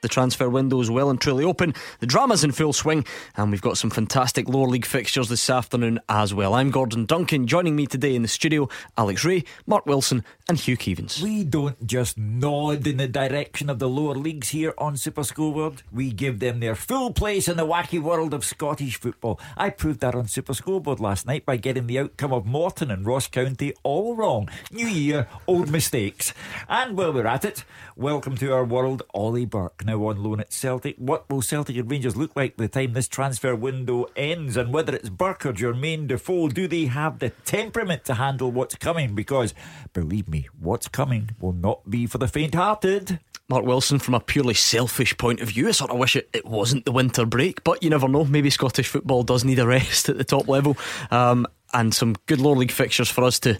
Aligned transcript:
The 0.00 0.08
transfer 0.08 0.48
window 0.48 0.80
is 0.80 0.90
well 0.90 1.10
and 1.10 1.20
truly 1.20 1.44
open. 1.44 1.74
The 1.98 2.06
drama's 2.06 2.44
in 2.44 2.52
full 2.52 2.72
swing, 2.72 3.04
and 3.36 3.50
we've 3.50 3.60
got 3.60 3.78
some 3.78 3.90
fantastic 3.90 4.48
lower 4.48 4.68
league 4.68 4.86
fixtures 4.86 5.28
this 5.28 5.50
afternoon 5.50 5.98
as 6.08 6.32
well. 6.32 6.54
I'm 6.54 6.70
Gordon 6.70 7.04
Duncan. 7.04 7.48
Joining 7.48 7.74
me 7.74 7.86
today 7.86 8.14
in 8.14 8.22
the 8.22 8.28
studio, 8.28 8.68
Alex 8.96 9.24
Rae, 9.24 9.42
Mark 9.66 9.86
Wilson, 9.86 10.24
and 10.48 10.56
Hugh 10.56 10.76
Keevins. 10.76 11.20
We 11.20 11.42
don't 11.42 11.84
just 11.84 12.16
nod 12.16 12.86
in 12.86 12.98
the 12.98 13.08
direction 13.08 13.68
of 13.68 13.80
the 13.80 13.88
lower 13.88 14.14
leagues 14.14 14.50
here 14.50 14.72
on 14.78 14.96
Super 14.96 15.24
Scoreboard. 15.24 15.82
We 15.90 16.12
give 16.12 16.38
them 16.38 16.60
their 16.60 16.76
full 16.76 17.12
place 17.12 17.48
in 17.48 17.56
the 17.56 17.66
wacky 17.66 18.00
world 18.00 18.32
of 18.32 18.44
Scottish 18.44 19.00
football. 19.00 19.40
I 19.56 19.70
proved 19.70 19.98
that 20.00 20.14
on 20.14 20.28
Super 20.28 20.54
Scoreboard 20.54 21.00
last 21.00 21.26
night 21.26 21.44
by 21.44 21.56
getting 21.56 21.88
the 21.88 21.98
outcome 21.98 22.32
of 22.32 22.46
Morton 22.46 22.92
and 22.92 23.04
Ross 23.04 23.26
County 23.26 23.74
all 23.82 24.14
wrong. 24.14 24.48
New 24.70 24.86
year, 24.86 25.26
old 25.48 25.70
mistakes. 25.70 26.32
And 26.68 26.96
while 26.96 27.12
we're 27.12 27.26
at 27.26 27.44
it, 27.44 27.64
welcome 27.96 28.36
to 28.36 28.52
our 28.52 28.64
world, 28.64 29.02
Ollie 29.12 29.44
Burke 29.44 29.84
now 29.88 30.04
on 30.04 30.22
loan 30.22 30.40
at 30.40 30.52
Celtic. 30.52 30.96
What 30.98 31.28
will 31.30 31.40
Celtic 31.40 31.76
and 31.76 31.90
Rangers 31.90 32.14
look 32.14 32.36
like 32.36 32.56
by 32.56 32.64
the 32.64 32.68
time 32.68 32.92
this 32.92 33.08
transfer 33.08 33.56
window 33.56 34.06
ends? 34.14 34.56
And 34.56 34.72
whether 34.72 34.94
it's 34.94 35.08
Burke 35.08 35.46
or 35.46 35.52
Jermaine 35.52 36.06
Defoe, 36.06 36.48
do 36.48 36.68
they 36.68 36.84
have 36.86 37.18
the 37.18 37.30
temperament 37.30 38.04
to 38.04 38.14
handle 38.14 38.52
what's 38.52 38.74
coming? 38.74 39.14
Because 39.14 39.54
believe 39.94 40.28
me, 40.28 40.48
what's 40.60 40.88
coming 40.88 41.30
will 41.40 41.54
not 41.54 41.88
be 41.90 42.06
for 42.06 42.18
the 42.18 42.28
faint 42.28 42.54
hearted. 42.54 43.18
Mark 43.48 43.64
Wilson, 43.64 43.98
from 43.98 44.12
a 44.12 44.20
purely 44.20 44.52
selfish 44.52 45.16
point 45.16 45.40
of 45.40 45.48
view, 45.48 45.68
I 45.68 45.70
sort 45.70 45.90
of 45.90 45.96
wish 45.96 46.16
it, 46.16 46.28
it 46.34 46.44
wasn't 46.44 46.84
the 46.84 46.92
winter 46.92 47.24
break, 47.24 47.64
but 47.64 47.82
you 47.82 47.88
never 47.88 48.06
know. 48.06 48.26
Maybe 48.26 48.50
Scottish 48.50 48.88
football 48.88 49.22
does 49.22 49.42
need 49.42 49.58
a 49.58 49.66
rest 49.66 50.10
at 50.10 50.18
the 50.18 50.24
top 50.24 50.48
level. 50.48 50.76
Um, 51.10 51.46
and 51.72 51.94
some 51.94 52.14
good 52.26 52.40
lower 52.40 52.56
league 52.56 52.72
fixtures 52.72 53.08
for 53.08 53.24
us 53.24 53.38
to 53.40 53.58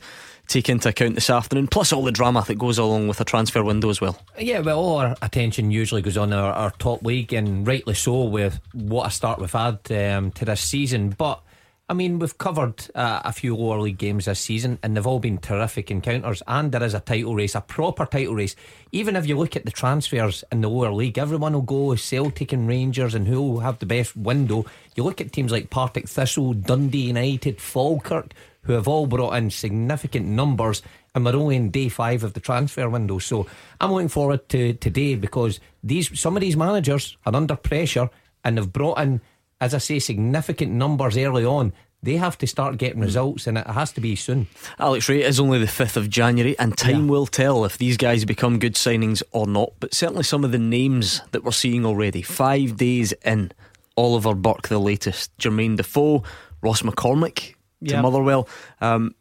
take 0.49 0.69
into 0.69 0.89
account 0.89 1.15
this 1.15 1.31
afternoon, 1.31 1.69
plus 1.69 1.93
all 1.93 2.03
the 2.03 2.11
drama 2.11 2.43
that 2.49 2.59
goes 2.59 2.79
along 2.79 3.07
with 3.07 3.21
a 3.21 3.25
transfer 3.25 3.63
window 3.63 3.91
as 3.91 4.01
well. 4.01 4.19
Yeah, 4.39 4.61
well, 4.61 4.79
all 4.79 4.97
our 4.97 5.17
attention 5.23 5.71
usually 5.71 6.03
goes 6.03 6.17
on 6.17 6.33
our, 6.33 6.53
our 6.53 6.71
top 6.73 7.05
league, 7.05 7.33
and 7.33 7.67
rightly 7.67 7.95
so, 7.95 8.25
with 8.25 8.59
what 8.73 9.07
a 9.07 9.11
start 9.11 9.39
we've 9.39 9.53
had 9.53 9.79
um, 9.93 10.33
to 10.33 10.45
this 10.45 10.61
season. 10.61 11.11
But 11.11 11.43
I 11.91 11.95
mean, 11.95 12.19
we've 12.19 12.37
covered 12.37 12.85
uh, 12.95 13.23
a 13.25 13.33
few 13.33 13.57
lower 13.57 13.81
league 13.81 13.97
games 13.97 14.27
this 14.27 14.41
season, 14.41 14.79
and 14.83 14.97
they've 14.97 15.07
all 15.07 15.21
been 15.21 15.39
terrific 15.39 15.91
encounters. 15.91 16.43
And 16.47 16.71
there 16.73 16.83
is 16.83 16.93
a 16.93 17.01
title 17.01 17.35
race, 17.35 17.55
a 17.55 17.63
proper 17.63 18.05
title 18.05 18.35
race. 18.35 18.57
Even 18.93 19.17
if 19.17 19.27
you 19.27 19.39
look 19.39 19.57
at 19.57 19.65
the 19.65 19.71
transfers 19.71 20.45
in 20.53 20.61
the 20.61 20.69
lower 20.69 20.93
league, 20.93 21.17
everyone 21.17 21.55
will 21.55 21.63
go 21.63 21.95
Celtic 21.95 22.53
and 22.53 22.69
Rangers, 22.69 23.15
and 23.15 23.27
who 23.27 23.41
will 23.41 23.61
have 23.61 23.79
the 23.79 23.87
best 23.87 24.17
window. 24.17 24.67
You 24.97 25.05
look 25.05 25.21
at 25.21 25.33
teams 25.33 25.53
like 25.53 25.71
Partick 25.71 26.09
Thistle, 26.09 26.53
Dundee 26.55 27.07
United, 27.07 27.61
Falkirk 27.61 28.35
who 28.69 28.75
have 28.75 28.87
all 28.87 29.07
brought 29.07 29.33
in 29.33 29.49
significant 29.51 30.27
numbers 30.27 30.83
and 31.15 31.25
we're 31.25 31.35
only 31.35 31.57
in 31.57 31.71
day 31.71 31.89
five 31.89 32.23
of 32.23 32.35
the 32.35 32.41
transfer 32.41 32.89
window. 32.89 33.19
So 33.19 33.47
I'm 33.81 33.91
looking 33.93 34.09
forward 34.09 34.47
to 34.51 34.75
today 34.75 35.15
because 35.15 35.59
these 35.83 36.21
some 36.21 36.37
of 36.37 36.43
these 36.43 36.57
managers 36.57 37.17
are 37.25 37.35
under 37.35 37.57
pressure 37.57 38.11
and 38.45 38.59
have 38.59 38.73
brought 38.73 38.99
in, 38.99 39.23
as 39.59 39.73
I 39.75 39.79
say, 39.79 39.99
significant 39.99 40.73
numbers 40.73 41.17
early 41.17 41.47
on. 41.47 41.73
They 42.03 42.17
have 42.19 42.39
to 42.39 42.47
start 42.47 42.77
getting 42.77 43.01
results, 43.01 43.49
and 43.49 43.59
it 43.59 43.67
has 43.67 43.91
to 43.93 44.01
be 44.01 44.15
soon. 44.15 44.47
Alex 44.79 45.09
Rae 45.09 45.25
is 45.25 45.41
only 45.41 45.59
the 45.59 45.67
5th 45.67 45.97
of 45.97 46.09
January, 46.09 46.57
and 46.57 46.77
time 46.77 47.07
yeah. 47.07 47.11
will 47.11 47.27
tell 47.27 47.65
if 47.65 47.77
these 47.77 47.97
guys 47.97 48.25
become 48.25 48.61
good 48.61 48.75
signings 48.75 49.21
or 49.33 49.49
not. 49.49 49.73
But 49.81 49.95
certainly, 49.95 50.23
some 50.23 50.45
of 50.45 50.53
the 50.53 50.59
names 50.59 51.23
that 51.33 51.43
we're 51.43 51.51
seeing 51.51 51.85
already, 51.85 52.23
five 52.23 52.77
days 52.77 53.13
in, 53.25 53.51
Oliver 53.97 54.35
Burke, 54.35 54.69
the 54.69 54.79
latest, 54.79 55.37
Jermaine 55.39 55.77
Defoe, 55.77 56.23
Ross 56.63 56.83
McCormack, 56.83 57.55
to. 57.81 58.03
Motherwell. 58.03 58.49
Um, 58.81 59.15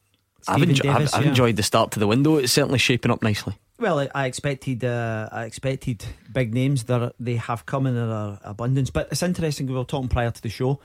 I've, 0.47 0.61
enjo- 0.61 0.81
Davis, 0.81 1.13
I've, 1.13 1.19
I've 1.19 1.25
yeah. 1.25 1.29
enjoyed 1.29 1.55
the 1.55 1.63
start 1.63 1.91
to 1.91 1.99
the 1.99 2.07
window. 2.07 2.37
It's 2.37 2.53
certainly 2.53 2.79
shaping 2.79 3.11
up 3.11 3.21
nicely. 3.21 3.57
Well, 3.79 4.07
I 4.15 4.25
expected 4.25 4.83
uh, 4.83 5.29
I 5.31 5.45
expected 5.45 6.03
big 6.31 6.53
names 6.53 6.85
that 6.85 7.13
they 7.19 7.35
have 7.35 7.65
come 7.65 7.85
in 7.85 7.95
their 7.95 8.39
abundance. 8.43 8.89
But 8.89 9.09
it's 9.11 9.21
interesting. 9.21 9.67
We 9.67 9.73
were 9.73 9.83
talking 9.83 10.09
prior 10.09 10.31
to 10.31 10.41
the 10.41 10.49
show. 10.49 10.79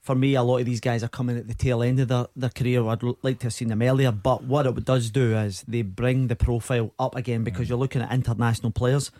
For 0.00 0.14
me, 0.14 0.34
a 0.34 0.42
lot 0.42 0.58
of 0.58 0.66
these 0.66 0.80
guys 0.80 1.02
are 1.02 1.08
coming 1.08 1.38
at 1.38 1.48
the 1.48 1.54
tail 1.54 1.82
end 1.82 1.98
of 2.00 2.08
their, 2.08 2.26
their 2.36 2.50
career. 2.50 2.86
I'd 2.86 3.02
like 3.22 3.38
to 3.38 3.46
have 3.46 3.54
seen 3.54 3.68
them 3.68 3.80
earlier. 3.80 4.12
But 4.12 4.42
what 4.44 4.66
it 4.66 4.84
does 4.84 5.10
do 5.10 5.34
is 5.36 5.64
they 5.66 5.82
bring 5.82 6.26
the 6.26 6.36
profile 6.36 6.92
up 6.98 7.14
again 7.14 7.42
because 7.44 7.66
mm. 7.66 7.70
you're 7.70 7.78
looking 7.78 8.02
at 8.02 8.12
international 8.12 8.72
players. 8.72 9.10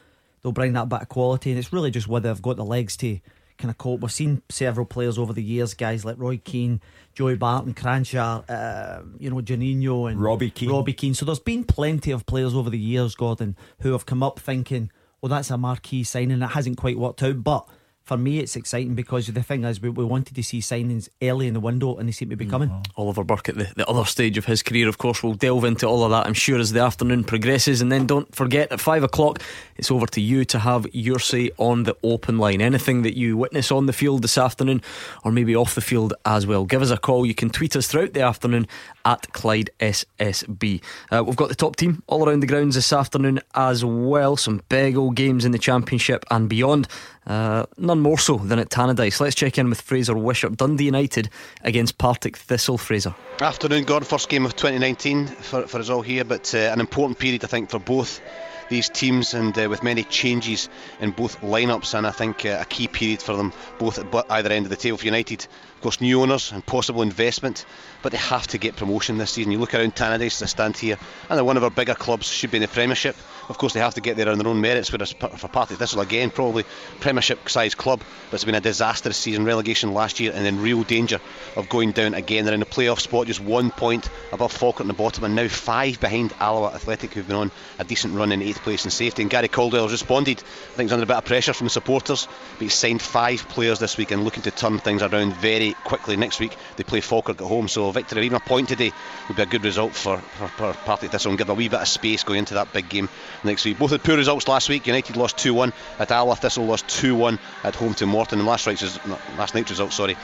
They'll 0.42 0.52
bring 0.52 0.74
that 0.74 0.90
bit 0.90 1.00
of 1.00 1.08
quality, 1.08 1.50
and 1.50 1.58
it's 1.58 1.72
really 1.72 1.90
just 1.90 2.06
whether 2.06 2.32
they've 2.32 2.42
got 2.42 2.56
the 2.56 2.64
legs 2.64 2.98
to 2.98 3.18
kind 3.58 3.70
of 3.70 3.78
cope. 3.78 4.00
We've 4.00 4.12
seen 4.12 4.42
several 4.48 4.86
players 4.86 5.18
over 5.18 5.32
the 5.32 5.42
years, 5.42 5.74
guys 5.74 6.04
like 6.04 6.16
Roy 6.18 6.38
Keane, 6.38 6.80
Joey 7.14 7.36
Barton, 7.36 7.74
Kranjcar, 7.74 8.44
uh, 8.48 9.02
you 9.18 9.30
know, 9.30 9.36
Juninho 9.36 10.10
and 10.10 10.20
Robbie 10.20 10.50
Keane. 10.50 10.70
Robbie 10.70 10.92
Keane. 10.92 11.14
So 11.14 11.24
there's 11.24 11.38
been 11.38 11.64
plenty 11.64 12.10
of 12.10 12.26
players 12.26 12.54
over 12.54 12.70
the 12.70 12.78
years, 12.78 13.14
Gordon, 13.14 13.56
who 13.80 13.92
have 13.92 14.06
come 14.06 14.22
up 14.22 14.38
thinking, 14.38 14.90
well, 15.20 15.30
that's 15.30 15.50
a 15.50 15.56
marquee 15.56 16.04
signing. 16.04 16.42
It 16.42 16.48
hasn't 16.48 16.76
quite 16.76 16.98
worked 16.98 17.22
out, 17.22 17.42
but 17.42 17.68
for 18.04 18.18
me, 18.18 18.38
it's 18.38 18.54
exciting 18.54 18.94
because 18.94 19.28
the 19.28 19.42
thing 19.42 19.64
is, 19.64 19.80
we, 19.80 19.88
we 19.88 20.04
wanted 20.04 20.34
to 20.34 20.42
see 20.42 20.60
signings 20.60 21.08
early 21.22 21.46
in 21.46 21.54
the 21.54 21.60
window 21.60 21.96
and 21.96 22.06
they 22.06 22.12
seem 22.12 22.28
to 22.28 22.36
be 22.36 22.44
coming. 22.44 22.68
Mm-hmm. 22.68 23.00
Oliver 23.00 23.24
Burke 23.24 23.48
at 23.48 23.56
the, 23.56 23.72
the 23.76 23.88
other 23.88 24.04
stage 24.04 24.36
of 24.36 24.44
his 24.44 24.62
career, 24.62 24.88
of 24.88 24.98
course, 24.98 25.22
we'll 25.22 25.32
delve 25.32 25.64
into 25.64 25.86
all 25.86 26.04
of 26.04 26.10
that, 26.10 26.26
I'm 26.26 26.34
sure, 26.34 26.58
as 26.58 26.72
the 26.72 26.80
afternoon 26.80 27.24
progresses. 27.24 27.80
And 27.80 27.90
then 27.90 28.06
don't 28.06 28.32
forget, 28.34 28.70
at 28.70 28.80
five 28.80 29.04
o'clock, 29.04 29.40
it's 29.76 29.90
over 29.90 30.06
to 30.08 30.20
you 30.20 30.44
to 30.44 30.58
have 30.58 30.86
your 30.92 31.18
say 31.18 31.50
on 31.56 31.84
the 31.84 31.96
open 32.02 32.36
line. 32.36 32.60
Anything 32.60 33.02
that 33.02 33.16
you 33.16 33.38
witness 33.38 33.72
on 33.72 33.86
the 33.86 33.94
field 33.94 34.20
this 34.20 34.36
afternoon 34.36 34.82
or 35.24 35.32
maybe 35.32 35.56
off 35.56 35.74
the 35.74 35.80
field 35.80 36.12
as 36.26 36.46
well, 36.46 36.66
give 36.66 36.82
us 36.82 36.90
a 36.90 36.98
call. 36.98 37.24
You 37.24 37.34
can 37.34 37.48
tweet 37.48 37.74
us 37.74 37.86
throughout 37.86 38.12
the 38.12 38.20
afternoon 38.20 38.66
at 39.06 39.32
Clyde 39.32 39.70
SSB. 39.80 40.82
Uh, 41.10 41.24
we've 41.24 41.36
got 41.36 41.48
the 41.48 41.54
top 41.54 41.76
team 41.76 42.02
all 42.06 42.28
around 42.28 42.40
the 42.40 42.46
grounds 42.46 42.74
this 42.74 42.92
afternoon 42.92 43.40
as 43.54 43.82
well. 43.82 44.36
Some 44.36 44.60
big 44.68 44.98
old 44.98 45.16
games 45.16 45.46
in 45.46 45.52
the 45.52 45.58
Championship 45.58 46.24
and 46.30 46.50
beyond. 46.50 46.86
Uh, 47.26 47.64
none 47.78 48.00
more 48.00 48.18
so 48.18 48.36
than 48.36 48.58
at 48.58 48.68
Tannadice. 48.68 49.20
Let's 49.20 49.34
check 49.34 49.58
in 49.58 49.68
with 49.68 49.80
Fraser 49.80 50.16
Wishart, 50.16 50.56
Dundee 50.56 50.84
United 50.84 51.30
against 51.62 51.98
Partick 51.98 52.36
Thistle. 52.36 52.78
Fraser. 52.78 53.14
Afternoon, 53.40 53.84
God. 53.84 54.06
First 54.06 54.28
game 54.28 54.44
of 54.44 54.54
2019 54.56 55.26
for, 55.26 55.66
for 55.66 55.78
us 55.78 55.88
all 55.88 56.02
here, 56.02 56.24
but 56.24 56.54
uh, 56.54 56.58
an 56.58 56.80
important 56.80 57.18
period, 57.18 57.44
I 57.44 57.46
think, 57.46 57.70
for 57.70 57.78
both 57.78 58.20
these 58.68 58.88
teams 58.88 59.34
and 59.34 59.56
uh, 59.58 59.68
with 59.68 59.82
many 59.82 60.04
changes 60.04 60.68
in 61.00 61.10
both 61.10 61.40
lineups 61.40 61.94
and 61.94 62.06
I 62.06 62.10
think 62.10 62.46
uh, 62.46 62.58
a 62.60 62.64
key 62.64 62.88
period 62.88 63.20
for 63.20 63.36
them 63.36 63.52
both 63.78 63.98
at 63.98 64.30
either 64.30 64.50
end 64.50 64.66
of 64.66 64.70
the 64.70 64.76
table 64.76 64.96
for 64.96 65.04
United 65.04 65.46
course 65.84 66.00
new 66.00 66.22
owners 66.22 66.50
and 66.50 66.64
possible 66.64 67.02
investment 67.02 67.66
but 68.02 68.10
they 68.10 68.18
have 68.18 68.46
to 68.46 68.56
get 68.56 68.74
promotion 68.74 69.18
this 69.18 69.32
season 69.32 69.52
you 69.52 69.58
look 69.58 69.74
around 69.74 69.94
Tannadice 69.94 70.40
as 70.40 70.50
stand 70.50 70.76
here 70.76 70.98
and 71.28 71.36
they're 71.36 71.44
one 71.44 71.58
of 71.58 71.62
our 71.62 71.70
bigger 71.70 71.94
clubs 71.94 72.26
should 72.26 72.50
be 72.50 72.56
in 72.56 72.62
the 72.62 72.68
Premiership 72.68 73.14
of 73.48 73.58
course, 73.58 73.74
they 73.74 73.80
have 73.80 73.94
to 73.94 74.00
get 74.00 74.16
there 74.16 74.28
on 74.28 74.38
their 74.38 74.48
own 74.48 74.60
merits. 74.60 74.90
Whereas 74.90 75.12
for 75.12 75.48
Partick 75.48 75.78
Thistle, 75.78 76.00
again, 76.00 76.30
probably 76.30 76.64
Premiership 77.00 77.48
sized 77.48 77.76
club, 77.76 78.00
but 78.30 78.36
it's 78.36 78.44
been 78.44 78.54
a 78.54 78.60
disastrous 78.60 79.16
season. 79.16 79.44
Relegation 79.44 79.92
last 79.92 80.20
year, 80.20 80.32
and 80.34 80.46
in 80.46 80.60
real 80.60 80.82
danger 80.82 81.20
of 81.56 81.68
going 81.68 81.92
down 81.92 82.14
again. 82.14 82.44
They're 82.44 82.54
in 82.54 82.60
the 82.60 82.66
playoff 82.66 83.00
spot, 83.00 83.26
just 83.26 83.40
one 83.40 83.70
point 83.70 84.08
above 84.32 84.52
Falkirk 84.52 84.80
in 84.80 84.88
the 84.88 84.94
bottom, 84.94 85.24
and 85.24 85.34
now 85.34 85.48
five 85.48 86.00
behind 86.00 86.32
Alloa 86.40 86.72
Athletic, 86.74 87.12
who've 87.12 87.26
been 87.26 87.36
on 87.36 87.50
a 87.78 87.84
decent 87.84 88.14
run 88.14 88.32
in 88.32 88.42
eighth 88.42 88.62
place 88.62 88.84
in 88.84 88.90
safety. 88.90 89.22
And 89.22 89.30
Gary 89.30 89.48
Caldwell 89.48 89.82
has 89.82 89.92
responded. 89.92 90.38
I 90.38 90.76
think 90.76 90.88
he's 90.88 90.92
under 90.92 91.04
a 91.04 91.06
bit 91.06 91.16
of 91.16 91.24
pressure 91.24 91.52
from 91.52 91.66
the 91.66 91.70
supporters, 91.70 92.26
but 92.54 92.62
he's 92.62 92.74
signed 92.74 93.02
five 93.02 93.46
players 93.48 93.78
this 93.78 93.96
week 93.96 94.10
and 94.10 94.24
looking 94.24 94.42
to 94.44 94.50
turn 94.50 94.78
things 94.78 95.02
around 95.02 95.34
very 95.36 95.73
quickly. 95.84 96.16
Next 96.16 96.40
week 96.40 96.56
they 96.76 96.84
play 96.84 97.00
Falkirk 97.00 97.40
at 97.40 97.46
home, 97.46 97.68
so 97.68 97.90
victory, 97.90 98.26
even 98.26 98.36
a 98.36 98.40
point 98.40 98.68
today, 98.68 98.92
would 99.28 99.36
be 99.36 99.42
a 99.42 99.46
good 99.46 99.64
result 99.64 99.92
for, 99.92 100.18
for, 100.18 100.48
for 100.48 100.72
Partick 100.72 101.10
Thistle 101.10 101.30
and 101.30 101.38
give 101.38 101.46
them 101.46 101.56
a 101.56 101.58
wee 101.58 101.68
bit 101.68 101.80
of 101.80 101.88
space 101.88 102.24
going 102.24 102.40
into 102.40 102.54
that 102.54 102.72
big 102.72 102.88
game 102.88 103.08
next 103.42 103.64
week. 103.64 103.78
Both 103.78 103.90
had 103.90 104.02
poor 104.02 104.16
results 104.16 104.48
last 104.48 104.68
week. 104.68 104.86
United 104.86 105.16
lost 105.16 105.38
2 105.38 105.54
1 105.54 105.72
at 105.98 106.10
Alloa, 106.10 106.36
Thistle 106.36 106.64
lost 106.64 106.88
2 106.88 107.14
1 107.14 107.38
at 107.64 107.74
home 107.74 107.94
to 107.94 108.06
Morton. 108.06 108.38
And 108.38 108.48
last, 108.48 108.66
last 108.66 109.54
night's 109.54 109.70
result, 109.70 109.92
sorry, 109.92 110.16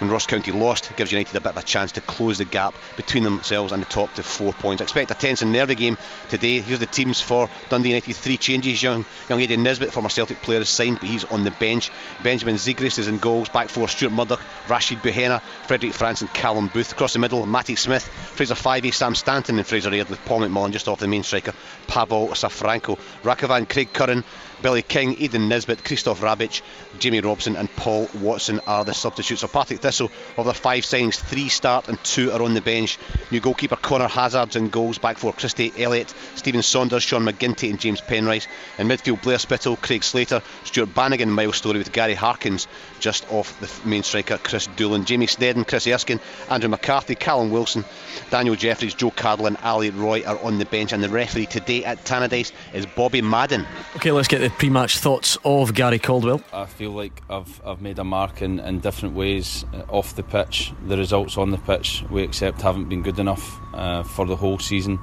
when 0.00 0.10
Ross 0.10 0.26
County 0.26 0.50
lost, 0.50 0.96
gives 0.96 1.12
United 1.12 1.36
a 1.36 1.40
bit 1.40 1.50
of 1.50 1.56
a 1.58 1.62
chance 1.62 1.92
to 1.92 2.00
close 2.00 2.38
the 2.38 2.46
gap 2.46 2.74
between 2.96 3.22
themselves 3.22 3.72
and 3.72 3.82
the 3.82 3.86
top 3.86 4.12
to 4.14 4.22
four 4.22 4.52
points. 4.54 4.80
I 4.80 4.84
expect 4.84 5.10
a 5.10 5.14
tense 5.14 5.42
and 5.42 5.52
nervy 5.52 5.74
game 5.74 5.98
today. 6.30 6.60
Here's 6.60 6.80
the 6.80 6.86
teams 6.86 7.20
for 7.20 7.50
Dundee 7.68 7.90
United. 7.90 8.14
Three 8.14 8.38
changes. 8.38 8.82
Young 8.82 9.04
young 9.28 9.42
Eddie 9.42 9.58
Nisbet, 9.58 9.92
former 9.92 10.08
Celtic 10.08 10.40
player, 10.40 10.60
is 10.60 10.68
signed, 10.70 11.00
but 11.00 11.08
he's 11.08 11.24
on 11.26 11.44
the 11.44 11.50
bench. 11.50 11.90
Benjamin 12.22 12.54
Siegrist 12.56 12.98
is 12.98 13.08
in 13.08 13.18
goals. 13.18 13.50
Back 13.50 13.68
four, 13.68 13.88
Stuart 13.88 14.12
Murdoch, 14.12 14.40
Rachid 14.66 15.02
Bouhenna, 15.02 15.42
Frederic 15.66 15.92
Frans, 15.92 16.22
and 16.22 16.32
Callum 16.32 16.68
Booth. 16.68 16.92
Across 16.92 17.12
the 17.12 17.18
middle, 17.18 17.44
Matty 17.44 17.76
Smith, 17.76 18.04
Fraser 18.04 18.54
Fyvie, 18.54 18.94
Sam 18.94 19.14
Stanton, 19.14 19.58
and 19.58 19.66
Fraser 19.66 19.92
Aird 19.92 20.08
with 20.08 20.24
Paul 20.24 20.40
McMullan 20.40 20.72
just 20.72 20.88
off 20.88 21.00
the 21.00 21.08
main 21.08 21.22
striker, 21.22 21.52
Pavel 21.86 22.28
Safranko, 22.28 22.98
Rakovan, 23.22 23.68
Craig 23.68 23.92
Curran, 23.92 24.24
Billy 24.62 24.82
King, 24.82 25.14
Eden 25.18 25.48
Nisbet, 25.48 25.84
Christoph 25.84 26.20
Rabic, 26.20 26.62
Jamie 26.98 27.20
Robson, 27.20 27.56
and 27.56 27.74
Paul 27.76 28.08
Watson 28.20 28.60
are 28.66 28.84
the 28.84 28.94
substitutes. 28.94 29.40
So 29.40 29.48
Partick 29.48 29.80
Thistle. 29.80 30.10
Of 30.36 30.44
their 30.44 30.54
five 30.54 30.84
signings, 30.84 31.16
three 31.16 31.48
start 31.48 31.88
and 31.88 32.02
two 32.04 32.32
are 32.32 32.42
on 32.42 32.54
the 32.54 32.60
bench. 32.60 32.98
New 33.30 33.40
goalkeeper 33.40 33.76
Connor 33.76 34.08
Hazard's 34.08 34.56
in 34.56 34.68
goals, 34.68 34.98
back 34.98 35.18
for 35.18 35.32
Christie 35.32 35.72
Elliott, 35.78 36.12
Stephen 36.34 36.62
Saunders, 36.62 37.02
Sean 37.02 37.24
McGinty, 37.24 37.70
and 37.70 37.80
James 37.80 38.00
Penrice. 38.00 38.46
In 38.78 38.88
midfield, 38.88 39.22
Blair 39.22 39.38
Spittal, 39.38 39.76
Craig 39.76 40.04
Slater, 40.04 40.42
Stuart 40.64 40.94
Bannigan, 40.94 41.30
Miles 41.30 41.56
Storey 41.56 41.78
with 41.78 41.92
Gary 41.92 42.14
Harkins 42.14 42.68
just 43.00 43.30
off 43.32 43.58
the 43.60 43.88
main 43.88 44.02
striker 44.02 44.38
Chris 44.38 44.68
Doolan, 44.76 45.04
Jamie 45.04 45.26
Snedden, 45.26 45.64
Chris 45.64 45.86
Erskine, 45.86 46.20
Andrew 46.48 46.68
McCarthy, 46.68 47.14
Callum 47.14 47.50
Wilson, 47.50 47.84
Daniel 48.30 48.56
Jeffries, 48.56 48.94
Joe 48.94 49.10
Cardle, 49.10 49.46
and 49.46 49.56
Ali 49.58 49.90
Roy 49.90 50.22
are 50.24 50.38
on 50.40 50.58
the 50.58 50.64
bench. 50.64 50.92
And 50.92 51.02
the 51.02 51.08
referee 51.08 51.46
today 51.46 51.84
at 51.84 52.04
Tannadice 52.04 52.52
is 52.72 52.86
Bobby 52.86 53.22
Madden. 53.22 53.66
Okay, 53.96 54.10
let's 54.10 54.28
get 54.28 54.40
the 54.40 54.49
pre 54.50 54.70
match 54.70 54.98
thoughts 54.98 55.38
of 55.44 55.74
Gary 55.74 55.98
Caldwell. 55.98 56.42
I 56.52 56.66
feel 56.66 56.90
like 56.90 57.22
I've, 57.28 57.60
I've 57.64 57.80
made 57.80 57.98
a 57.98 58.04
mark 58.04 58.42
in, 58.42 58.60
in 58.60 58.80
different 58.80 59.14
ways 59.14 59.64
uh, 59.72 59.82
off 59.88 60.14
the 60.14 60.22
pitch. 60.22 60.72
The 60.86 60.96
results 60.96 61.36
on 61.36 61.50
the 61.50 61.58
pitch 61.58 62.04
we 62.10 62.22
accept 62.22 62.62
haven't 62.62 62.88
been 62.88 63.02
good 63.02 63.18
enough 63.18 63.58
uh, 63.74 64.02
for 64.02 64.26
the 64.26 64.36
whole 64.36 64.58
season. 64.58 64.98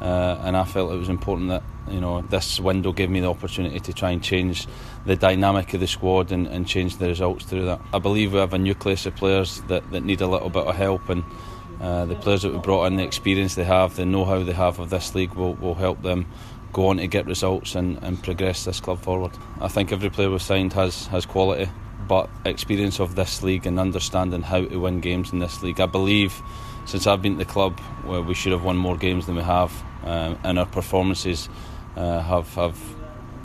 Uh, 0.00 0.40
and 0.42 0.56
I 0.56 0.64
felt 0.64 0.92
it 0.92 0.96
was 0.96 1.08
important 1.08 1.50
that 1.50 1.62
you 1.88 2.00
know 2.00 2.22
this 2.22 2.58
window 2.58 2.92
gave 2.92 3.08
me 3.08 3.20
the 3.20 3.30
opportunity 3.30 3.78
to 3.78 3.92
try 3.92 4.10
and 4.10 4.22
change 4.22 4.66
the 5.06 5.14
dynamic 5.14 5.74
of 5.74 5.80
the 5.80 5.86
squad 5.86 6.32
and, 6.32 6.46
and 6.48 6.66
change 6.66 6.96
the 6.96 7.06
results 7.06 7.44
through 7.44 7.66
that. 7.66 7.80
I 7.92 7.98
believe 7.98 8.32
we 8.32 8.40
have 8.40 8.52
a 8.52 8.58
nucleus 8.58 9.06
of 9.06 9.14
players 9.14 9.60
that, 9.68 9.88
that 9.92 10.04
need 10.04 10.20
a 10.20 10.26
little 10.26 10.50
bit 10.50 10.66
of 10.66 10.74
help 10.74 11.08
and 11.08 11.22
uh, 11.80 12.04
the 12.04 12.14
players 12.14 12.42
that 12.42 12.52
we 12.52 12.58
brought 12.58 12.86
in, 12.86 12.96
the 12.96 13.02
experience 13.02 13.56
they 13.56 13.64
have, 13.64 13.96
the 13.96 14.06
know-how 14.06 14.44
they 14.44 14.52
have 14.52 14.78
of 14.78 14.90
this 14.90 15.14
league 15.16 15.34
will, 15.34 15.54
will 15.54 15.74
help 15.74 16.00
them 16.02 16.26
go 16.72 16.88
on 16.88 16.96
to 16.96 17.06
get 17.06 17.26
results 17.26 17.74
and, 17.74 18.02
and 18.02 18.22
progress 18.22 18.64
this 18.64 18.80
club 18.80 19.00
forward. 19.00 19.32
I 19.60 19.68
think 19.68 19.92
every 19.92 20.10
player 20.10 20.30
we've 20.30 20.42
signed 20.42 20.72
has, 20.72 21.06
has 21.08 21.26
quality, 21.26 21.70
but 22.08 22.30
experience 22.44 23.00
of 23.00 23.14
this 23.14 23.42
league 23.42 23.66
and 23.66 23.78
understanding 23.78 24.42
how 24.42 24.64
to 24.64 24.76
win 24.78 25.00
games 25.00 25.32
in 25.32 25.38
this 25.38 25.62
league. 25.62 25.80
I 25.80 25.86
believe 25.86 26.40
since 26.84 27.06
I've 27.06 27.22
been 27.22 27.32
at 27.32 27.38
the 27.38 27.44
club, 27.44 27.78
where 28.04 28.22
we 28.22 28.34
should 28.34 28.52
have 28.52 28.64
won 28.64 28.76
more 28.76 28.96
games 28.96 29.26
than 29.26 29.36
we 29.36 29.42
have, 29.42 29.72
um, 30.04 30.38
and 30.42 30.58
our 30.58 30.66
performances 30.66 31.48
uh, 31.96 32.20
have 32.20 32.52
have 32.54 32.78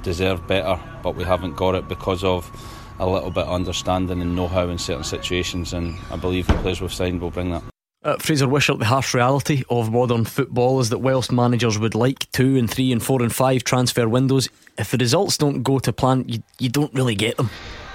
deserved 0.01 0.47
better, 0.47 0.79
but 1.03 1.15
we 1.15 1.23
haven't 1.23 1.55
got 1.55 1.75
it 1.75 1.87
because 1.87 2.23
of 2.23 2.49
a 2.99 3.07
little 3.07 3.29
bit 3.29 3.43
of 3.43 3.53
understanding 3.53 4.21
and 4.21 4.35
know-how 4.35 4.67
in 4.69 4.77
certain 4.77 5.03
situations. 5.03 5.73
And 5.73 5.97
I 6.09 6.15
believe 6.15 6.47
the 6.47 6.53
players 6.53 6.81
we've 6.81 6.93
signed 6.93 7.21
will 7.21 7.29
bring 7.29 7.51
that. 7.51 7.63
Uh, 8.03 8.15
Fraser 8.17 8.47
Wishart, 8.47 8.77
the 8.77 8.85
harsh 8.85 9.15
reality 9.15 9.63
of 9.71 9.91
modern 9.91 10.23
football 10.23 10.79
is 10.79 10.89
that 10.89 10.99
whilst 10.99 11.31
managers 11.31 11.79
would 11.79 11.95
like 11.95 12.31
two 12.31 12.55
and 12.55 12.69
three 12.69 12.91
and 12.91 13.01
four 13.01 13.23
and 13.23 13.33
five 13.33 13.63
transfer 13.63 14.07
windows, 14.07 14.49
if 14.77 14.91
the 14.91 14.97
results 14.97 15.35
don't 15.35 15.63
go 15.63 15.79
to 15.79 15.91
plan, 15.91 16.23
you, 16.27 16.43
you 16.59 16.69
don't 16.69 16.93
really 16.93 17.15
get 17.15 17.37
them. 17.37 17.49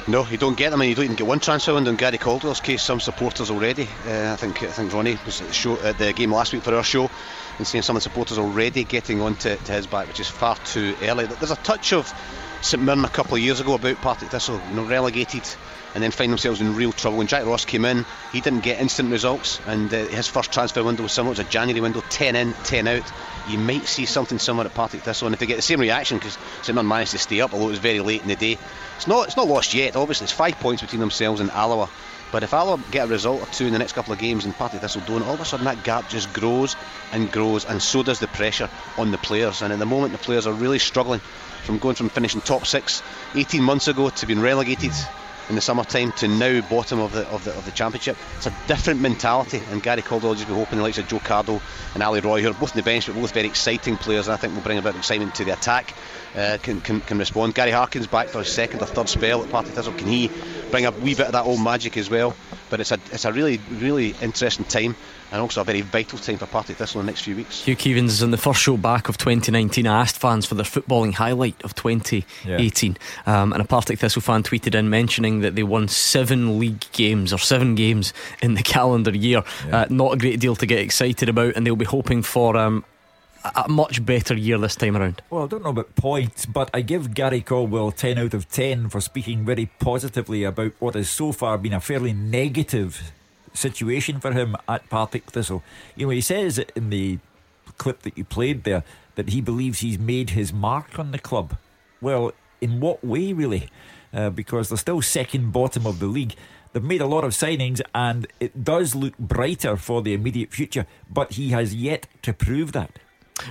No, 0.08 0.26
you 0.26 0.36
don't 0.36 0.56
get 0.56 0.70
them, 0.70 0.80
and 0.80 0.90
you 0.90 0.96
don't 0.96 1.04
even 1.04 1.16
get 1.16 1.28
one 1.28 1.38
transfer 1.38 1.72
window. 1.74 1.90
In 1.90 1.96
Gary 1.96 2.18
Caldwell's 2.18 2.60
case, 2.60 2.82
some 2.82 2.98
supporters 2.98 3.48
already. 3.48 3.84
Uh, 4.04 4.32
I 4.32 4.36
think 4.36 4.60
I 4.64 4.66
think 4.66 4.92
Ronnie 4.92 5.16
was 5.24 5.40
at 5.40 5.46
the, 5.46 5.52
show, 5.52 5.80
at 5.82 5.96
the 5.98 6.12
game 6.12 6.32
last 6.32 6.52
week 6.52 6.64
for 6.64 6.74
our 6.74 6.82
show, 6.82 7.08
and 7.58 7.66
seeing 7.66 7.82
some 7.82 7.94
of 7.94 8.02
the 8.02 8.10
supporters 8.10 8.36
already 8.38 8.82
getting 8.82 9.20
onto 9.20 9.54
to 9.54 9.72
his 9.72 9.86
back, 9.86 10.08
which 10.08 10.18
is 10.18 10.26
far 10.26 10.56
too 10.56 10.96
early. 11.02 11.26
There's 11.26 11.52
a 11.52 11.56
touch 11.56 11.92
of 11.92 12.12
St 12.62 12.82
Mirren 12.82 13.04
a 13.04 13.08
couple 13.08 13.36
of 13.36 13.40
years 13.40 13.60
ago 13.60 13.74
about 13.74 13.96
Partick 13.98 14.30
Thistle, 14.30 14.60
you 14.70 14.74
know, 14.74 14.84
relegated 14.84 15.44
and 15.94 16.02
then 16.02 16.10
find 16.10 16.30
themselves 16.30 16.60
in 16.60 16.74
real 16.74 16.92
trouble. 16.92 17.18
When 17.18 17.26
Jack 17.26 17.44
Ross 17.44 17.64
came 17.64 17.84
in, 17.84 18.04
he 18.32 18.40
didn't 18.40 18.60
get 18.60 18.80
instant 18.80 19.10
results, 19.10 19.60
and 19.66 19.92
uh, 19.92 20.06
his 20.06 20.28
first 20.28 20.52
transfer 20.52 20.82
window 20.82 21.02
was 21.02 21.12
similar. 21.12 21.32
It 21.32 21.38
was 21.38 21.46
a 21.46 21.50
January 21.50 21.80
window, 21.80 22.02
10 22.08 22.36
in, 22.36 22.52
10 22.64 22.88
out. 22.88 23.12
You 23.48 23.58
might 23.58 23.86
see 23.86 24.06
something 24.06 24.38
similar 24.38 24.66
at 24.66 24.74
Partick 24.74 25.02
Thistle, 25.02 25.26
and 25.26 25.34
if 25.34 25.40
they 25.40 25.46
get 25.46 25.56
the 25.56 25.62
same 25.62 25.80
reaction, 25.80 26.18
because 26.18 26.38
St 26.62 26.74
Mirren 26.74 26.88
managed 26.88 27.12
to 27.12 27.18
stay 27.18 27.40
up, 27.40 27.52
although 27.52 27.66
it 27.66 27.70
was 27.70 27.78
very 27.78 28.00
late 28.00 28.22
in 28.22 28.28
the 28.28 28.36
day, 28.36 28.58
it's 28.96 29.06
not 29.06 29.26
it's 29.26 29.36
not 29.36 29.48
lost 29.48 29.74
yet. 29.74 29.96
Obviously, 29.96 30.24
it's 30.24 30.32
five 30.32 30.58
points 30.60 30.82
between 30.82 31.00
themselves 31.00 31.40
and 31.40 31.50
Alloa. 31.50 31.88
But 32.30 32.42
if 32.42 32.54
Alloa 32.54 32.80
get 32.90 33.04
a 33.04 33.10
result 33.10 33.42
or 33.42 33.46
two 33.52 33.66
in 33.66 33.74
the 33.74 33.78
next 33.78 33.92
couple 33.92 34.14
of 34.14 34.18
games 34.18 34.46
and 34.46 34.54
Partick 34.54 34.80
Thistle 34.80 35.02
don't, 35.06 35.22
all 35.22 35.34
of 35.34 35.40
a 35.40 35.44
sudden 35.44 35.66
that 35.66 35.84
gap 35.84 36.08
just 36.08 36.32
grows 36.32 36.76
and 37.12 37.30
grows, 37.30 37.66
and 37.66 37.82
so 37.82 38.02
does 38.02 38.20
the 38.20 38.28
pressure 38.28 38.70
on 38.96 39.10
the 39.10 39.18
players. 39.18 39.60
And 39.60 39.72
at 39.72 39.78
the 39.78 39.86
moment, 39.86 40.12
the 40.12 40.18
players 40.18 40.46
are 40.46 40.52
really 40.52 40.78
struggling 40.78 41.20
from 41.64 41.78
going 41.78 41.94
from 41.94 42.08
finishing 42.08 42.40
top 42.40 42.66
six 42.66 43.02
18 43.34 43.62
months 43.62 43.88
ago 43.88 44.08
to 44.08 44.26
being 44.26 44.40
relegated 44.40 44.92
in 45.48 45.54
the 45.54 45.60
summertime 45.60 46.12
to 46.12 46.28
now 46.28 46.60
bottom 46.62 47.00
of 47.00 47.12
the 47.12 47.26
of 47.28 47.44
the, 47.44 47.52
of 47.54 47.64
the 47.64 47.70
championship. 47.70 48.16
It's 48.36 48.46
a 48.46 48.54
different 48.66 49.00
mentality, 49.00 49.62
and 49.70 49.82
Gary 49.82 50.02
Caldwell 50.02 50.34
just 50.34 50.48
be 50.48 50.54
hoping 50.54 50.78
the 50.78 50.84
likes 50.84 50.98
of 50.98 51.08
Joe 51.08 51.18
Cardle 51.18 51.60
and 51.94 52.02
Ali 52.02 52.20
Roy, 52.20 52.42
who 52.42 52.50
are 52.50 52.54
both 52.54 52.72
on 52.72 52.76
the 52.76 52.82
bench 52.82 53.06
but 53.06 53.14
both 53.14 53.32
very 53.32 53.48
exciting 53.48 53.96
players, 53.96 54.28
and 54.28 54.34
I 54.34 54.36
think 54.36 54.54
will 54.54 54.62
bring 54.62 54.78
a 54.78 54.82
bit 54.82 54.90
of 54.90 54.96
excitement 54.96 55.34
to 55.36 55.44
the 55.44 55.52
attack. 55.52 55.94
Uh, 56.36 56.58
can, 56.62 56.80
can 56.80 57.00
can 57.00 57.18
respond. 57.18 57.54
Gary 57.54 57.70
Harkins 57.70 58.06
back 58.06 58.28
for 58.28 58.38
his 58.38 58.52
second 58.52 58.82
or 58.82 58.86
third 58.86 59.08
spell 59.08 59.42
at 59.42 59.50
Partick 59.50 59.74
Thistle. 59.74 59.92
Can 59.92 60.08
he 60.08 60.30
bring 60.70 60.86
a 60.86 60.90
wee 60.90 61.14
bit 61.14 61.26
of 61.26 61.32
that 61.32 61.44
old 61.44 61.62
magic 61.62 61.96
as 61.96 62.08
well? 62.08 62.34
But 62.70 62.80
it's 62.80 62.90
a 62.90 62.98
it's 63.10 63.24
a 63.24 63.32
really 63.32 63.60
really 63.70 64.14
interesting 64.22 64.64
time 64.64 64.96
and 65.32 65.40
also 65.40 65.62
a 65.62 65.64
very 65.64 65.80
vital 65.80 66.18
time 66.18 66.36
for 66.36 66.46
Partick 66.46 66.76
Thistle 66.76 67.00
in 67.00 67.06
the 67.06 67.10
next 67.10 67.22
few 67.22 67.34
weeks. 67.34 67.64
Hugh 67.64 67.74
Keevins 67.74 68.08
is 68.08 68.22
on 68.22 68.30
the 68.30 68.36
first 68.36 68.60
show 68.60 68.76
back 68.76 69.08
of 69.08 69.16
2019. 69.16 69.86
I 69.86 70.02
asked 70.02 70.18
fans 70.18 70.44
for 70.44 70.54
their 70.54 70.64
footballing 70.64 71.14
highlight 71.14 71.60
of 71.64 71.74
2018, 71.74 72.96
yeah. 73.26 73.42
um, 73.42 73.52
and 73.54 73.62
a 73.62 73.64
Partick 73.64 73.98
Thistle 73.98 74.20
fan 74.20 74.42
tweeted 74.42 74.74
in 74.74 74.90
mentioning 74.90 75.40
that 75.40 75.54
they 75.54 75.62
won 75.62 75.88
seven 75.88 76.58
league 76.58 76.84
games 76.92 77.32
or 77.32 77.38
seven 77.38 77.74
games 77.74 78.12
in 78.42 78.54
the 78.54 78.62
calendar 78.62 79.10
year. 79.10 79.42
Yeah. 79.66 79.80
Uh, 79.80 79.86
not 79.88 80.12
a 80.12 80.16
great 80.18 80.38
deal 80.38 80.54
to 80.56 80.66
get 80.66 80.78
excited 80.78 81.30
about, 81.30 81.56
and 81.56 81.66
they'll 81.66 81.76
be 81.76 81.86
hoping 81.86 82.22
for 82.22 82.54
um, 82.58 82.84
a 83.56 83.68
much 83.68 84.04
better 84.04 84.34
year 84.34 84.58
this 84.58 84.76
time 84.76 84.96
around. 84.96 85.22
Well, 85.30 85.44
I 85.44 85.46
don't 85.46 85.64
know 85.64 85.70
about 85.70 85.94
points, 85.96 86.44
but 86.44 86.68
I 86.74 86.82
give 86.82 87.14
Gary 87.14 87.40
Caldwell 87.40 87.90
10 87.90 88.18
out 88.18 88.34
of 88.34 88.50
10 88.50 88.90
for 88.90 89.00
speaking 89.00 89.46
very 89.46 89.70
positively 89.80 90.44
about 90.44 90.72
what 90.78 90.94
has 90.94 91.10
so 91.10 91.32
far 91.32 91.56
been 91.56 91.72
a 91.72 91.80
fairly 91.80 92.12
negative 92.12 93.12
situation 93.54 94.20
for 94.20 94.32
him 94.32 94.56
at 94.68 94.88
Partick 94.88 95.30
Thistle. 95.30 95.62
You 95.96 96.06
know, 96.06 96.10
he 96.10 96.20
says 96.20 96.58
in 96.74 96.90
the 96.90 97.18
clip 97.78 98.02
that 98.02 98.16
you 98.16 98.24
played 98.24 98.64
there 98.64 98.84
that 99.14 99.30
he 99.30 99.40
believes 99.40 99.80
he's 99.80 99.98
made 99.98 100.30
his 100.30 100.52
mark 100.52 100.98
on 100.98 101.10
the 101.10 101.18
club. 101.18 101.56
Well, 102.00 102.32
in 102.60 102.80
what 102.80 103.04
way, 103.04 103.32
really? 103.32 103.68
Uh, 104.12 104.30
because 104.30 104.68
they're 104.68 104.78
still 104.78 105.02
second 105.02 105.52
bottom 105.52 105.86
of 105.86 105.98
the 105.98 106.06
league. 106.06 106.34
They've 106.72 106.82
made 106.82 107.00
a 107.00 107.06
lot 107.06 107.24
of 107.24 107.32
signings 107.32 107.80
and 107.94 108.26
it 108.40 108.64
does 108.64 108.94
look 108.94 109.16
brighter 109.18 109.76
for 109.76 110.00
the 110.02 110.14
immediate 110.14 110.52
future, 110.52 110.86
but 111.10 111.32
he 111.32 111.50
has 111.50 111.74
yet 111.74 112.06
to 112.22 112.32
prove 112.32 112.72
that. 112.72 112.98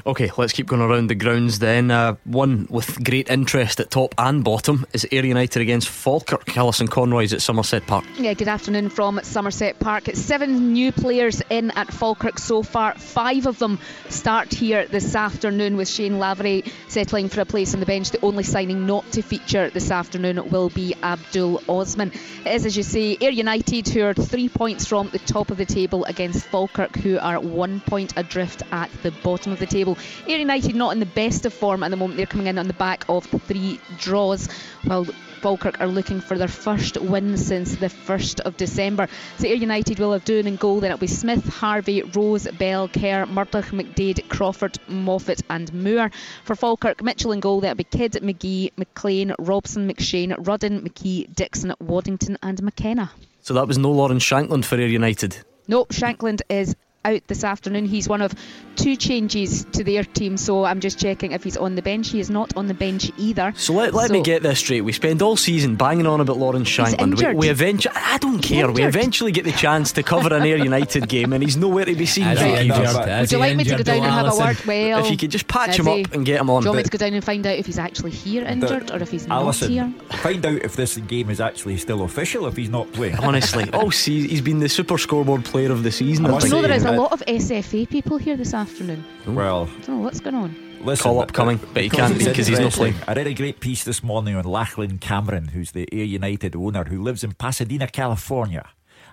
Okay, 0.05 0.31
let's 0.37 0.53
keep 0.53 0.67
going 0.67 0.81
around 0.81 1.09
the 1.09 1.15
grounds 1.15 1.59
then. 1.59 1.91
Uh, 1.91 2.15
one 2.23 2.67
with 2.69 3.03
great 3.03 3.29
interest 3.29 3.79
at 3.79 3.91
top 3.91 4.15
and 4.17 4.43
bottom 4.43 4.85
is 4.93 5.05
Ayr 5.11 5.25
United 5.25 5.61
against 5.61 5.89
Falkirk. 5.89 6.55
Alison 6.57 6.87
Conroy's 6.87 7.33
at 7.33 7.41
Somerset 7.41 7.85
Park. 7.87 8.05
Yeah, 8.17 8.33
good 8.33 8.47
afternoon 8.47 8.89
from 8.89 9.19
Somerset 9.23 9.79
Park. 9.79 10.09
Seven 10.13 10.73
new 10.73 10.91
players 10.91 11.41
in 11.49 11.71
at 11.71 11.91
Falkirk 11.91 12.39
so 12.39 12.63
far. 12.63 12.95
Five 12.95 13.45
of 13.45 13.59
them 13.59 13.79
start 14.09 14.53
here 14.53 14.85
this 14.87 15.15
afternoon 15.15 15.77
with 15.77 15.89
Shane 15.89 16.19
Lavery 16.19 16.63
settling 16.87 17.29
for 17.29 17.41
a 17.41 17.45
place 17.45 17.73
on 17.73 17.79
the 17.79 17.85
bench. 17.85 18.11
The 18.11 18.23
only 18.23 18.43
signing 18.43 18.85
not 18.85 19.09
to 19.11 19.21
feature 19.21 19.69
this 19.69 19.91
afternoon 19.91 20.49
will 20.49 20.69
be 20.69 20.95
Abdul 21.03 21.61
Osman. 21.67 22.11
It 22.45 22.55
is, 22.55 22.65
as 22.65 22.77
you 22.77 22.83
say, 22.83 23.17
Ayr 23.19 23.31
United 23.31 23.87
who 23.89 24.03
are 24.03 24.13
three 24.13 24.49
points 24.49 24.85
from 24.85 25.09
the 25.09 25.19
top 25.19 25.51
of 25.51 25.57
the 25.57 25.65
table 25.65 26.05
against 26.05 26.45
Falkirk 26.45 26.95
who 26.95 27.17
are 27.19 27.39
one 27.39 27.81
point 27.81 28.13
adrift 28.15 28.63
at 28.71 28.89
the 29.03 29.11
bottom 29.11 29.51
of 29.51 29.59
the 29.59 29.65
table. 29.71 29.97
Ayr 30.27 30.37
United 30.37 30.75
not 30.75 30.91
in 30.91 30.99
the 30.99 31.05
best 31.05 31.45
of 31.45 31.53
form 31.53 31.83
at 31.83 31.91
the 31.91 31.97
moment. 31.97 32.17
They're 32.17 32.25
coming 32.25 32.47
in 32.47 32.57
on 32.57 32.67
the 32.67 32.73
back 32.73 33.05
of 33.09 33.25
three 33.25 33.79
draws, 33.97 34.49
while 34.83 35.05
Falkirk 35.41 35.81
are 35.81 35.87
looking 35.87 36.21
for 36.21 36.37
their 36.37 36.47
first 36.47 36.97
win 37.01 37.35
since 37.35 37.75
the 37.77 37.87
1st 37.87 38.41
of 38.41 38.57
December. 38.57 39.07
So 39.39 39.47
Ayr 39.47 39.55
United 39.55 39.97
will 39.97 40.13
have 40.13 40.23
Doon 40.23 40.45
in 40.45 40.55
goal, 40.55 40.79
then 40.79 40.91
it'll 40.91 40.99
be 40.99 41.07
Smith, 41.07 41.43
Harvey, 41.47 42.03
Rose, 42.03 42.47
Bell, 42.59 42.87
Kerr, 42.87 43.25
Murdoch, 43.25 43.65
McDade, 43.65 44.29
Crawford, 44.29 44.77
Moffat, 44.87 45.41
and 45.49 45.73
Moore. 45.73 46.11
For 46.43 46.55
Falkirk, 46.55 47.01
Mitchell 47.01 47.31
in 47.31 47.39
goal, 47.39 47.61
that'll 47.61 47.75
be 47.75 47.83
Kidd, 47.83 48.13
McGee, 48.13 48.71
McLean, 48.77 49.33
Robson, 49.39 49.91
McShane, 49.91 50.35
Rudden, 50.45 50.81
McKee, 50.81 51.33
Dixon, 51.33 51.73
Waddington, 51.79 52.37
and 52.43 52.61
McKenna. 52.61 53.11
So 53.41 53.55
that 53.55 53.67
was 53.67 53.79
no 53.79 53.91
Lawrence 53.91 54.23
Shankland 54.23 54.65
for 54.65 54.75
Ayr 54.75 54.87
United. 54.87 55.37
Nope, 55.67 55.89
Shankland 55.89 56.41
is 56.49 56.75
out 57.03 57.21
this 57.27 57.43
afternoon. 57.43 57.85
He's 57.85 58.07
one 58.07 58.21
of 58.21 58.33
two 58.75 58.95
changes 58.95 59.65
to 59.73 59.83
their 59.83 60.03
team, 60.03 60.37
so 60.37 60.65
I'm 60.65 60.79
just 60.79 60.99
checking 60.99 61.31
if 61.31 61.43
he's 61.43 61.57
on 61.57 61.75
the 61.75 61.81
bench. 61.81 62.09
He 62.09 62.19
is 62.19 62.29
not 62.29 62.55
on 62.55 62.67
the 62.67 62.73
bench 62.73 63.11
either. 63.17 63.53
So 63.55 63.73
let, 63.73 63.93
let 63.93 64.07
so 64.07 64.13
me 64.13 64.21
get 64.21 64.43
this 64.43 64.59
straight. 64.59 64.81
We 64.81 64.91
spend 64.91 65.21
all 65.21 65.35
season 65.37 65.75
banging 65.75 66.07
on 66.07 66.21
about 66.21 66.37
Lawrence 66.37 66.69
Shankland. 66.69 67.17
We, 67.17 67.33
we, 67.33 67.49
eventually, 67.49 67.95
I 67.95 68.17
don't 68.17 68.39
care. 68.39 68.71
We 68.71 68.83
eventually 68.83 69.31
get 69.31 69.45
the 69.45 69.51
chance 69.51 69.91
to 69.93 70.03
cover 70.03 70.33
an 70.33 70.43
Ayr 70.43 70.57
United 70.63 71.07
game, 71.07 71.33
and 71.33 71.43
he's 71.43 71.57
nowhere 71.57 71.85
to 71.85 71.95
be 71.95 72.05
seen. 72.05 72.27
Would 72.27 73.31
you 73.31 73.37
like 73.37 73.55
me 73.55 73.63
to 73.65 73.77
go 73.77 73.83
down 73.83 74.03
and 74.03 74.05
have 74.05 74.33
a 74.33 74.37
word? 74.37 74.57
Well, 74.65 75.03
if 75.05 75.11
you 75.11 75.17
could 75.17 75.31
just 75.31 75.47
patch 75.47 75.77
him 75.77 75.87
up 75.87 76.13
and 76.13 76.25
get 76.25 76.39
him 76.39 76.49
on. 76.49 76.61
Do 76.61 76.67
you 76.67 76.71
want 76.71 76.77
me 76.77 76.83
to 76.83 76.89
go 76.89 76.97
down 76.97 77.13
and 77.13 77.23
find 77.23 77.45
out 77.45 77.57
if 77.57 77.65
he's 77.65 77.79
actually 77.79 78.11
here 78.11 78.43
injured 78.43 78.87
the, 78.87 78.95
or 78.95 79.01
if 79.01 79.11
he's 79.11 79.27
Alison, 79.27 79.75
not 79.75 79.89
here? 79.89 80.19
Find 80.19 80.45
out 80.45 80.61
if 80.61 80.75
this 80.75 80.97
game 80.97 81.29
is 81.29 81.41
actually 81.41 81.77
still 81.77 82.03
official 82.03 82.47
if 82.47 82.55
he's 82.55 82.69
not 82.69 82.91
playing. 82.93 83.17
Honestly, 83.17 83.69
oh, 83.73 83.89
see, 83.89 84.27
he's 84.27 84.41
been 84.41 84.59
the 84.59 84.69
super 84.69 84.97
scoreboard 84.97 85.45
player 85.45 85.71
of 85.71 85.83
the 85.83 85.91
season. 85.91 86.25
I, 86.25 86.37
I 86.37 86.47
know 86.47 86.61
there 86.61 86.71
is 86.71 86.85
a 86.85 86.90
lot 86.97 87.11
of 87.11 87.21
SFA 87.25 87.89
people 87.89 88.17
here 88.17 88.37
this 88.37 88.53
afternoon. 88.53 89.03
Well, 89.25 89.69
I 89.69 89.81
don't 89.81 89.97
know 89.97 90.03
what's 90.03 90.19
going 90.19 90.35
on. 90.35 90.55
Listen, 90.83 91.03
Call 91.03 91.19
up 91.19 91.31
coming, 91.31 91.59
but 91.73 91.83
he 91.83 91.89
can't 91.89 92.17
be 92.17 92.25
because 92.25 92.47
he's 92.47 92.59
not 92.59 92.71
playing. 92.71 92.95
I 93.07 93.13
read 93.13 93.27
a 93.27 93.33
great 93.33 93.59
piece 93.59 93.83
this 93.83 94.01
morning 94.03 94.35
on 94.35 94.45
Lachlan 94.45 94.97
Cameron, 94.97 95.49
who's 95.49 95.71
the 95.71 95.87
Ayr 95.91 96.03
United 96.05 96.55
owner 96.55 96.85
who 96.85 97.01
lives 97.03 97.23
in 97.23 97.33
Pasadena, 97.33 97.87
California. 97.87 98.67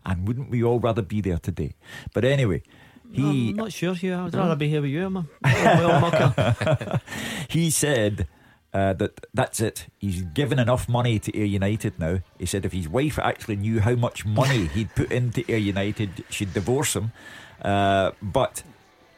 And 0.07 0.27
wouldn't 0.27 0.49
we 0.51 0.63
all 0.65 0.81
rather 0.81 1.03
be 1.03 1.21
there 1.21 1.37
today? 1.39 1.75
But 2.15 2.25
anyway, 2.25 2.63
he 3.13 3.51
I'm 3.51 3.57
not 3.57 3.73
sure, 3.73 3.95
Hugh. 3.95 4.15
I'd 4.15 4.35
rather 4.35 4.57
be 4.57 4.69
here 4.69 4.81
with 4.81 4.91
you, 4.91 5.11
man. 5.11 5.29
He 7.49 7.71
said 7.71 8.29
uh, 8.73 8.93
that 8.95 9.27
that's 9.35 9.61
it. 9.61 9.87
He's 9.99 10.23
given 10.23 10.59
enough 10.59 10.89
money 10.89 11.19
to 11.19 11.37
Ayr 11.39 11.45
United 11.45 11.99
now. 11.99 12.21
He 12.39 12.47
said 12.47 12.65
if 12.65 12.73
his 12.73 12.89
wife 12.89 13.19
actually 13.19 13.57
knew 13.57 13.81
how 13.81 13.95
much 13.95 14.25
money 14.27 14.67
he'd 14.67 14.95
put 14.95 15.11
into 15.11 15.45
Ayr 15.51 15.59
United, 15.59 16.25
she'd 16.31 16.55
divorce 16.55 16.95
him. 16.97 17.13
Uh, 17.63 18.13
but 18.23 18.63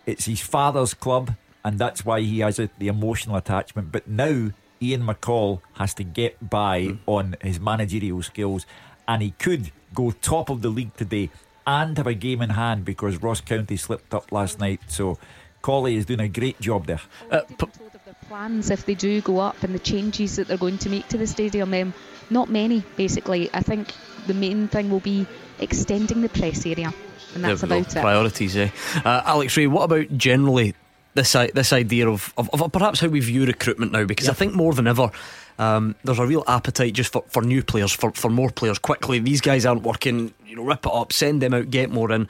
it's 0.07 0.25
his 0.25 0.41
father's 0.41 0.95
club, 0.95 1.37
and 1.65 1.79
that's 1.79 2.05
why 2.05 2.21
he 2.21 2.41
has 2.41 2.59
a, 2.59 2.71
the 2.79 2.89
emotional 2.89 3.37
attachment. 3.37 3.93
But 3.93 4.09
now 4.09 4.51
Ian 4.83 5.03
McCall 5.03 5.61
has 5.75 5.95
to 5.95 6.05
get 6.05 6.51
by 6.51 6.97
on 7.07 7.37
his 7.43 7.61
managerial 7.61 8.23
skills, 8.23 8.67
and 9.07 9.23
he 9.23 9.33
could 9.33 9.73
go 9.95 10.11
top 10.11 10.51
of 10.51 10.63
the 10.63 10.69
league 10.69 10.95
today 10.97 11.31
and 11.67 11.97
have 11.97 12.07
a 12.07 12.15
game 12.15 12.43
in 12.43 12.51
hand 12.51 12.85
because 12.85 13.23
Ross 13.23 13.41
County 13.41 13.77
slipped 13.77 14.15
up 14.15 14.33
last 14.33 14.59
night. 14.59 14.81
So 14.89 15.19
Colley 15.63 15.97
is 15.97 16.07
doing 16.07 16.21
a 16.21 16.29
great 16.29 16.61
job 16.61 16.87
there. 16.87 17.01
Uh, 17.31 17.41
told 17.59 17.71
of 17.95 18.05
their 18.05 18.15
plans 18.29 18.71
if 18.71 18.87
they 18.87 18.95
do 18.95 19.21
go 19.21 19.39
up 19.39 19.63
and 19.63 19.75
the 19.75 19.79
changes 19.79 20.37
that 20.37 20.49
they're 20.49 20.57
going 20.57 20.79
to 20.79 20.89
make 20.89 21.09
to 21.09 21.19
the 21.19 21.27
stadium. 21.27 21.75
Um, 21.75 21.95
not 22.31 22.49
many, 22.49 22.83
basically. 22.97 23.51
I 23.53 23.61
think 23.61 23.93
the 24.27 24.35
main 24.35 24.69
thing 24.69 24.91
will 24.91 25.01
be 25.01 25.27
extending 25.59 26.23
the 26.23 26.29
press 26.29 26.65
area, 26.65 26.95
and 27.35 27.45
that's 27.45 27.63
about 27.63 27.95
it. 27.95 28.01
Priorities, 28.01 28.57
eh? 28.57 28.71
Uh, 29.05 29.23
Alex 29.25 29.57
Rae, 29.57 29.67
what 29.67 29.85
about 29.85 30.17
generally 30.17 30.75
this 31.15 31.33
this 31.33 31.73
idea 31.73 32.09
of, 32.09 32.33
of, 32.37 32.51
of 32.53 32.73
perhaps 32.73 33.01
how 33.01 33.09
we 33.09 33.21
view 33.21 33.45
recruitment 33.47 33.93
now? 33.93 34.05
Because 34.05 34.29
I 34.29 34.35
think 34.35 34.55
more 34.55 34.75
than 34.75 34.87
ever. 34.87 35.11
Um, 35.59 35.95
there's 36.05 36.19
a 36.19 36.27
real 36.27 36.43
appetite 36.47 36.95
just 36.95 37.13
for, 37.13 37.23
for 37.29 37.43
new 37.43 37.63
players, 37.63 37.93
for, 37.93 38.13
for 38.13 38.31
more 38.31 38.49
players 38.49 38.79
quickly. 38.79 39.19
These 39.19 39.43
guys 39.43 39.67
aren't 39.67 39.83
working, 39.83 40.33
you 40.47 40.57
know, 40.57 40.65
rip 40.65 40.87
it 40.87 40.93
up, 40.93 41.13
send 41.13 41.43
them 41.43 41.53
out, 41.53 41.69
get 41.69 41.91
more 41.91 42.11
in. 42.13 42.29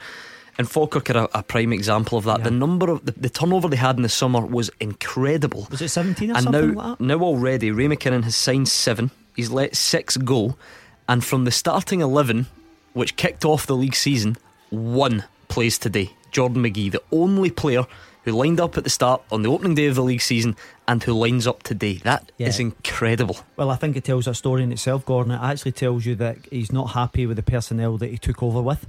And 0.57 0.69
Falkirk 0.69 1.09
are 1.11 1.17
a, 1.17 1.39
a 1.39 1.43
prime 1.43 1.71
example 1.71 2.17
of 2.17 2.25
that. 2.25 2.39
Yeah. 2.39 2.45
The 2.45 2.51
number 2.51 2.91
of 2.91 3.05
the, 3.05 3.13
the 3.13 3.29
turnover 3.29 3.69
they 3.69 3.77
had 3.77 3.95
in 3.95 4.01
the 4.01 4.09
summer 4.09 4.45
was 4.45 4.69
incredible. 4.81 5.65
Was 5.71 5.81
it 5.81 5.87
17 5.89 6.29
or 6.29 6.33
and 6.35 6.43
something 6.43 6.73
now, 6.73 6.89
like 6.89 6.97
that? 6.97 7.03
now 7.03 7.19
already, 7.21 7.71
Ray 7.71 7.87
McKinnon 7.87 8.23
has 8.25 8.35
signed 8.35 8.67
seven. 8.67 9.11
He's 9.35 9.49
let 9.49 9.77
six 9.77 10.17
go, 10.17 10.57
and 11.07 11.23
from 11.23 11.45
the 11.45 11.51
starting 11.51 12.01
eleven, 12.01 12.47
which 12.91 13.15
kicked 13.15 13.45
off 13.45 13.65
the 13.65 13.75
league 13.75 13.95
season, 13.95 14.35
one 14.71 15.25
plays 15.47 15.77
today. 15.77 16.11
Jordan 16.31 16.63
McGee, 16.63 16.91
the 16.91 17.03
only 17.11 17.51
player 17.51 17.85
who 18.23 18.31
lined 18.31 18.59
up 18.59 18.77
at 18.77 18.83
the 18.83 18.89
start 18.89 19.21
on 19.31 19.41
the 19.41 19.49
opening 19.49 19.75
day 19.75 19.87
of 19.87 19.95
the 19.95 20.03
league 20.03 20.21
season, 20.21 20.55
and 20.87 21.01
who 21.03 21.13
lines 21.13 21.47
up 21.47 21.63
today. 21.63 21.95
That 22.03 22.31
is 22.37 22.59
Yeah. 22.59 22.65
incredible. 22.67 23.37
Well, 23.57 23.69
I 23.71 23.75
think 23.75 23.95
it 23.97 24.03
tells 24.03 24.27
a 24.27 24.33
story 24.33 24.61
in 24.63 24.71
itself, 24.71 25.05
Gordon. 25.05 25.31
It 25.33 25.39
actually 25.41 25.71
tells 25.73 26.05
you 26.05 26.15
that 26.15 26.37
he's 26.51 26.71
not 26.71 26.91
happy 26.91 27.25
with 27.25 27.37
the 27.37 27.43
personnel 27.43 27.97
that 27.97 28.11
he 28.11 28.17
took 28.17 28.41
over 28.43 28.61
with. 28.61 28.87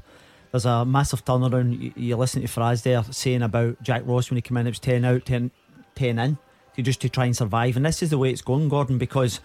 There's 0.51 0.67
a 0.67 0.85
massive 0.85 1.25
turnaround. 1.25 1.81
You, 1.81 1.93
you 1.97 2.17
listen 2.17 2.43
to 2.43 2.49
Fraz 2.49 2.83
there 2.83 3.03
saying 3.11 3.43
about 3.43 3.83
Jack 3.83 4.03
Ross 4.05 4.31
when 4.31 4.37
he 4.37 4.43
came 4.43 4.59
in, 4.59 4.67
it 4.67 4.71
was 4.71 4.79
10 4.79 5.05
out, 5.05 5.25
10, 5.25 5.51
10 5.95 6.19
in, 6.19 6.37
to 6.77 6.83
just 6.83 7.01
to 7.01 7.09
try 7.09 7.25
and 7.25 7.37
survive. 7.37 7.75
And 7.77 7.87
this 7.87 8.03
is 8.03 8.11
the 8.11 8.19
way 8.19 8.31
it's 8.31 8.43
going, 8.43 8.69
Gordon, 8.69 8.99
because. 8.99 9.41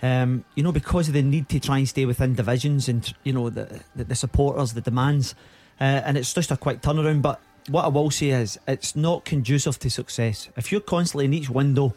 Um, 0.00 0.44
you 0.54 0.62
know, 0.62 0.70
because 0.70 1.08
of 1.08 1.14
the 1.14 1.22
need 1.22 1.48
to 1.48 1.58
try 1.58 1.78
and 1.78 1.88
stay 1.88 2.04
within 2.04 2.34
divisions 2.34 2.88
and 2.88 3.12
you 3.24 3.32
know 3.32 3.50
the 3.50 3.82
the, 3.96 4.04
the 4.04 4.14
supporters, 4.14 4.74
the 4.74 4.80
demands, 4.80 5.34
uh, 5.80 6.02
and 6.04 6.16
it's 6.16 6.32
just 6.32 6.50
a 6.50 6.56
quick 6.56 6.80
turnaround. 6.82 7.22
But 7.22 7.40
what 7.68 7.84
I 7.84 7.88
will 7.88 8.10
say 8.10 8.30
is, 8.30 8.58
it's 8.68 8.94
not 8.94 9.24
conducive 9.24 9.78
to 9.80 9.90
success. 9.90 10.48
If 10.56 10.70
you're 10.70 10.80
constantly 10.80 11.24
in 11.24 11.34
each 11.34 11.50
window 11.50 11.94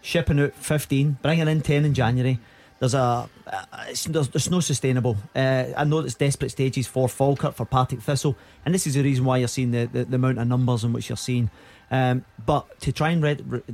shipping 0.00 0.40
out 0.40 0.54
15, 0.54 1.18
bringing 1.22 1.48
in 1.48 1.60
10 1.60 1.84
in 1.84 1.94
January. 1.94 2.38
There's 2.78 2.94
a, 2.94 3.28
uh, 3.46 3.66
it's, 3.88 4.04
there's, 4.04 4.28
there's 4.28 4.50
no 4.50 4.60
sustainable. 4.60 5.16
Uh, 5.34 5.64
I 5.76 5.84
know 5.84 5.98
it's 5.98 6.14
desperate 6.14 6.50
stages 6.50 6.86
for 6.86 7.08
Falkirk, 7.08 7.54
for 7.54 7.64
Partick 7.64 8.00
Thistle, 8.00 8.36
and 8.64 8.72
this 8.72 8.86
is 8.86 8.94
the 8.94 9.02
reason 9.02 9.24
why 9.24 9.38
you're 9.38 9.48
seeing 9.48 9.72
the, 9.72 9.86
the, 9.86 10.04
the 10.04 10.14
amount 10.14 10.38
of 10.38 10.46
numbers 10.46 10.84
in 10.84 10.92
which 10.92 11.08
you're 11.08 11.16
seeing. 11.16 11.50
Um, 11.90 12.24
but 12.44 12.80
to 12.80 12.92
try 12.92 13.10
and 13.10 13.22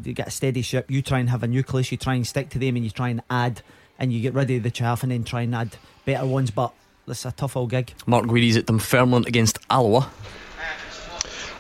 get 0.03 0.29
a 0.29 0.31
steady 0.31 0.63
ship, 0.63 0.91
you 0.91 1.03
try 1.03 1.19
and 1.19 1.31
have 1.31 1.43
a 1.43 1.47
nucleus, 1.49 1.91
you 1.91 1.99
try 1.99 2.15
and 2.15 2.27
stick 2.27 2.51
to 2.51 2.59
them, 2.59 2.77
and 2.77 2.85
you 2.85 2.91
try 2.91 3.09
and 3.09 3.23
add, 3.31 3.63
and 3.99 4.13
you 4.13 4.21
get 4.21 4.35
rid 4.35 4.51
of 4.51 4.63
the 4.63 4.71
chaff, 4.71 5.03
and 5.03 5.13
then 5.13 5.25
try 5.25 5.43
and 5.43 5.55
add 5.55 5.77
better 6.05 6.27
ones. 6.27 6.51
But 6.51 6.73
it's 7.07 7.25
a 7.25 7.33
tough 7.33 7.57
old 7.57 7.71
gig. 7.71 7.93
Mark 8.07 8.27
Guidi's 8.27 8.57
at 8.57 8.67
Dunfermline 8.67 9.25
against 9.27 9.59
Alloa. 9.71 10.11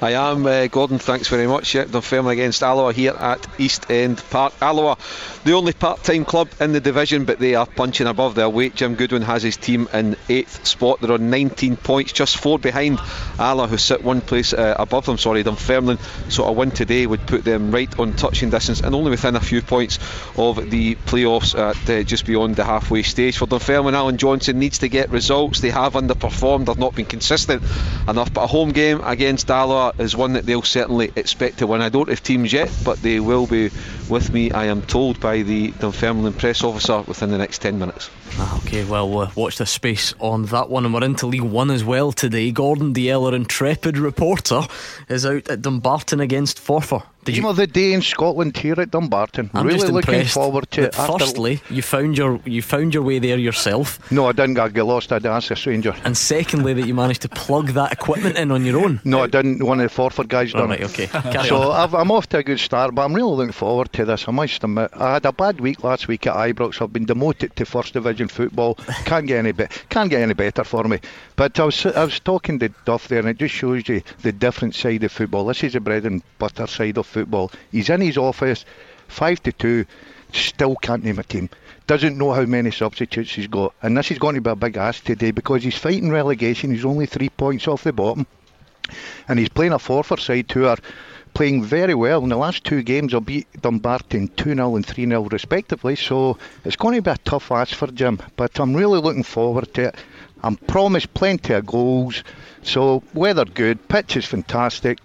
I 0.00 0.12
am 0.12 0.44
uh, 0.44 0.66
Gordon. 0.66 0.98
Thanks 0.98 1.28
very 1.28 1.46
much. 1.46 1.74
Yeah, 1.74 1.84
Dunfermline 1.84 2.32
against 2.32 2.62
Alloa 2.62 2.92
here 2.92 3.12
at 3.12 3.46
East 3.58 3.90
End 3.90 4.22
Park. 4.30 4.52
Alloa, 4.60 4.98
the 5.44 5.52
only 5.52 5.72
part-time 5.72 6.24
club 6.24 6.48
in 6.60 6.72
the 6.72 6.80
division, 6.80 7.24
but 7.24 7.38
they 7.38 7.54
are 7.54 7.66
punching 7.66 8.06
above 8.06 8.34
their 8.34 8.48
weight. 8.48 8.74
Jim 8.74 8.96
Goodwin 8.96 9.22
has 9.22 9.42
his 9.42 9.56
team 9.56 9.88
in 9.92 10.16
eighth 10.28 10.66
spot. 10.66 11.00
They're 11.00 11.12
on 11.12 11.30
19 11.30 11.76
points, 11.76 12.12
just 12.12 12.36
four 12.36 12.58
behind 12.58 12.98
Alloa, 13.38 13.68
who 13.68 13.78
sit 13.78 14.02
one 14.02 14.20
place 14.20 14.52
uh, 14.52 14.74
above 14.78 15.06
them. 15.06 15.16
Sorry, 15.16 15.42
Dunfermline. 15.42 15.98
So 16.28 16.44
a 16.44 16.52
win 16.52 16.70
today 16.70 17.06
would 17.06 17.26
put 17.26 17.44
them 17.44 17.70
right 17.70 17.98
on 17.98 18.14
touching 18.14 18.50
distance 18.50 18.80
and 18.80 18.94
only 18.94 19.10
within 19.10 19.36
a 19.36 19.40
few 19.40 19.62
points 19.62 19.98
of 20.36 20.70
the 20.70 20.96
playoffs 20.96 21.56
at 21.56 21.88
uh, 21.88 22.02
just 22.02 22.26
beyond 22.26 22.56
the 22.56 22.64
halfway 22.64 23.02
stage. 23.02 23.38
For 23.38 23.46
Dunfermline, 23.46 23.94
Alan 23.94 24.18
Johnston 24.18 24.58
needs 24.58 24.78
to 24.78 24.88
get 24.88 25.10
results. 25.10 25.60
They 25.60 25.70
have 25.70 25.92
underperformed. 25.92 26.66
They've 26.66 26.78
not 26.78 26.94
been 26.94 27.06
consistent 27.06 27.62
enough. 28.08 28.32
But 28.32 28.44
a 28.44 28.46
home 28.46 28.72
game 28.72 29.00
against 29.04 29.50
Alloa 29.50 29.83
is 29.98 30.16
one 30.16 30.32
that 30.34 30.46
they'll 30.46 30.62
certainly 30.62 31.12
expect 31.16 31.58
to 31.58 31.66
win. 31.66 31.80
I 31.80 31.88
don't 31.88 32.08
have 32.08 32.22
teams 32.22 32.52
yet, 32.52 32.70
but 32.84 33.00
they 33.02 33.20
will 33.20 33.46
be 33.46 33.70
with 34.08 34.32
me, 34.32 34.50
I 34.50 34.66
am 34.66 34.82
told, 34.82 35.20
by 35.20 35.42
the 35.42 35.70
Dunfermline 35.72 36.32
press 36.34 36.62
officer 36.62 37.02
within 37.02 37.30
the 37.30 37.38
next 37.38 37.58
10 37.62 37.78
minutes. 37.78 38.10
Ah, 38.36 38.58
okay, 38.58 38.84
well, 38.84 39.18
uh, 39.18 39.30
watch 39.36 39.58
this 39.58 39.70
space 39.70 40.14
on 40.18 40.46
that 40.46 40.68
one. 40.68 40.84
And 40.84 40.92
we're 40.92 41.04
into 41.04 41.26
League 41.26 41.42
One 41.42 41.70
as 41.70 41.84
well 41.84 42.12
today. 42.12 42.50
Gordon 42.50 42.92
Dalziel, 42.92 43.34
intrepid 43.34 43.98
reporter, 43.98 44.62
is 45.08 45.24
out 45.24 45.48
at 45.48 45.62
Dumbarton 45.62 46.20
against 46.20 46.58
Forfar. 46.58 47.04
Did 47.24 47.36
you? 47.36 47.48
of 47.48 47.56
the 47.56 47.66
day 47.66 47.92
in 47.92 48.02
Scotland 48.02 48.56
here 48.56 48.74
at 48.80 48.90
Dumbarton. 48.90 49.50
I'm 49.54 49.66
really 49.66 49.88
looking 49.88 50.24
forward 50.24 50.70
to 50.72 50.82
it. 50.84 50.94
Firstly, 50.94 51.60
you 51.70 51.82
found 51.82 52.16
your 52.18 52.40
you 52.44 52.62
found 52.62 52.94
your 52.94 53.02
way 53.02 53.18
there 53.18 53.38
yourself, 53.38 53.98
no, 54.10 54.26
I 54.28 54.32
didn't. 54.32 54.58
I 54.58 54.68
got 54.68 54.86
lost. 54.86 55.12
I 55.12 55.16
had 55.16 55.22
to 55.24 55.30
ask 55.30 55.50
a 55.50 55.56
stranger. 55.56 55.94
and 56.04 56.16
secondly, 56.16 56.74
that 56.74 56.86
you 56.86 56.94
managed 56.94 57.22
to 57.22 57.28
plug 57.28 57.68
that 57.68 57.92
equipment 57.92 58.36
in 58.36 58.50
on 58.50 58.64
your 58.64 58.84
own. 58.84 59.00
No, 59.04 59.22
I 59.22 59.26
didn't. 59.26 59.64
One 59.64 59.80
of 59.80 59.88
the 59.90 59.94
Forfar 60.02 60.26
guys 60.28 60.52
Oh, 60.54 60.58
done 60.60 60.70
right, 60.70 60.80
it. 60.80 60.84
okay. 60.90 61.06
Carry 61.32 61.48
So. 61.48 61.70
I've, 61.72 61.94
I'm 61.94 62.10
off 62.10 62.28
to 62.30 62.38
a 62.38 62.42
good 62.42 62.60
start, 62.60 62.94
but 62.94 63.02
I'm 63.04 63.14
really 63.14 63.34
looking 63.36 63.52
forward 63.52 63.92
to 63.94 64.04
this. 64.04 64.26
I 64.28 64.32
must 64.32 64.62
admit, 64.64 64.90
I 64.94 65.14
had 65.14 65.26
a 65.26 65.32
bad 65.32 65.60
week 65.60 65.82
last 65.84 66.08
week 66.08 66.26
at 66.26 66.34
Ibrox. 66.34 66.80
I've 66.82 66.92
been 66.92 67.04
demoted 67.06 67.54
to 67.56 67.64
First 67.64 67.92
Division 67.94 68.28
football. 68.28 68.74
Can't 69.06 69.26
get 69.26 69.38
any 69.38 69.52
be- 69.52 69.66
can't 69.88 70.10
get 70.10 70.20
any 70.22 70.34
better 70.34 70.64
for 70.64 70.84
me. 70.84 70.98
But 71.36 71.58
I 71.58 71.64
was 71.64 71.86
I 71.86 72.04
was 72.04 72.20
talking 72.20 72.58
to 72.60 72.68
Duff 72.84 73.08
there, 73.08 73.18
and 73.20 73.28
it 73.28 73.38
just 73.38 73.54
shows 73.54 73.88
you 73.88 74.02
the 74.22 74.32
different 74.32 74.74
side 74.74 75.02
of 75.04 75.12
football. 75.12 75.46
This 75.46 75.64
is 75.64 75.72
the 75.72 75.80
bread 75.80 76.04
and 76.04 76.22
butter 76.38 76.66
side 76.66 76.98
of 76.98 77.06
football. 77.14 77.50
He's 77.72 77.88
in 77.88 78.00
his 78.00 78.18
office, 78.18 78.64
five 79.08 79.42
to 79.44 79.52
two, 79.52 79.86
still 80.32 80.76
can't 80.76 81.04
name 81.04 81.18
a 81.18 81.24
team. 81.24 81.48
Doesn't 81.86 82.18
know 82.18 82.32
how 82.32 82.44
many 82.44 82.70
substitutes 82.70 83.32
he's 83.32 83.46
got, 83.46 83.74
and 83.82 83.96
this 83.96 84.10
is 84.10 84.18
going 84.18 84.34
to 84.34 84.40
be 84.40 84.50
a 84.50 84.56
big 84.56 84.76
ask 84.76 85.04
today 85.04 85.30
because 85.30 85.62
he's 85.62 85.78
fighting 85.78 86.10
relegation. 86.10 86.70
He's 86.70 86.84
only 86.84 87.06
three 87.06 87.28
points 87.28 87.68
off 87.68 87.84
the 87.84 87.92
bottom 87.92 88.26
and 89.28 89.38
he's 89.38 89.48
playing 89.48 89.72
a 89.72 89.78
Forfar 89.78 90.20
side 90.20 90.50
who 90.50 90.66
are 90.66 90.78
playing 91.32 91.64
very 91.64 91.94
well. 91.94 92.22
In 92.22 92.28
the 92.28 92.36
last 92.36 92.64
two 92.64 92.82
games, 92.82 93.12
they'll 93.12 93.20
beat 93.20 93.46
Dumbarton 93.60 94.28
2 94.28 94.54
0 94.54 94.76
and 94.76 94.86
3 94.86 95.06
0 95.06 95.22
respectively. 95.24 95.96
So 95.96 96.38
it's 96.64 96.76
going 96.76 96.96
to 96.96 97.02
be 97.02 97.10
a 97.10 97.16
tough 97.18 97.50
ask 97.50 97.74
for 97.74 97.88
Jim, 97.88 98.20
but 98.36 98.58
I'm 98.60 98.74
really 98.74 99.00
looking 99.00 99.22
forward 99.22 99.72
to 99.74 99.88
it. 99.88 99.96
I'm 100.42 100.56
promised 100.56 101.14
plenty 101.14 101.54
of 101.54 101.66
goals. 101.66 102.22
So 102.62 103.02
weather 103.14 103.44
good, 103.44 103.88
pitch 103.88 104.16
is 104.16 104.26
fantastic. 104.26 104.98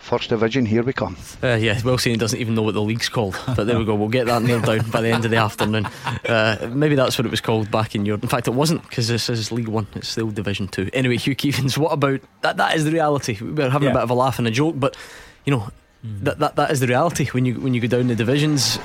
First 0.00 0.30
division, 0.30 0.66
here 0.66 0.82
we 0.82 0.92
come. 0.92 1.16
Uh, 1.42 1.54
yeah, 1.60 1.80
Wilson 1.84 2.18
doesn't 2.18 2.38
even 2.40 2.54
know 2.54 2.62
what 2.62 2.74
the 2.74 2.82
league's 2.82 3.08
called, 3.08 3.38
but 3.56 3.64
there 3.66 3.78
we 3.78 3.84
go. 3.84 3.94
We'll 3.94 4.08
get 4.08 4.26
that 4.26 4.42
nailed 4.42 4.64
down 4.64 4.90
by 4.90 5.02
the 5.02 5.10
end 5.10 5.24
of 5.24 5.30
the 5.30 5.36
afternoon. 5.36 5.86
Uh, 6.28 6.68
maybe 6.72 6.94
that's 6.96 7.16
what 7.18 7.26
it 7.26 7.30
was 7.30 7.40
called 7.42 7.70
back 7.70 7.94
in 7.94 8.04
your. 8.06 8.16
In 8.16 8.26
fact, 8.26 8.48
it 8.48 8.54
wasn't 8.54 8.82
because 8.88 9.06
this 9.08 9.28
is 9.28 9.52
League 9.52 9.68
One. 9.68 9.86
It's 9.94 10.08
still 10.08 10.30
Division 10.30 10.68
Two. 10.68 10.88
Anyway, 10.94 11.16
Hugh 11.16 11.36
Keevins, 11.36 11.76
what 11.78 11.92
about 11.92 12.20
that? 12.40 12.56
That 12.56 12.74
is 12.76 12.84
the 12.86 12.90
reality. 12.92 13.36
We 13.40 13.52
were 13.52 13.68
having 13.70 13.86
Yeah. 13.86 13.92
a 13.92 13.96
bit 13.98 14.02
of 14.02 14.10
a 14.10 14.14
laugh 14.14 14.38
and 14.38 14.48
a 14.48 14.50
joke, 14.50 14.74
but 14.78 14.96
you 15.44 15.52
know 15.54 15.68
that, 16.02 16.38
that 16.38 16.56
that 16.56 16.70
is 16.70 16.80
the 16.80 16.86
reality 16.88 17.26
when 17.28 17.44
you 17.44 17.60
when 17.60 17.74
you 17.74 17.80
go 17.80 17.86
down 17.88 18.08
the 18.08 18.16
divisions. 18.16 18.78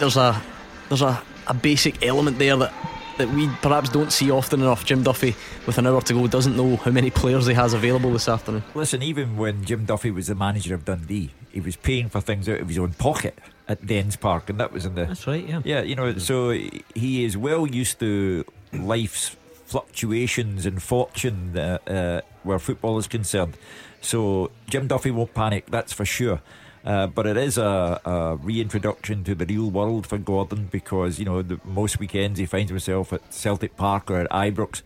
There's 0.00 0.16
a 0.16 0.42
there's 0.88 1.02
a, 1.02 1.22
a 1.46 1.54
basic 1.54 2.04
element 2.04 2.38
there 2.38 2.56
that. 2.56 2.72
That 3.20 3.28
we 3.34 3.48
perhaps 3.60 3.90
don't 3.90 4.10
see 4.10 4.30
often 4.30 4.62
enough. 4.62 4.86
Jim 4.86 5.02
Duffy, 5.02 5.36
with 5.66 5.76
an 5.76 5.86
hour 5.86 6.00
to 6.00 6.14
go, 6.14 6.26
doesn't 6.26 6.56
know 6.56 6.76
how 6.76 6.90
many 6.90 7.10
players 7.10 7.44
he 7.44 7.52
has 7.52 7.74
available 7.74 8.10
this 8.14 8.30
afternoon. 8.30 8.62
Listen, 8.74 9.02
even 9.02 9.36
when 9.36 9.62
Jim 9.62 9.84
Duffy 9.84 10.10
was 10.10 10.28
the 10.28 10.34
manager 10.34 10.74
of 10.74 10.86
Dundee, 10.86 11.28
he 11.52 11.60
was 11.60 11.76
paying 11.76 12.08
for 12.08 12.22
things 12.22 12.48
out 12.48 12.60
of 12.60 12.68
his 12.68 12.78
own 12.78 12.94
pocket 12.94 13.38
at 13.68 13.86
Dens 13.86 14.16
Park, 14.16 14.48
and 14.48 14.58
that 14.58 14.72
was 14.72 14.86
in 14.86 14.94
the. 14.94 15.04
That's 15.04 15.26
right, 15.26 15.46
yeah. 15.46 15.60
Yeah, 15.64 15.82
you 15.82 15.96
know, 15.96 16.16
so 16.16 16.48
he 16.50 17.24
is 17.24 17.36
well 17.36 17.66
used 17.66 18.00
to 18.00 18.46
life's 18.72 19.36
fluctuations 19.66 20.64
and 20.64 20.82
fortune 20.82 21.58
uh, 21.58 21.76
uh, 21.86 22.20
where 22.42 22.58
football 22.58 22.96
is 22.96 23.06
concerned. 23.06 23.54
So 24.00 24.50
Jim 24.66 24.86
Duffy 24.86 25.10
won't 25.10 25.34
panic, 25.34 25.66
that's 25.66 25.92
for 25.92 26.06
sure. 26.06 26.40
Uh, 26.84 27.06
but 27.06 27.26
it 27.26 27.36
is 27.36 27.58
a, 27.58 28.00
a 28.04 28.36
reintroduction 28.36 29.22
to 29.24 29.34
the 29.34 29.44
real 29.44 29.70
world 29.70 30.06
for 30.06 30.16
Gordon 30.16 30.68
because 30.70 31.18
you 31.18 31.24
know 31.26 31.42
the, 31.42 31.60
most 31.64 31.98
weekends 31.98 32.38
he 32.38 32.46
finds 32.46 32.70
himself 32.70 33.12
at 33.12 33.34
Celtic 33.34 33.76
Park 33.76 34.10
or 34.10 34.20
at 34.20 34.30
Ibrox, 34.30 34.82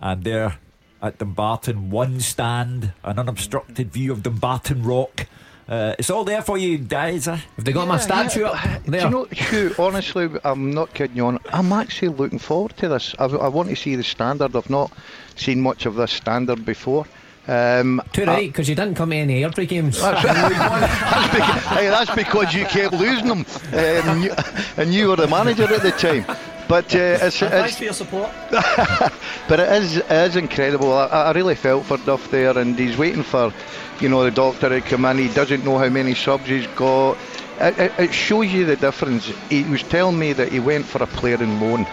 and 0.00 0.24
there 0.24 0.58
at 1.02 1.18
Dumbarton, 1.18 1.90
one 1.90 2.20
stand, 2.20 2.92
an 3.04 3.18
unobstructed 3.18 3.92
view 3.92 4.12
of 4.12 4.22
Dumbarton 4.22 4.82
Rock. 4.82 5.26
Uh, 5.68 5.94
it's 5.98 6.10
all 6.10 6.24
there 6.24 6.42
for 6.42 6.56
you 6.56 6.78
guys. 6.78 7.26
Uh. 7.26 7.36
Have 7.56 7.64
they 7.64 7.72
got 7.72 7.88
my 7.88 7.98
statue 7.98 8.44
up 8.44 8.84
Do 8.84 8.90
there? 8.90 9.02
you 9.02 9.10
know, 9.10 9.24
Hugh, 9.24 9.74
honestly, 9.78 10.28
I'm 10.44 10.72
not 10.72 10.94
kidding 10.94 11.16
you 11.16 11.26
on. 11.26 11.38
I'm 11.52 11.72
actually 11.72 12.08
looking 12.08 12.38
forward 12.38 12.76
to 12.78 12.88
this. 12.88 13.14
I, 13.18 13.24
I 13.24 13.48
want 13.48 13.68
to 13.70 13.76
see 13.76 13.96
the 13.96 14.04
standard. 14.04 14.54
I've 14.54 14.70
not 14.70 14.92
seen 15.34 15.60
much 15.60 15.86
of 15.86 15.96
this 15.96 16.12
standard 16.12 16.64
before. 16.64 17.06
Um, 17.48 18.02
Too 18.12 18.24
right, 18.24 18.48
because 18.48 18.68
you 18.68 18.74
didn't 18.74 18.96
come 18.96 19.10
to 19.10 19.16
any 19.16 19.42
Airdrie 19.42 19.68
games. 19.68 20.00
That's, 20.00 20.22
that's, 20.22 21.32
because, 21.34 21.62
hey, 21.62 21.88
that's 21.88 22.14
because 22.14 22.52
you 22.52 22.64
kept 22.64 22.94
losing 22.94 23.28
them, 23.28 23.46
uh, 23.72 23.76
and, 23.76 24.24
you, 24.24 24.32
and 24.76 24.92
you 24.92 25.08
were 25.08 25.16
the 25.16 25.28
manager 25.28 25.72
at 25.72 25.82
the 25.82 25.92
time. 25.92 26.24
But 26.68 26.92
uh, 26.96 27.18
it's, 27.22 27.38
Thanks 27.38 27.42
it's 27.42 27.78
for 27.78 27.84
your 27.84 27.92
support. 27.92 28.30
but 28.50 29.60
it 29.60 29.82
is 29.82 29.98
it 29.98 30.10
is 30.10 30.34
incredible. 30.34 30.92
I, 30.92 31.06
I 31.06 31.32
really 31.32 31.54
felt 31.54 31.84
for 31.84 31.98
Duff 31.98 32.28
there, 32.32 32.58
and 32.58 32.76
he's 32.76 32.98
waiting 32.98 33.22
for, 33.22 33.52
you 34.00 34.08
know, 34.08 34.24
the 34.24 34.32
doctor 34.32 34.68
to 34.68 34.80
come 34.80 35.04
in. 35.04 35.18
He 35.18 35.28
doesn't 35.28 35.64
know 35.64 35.78
how 35.78 35.88
many 35.88 36.14
subs 36.14 36.46
he's 36.46 36.66
got. 36.68 37.16
It, 37.60 37.78
it, 37.78 37.92
it 37.98 38.12
shows 38.12 38.52
you 38.52 38.64
the 38.64 38.76
difference. 38.76 39.26
He 39.48 39.62
was 39.62 39.84
telling 39.84 40.18
me 40.18 40.32
that 40.32 40.50
he 40.50 40.58
went 40.58 40.86
for 40.86 41.00
a 41.02 41.06
player 41.06 41.40
in 41.40 41.60
loan, 41.60 41.86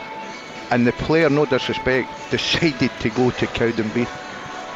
and 0.72 0.88
the 0.88 0.94
player, 0.94 1.30
no 1.30 1.46
disrespect, 1.46 2.10
decided 2.32 2.92
to 3.02 3.10
go 3.12 3.30
to 3.30 3.46
Cowdenbeath. 3.46 4.10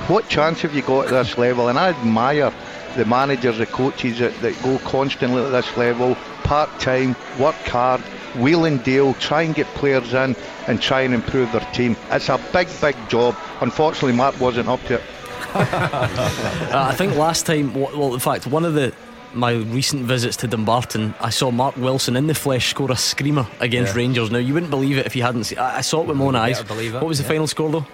What 0.07 0.29
chance 0.29 0.61
have 0.61 0.73
you 0.75 0.81
got 0.83 1.05
at 1.05 1.11
this 1.11 1.37
level? 1.37 1.67
And 1.67 1.77
I 1.77 1.89
admire 1.89 2.53
the 2.95 3.05
managers, 3.05 3.57
the 3.57 3.65
coaches 3.65 4.19
that, 4.19 4.33
that 4.41 4.61
go 4.63 4.77
constantly 4.79 5.43
at 5.43 5.49
this 5.49 5.75
level, 5.77 6.15
part 6.43 6.69
time, 6.79 7.15
work 7.39 7.55
hard, 7.67 8.01
wheel 8.35 8.65
and 8.65 8.81
deal, 8.83 9.13
try 9.15 9.41
and 9.41 9.53
get 9.53 9.67
players 9.75 10.13
in 10.13 10.35
and 10.67 10.81
try 10.81 11.01
and 11.01 11.13
improve 11.13 11.51
their 11.51 11.61
team. 11.73 11.95
It's 12.11 12.29
a 12.29 12.39
big, 12.53 12.67
big 12.79 12.95
job. 13.09 13.35
Unfortunately, 13.61 14.13
Mark 14.13 14.39
wasn't 14.39 14.69
up 14.69 14.81
to 14.83 14.95
it. 14.95 15.03
Uh, 15.57 16.87
I 16.91 16.93
think 16.95 17.15
last 17.15 17.45
time, 17.45 17.73
well, 17.73 18.13
in 18.13 18.19
fact, 18.19 18.45
one 18.47 18.63
of 18.65 18.73
the 18.73 18.93
my 19.33 19.53
recent 19.53 20.03
visits 20.05 20.35
to 20.37 20.47
Dumbarton, 20.47 21.13
I 21.19 21.29
saw 21.31 21.51
Mark 21.51 21.75
Wilson 21.77 22.15
in 22.15 22.27
the 22.27 22.35
flesh 22.35 22.69
score 22.69 22.91
a 22.91 22.95
screamer 22.95 23.47
against 23.59 23.93
Yeah. 23.93 23.97
Rangers. 23.97 24.31
Now 24.31 24.37
you 24.39 24.53
wouldn't 24.53 24.69
believe 24.69 24.97
it 24.97 25.05
if 25.05 25.15
you 25.15 25.23
hadn't 25.23 25.45
seen. 25.45 25.57
I 25.59 25.77
I 25.77 25.81
saw 25.81 26.01
it 26.01 26.07
with 26.07 26.17
my 26.17 26.25
own 26.25 26.35
eyes. 26.35 26.61
believe 26.63 26.93
it, 26.95 27.01
What 27.01 27.07
was 27.07 27.17
the 27.17 27.23
yeah. 27.23 27.29
final 27.29 27.47
score 27.47 27.69
though? 27.71 27.85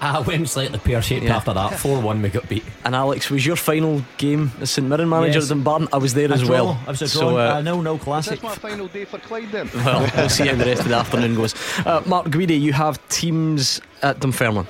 I 0.00 0.20
went 0.20 0.48
slightly 0.48 0.78
pear 0.78 1.00
shaped 1.02 1.24
Yeah. 1.24 1.36
after 1.36 1.52
that. 1.54 1.78
4 1.78 2.00
1 2.00 2.22
we 2.22 2.28
got 2.28 2.48
beat. 2.48 2.64
And 2.84 2.94
Alex, 2.94 3.30
was 3.30 3.44
your 3.46 3.56
final 3.56 4.02
game 4.18 4.52
as 4.60 4.70
St 4.70 4.86
Mirren 4.86 5.08
manager 5.08 5.38
Yes. 5.40 5.44
at 5.44 5.48
Dumbarton? 5.56 5.88
I 5.92 5.96
was 5.98 6.14
there 6.14 6.30
A 6.30 6.34
as 6.34 6.42
draw. 6.42 6.50
well. 6.50 6.80
I 6.86 6.90
was 6.90 7.02
a 7.02 7.08
So, 7.08 7.30
draw. 7.30 7.38
uh, 7.38 7.54
uh, 7.54 7.60
no, 7.62 7.80
no 7.80 7.96
classic. 7.98 8.40
That's 8.40 8.62
my 8.62 8.68
final 8.70 8.88
day 8.88 9.04
for 9.04 9.18
Clyde 9.18 9.50
then. 9.52 9.70
well, 9.84 10.08
we'll 10.16 10.28
see 10.28 10.46
how 10.46 10.54
the 10.54 10.64
rest 10.64 10.82
of 10.82 10.88
the 10.88 10.96
afternoon 10.96 11.34
goes. 11.34 11.54
Uh, 11.86 12.02
Mark 12.06 12.26
Guidi, 12.26 12.60
you 12.60 12.72
have 12.72 12.98
teams 13.08 13.80
at 14.02 14.20
Dunfermline. 14.20 14.66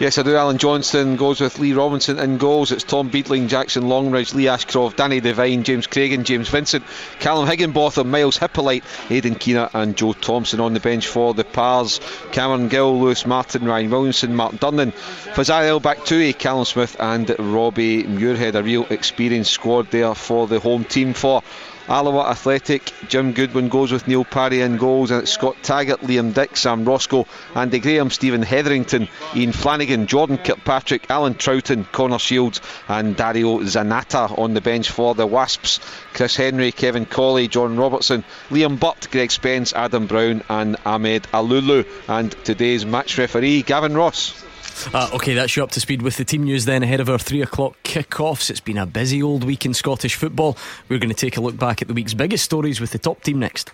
Yes, 0.00 0.18
I 0.18 0.22
do. 0.22 0.36
Alan 0.36 0.58
Johnston 0.58 1.16
goes 1.16 1.40
with 1.40 1.58
Lee 1.58 1.72
Robinson 1.72 2.18
in 2.18 2.38
goals. 2.38 2.72
It's 2.72 2.84
Tom 2.84 3.10
Beadling, 3.10 3.48
Jackson 3.48 3.88
Longridge, 3.88 4.34
Lee 4.34 4.48
Ashcroft, 4.48 4.96
Danny 4.96 5.20
Devine, 5.20 5.64
James 5.64 5.86
Craigen, 5.86 6.24
James 6.24 6.48
Vincent, 6.48 6.84
Callum 7.20 7.46
Higginbotham, 7.46 8.10
Myles 8.10 8.38
Hippolyte, 8.38 8.84
Aidan 9.10 9.34
Keena, 9.34 9.70
and 9.74 9.96
Joe 9.96 10.12
Thompson 10.12 10.60
on 10.60 10.74
the 10.74 10.80
bench 10.80 11.06
for 11.06 11.34
the 11.34 11.44
Pars. 11.44 12.00
Cameron 12.32 12.68
Gill, 12.68 13.00
Lewis 13.00 13.26
Martin, 13.26 13.64
Ryan 13.64 13.90
Williamson, 13.90 14.34
Mark 14.34 14.54
Durnan, 14.54 14.92
Fazal 14.92 15.80
Baktui, 15.80 16.30
eh, 16.30 16.32
Callum 16.32 16.64
Smith, 16.64 16.96
and 16.98 17.34
Robbie 17.38 18.04
Muirhead. 18.04 18.54
A 18.54 18.62
real 18.62 18.86
experienced 18.90 19.52
squad 19.52 19.90
there 19.90 20.14
for 20.14 20.46
the 20.46 20.60
home 20.60 20.84
team 20.84 21.14
for. 21.14 21.42
Alloa 21.88 22.28
Athletic, 22.28 22.92
Jim 23.08 23.32
Goodwin 23.32 23.70
goes 23.70 23.90
with 23.90 24.06
Neil 24.06 24.24
Parry 24.24 24.60
in 24.60 24.76
goals, 24.76 25.10
and 25.10 25.22
it's 25.22 25.32
Scott 25.32 25.56
Taggart, 25.62 26.02
Liam 26.02 26.34
Dick, 26.34 26.54
Sam 26.54 26.84
Roscoe, 26.84 27.26
Andy 27.54 27.78
Graham, 27.78 28.10
Stephen 28.10 28.42
Hetherington, 28.42 29.08
Iain 29.34 29.52
Flannigan, 29.52 30.06
Jordan 30.06 30.36
Kirkpatrick, 30.36 31.10
Alan 31.10 31.34
Trouten, 31.34 31.90
Connor 31.90 32.18
Shields, 32.18 32.60
and 32.88 33.16
Dario 33.16 33.60
Zanatta 33.60 34.38
on 34.38 34.52
the 34.52 34.60
bench 34.60 34.90
for 34.90 35.14
the 35.14 35.26
Wasps. 35.26 35.80
Chris 36.12 36.36
Henry, 36.36 36.72
Kevin 36.72 37.06
Cawley, 37.06 37.48
John 37.48 37.78
Robertson, 37.78 38.22
Liam 38.50 38.78
Butt, 38.78 39.08
Greg 39.10 39.30
Spence, 39.30 39.72
Adam 39.72 40.06
Brown, 40.06 40.42
and 40.50 40.76
Ahmed 40.84 41.22
Alulu. 41.32 41.86
And 42.06 42.32
today's 42.44 42.84
match 42.84 43.16
referee, 43.16 43.62
Gavin 43.62 43.96
Ross. 43.96 44.44
Uh, 44.92 45.10
okay, 45.14 45.34
that's 45.34 45.56
you 45.56 45.62
up 45.62 45.70
to 45.72 45.80
speed 45.80 46.02
with 46.02 46.16
the 46.16 46.24
team 46.24 46.44
news 46.44 46.64
then 46.64 46.82
ahead 46.82 47.00
of 47.00 47.08
our 47.08 47.18
three 47.18 47.42
o'clock 47.42 47.76
kick-offs. 47.82 48.50
It's 48.50 48.60
been 48.60 48.78
a 48.78 48.86
busy 48.86 49.22
old 49.22 49.44
week 49.44 49.64
in 49.64 49.74
Scottish 49.74 50.14
football. 50.14 50.56
We're 50.88 50.98
going 50.98 51.10
to 51.10 51.16
take 51.16 51.36
a 51.36 51.40
look 51.40 51.58
back 51.58 51.82
at 51.82 51.88
the 51.88 51.94
week's 51.94 52.14
biggest 52.14 52.44
stories 52.44 52.80
with 52.80 52.90
the 52.90 52.98
top 52.98 53.22
team 53.22 53.38
next. 53.38 53.72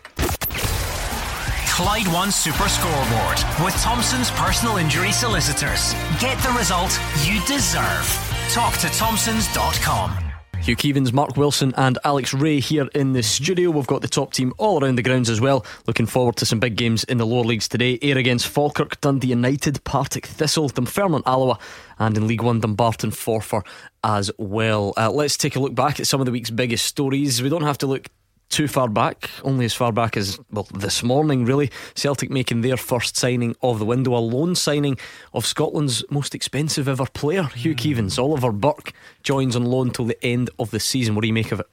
Clyde 1.74 2.06
One 2.08 2.30
Super 2.30 2.68
Scoreboard 2.68 3.38
with 3.64 3.74
Thompson's 3.82 4.30
personal 4.32 4.76
injury 4.76 5.10
solicitors. 5.10 5.92
Get 6.20 6.38
the 6.38 6.54
result 6.56 6.96
you 7.24 7.40
deserve. 7.46 8.06
Talk 8.50 8.74
to 8.78 8.88
Thompsons.com. 8.90 10.23
Hugh 10.64 10.76
Keevins, 10.76 11.12
Mark 11.12 11.36
Wilson, 11.36 11.74
and 11.76 11.98
Alex 12.04 12.32
Rae 12.32 12.58
here 12.58 12.88
in 12.94 13.12
the 13.12 13.22
studio. 13.22 13.70
We've 13.70 13.86
got 13.86 14.00
the 14.00 14.08
top 14.08 14.32
team 14.32 14.54
all 14.56 14.82
around 14.82 14.96
the 14.96 15.02
grounds 15.02 15.28
as 15.28 15.38
well. 15.38 15.66
Looking 15.86 16.06
forward 16.06 16.36
to 16.36 16.46
some 16.46 16.58
big 16.58 16.74
games 16.74 17.04
in 17.04 17.18
the 17.18 17.26
lower 17.26 17.44
leagues 17.44 17.68
today. 17.68 17.98
Ayr 18.00 18.16
against 18.16 18.48
Falkirk, 18.48 18.98
Dundee 19.02 19.28
United, 19.28 19.84
Partick 19.84 20.24
Thistle, 20.24 20.70
Dunfermline, 20.70 21.22
Alloa, 21.26 21.58
and 21.98 22.16
in 22.16 22.26
League 22.26 22.40
One, 22.40 22.60
Dumbarton, 22.60 23.10
Forfar 23.10 23.62
as 24.02 24.30
well. 24.38 24.94
Uh, 24.96 25.10
let's 25.10 25.36
take 25.36 25.54
a 25.54 25.60
look 25.60 25.74
back 25.74 26.00
at 26.00 26.06
some 26.06 26.22
of 26.22 26.24
the 26.24 26.32
week's 26.32 26.48
biggest 26.48 26.86
stories. 26.86 27.42
We 27.42 27.50
don't 27.50 27.64
have 27.64 27.78
to 27.78 27.86
look 27.86 28.08
too 28.54 28.68
far 28.68 28.88
back, 28.88 29.28
only 29.42 29.64
as 29.64 29.74
far 29.74 29.92
back 29.92 30.16
as, 30.16 30.38
well, 30.50 30.68
this 30.72 31.02
morning, 31.02 31.44
really. 31.44 31.70
Celtic 31.94 32.30
making 32.30 32.60
their 32.60 32.76
first 32.76 33.16
signing 33.16 33.56
of 33.62 33.80
the 33.80 33.84
window, 33.84 34.16
a 34.16 34.18
loan 34.18 34.54
signing 34.54 34.96
of 35.32 35.44
Scotland's 35.44 36.04
most 36.08 36.34
expensive 36.34 36.88
ever 36.88 37.06
player, 37.06 37.42
Hugh 37.54 37.74
Keevins. 37.74 38.18
Oliver 38.18 38.52
Burke 38.52 38.92
joins 39.22 39.56
on 39.56 39.64
loan 39.64 39.90
till 39.90 40.04
the 40.04 40.24
end 40.24 40.50
of 40.58 40.70
the 40.70 40.78
season. 40.78 41.14
What 41.14 41.22
do 41.22 41.26
you 41.26 41.34
make 41.34 41.50
of 41.50 41.60
it? 41.60 41.66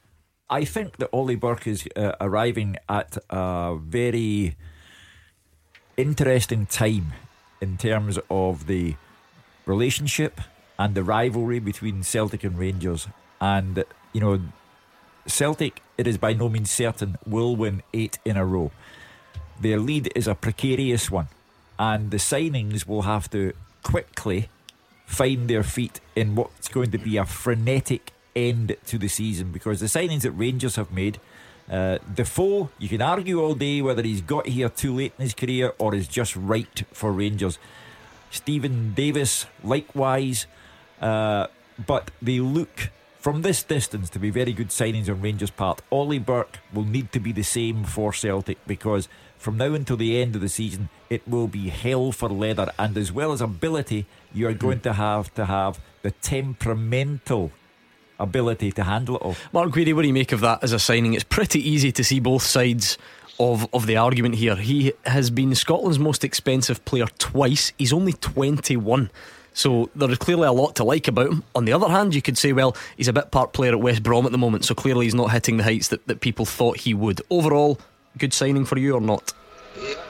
I 0.50 0.66
think 0.66 0.98
that 0.98 1.10
Ollie 1.14 1.36
Burke 1.36 1.68
is 1.68 1.88
uh, 1.96 2.14
arriving 2.20 2.78
at 2.90 3.18
a 3.30 3.78
very 3.80 4.58
interesting 5.96 6.66
time 6.66 7.14
in 7.62 7.78
terms 7.78 8.18
of 8.30 8.66
the 8.66 8.96
relationship 9.66 10.42
and 10.80 10.96
the 10.96 11.04
rivalry 11.04 11.60
between 11.60 12.02
Celtic 12.04 12.44
and 12.44 12.58
Rangers. 12.58 13.08
And, 13.40 13.84
you 14.14 14.20
know, 14.20 14.42
Celtic, 15.28 15.82
it 15.98 16.08
is 16.08 16.18
by 16.18 16.34
no 16.34 16.50
means 16.50 16.72
certain, 16.72 17.18
will 17.26 17.56
win 17.56 17.84
eight 17.94 18.20
in 18.26 18.38
a 18.38 18.46
row. 18.46 18.72
Their 19.60 19.80
lead 19.80 20.12
is 20.16 20.28
a 20.28 20.36
precarious 20.36 21.12
one, 21.12 21.28
and 21.78 22.12
the 22.12 22.18
signings 22.18 22.88
will 22.88 23.04
have 23.04 23.30
to 23.32 23.54
quickly 23.84 24.50
find 25.06 25.50
their 25.50 25.64
feet 25.64 26.00
in 26.16 26.36
what's 26.36 26.68
going 26.68 26.92
to 26.92 26.98
be 26.98 27.18
a 27.18 27.26
frenetic 27.26 28.14
end 28.36 28.76
to 28.86 28.98
the 28.98 29.08
season 29.08 29.52
because 29.52 29.80
the 29.80 29.88
signings 29.88 30.22
that 30.22 30.32
Rangers 30.32 30.76
have 30.78 30.92
made. 30.92 31.20
Uh, 31.70 32.00
Defoe, 32.14 32.70
you 32.80 32.90
can 32.90 33.02
argue 33.02 33.40
all 33.40 33.54
day 33.54 33.82
whether 33.82 34.02
he's 34.02 34.22
got 34.22 34.46
here 34.46 34.68
too 34.68 34.94
late 34.96 35.14
in 35.18 35.24
his 35.24 35.34
career 35.34 35.74
or 35.78 35.96
is 35.96 36.08
just 36.08 36.36
right 36.36 36.84
for 36.92 37.12
Rangers. 37.12 37.60
Steven 38.30 38.94
Davis, 38.94 39.46
likewise, 39.64 40.48
uh, 41.00 41.48
but 41.86 42.12
they 42.22 42.40
look 42.40 42.90
from 43.22 43.44
this 43.44 43.62
distance 43.62 44.10
to 44.10 44.20
be 44.20 44.32
very 44.32 44.52
good 44.52 44.70
signings 44.70 45.08
on 45.08 45.22
Rangers' 45.22 45.52
part. 45.52 45.82
Ollie 45.92 46.20
Burke 46.20 46.60
will 46.74 46.84
need 46.84 47.12
to 47.12 47.20
be 47.20 47.32
the 47.32 47.44
same 47.44 47.84
for 47.84 48.12
Celtic 48.12 48.58
because 48.66 49.08
from 49.38 49.58
now 49.58 49.74
until 49.74 49.96
the 49.96 50.20
end 50.20 50.36
of 50.36 50.42
the 50.42 50.50
season, 50.50 50.90
it 51.10 51.28
will 51.28 51.48
be 51.48 51.70
hell 51.70 52.12
for 52.12 52.30
leather, 52.30 52.72
and 52.78 52.98
as 52.98 53.12
well 53.12 53.32
as 53.32 53.40
ability, 53.40 54.06
you 54.34 54.48
are 54.48 54.52
hmm. 54.54 54.58
going 54.58 54.80
to 54.82 54.94
have 54.94 55.34
to 55.36 55.46
have 55.46 55.80
the 56.02 56.12
temperamental 56.12 57.52
ability 58.20 58.72
to 58.72 58.84
handle 58.84 59.16
it 59.18 59.22
all. 59.22 59.36
Mark 59.54 59.72
Guidi, 59.72 59.94
what 59.94 60.02
do 60.02 60.08
you 60.08 60.14
make 60.14 60.32
of 60.32 60.42
that 60.42 60.64
as 60.64 60.74
a 60.74 60.80
signing? 60.80 61.14
It's 61.14 61.24
pretty 61.24 61.68
easy 61.68 61.92
to 61.92 62.04
see 62.04 62.20
both 62.20 62.44
sides 62.44 62.98
of, 63.40 63.68
of 63.74 63.88
the 63.88 63.98
argument 63.98 64.36
here. 64.36 64.56
He 64.56 64.94
has 65.06 65.30
been 65.30 65.54
Scotland's 65.56 66.00
most 66.00 66.24
expensive 66.24 66.84
player 66.86 67.08
twice. 67.18 67.72
He's 67.78 67.94
only 67.94 68.14
21. 68.14 69.10
So 69.54 69.90
there 69.96 70.10
is 70.10 70.18
clearly 70.18 70.48
a 70.48 70.52
lot 70.52 70.76
to 70.76 70.84
like 70.84 71.08
about 71.08 71.28
him. 71.28 71.44
On 71.56 71.66
the 71.66 71.74
other 71.74 71.90
hand, 71.90 72.16
you 72.16 72.22
could 72.22 72.38
say, 72.38 72.54
well, 72.54 72.76
he's 72.96 73.08
a 73.08 73.14
bit 73.14 73.32
part 73.32 73.54
player 73.54 73.72
at 73.72 73.82
West 73.82 74.04
Brom 74.04 74.26
at 74.26 74.32
the 74.32 74.38
moment, 74.38 74.66
so 74.66 74.74
clearly 74.74 75.06
he's 75.06 75.16
not 75.16 75.32
hitting 75.32 75.58
the 75.58 75.64
heights 75.64 75.90
that, 75.90 76.06
that 76.08 76.22
people 76.22 76.46
thought 76.46 76.78
he 76.78 76.94
would. 76.94 77.22
Overall, 77.30 77.80
good 78.18 78.34
signing 78.34 78.66
for 78.66 78.78
you 78.78 78.94
or 78.94 79.02
not? 79.02 79.34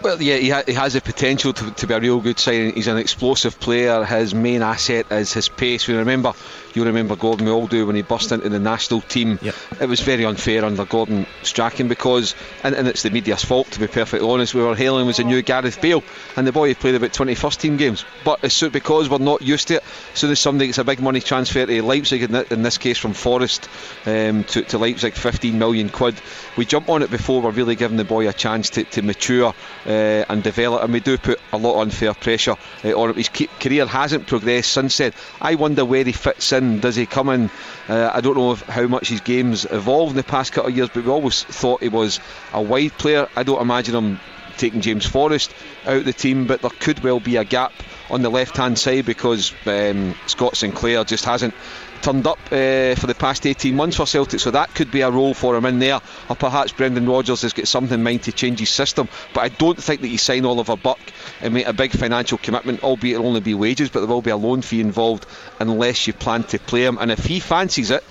Well, 0.01 0.21
yeah, 0.21 0.37
he, 0.37 0.49
ha- 0.49 0.63
he 0.65 0.73
has 0.73 0.93
the 0.93 1.01
potential 1.01 1.53
to, 1.53 1.71
to 1.71 1.87
be 1.87 1.93
a 1.93 1.99
real 1.99 2.19
good 2.19 2.39
signing. 2.39 2.73
He's 2.73 2.87
an 2.87 2.97
explosive 2.97 3.59
player. 3.59 4.03
His 4.03 4.33
main 4.33 4.63
asset 4.63 5.11
is 5.11 5.31
his 5.31 5.49
pace. 5.49 5.87
We 5.87 5.95
remember 5.95 6.33
You 6.73 6.83
remember 6.85 7.15
Gordon, 7.15 7.45
we 7.45 7.51
all 7.51 7.67
do, 7.67 7.85
when 7.85 7.95
he 7.95 8.01
burst 8.01 8.31
into 8.31 8.49
the 8.49 8.59
national 8.59 9.01
team. 9.01 9.39
Yep. 9.41 9.55
It 9.81 9.89
was 9.89 9.99
very 9.99 10.25
unfair 10.25 10.63
under 10.63 10.85
Gordon 10.85 11.25
Strachan 11.43 11.87
because, 11.87 12.35
and, 12.63 12.73
and 12.75 12.87
it's 12.87 13.03
the 13.03 13.09
media's 13.09 13.43
fault 13.43 13.69
to 13.71 13.79
be 13.79 13.87
perfectly 13.87 14.27
honest, 14.29 14.53
we 14.53 14.61
were 14.61 14.75
hailing 14.75 15.05
was 15.05 15.19
a 15.19 15.23
new 15.23 15.41
Gareth 15.41 15.81
Bale, 15.81 16.03
and 16.37 16.47
the 16.47 16.51
boy 16.51 16.69
had 16.69 16.79
played 16.79 16.95
about 16.95 17.13
20 17.13 17.35
first 17.35 17.59
team 17.59 17.77
games. 17.77 18.05
But 18.23 18.39
it's 18.43 18.53
so- 18.55 18.69
because 18.69 19.09
we're 19.09 19.17
not 19.17 19.41
used 19.41 19.67
to 19.67 19.75
it, 19.75 19.83
as 20.13 20.19
soon 20.19 20.31
as 20.31 20.39
somebody 20.39 20.67
gets 20.67 20.77
a 20.77 20.83
big 20.83 21.01
money 21.01 21.19
transfer 21.19 21.65
to 21.65 21.83
Leipzig, 21.83 22.23
in, 22.23 22.29
thi- 22.31 22.53
in 22.53 22.61
this 22.63 22.77
case 22.77 22.97
from 22.97 23.13
Forest 23.13 23.67
um, 24.05 24.43
to, 24.45 24.61
to 24.61 24.77
Leipzig, 24.77 25.13
15 25.13 25.59
million 25.59 25.89
quid, 25.89 26.15
we 26.55 26.65
jump 26.65 26.87
on 26.89 27.01
it 27.03 27.11
before 27.11 27.41
we're 27.41 27.51
really 27.51 27.75
giving 27.75 27.97
the 27.97 28.03
boy 28.05 28.29
a 28.29 28.33
chance 28.33 28.69
to, 28.71 28.83
to 28.85 29.01
mature 29.01 29.53
uh, 29.85 29.89
and 29.89 30.41
develop, 30.43 30.83
and 30.83 30.93
we 30.93 30.99
do 31.01 31.17
put 31.17 31.39
a 31.51 31.57
lot 31.57 31.75
of 31.75 31.81
unfair 31.81 32.13
pressure 32.13 32.55
uh, 32.85 32.89
on 32.93 33.09
him. 33.09 33.15
His 33.17 33.29
career 33.29 33.85
hasn't 33.85 34.27
progressed 34.27 34.71
since 34.71 34.97
then. 34.97 35.11
I 35.41 35.55
wonder 35.55 35.83
where 35.83 36.03
he 36.05 36.11
fits 36.13 36.51
in. 36.53 36.60
Does 36.61 36.95
he 36.95 37.05
come 37.05 37.29
in? 37.29 37.49
Uh, 37.89 38.11
I 38.13 38.21
don't 38.21 38.37
know 38.37 38.51
if, 38.51 38.61
how 38.61 38.87
much 38.87 39.09
his 39.09 39.21
game's 39.21 39.65
evolved 39.65 40.11
in 40.11 40.17
the 40.17 40.23
past 40.23 40.51
couple 40.53 40.69
of 40.69 40.77
years, 40.77 40.89
but 40.93 41.03
we 41.03 41.09
always 41.09 41.43
thought 41.43 41.81
he 41.81 41.89
was 41.89 42.19
a 42.53 42.61
wide 42.61 42.95
player. 42.97 43.27
I 43.35 43.43
don't 43.43 43.61
imagine 43.61 43.95
him 43.95 44.19
taking 44.57 44.81
James 44.81 45.05
Forrest 45.05 45.53
out 45.87 46.05
the 46.05 46.13
team, 46.13 46.45
but 46.45 46.61
there 46.61 46.69
could 46.69 47.03
well 47.03 47.19
be 47.19 47.37
a 47.37 47.43
gap 47.43 47.73
on 48.11 48.21
the 48.21 48.29
left 48.29 48.57
hand 48.57 48.77
side 48.77 49.05
because 49.05 49.53
um, 49.65 50.13
Scott 50.27 50.55
Sinclair 50.55 51.03
just 51.03 51.25
hasn't 51.25 51.55
turned 52.01 52.25
up 52.27 52.37
uh, 52.47 52.95
for 52.95 53.07
the 53.07 53.15
past 53.17 53.45
18 53.45 53.75
months 53.75 53.97
for 53.97 54.05
Celtic, 54.05 54.39
so 54.39 54.51
that 54.51 54.73
could 54.75 54.91
be 54.91 55.01
a 55.01 55.11
role 55.11 55.33
for 55.33 55.55
him 55.55 55.65
in 55.65 55.79
there. 55.79 55.99
Or 56.29 56.35
perhaps 56.35 56.71
Brendan 56.71 57.07
Rodgers 57.07 57.41
has 57.43 57.53
got 57.53 57.67
something 57.67 57.95
in 57.99 58.03
mind 58.03 58.23
to 58.23 58.31
change 58.31 58.59
his 58.59 58.69
system. 58.69 59.07
But 59.33 59.41
I 59.41 59.49
don't 59.49 59.81
think 59.81 60.01
that 60.01 60.07
you 60.09 60.17
sign 60.17 60.45
Oliver 60.45 60.75
Burke 60.75 61.11
and 61.41 61.53
make 61.53 61.67
a 61.67 61.73
big 61.73 61.91
financial 61.91 62.37
commitment, 62.37 62.83
albeit 62.83 63.15
it'll 63.15 63.27
only 63.27 63.41
be 63.41 63.53
wages, 63.53 63.89
but 63.89 63.99
there 63.99 64.09
will 64.09 64.21
be 64.21 64.31
a 64.31 64.37
loan 64.37 64.61
fee 64.61 64.81
involved 64.81 65.25
unless 65.59 66.07
you 66.07 66.13
plan 66.13 66.43
to 66.45 66.59
play 66.59 66.83
him. 66.85 66.97
And 66.99 67.11
if 67.11 67.23
he 67.25 67.39
fancies 67.39 67.91
it, 67.91 68.03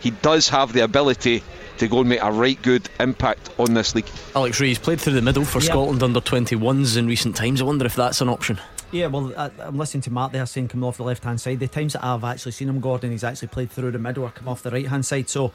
he 0.00 0.10
does 0.10 0.48
have 0.50 0.72
the 0.72 0.80
ability 0.80 1.42
to 1.78 1.88
go 1.88 2.00
and 2.00 2.08
make 2.08 2.22
a 2.22 2.30
right 2.30 2.60
good 2.62 2.88
impact 3.00 3.50
on 3.58 3.74
this 3.74 3.94
league. 3.94 4.06
Alex 4.36 4.60
Rees 4.60 4.78
played 4.78 5.00
through 5.00 5.14
the 5.14 5.22
middle 5.22 5.44
for 5.44 5.58
Yeah. 5.60 5.70
Scotland 5.70 6.02
under 6.02 6.20
21s 6.20 6.96
in 6.96 7.06
recent 7.08 7.34
times. 7.36 7.60
I 7.60 7.64
wonder 7.64 7.84
if 7.84 7.96
that's 7.96 8.20
an 8.20 8.28
option. 8.28 8.60
Yeah, 8.94 9.08
well, 9.08 9.32
I, 9.36 9.50
I'm 9.58 9.76
listening 9.76 10.02
to 10.02 10.12
Mark 10.12 10.30
there 10.30 10.46
saying 10.46 10.68
coming 10.68 10.84
off 10.86 10.98
the 10.98 11.02
left 11.02 11.24
hand 11.24 11.40
side. 11.40 11.58
The 11.58 11.66
times 11.66 11.94
that 11.94 12.04
I've 12.04 12.22
actually 12.22 12.52
seen 12.52 12.68
him, 12.68 12.78
Gordon, 12.78 13.10
he's 13.10 13.24
actually 13.24 13.48
played 13.48 13.72
through 13.72 13.90
the 13.90 13.98
middle 13.98 14.22
or 14.22 14.30
come 14.30 14.46
off 14.46 14.62
the 14.62 14.70
right 14.70 14.86
hand 14.86 15.04
side. 15.04 15.28
So 15.28 15.52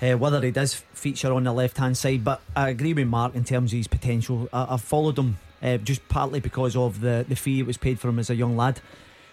uh, 0.00 0.12
whether 0.12 0.40
he 0.40 0.52
does 0.52 0.74
feature 0.74 1.32
on 1.32 1.42
the 1.42 1.52
left 1.52 1.76
hand 1.76 1.96
side, 1.96 2.22
but 2.22 2.40
I 2.54 2.68
agree 2.68 2.92
with 2.92 3.08
Mark 3.08 3.34
in 3.34 3.42
terms 3.42 3.72
of 3.72 3.78
his 3.78 3.88
potential. 3.88 4.48
I, 4.52 4.74
I've 4.74 4.80
followed 4.80 5.18
him 5.18 5.38
uh, 5.60 5.78
just 5.78 6.08
partly 6.08 6.38
because 6.38 6.76
of 6.76 7.00
the, 7.00 7.26
the 7.28 7.34
fee 7.34 7.58
it 7.58 7.66
was 7.66 7.78
paid 7.78 7.98
for 7.98 8.10
him 8.10 8.20
as 8.20 8.30
a 8.30 8.36
young 8.36 8.56
lad. 8.56 8.80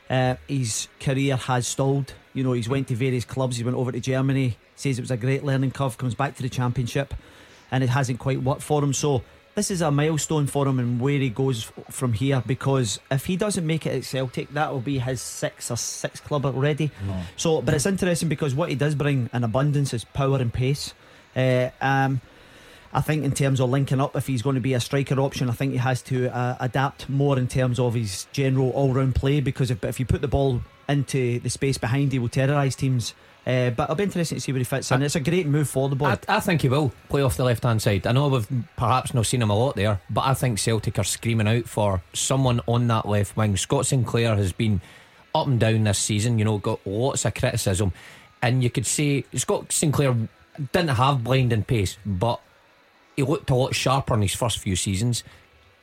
Uh, 0.10 0.38
his 0.48 0.88
career 1.00 1.36
has 1.36 1.68
stalled. 1.68 2.16
You 2.34 2.44
know, 2.44 2.54
he's 2.54 2.68
went 2.68 2.88
to 2.88 2.96
various 2.96 3.26
clubs. 3.26 3.58
He 3.58 3.64
went 3.64 3.78
over 3.78 3.92
to 3.92 4.00
Germany. 4.00 4.58
Says 4.76 4.98
it 4.98 5.02
was 5.02 5.12
a 5.12 5.18
great 5.18 5.44
learning 5.44 5.70
curve. 5.70 6.00
Comes 6.00 6.16
back 6.16 6.36
to 6.38 6.42
the 6.42 6.50
championship, 6.50 7.14
and 7.70 7.84
it 7.84 7.92
hasn't 7.92 8.18
quite 8.18 8.42
worked 8.42 8.64
for 8.64 8.84
him. 8.84 8.92
So 8.92 9.22
this 9.56 9.72
is 9.72 9.82
a 9.82 9.90
milestone 9.90 10.48
for 10.48 10.68
him 10.68 10.80
and 10.80 11.00
where 11.00 11.18
he 11.18 11.30
goes 11.30 11.72
from 11.90 12.14
here. 12.14 12.44
Because 12.46 13.00
if 13.10 13.26
he 13.26 13.38
doesn't 13.38 13.66
make 13.66 13.86
it 13.86 13.96
at 13.96 14.04
Celtic, 14.04 14.54
that 14.54 14.72
will 14.72 14.82
be 14.82 15.00
his 15.00 15.22
sixth 15.22 15.72
or 15.72 15.78
sixth 15.78 16.24
club 16.24 16.46
already. 16.46 16.92
So, 17.38 17.62
but 17.62 17.74
it's 17.74 17.86
interesting 17.86 18.30
because 18.30 18.54
what 18.54 18.70
he 18.70 18.76
does 18.76 18.96
bring 18.96 19.30
in 19.34 19.44
abundance 19.44 19.94
is 19.94 20.04
power 20.04 20.38
and 20.38 20.54
pace. 20.54 20.94
Uh, 21.36 21.70
um, 21.82 22.22
I 22.94 23.02
think 23.02 23.26
in 23.26 23.32
terms 23.32 23.60
of 23.60 23.70
linking 23.70 24.00
up, 24.00 24.16
if 24.16 24.28
he's 24.28 24.42
going 24.42 24.56
to 24.56 24.62
be 24.62 24.74
a 24.74 24.80
striker 24.80 25.20
option, 25.20 25.50
I 25.50 25.54
think 25.54 25.72
he 25.74 25.78
has 25.80 26.02
to 26.04 26.34
uh, 26.34 26.56
adapt 26.60 27.10
more 27.10 27.38
in 27.38 27.48
terms 27.48 27.80
of 27.80 27.94
his 27.94 28.28
general 28.32 28.70
all-round 28.72 29.16
play. 29.16 29.42
Because 29.42 29.72
if, 29.72 29.84
if 29.84 30.00
you 30.00 30.06
put 30.06 30.22
the 30.22 30.30
ball 30.30 30.62
into 30.88 31.40
the 31.40 31.50
space 31.50 31.78
behind, 31.78 32.12
he 32.12 32.20
will 32.20 32.30
terrorise 32.30 32.76
teams. 32.76 33.14
Uh, 33.46 33.70
but 33.70 33.84
it'll 33.84 33.96
be 33.96 34.04
interesting 34.04 34.38
to 34.38 34.42
see 34.42 34.52
where 34.52 34.60
he 34.60 34.66
fits 34.66 34.92
in. 34.92 35.04
It's 35.04 35.16
a 35.16 35.20
great 35.20 35.46
move 35.46 35.70
for 35.70 35.88
the 35.88 35.96
boy. 35.96 36.08
I, 36.08 36.20
I 36.28 36.40
think 36.40 36.62
he 36.62 36.70
will 36.70 36.92
play 37.10 37.22
off 37.22 37.38
the 37.38 37.44
left 37.44 37.64
hand 37.64 37.80
side. 37.80 38.08
I 38.08 38.12
know 38.12 38.28
we've 38.28 38.48
perhaps 38.76 39.14
not 39.14 39.28
seen 39.28 39.42
him 39.42 39.52
a 39.52 39.56
lot 39.56 39.76
there, 39.76 40.02
but 40.10 40.26
I 40.26 40.34
think 40.34 40.58
Celtic 40.58 40.98
are 40.98 41.04
screaming 41.04 41.48
out 41.48 41.66
for 41.66 42.02
someone 42.14 42.60
on 42.68 42.88
that 42.88 43.08
left 43.08 43.38
wing. 43.38 43.56
Scott 43.56 43.86
Sinclair 43.86 44.36
has 44.36 44.52
been 44.52 44.82
up 45.36 45.46
and 45.46 45.60
down 45.60 45.84
this 45.84 46.00
season, 46.00 46.40
you 46.40 46.46
know, 46.46 46.58
got 46.58 46.80
lots 46.88 47.26
of 47.26 47.36
criticism. 47.36 47.94
And 48.42 48.64
you 48.64 48.72
could 48.72 48.88
say 48.88 49.26
Scott 49.36 49.72
Sinclair 49.72 50.16
didn't 50.72 50.96
have 50.96 51.24
blinding 51.24 51.64
pace, 51.64 51.98
but 52.04 52.42
he 53.16 53.24
looked 53.24 53.50
a 53.52 53.56
lot 53.56 53.76
sharper 53.76 54.16
in 54.16 54.24
his 54.24 54.34
first 54.34 54.58
few 54.58 54.76
seasons 54.76 55.24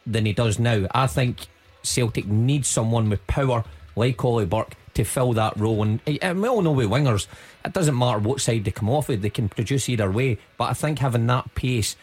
than 0.04 0.26
he 0.26 0.32
does 0.32 0.58
now. 0.58 0.86
I 0.92 1.06
think 1.06 1.46
Celtic 1.82 2.26
needs 2.26 2.66
someone 2.66 3.08
with 3.08 3.26
power 3.26 3.64
like 3.94 4.24
Ollie 4.24 4.46
Burke 4.46 4.74
to 4.94 5.04
fill 5.04 5.32
that 5.34 5.56
role. 5.58 5.82
And, 5.82 6.00
and 6.20 6.42
we 6.42 6.48
all 6.48 6.62
know 6.62 6.72
with 6.72 6.88
wingers, 6.88 7.26
it 7.64 7.72
doesn't 7.72 7.96
matter 7.96 8.18
what 8.18 8.40
side 8.40 8.64
they 8.64 8.70
come 8.70 8.90
off 8.90 9.08
with, 9.08 9.22
they 9.22 9.30
can 9.30 9.48
produce 9.48 9.88
either 9.88 10.10
way. 10.10 10.38
But 10.58 10.64
I 10.70 10.72
think 10.74 10.98
having 10.98 11.26
that 11.28 11.54
pace 11.54 11.96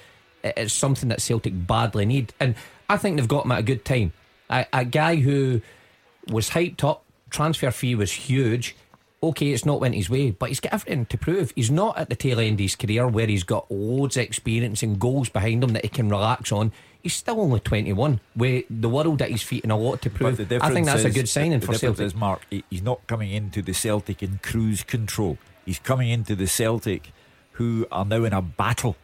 eh, 0.44 0.52
i- 0.56 0.62
is 0.62 0.74
something 0.74 1.10
that 1.10 1.22
Celtic 1.22 1.68
badly 1.68 2.06
need. 2.06 2.34
And 2.40 2.56
I 2.90 2.98
think 2.98 3.18
they've 3.18 3.28
got 3.28 3.46
him 3.46 3.52
at 3.52 3.60
a 3.60 3.64
good 3.64 3.86
time. 3.86 4.14
A, 4.50 4.66
a 4.74 4.86
guy 4.86 5.18
who 5.18 5.62
was 6.28 6.50
hyped 6.52 6.84
up, 6.84 7.04
transfer 7.30 7.72
fee 7.72 7.96
was 7.96 8.12
huge. 8.12 8.76
Okay, 9.22 9.52
it's 9.52 9.66
not 9.66 9.82
went 9.82 9.96
his 9.96 10.10
way, 10.10 10.32
but 10.32 10.48
he's 10.50 10.62
got 10.62 10.74
everything 10.74 11.06
to 11.08 11.18
prove. 11.18 11.52
He's 11.56 11.70
not 11.70 11.98
at 11.98 12.10
the 12.10 12.16
tail 12.16 12.40
end 12.40 12.54
of 12.54 12.60
his 12.60 12.76
career 12.78 13.06
where 13.06 13.28
he's 13.28 13.44
got 13.44 13.70
loads 13.70 14.16
of 14.16 14.24
experience 14.24 14.82
and 14.82 14.98
goals 14.98 15.28
behind 15.28 15.62
him 15.64 15.74
that 15.74 15.84
he 15.84 15.90
can 15.90 16.08
relax 16.10 16.52
on. 16.54 16.72
He's 17.02 17.14
still 17.16 17.40
only 17.40 17.62
21, 17.62 18.20
with 18.36 18.66
the 18.70 18.90
world 18.90 19.22
at 19.22 19.32
his 19.32 19.42
feet 19.42 19.64
and 19.64 19.72
a 19.72 19.76
lot 19.76 20.02
to 20.02 20.10
prove. 20.10 20.36
the 20.38 20.60
I 20.62 20.72
think 20.74 20.86
that's 20.86 21.06
a 21.06 21.10
good 21.10 21.30
signing 21.30 21.60
the 21.60 21.66
for 21.66 21.72
difference 21.72 21.98
Celtic. 21.98 22.06
is, 22.08 22.16
Mark, 22.16 22.42
he's 22.70 22.82
not 22.82 23.08
coming 23.08 23.32
into 23.32 23.62
the 23.62 23.74
Celtic 23.74 24.22
in 24.22 24.40
cruise 24.44 24.84
control. 24.84 25.38
He's 25.66 25.80
coming 25.80 26.10
into 26.10 26.36
the 26.36 26.48
Celtic 26.48 27.12
who 27.54 27.88
are 27.92 28.04
now 28.06 28.24
in 28.26 28.34
a 28.34 28.42
battle. 28.42 28.98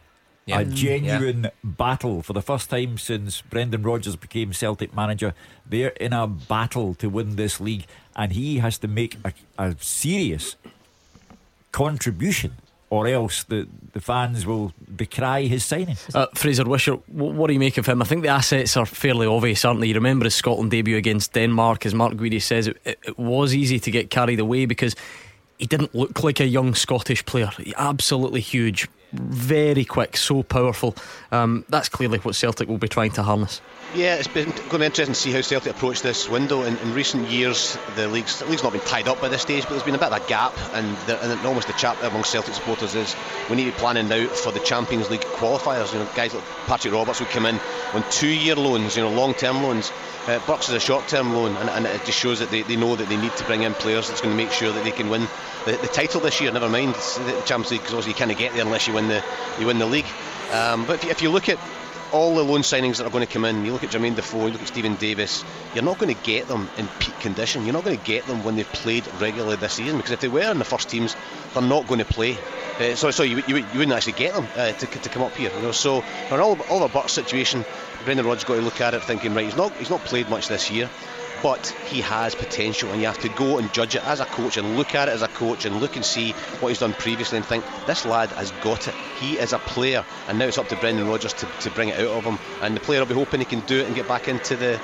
Yeah. 0.44 0.60
A 0.60 0.64
Mm, 0.64 0.74
genuine 0.74 1.50
battle 1.64 2.22
for 2.22 2.32
the 2.32 2.42
first 2.42 2.70
time 2.70 2.98
since 2.98 3.40
Brendan 3.40 3.82
Rodgers 3.82 4.14
became 4.14 4.52
Celtic 4.52 4.94
manager. 4.94 5.34
They're 5.68 5.88
in 5.90 6.12
a 6.12 6.26
battle 6.26 6.94
to 6.96 7.08
win 7.08 7.34
this 7.36 7.60
league, 7.60 7.86
and 8.14 8.30
he 8.32 8.58
has 8.58 8.78
to 8.78 8.88
make 8.88 9.16
a, 9.24 9.32
a 9.58 9.74
serious 9.80 10.54
contribution, 11.72 12.52
or 12.90 13.06
else 13.08 13.44
the, 13.44 13.66
the 13.92 14.00
fans 14.00 14.46
will 14.46 14.72
decry 14.94 15.42
his 15.42 15.64
signing. 15.64 15.96
Uh, 16.14 16.26
Fraser 16.34 16.64
Wishart, 16.64 17.00
wh- 17.06 17.34
what 17.36 17.48
do 17.48 17.52
you 17.52 17.58
make 17.58 17.78
of 17.78 17.86
him? 17.86 18.00
I 18.00 18.04
think 18.04 18.22
the 18.22 18.28
assets 18.28 18.76
are 18.76 18.86
fairly 18.86 19.26
obvious, 19.26 19.64
aren't 19.64 19.80
they? 19.80 19.88
You 19.88 19.94
remember 19.94 20.24
his 20.24 20.34
Scotland 20.34 20.70
debut 20.70 20.96
against 20.96 21.32
Denmark, 21.32 21.84
as 21.86 21.94
Mark 21.94 22.14
Guidi 22.14 22.40
says, 22.40 22.68
it, 22.68 22.76
it, 22.84 22.98
it 23.04 23.18
was 23.18 23.54
easy 23.54 23.80
to 23.80 23.90
get 23.90 24.10
carried 24.10 24.38
away 24.40 24.66
because 24.66 24.94
he 25.58 25.66
didn't 25.66 25.94
look 25.94 26.22
like 26.22 26.38
a 26.40 26.46
young 26.46 26.74
Scottish 26.74 27.24
player. 27.24 27.50
Absolutely 27.76 28.40
huge, 28.40 28.88
very 29.12 29.84
quick, 29.84 30.16
so 30.16 30.42
powerful. 30.42 30.94
Um, 31.32 31.64
that's 31.68 31.88
clearly 31.88 32.18
what 32.18 32.34
Celtic 32.34 32.68
will 32.68 32.78
be 32.78 32.88
trying 32.88 33.12
to 33.12 33.22
harness. 33.22 33.60
Yeah, 33.94 34.16
it's 34.16 34.28
been 34.28 34.50
going 34.50 34.68
to 34.68 34.78
be 34.78 34.84
interesting 34.84 35.14
to 35.14 35.20
see 35.20 35.32
how 35.32 35.40
Celtic 35.40 35.74
approach 35.74 36.02
this 36.02 36.28
window. 36.28 36.64
In, 36.64 36.76
in 36.78 36.92
recent 36.92 37.30
years, 37.30 37.78
the 37.94 38.08
league's, 38.08 38.40
the 38.40 38.44
league's 38.44 38.62
not 38.62 38.72
been 38.72 38.82
tied 38.82 39.08
up 39.08 39.22
by 39.22 39.28
this 39.28 39.40
stage, 39.40 39.62
but 39.62 39.70
there's 39.70 39.84
been 39.84 39.94
a 39.94 39.98
bit 39.98 40.12
of 40.12 40.22
a 40.22 40.28
gap, 40.28 40.52
and, 40.74 40.96
the, 41.06 41.18
and 41.24 41.46
almost 41.46 41.66
the 41.66 41.72
chat 41.74 41.96
among 42.02 42.24
Celtic 42.24 42.52
supporters 42.54 42.94
is 42.94 43.16
we 43.48 43.56
need 43.56 43.64
to 43.64 43.70
be 43.70 43.76
planning 43.78 44.08
now 44.08 44.26
for 44.26 44.52
the 44.52 44.60
Champions 44.60 45.08
League 45.08 45.22
qualifiers. 45.22 45.94
You 45.94 46.00
know, 46.00 46.08
guys 46.14 46.34
like 46.34 46.44
Patrick 46.66 46.92
Roberts 46.92 47.20
would 47.20 47.30
come 47.30 47.46
in 47.46 47.58
on 47.94 48.04
two-year 48.10 48.56
loans, 48.56 48.96
you 48.96 49.02
know, 49.02 49.10
long-term 49.10 49.62
loans. 49.62 49.90
Uh, 50.26 50.40
Burke's 50.46 50.68
is 50.68 50.74
a 50.74 50.80
short-term 50.80 51.32
loan, 51.32 51.56
and, 51.56 51.70
and 51.70 51.86
it 51.86 52.04
just 52.04 52.18
shows 52.18 52.40
that 52.40 52.50
they, 52.50 52.62
they 52.62 52.76
know 52.76 52.96
that 52.96 53.08
they 53.08 53.16
need 53.16 53.34
to 53.36 53.44
bring 53.44 53.62
in 53.62 53.72
players 53.72 54.08
that's 54.08 54.20
going 54.20 54.36
to 54.36 54.44
make 54.44 54.52
sure 54.52 54.72
that 54.72 54.84
they 54.84 54.92
can 54.92 55.08
win 55.08 55.26
the, 55.64 55.72
the 55.72 55.88
title 55.88 56.20
this 56.20 56.38
year. 56.40 56.52
Never 56.52 56.68
mind 56.68 56.94
the 56.94 57.42
Champions 57.46 57.70
League, 57.70 57.80
because 57.80 57.94
obviously 57.94 58.12
you 58.12 58.16
can't 58.16 58.36
get 58.36 58.52
there 58.52 58.62
unless 58.62 58.88
you 58.88 58.92
win 58.92 59.08
the 59.08 59.24
you 59.58 59.66
win 59.66 59.78
the 59.78 59.86
league. 59.86 60.06
Um, 60.52 60.84
but 60.84 60.96
if 60.96 61.04
you, 61.04 61.10
if 61.10 61.22
you 61.22 61.30
look 61.30 61.48
at 61.48 61.58
all 62.12 62.34
the 62.34 62.42
loan 62.42 62.60
signings 62.60 62.98
that 62.98 63.06
are 63.06 63.10
going 63.10 63.26
to 63.26 63.32
come 63.32 63.44
in, 63.44 63.64
you 63.64 63.72
look 63.72 63.84
at 63.84 63.90
Jermaine 63.90 64.16
Defoe, 64.16 64.46
you 64.46 64.52
look 64.52 64.62
at 64.62 64.68
Steven 64.68 64.94
Davis, 64.96 65.44
you're 65.74 65.84
not 65.84 65.98
going 65.98 66.14
to 66.14 66.22
get 66.22 66.48
them 66.48 66.68
in 66.76 66.86
peak 67.00 67.18
condition. 67.20 67.64
You're 67.64 67.74
not 67.74 67.84
going 67.84 67.98
to 67.98 68.04
get 68.04 68.26
them 68.26 68.44
when 68.44 68.56
they've 68.56 68.72
played 68.72 69.06
regularly 69.20 69.56
this 69.56 69.74
season 69.74 69.96
because 69.96 70.12
if 70.12 70.20
they 70.20 70.28
were 70.28 70.50
in 70.50 70.58
the 70.58 70.64
first 70.64 70.88
teams, 70.88 71.16
they're 71.54 71.62
not 71.62 71.86
going 71.86 71.98
to 71.98 72.04
play. 72.04 72.38
Uh, 72.78 72.94
so, 72.94 73.10
so 73.10 73.22
you, 73.22 73.42
you, 73.46 73.56
you 73.56 73.78
wouldn't 73.78 73.92
actually 73.92 74.12
get 74.12 74.34
them 74.34 74.46
uh, 74.56 74.72
to, 74.72 74.86
to 74.86 75.08
come 75.08 75.22
up 75.22 75.34
here. 75.34 75.50
You 75.50 75.62
know, 75.62 75.72
so 75.72 76.04
on 76.30 76.40
all 76.40 76.60
Oliver 76.68 76.92
Burke's 76.92 77.12
situation, 77.12 77.64
Brendan 78.04 78.26
Rodgers 78.26 78.44
got 78.44 78.56
to 78.56 78.60
look 78.60 78.80
at 78.80 78.94
it 78.94 79.02
thinking, 79.02 79.34
right, 79.34 79.44
he's 79.44 79.56
not 79.56 79.72
he's 79.76 79.90
not 79.90 80.00
played 80.04 80.28
much 80.28 80.48
this 80.48 80.70
year. 80.70 80.90
But 81.46 81.72
he 81.86 82.00
has 82.00 82.34
potential, 82.34 82.90
and 82.90 83.00
you 83.00 83.06
have 83.06 83.20
to 83.20 83.28
go 83.28 83.58
and 83.58 83.72
judge 83.72 83.94
it 83.94 84.02
as 84.04 84.18
a 84.18 84.24
coach 84.24 84.56
and 84.56 84.76
look 84.76 84.96
at 84.96 85.06
it 85.06 85.12
as 85.12 85.22
a 85.22 85.28
coach 85.28 85.64
and 85.64 85.80
look 85.80 85.94
and 85.94 86.04
see 86.04 86.32
what 86.58 86.70
he's 86.70 86.80
done 86.80 86.92
previously 86.92 87.36
and 87.36 87.46
think 87.46 87.64
this 87.86 88.04
lad 88.04 88.32
has 88.32 88.50
got 88.50 88.88
it. 88.88 88.94
He 89.20 89.38
is 89.38 89.52
a 89.52 89.60
player, 89.60 90.04
and 90.26 90.40
now 90.40 90.46
it's 90.46 90.58
up 90.58 90.66
to 90.70 90.76
Brendan 90.76 91.06
Rodgers 91.06 91.34
to, 91.34 91.46
to 91.60 91.70
bring 91.70 91.90
it 91.90 92.00
out 92.00 92.08
of 92.08 92.24
him. 92.24 92.40
And 92.62 92.74
the 92.74 92.80
player 92.80 92.98
will 92.98 93.06
be 93.06 93.14
hoping 93.14 93.38
he 93.38 93.46
can 93.46 93.60
do 93.60 93.78
it 93.78 93.86
and 93.86 93.94
get 93.94 94.08
back 94.08 94.26
into 94.26 94.56
the 94.56 94.80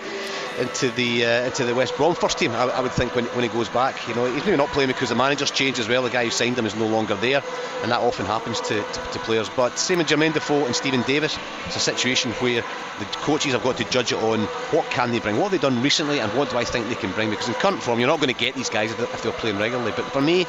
into 0.59 0.91
the 0.91 1.25
uh, 1.25 1.47
into 1.47 1.65
the 1.65 1.75
West 1.75 1.97
Brom 1.97 2.15
first 2.15 2.39
team. 2.39 2.53
I, 2.53 2.65
I, 2.65 2.81
would 2.81 2.93
think 2.93 3.15
when, 3.15 3.25
when 3.27 3.43
he 3.43 3.49
goes 3.49 3.69
back, 3.69 4.09
you 4.09 4.15
know, 4.15 4.27
he's 4.27 4.45
maybe 4.45 4.57
not 4.57 4.69
playing 4.69 4.89
because 4.89 5.09
the 5.09 5.15
manager's 5.15 5.51
changed 5.51 5.79
as 5.79 5.89
well. 5.89 6.03
The 6.03 6.11
guy 6.11 6.25
who 6.25 6.31
signed 6.31 6.59
him 6.59 6.67
is 6.67 6.75
no 6.75 6.87
longer 6.87 7.15
there, 7.17 7.43
and 7.83 7.91
that 7.91 8.01
often 8.01 8.27
happens 8.27 8.61
to, 8.63 8.83
to, 8.83 9.01
to 9.13 9.19
players. 9.21 9.49
But 9.49 9.79
same 9.79 9.99
with 9.99 10.09
Jermaine 10.09 10.35
Defoe 10.35 10.67
and 10.67 10.75
Steven 10.75 11.03
Davis. 11.03 11.39
It's 11.67 11.77
a 11.77 11.81
situation 11.81 12.33
where 12.33 12.63
the 12.99 13.05
coaches 13.23 13.53
have 13.53 13.63
got 13.63 13.77
to 13.79 13.85
judge 13.85 14.13
it 14.13 14.19
on 14.19 14.41
what 14.71 14.89
can 14.91 15.11
they 15.11 15.21
bring, 15.21 15.37
what 15.37 15.51
have 15.51 15.53
they 15.53 15.69
done 15.69 15.83
recently, 15.83 16.21
and 16.21 16.33
what 16.33 16.51
do 16.51 16.59
I 16.59 16.65
think 16.65 16.89
they 16.89 16.95
can 16.95 17.13
bring. 17.13 17.31
Because 17.31 17.49
in 17.49 17.55
current 17.55 17.83
form, 17.83 17.99
you're 17.99 18.09
not 18.09 18.21
going 18.21 18.33
to 18.33 18.39
get 18.39 18.55
these 18.55 18.71
guys 18.71 18.93
if 18.93 19.23
they're 19.23 19.33
playing 19.33 19.59
regularly. 19.59 19.93
But 19.97 20.07
for 20.07 20.21
me, 20.21 20.47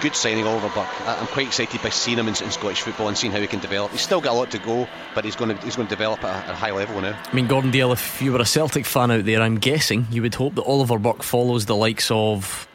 good 0.00 0.14
signing 0.14 0.46
Oliver 0.46 0.68
Burke. 0.68 0.88
I'm 1.06 1.26
quite 1.26 1.48
excited 1.48 1.82
by 1.82 1.90
seeing 1.90 2.18
him 2.18 2.28
in, 2.28 2.34
in, 2.42 2.50
Scottish 2.50 2.82
football 2.82 3.08
and 3.08 3.16
seeing 3.16 3.32
how 3.32 3.40
he 3.40 3.46
can 3.46 3.60
develop. 3.60 3.92
He's 3.92 4.00
still 4.00 4.20
got 4.20 4.32
a 4.32 4.36
lot 4.36 4.50
to 4.52 4.58
go, 4.58 4.88
but 5.14 5.24
he's 5.24 5.36
going 5.36 5.56
to 5.56 5.64
he's 5.64 5.76
going 5.76 5.88
to 5.88 5.94
develop 5.94 6.24
at 6.24 6.30
a, 6.30 6.48
at 6.48 6.50
a 6.50 6.56
high 6.56 6.72
level 6.72 7.00
now. 7.00 7.18
I 7.24 7.34
mean, 7.34 7.46
Gordon 7.46 7.72
Dalziel, 7.72 7.92
if 7.92 8.22
you 8.22 8.32
were 8.32 8.40
a 8.40 8.46
Celtic 8.46 8.86
fan 8.86 9.10
out 9.10 9.24
there, 9.24 9.42
I'm 9.42 9.58
guessing 9.58 10.06
you 10.10 10.22
would 10.22 10.34
hope 10.34 10.54
that 10.56 10.64
Oliver 10.64 10.98
Burke 10.98 11.22
follows 11.22 11.66
the 11.66 11.76
likes 11.76 12.10
of 12.10 12.68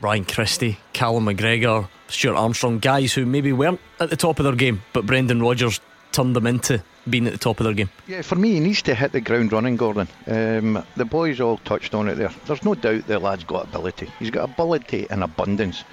Ryan 0.00 0.24
Christie, 0.24 0.78
Callum 0.92 1.26
McGregor, 1.26 1.88
Stuart 2.08 2.36
Armstrong, 2.36 2.78
guys 2.78 3.12
who 3.12 3.26
maybe 3.26 3.52
weren't 3.52 3.80
at 3.98 4.10
the 4.10 4.16
top 4.16 4.38
of 4.38 4.44
their 4.44 4.54
game, 4.54 4.82
but 4.92 5.06
Brendan 5.06 5.40
Rodgers 5.40 5.80
turned 6.12 6.36
them 6.36 6.46
into 6.46 6.82
being 7.08 7.26
at 7.26 7.32
the 7.32 7.38
top 7.38 7.60
of 7.60 7.64
their 7.64 7.74
game. 7.74 7.90
Yeah, 8.06 8.22
for 8.22 8.36
me, 8.36 8.52
he 8.52 8.60
needs 8.60 8.82
to 8.82 8.94
hit 8.94 9.12
the 9.12 9.20
ground 9.20 9.52
running, 9.52 9.76
Gordon. 9.76 10.08
Um, 10.26 10.82
the 10.96 11.04
boys 11.04 11.40
all 11.40 11.58
touched 11.58 11.94
on 11.94 12.08
it 12.08 12.16
there. 12.16 12.32
There's 12.46 12.64
no 12.64 12.74
doubt 12.74 13.06
the 13.06 13.18
lad's 13.18 13.44
got 13.44 13.68
ability. 13.68 14.10
He's 14.18 14.30
got 14.30 14.50
ability 14.50 15.06
in 15.10 15.22
abundance. 15.22 15.84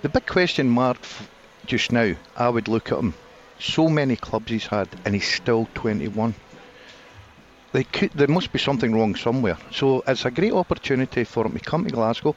The 0.00 0.08
big 0.08 0.26
question 0.26 0.68
mark 0.68 0.98
just 1.66 1.90
now, 1.90 2.14
I 2.36 2.48
would 2.48 2.68
look 2.68 2.92
at 2.92 2.98
him. 2.98 3.14
So 3.58 3.88
many 3.88 4.14
clubs 4.14 4.48
he's 4.48 4.66
had, 4.66 4.88
and 5.04 5.12
he's 5.12 5.26
still 5.26 5.68
21. 5.74 6.36
They 7.72 7.82
could, 7.82 8.12
there 8.12 8.28
must 8.28 8.52
be 8.52 8.60
something 8.60 8.94
wrong 8.94 9.16
somewhere. 9.16 9.58
So 9.72 10.04
it's 10.06 10.24
a 10.24 10.30
great 10.30 10.52
opportunity 10.52 11.24
for 11.24 11.44
him 11.44 11.54
to 11.54 11.58
come 11.58 11.84
to 11.84 11.90
Glasgow 11.90 12.36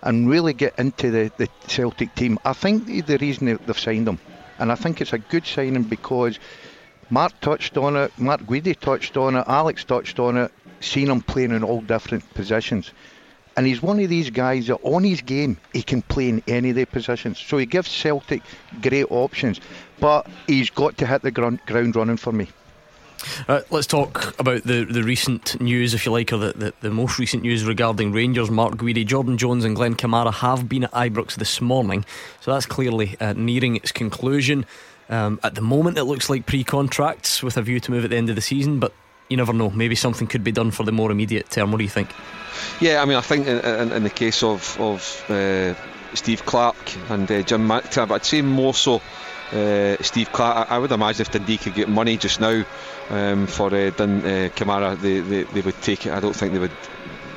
and 0.00 0.30
really 0.30 0.52
get 0.52 0.78
into 0.78 1.10
the, 1.10 1.32
the 1.36 1.48
Celtic 1.66 2.14
team. 2.14 2.38
I 2.44 2.52
think 2.52 2.86
the 2.86 3.18
reason 3.18 3.46
they've 3.46 3.78
signed 3.78 4.06
him, 4.06 4.20
and 4.60 4.70
I 4.70 4.76
think 4.76 5.00
it's 5.00 5.12
a 5.12 5.18
good 5.18 5.44
signing 5.44 5.82
because 5.82 6.38
Mark 7.10 7.32
touched 7.40 7.76
on 7.76 7.96
it, 7.96 8.16
Mark 8.16 8.42
Guidi 8.42 8.78
touched 8.78 9.16
on 9.16 9.34
it, 9.34 9.44
Alex 9.48 9.82
touched 9.82 10.20
on 10.20 10.36
it, 10.36 10.52
seen 10.78 11.10
him 11.10 11.20
playing 11.20 11.50
in 11.50 11.64
all 11.64 11.80
different 11.80 12.32
positions. 12.32 12.92
And 13.56 13.66
he's 13.66 13.82
one 13.82 13.98
of 14.00 14.08
these 14.08 14.30
guys 14.30 14.66
that 14.66 14.78
on 14.82 15.02
his 15.02 15.22
game, 15.22 15.56
he 15.72 15.82
can 15.82 16.02
play 16.02 16.28
in 16.28 16.42
any 16.46 16.70
of 16.70 16.76
the 16.76 16.84
positions. 16.84 17.38
So 17.38 17.56
he 17.56 17.66
gives 17.66 17.88
Celtic 17.88 18.42
great 18.82 19.10
options. 19.10 19.60
But 19.98 20.26
he's 20.46 20.68
got 20.68 20.98
to 20.98 21.06
hit 21.06 21.22
the 21.22 21.30
ground, 21.30 21.60
ground 21.66 21.96
running 21.96 22.18
for 22.18 22.32
me. 22.32 22.48
Uh, 23.48 23.60
let's 23.70 23.86
talk 23.86 24.38
about 24.38 24.64
the, 24.64 24.84
the 24.84 25.02
recent 25.02 25.60
news, 25.60 25.94
if 25.94 26.04
you 26.04 26.12
like, 26.12 26.32
or 26.32 26.36
the, 26.36 26.52
the, 26.52 26.74
the 26.80 26.90
most 26.90 27.18
recent 27.18 27.42
news 27.42 27.64
regarding 27.64 28.12
Rangers. 28.12 28.50
Mark 28.50 28.74
Guidi, 28.74 29.06
Jordan 29.06 29.38
Jones, 29.38 29.64
and 29.64 29.74
Glenn 29.74 29.94
Kamara 29.94 30.32
have 30.32 30.68
been 30.68 30.84
at 30.84 30.92
Ibrox 30.92 31.36
this 31.36 31.60
morning, 31.60 32.04
so 32.40 32.52
that's 32.52 32.66
clearly 32.66 33.16
uh, 33.20 33.32
nearing 33.32 33.76
its 33.76 33.90
conclusion. 33.90 34.66
Um, 35.08 35.40
at 35.42 35.54
the 35.54 35.60
moment, 35.60 35.98
it 35.98 36.04
looks 36.04 36.28
like 36.28 36.46
pre 36.46 36.62
contracts 36.62 37.42
with 37.42 37.56
a 37.56 37.62
view 37.62 37.80
to 37.80 37.90
move 37.90 38.04
at 38.04 38.10
the 38.10 38.16
end 38.16 38.28
of 38.28 38.36
the 38.36 38.42
season, 38.42 38.78
but 38.80 38.92
you 39.28 39.36
never 39.36 39.52
know. 39.52 39.70
Maybe 39.70 39.94
something 39.94 40.26
could 40.26 40.44
be 40.44 40.52
done 40.52 40.70
for 40.70 40.84
the 40.84 40.92
more 40.92 41.10
immediate 41.10 41.50
term. 41.50 41.72
What 41.72 41.78
do 41.78 41.84
you 41.84 41.90
think? 41.90 42.10
Yeah, 42.80 43.02
I 43.02 43.04
mean, 43.04 43.16
I 43.16 43.20
think 43.20 43.46
in, 43.46 43.58
in, 43.58 43.92
in 43.92 44.02
the 44.02 44.10
case 44.10 44.42
of 44.42 44.78
of 44.80 45.30
uh, 45.30 45.74
Steve 46.14 46.44
Clarke 46.44 46.96
and 47.10 47.30
uh, 47.30 47.42
Jim 47.42 47.66
McTabb, 47.68 48.10
I'd 48.10 48.24
say 48.24 48.42
more 48.42 48.74
so 48.74 49.00
uh, 49.52 49.96
Steve 50.00 50.32
Clarke. 50.32 50.70
I, 50.70 50.76
I, 50.76 50.78
would 50.78 50.92
imagine 50.92 51.22
if 51.22 51.30
Dundee 51.30 51.58
could 51.58 51.74
get 51.74 51.88
money 51.88 52.16
just 52.16 52.40
now 52.40 52.64
um, 53.10 53.46
for 53.46 53.74
uh, 53.74 53.90
Dun, 53.90 54.20
uh, 54.20 54.48
Kamara, 54.54 55.00
they, 55.00 55.20
they, 55.20 55.42
they 55.44 55.60
would 55.60 55.80
take 55.82 56.06
it. 56.06 56.12
I 56.12 56.20
don't 56.20 56.34
think 56.34 56.52
they 56.52 56.58
would 56.58 56.72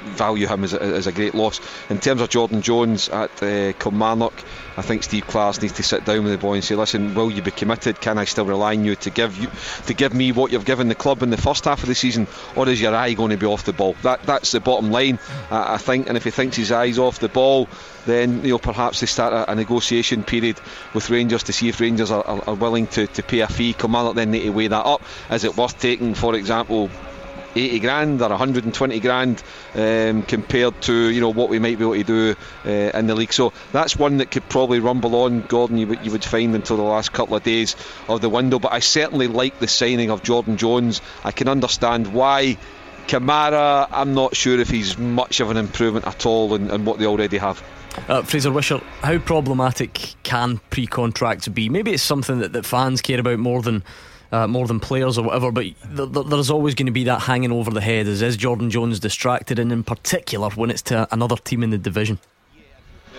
value 0.10 0.48
him 0.48 0.64
as 0.64 0.74
a, 0.74 0.82
as 0.82 1.08
a 1.08 1.12
great 1.12 1.34
loss. 1.34 1.60
In 1.90 2.00
terms 2.00 2.22
of 2.22 2.30
Jordan 2.30 2.62
Jones 2.62 3.10
at 3.10 3.32
uh, 3.42 3.74
Kilmarnock, 3.74 4.34
I 4.78 4.82
think 4.82 5.04
Steve 5.04 5.28
Clarke 5.28 5.62
needs 5.62 5.74
to 5.74 5.84
sit 5.84 6.06
down 6.06 6.24
with 6.24 6.34
the 6.34 6.38
boy 6.38 6.56
and 6.56 6.64
say, 6.64 6.76
"Listen, 6.76 7.16
will 7.16 7.32
you 7.32 7.42
be 7.42 7.52
committed? 7.52 8.00
Can 8.00 8.18
I 8.18 8.26
still 8.26 8.46
rely 8.46 8.76
on 8.76 8.86
you 8.86 8.96
to 8.98 9.10
give 9.10 9.38
you 9.38 9.50
to 9.88 9.94
give 9.94 10.14
me 10.14 10.32
what 10.32 10.52
you've 10.52 10.66
given 10.66 10.88
the 10.88 10.96
club 10.96 11.24
in 11.24 11.30
the 11.30 11.38
first 11.38 11.66
half 11.66 11.82
of 11.82 11.90
the 11.90 11.96
season, 11.96 12.28
or 12.56 12.68
is 12.70 12.82
your 12.82 12.96
eye 12.96 13.14
going 13.14 13.32
to 13.32 13.38
be 13.38 13.46
off 13.46 13.66
the 13.66 13.74
ball?" 13.74 13.96
That 14.04 14.24
that's 14.24 14.52
the 14.52 14.60
bottom 14.60 14.92
line, 14.92 15.20
I 15.52 15.78
think. 15.78 16.08
And 16.08 16.18
if 16.18 16.24
he 16.24 16.32
thinks 16.32 16.56
his 16.56 16.72
eye's 16.72 17.00
off 17.00 17.20
the 17.20 17.30
ball, 17.30 17.68
then 18.06 18.44
you 18.44 18.52
know 18.52 18.60
perhaps 18.60 19.02
they 19.02 19.08
start 19.08 19.34
a, 19.34 19.52
a 19.52 19.56
negotiation 19.56 20.24
period 20.24 20.60
with 20.94 21.10
Rangers 21.10 21.44
to 21.44 21.54
see 21.54 21.70
if 21.70 21.80
Rangers 21.80 22.12
are, 22.12 22.26
are, 22.26 22.50
are 22.50 22.56
willing 22.56 22.88
to, 22.88 23.08
to 23.08 23.24
pay 23.24 23.40
a 23.40 23.48
fee. 23.48 23.74
Kilmarnock 23.74 24.16
then 24.16 24.32
need 24.32 24.44
to 24.44 24.50
weigh 24.50 24.68
that 24.68 24.86
up. 24.86 25.02
Is 25.32 25.44
it 25.44 25.58
worth 25.58 25.80
taking, 25.80 26.16
for 26.16 26.36
example? 26.36 26.90
80 27.56 27.80
grand 27.80 28.22
or 28.22 28.30
120 28.30 29.00
grand 29.00 29.44
um, 29.76 30.24
compared 30.24 30.82
to 30.84 31.10
you 31.10 31.22
know 31.22 31.30
what 31.30 31.50
we 31.50 31.60
might 31.60 31.78
be 31.78 31.84
able 31.84 31.96
to 31.96 32.04
do 32.04 32.36
uh, 32.66 32.98
in 32.98 33.08
the 33.08 33.16
league. 33.16 33.34
So 33.34 33.54
that's 33.72 33.96
one 33.98 34.18
that 34.18 34.32
could 34.32 34.48
probably 34.50 34.80
rumble 34.80 35.16
on, 35.16 35.42
Gordon. 35.42 35.78
You, 35.78 35.98
you 36.04 36.12
would 36.12 36.26
find 36.26 36.56
until 36.56 36.78
the 36.78 36.84
last 36.84 37.14
couple 37.14 37.36
of 37.36 37.44
days 37.44 37.76
of 38.08 38.22
the 38.22 38.30
window. 38.30 38.60
But 38.60 38.74
I 38.74 38.80
certainly 38.80 39.28
like 39.28 39.60
the 39.60 39.68
signing 39.68 40.12
of 40.12 40.24
Jordan 40.24 40.58
Jones. 40.58 41.02
I 41.24 41.32
can 41.32 41.48
understand 41.48 42.14
why. 42.14 42.58
Kamara, 43.08 43.88
I'm 43.92 44.14
not 44.14 44.36
sure 44.36 44.60
if 44.60 44.70
he's 44.70 44.96
much 45.00 45.40
of 45.40 45.50
an 45.50 45.58
improvement 45.58 46.06
at 46.06 46.28
all 46.28 46.54
in, 46.54 46.70
in 46.70 46.86
what 46.86 47.00
they 47.00 47.08
already 47.08 47.40
have. 47.40 47.64
Uh, 48.08 48.22
Fraser 48.22 48.52
Wishart, 48.52 48.84
how 49.02 49.18
problematic 49.18 50.14
can 50.22 50.60
pre 50.70 50.86
contracts 50.86 51.48
be? 51.48 51.70
Maybe 51.70 51.92
it's 51.92 52.04
something 52.04 52.40
that, 52.40 52.54
that 52.54 52.66
fans 52.66 53.02
care 53.02 53.20
about 53.20 53.40
more 53.40 53.64
than 53.64 53.84
uh, 54.32 54.48
more 54.48 54.68
than 54.68 54.80
players 54.80 55.18
or 55.18 55.26
whatever, 55.26 55.52
but 55.52 55.64
th- 55.64 56.14
th- 56.14 56.26
there's 56.28 56.50
always 56.50 56.76
going 56.76 56.86
to 56.86 56.92
be 56.92 57.04
that 57.06 57.22
hanging 57.22 57.52
over 57.52 57.72
the 57.72 57.82
head. 57.82 58.08
Is, 58.08 58.22
is 58.22 58.38
Jordan 58.38 58.70
Jones 58.70 59.00
distracted, 59.00 59.60
and 59.60 59.72
in 59.72 59.84
particular 59.84 60.50
when 60.52 60.70
it's 60.70 60.82
to 60.84 61.08
another 61.12 61.36
team 61.36 61.64
in 61.64 61.70
the 61.70 61.78
division? 61.78 62.20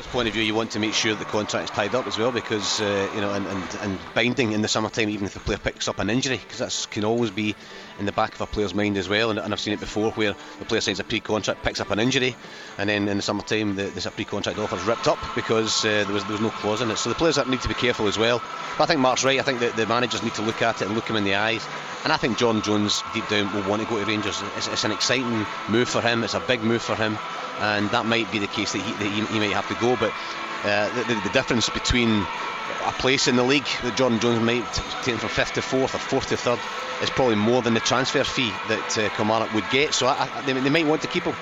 Point 0.06 0.28
of 0.28 0.34
view, 0.34 0.42
you 0.42 0.54
want 0.54 0.72
to 0.72 0.78
make 0.78 0.94
sure 0.94 1.14
the 1.14 1.24
contract's 1.24 1.70
tied 1.70 1.94
up 1.94 2.06
as 2.06 2.18
well, 2.18 2.32
because 2.32 2.80
uh, 2.80 3.10
you 3.14 3.20
know, 3.20 3.32
and, 3.32 3.46
and, 3.46 3.78
and 3.80 3.98
binding 4.14 4.52
in 4.52 4.62
the 4.62 4.68
summertime, 4.68 5.08
even 5.08 5.26
if 5.26 5.34
the 5.34 5.40
player 5.40 5.58
picks 5.58 5.88
up 5.88 5.98
an 5.98 6.10
injury, 6.10 6.36
because 6.36 6.58
that 6.58 6.90
can 6.90 7.04
always 7.04 7.30
be 7.30 7.54
in 7.98 8.06
the 8.06 8.12
back 8.12 8.34
of 8.34 8.40
a 8.40 8.46
player's 8.46 8.74
mind 8.74 8.96
as 8.96 9.08
well. 9.08 9.30
And, 9.30 9.38
and 9.38 9.52
I've 9.52 9.60
seen 9.60 9.74
it 9.74 9.80
before 9.80 10.10
where 10.12 10.34
the 10.58 10.64
player 10.64 10.80
signs 10.80 11.00
a 11.00 11.04
pre-contract, 11.04 11.62
picks 11.62 11.80
up 11.80 11.90
an 11.90 11.98
injury, 11.98 12.36
and 12.78 12.88
then 12.88 13.08
in 13.08 13.16
the 13.16 13.22
summertime, 13.22 13.76
the, 13.76 13.84
the 13.84 14.10
pre-contract 14.10 14.58
offer 14.58 14.76
is 14.76 14.84
ripped 14.84 15.08
up 15.08 15.18
because 15.34 15.84
uh, 15.84 16.04
there 16.04 16.12
was 16.12 16.24
there 16.24 16.32
was 16.32 16.40
no 16.40 16.50
clause 16.50 16.80
in 16.80 16.90
it. 16.90 16.96
So 16.96 17.08
the 17.08 17.14
players 17.14 17.38
need 17.46 17.60
to 17.62 17.68
be 17.68 17.74
careful 17.74 18.06
as 18.06 18.18
well. 18.18 18.42
But 18.78 18.84
I 18.84 18.86
think 18.86 19.00
Mark's 19.00 19.24
right. 19.24 19.38
I 19.38 19.42
think 19.42 19.60
that 19.60 19.76
the 19.76 19.86
managers 19.86 20.22
need 20.22 20.34
to 20.34 20.42
look 20.42 20.62
at 20.62 20.82
it 20.82 20.86
and 20.86 20.94
look 20.94 21.08
him 21.08 21.16
in 21.16 21.24
the 21.24 21.34
eyes. 21.34 21.66
And 22.04 22.12
I 22.12 22.16
think 22.16 22.38
John 22.38 22.62
Jones, 22.62 23.02
deep 23.12 23.28
down, 23.28 23.52
will 23.52 23.68
want 23.68 23.82
to 23.82 23.88
go 23.88 23.98
to 23.98 24.04
Rangers. 24.06 24.42
It's, 24.56 24.68
it's 24.68 24.84
an 24.84 24.92
exciting 24.92 25.46
move 25.68 25.88
for 25.88 26.00
him. 26.00 26.24
It's 26.24 26.34
a 26.34 26.40
big 26.40 26.62
move 26.62 26.82
for 26.82 26.94
him 26.94 27.18
and 27.58 27.90
that 27.90 28.06
might 28.06 28.30
be 28.30 28.38
the 28.38 28.46
case 28.46 28.72
that 28.72 28.80
he, 28.80 28.92
that 28.92 29.06
he, 29.06 29.24
he 29.26 29.38
might 29.38 29.52
have 29.52 29.68
to 29.68 29.74
go. 29.74 29.96
But 29.96 30.12
uh, 30.64 30.94
the, 30.94 31.14
the, 31.14 31.20
the, 31.22 31.30
difference 31.30 31.68
between 31.68 32.26
a 32.84 32.92
place 32.92 33.28
in 33.28 33.36
the 33.36 33.42
league 33.42 33.66
that 33.82 33.96
Jordan 33.96 34.20
Jones 34.20 34.40
might 34.40 34.64
take 35.02 35.16
from 35.16 35.28
fifth 35.28 35.54
to 35.54 35.62
fourth 35.62 35.94
or 35.94 35.98
fourth 35.98 36.28
to 36.28 36.36
third 36.36 36.58
is 37.02 37.10
probably 37.10 37.36
more 37.36 37.62
than 37.62 37.74
the 37.74 37.80
transfer 37.80 38.24
fee 38.24 38.52
that 38.68 38.98
uh, 38.98 39.08
Kilmarnock 39.16 39.54
would 39.54 39.68
get. 39.70 39.94
So 39.94 40.06
I, 40.06 40.28
I, 40.30 40.42
they, 40.42 40.52
they, 40.52 40.70
might 40.70 40.86
want 40.86 41.02
to 41.02 41.08
keep 41.08 41.24
him. 41.24 41.34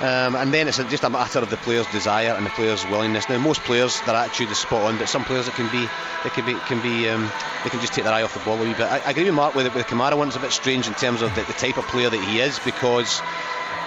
Um, 0.00 0.34
and 0.34 0.52
then 0.52 0.66
it's 0.66 0.78
just 0.78 1.04
a 1.04 1.10
matter 1.10 1.40
of 1.40 1.50
the 1.50 1.58
player's 1.58 1.86
desire 1.88 2.30
and 2.30 2.46
the 2.46 2.50
player's 2.50 2.86
willingness. 2.86 3.28
Now, 3.28 3.38
most 3.38 3.60
players, 3.60 4.00
their 4.00 4.14
attitude 4.14 4.50
is 4.50 4.58
spot 4.58 4.82
on, 4.84 4.96
but 4.96 5.10
some 5.10 5.24
players 5.24 5.46
it 5.46 5.54
can 5.54 5.70
be, 5.70 5.86
they 6.24 6.30
can 6.30 6.46
be, 6.46 6.54
can 6.60 6.80
be, 6.80 7.06
um, 7.10 7.30
they 7.64 7.70
can 7.70 7.80
just 7.80 7.92
take 7.92 8.04
their 8.04 8.14
eye 8.14 8.22
off 8.22 8.32
the 8.32 8.40
ball 8.40 8.56
a 8.56 8.62
wee 8.62 8.72
bit. 8.72 8.80
I, 8.80 9.00
I 9.00 9.10
agree 9.10 9.24
with 9.24 9.34
Mark 9.34 9.54
with, 9.54 9.72
with 9.74 9.86
Kamara 9.86 10.16
one. 10.16 10.28
It's 10.28 10.38
a 10.38 10.40
bit 10.40 10.52
strange 10.52 10.88
in 10.88 10.94
terms 10.94 11.20
of 11.20 11.34
the, 11.34 11.42
the 11.42 11.52
type 11.52 11.76
of 11.76 11.86
player 11.86 12.08
that 12.08 12.24
he 12.24 12.40
is 12.40 12.58
because 12.60 13.20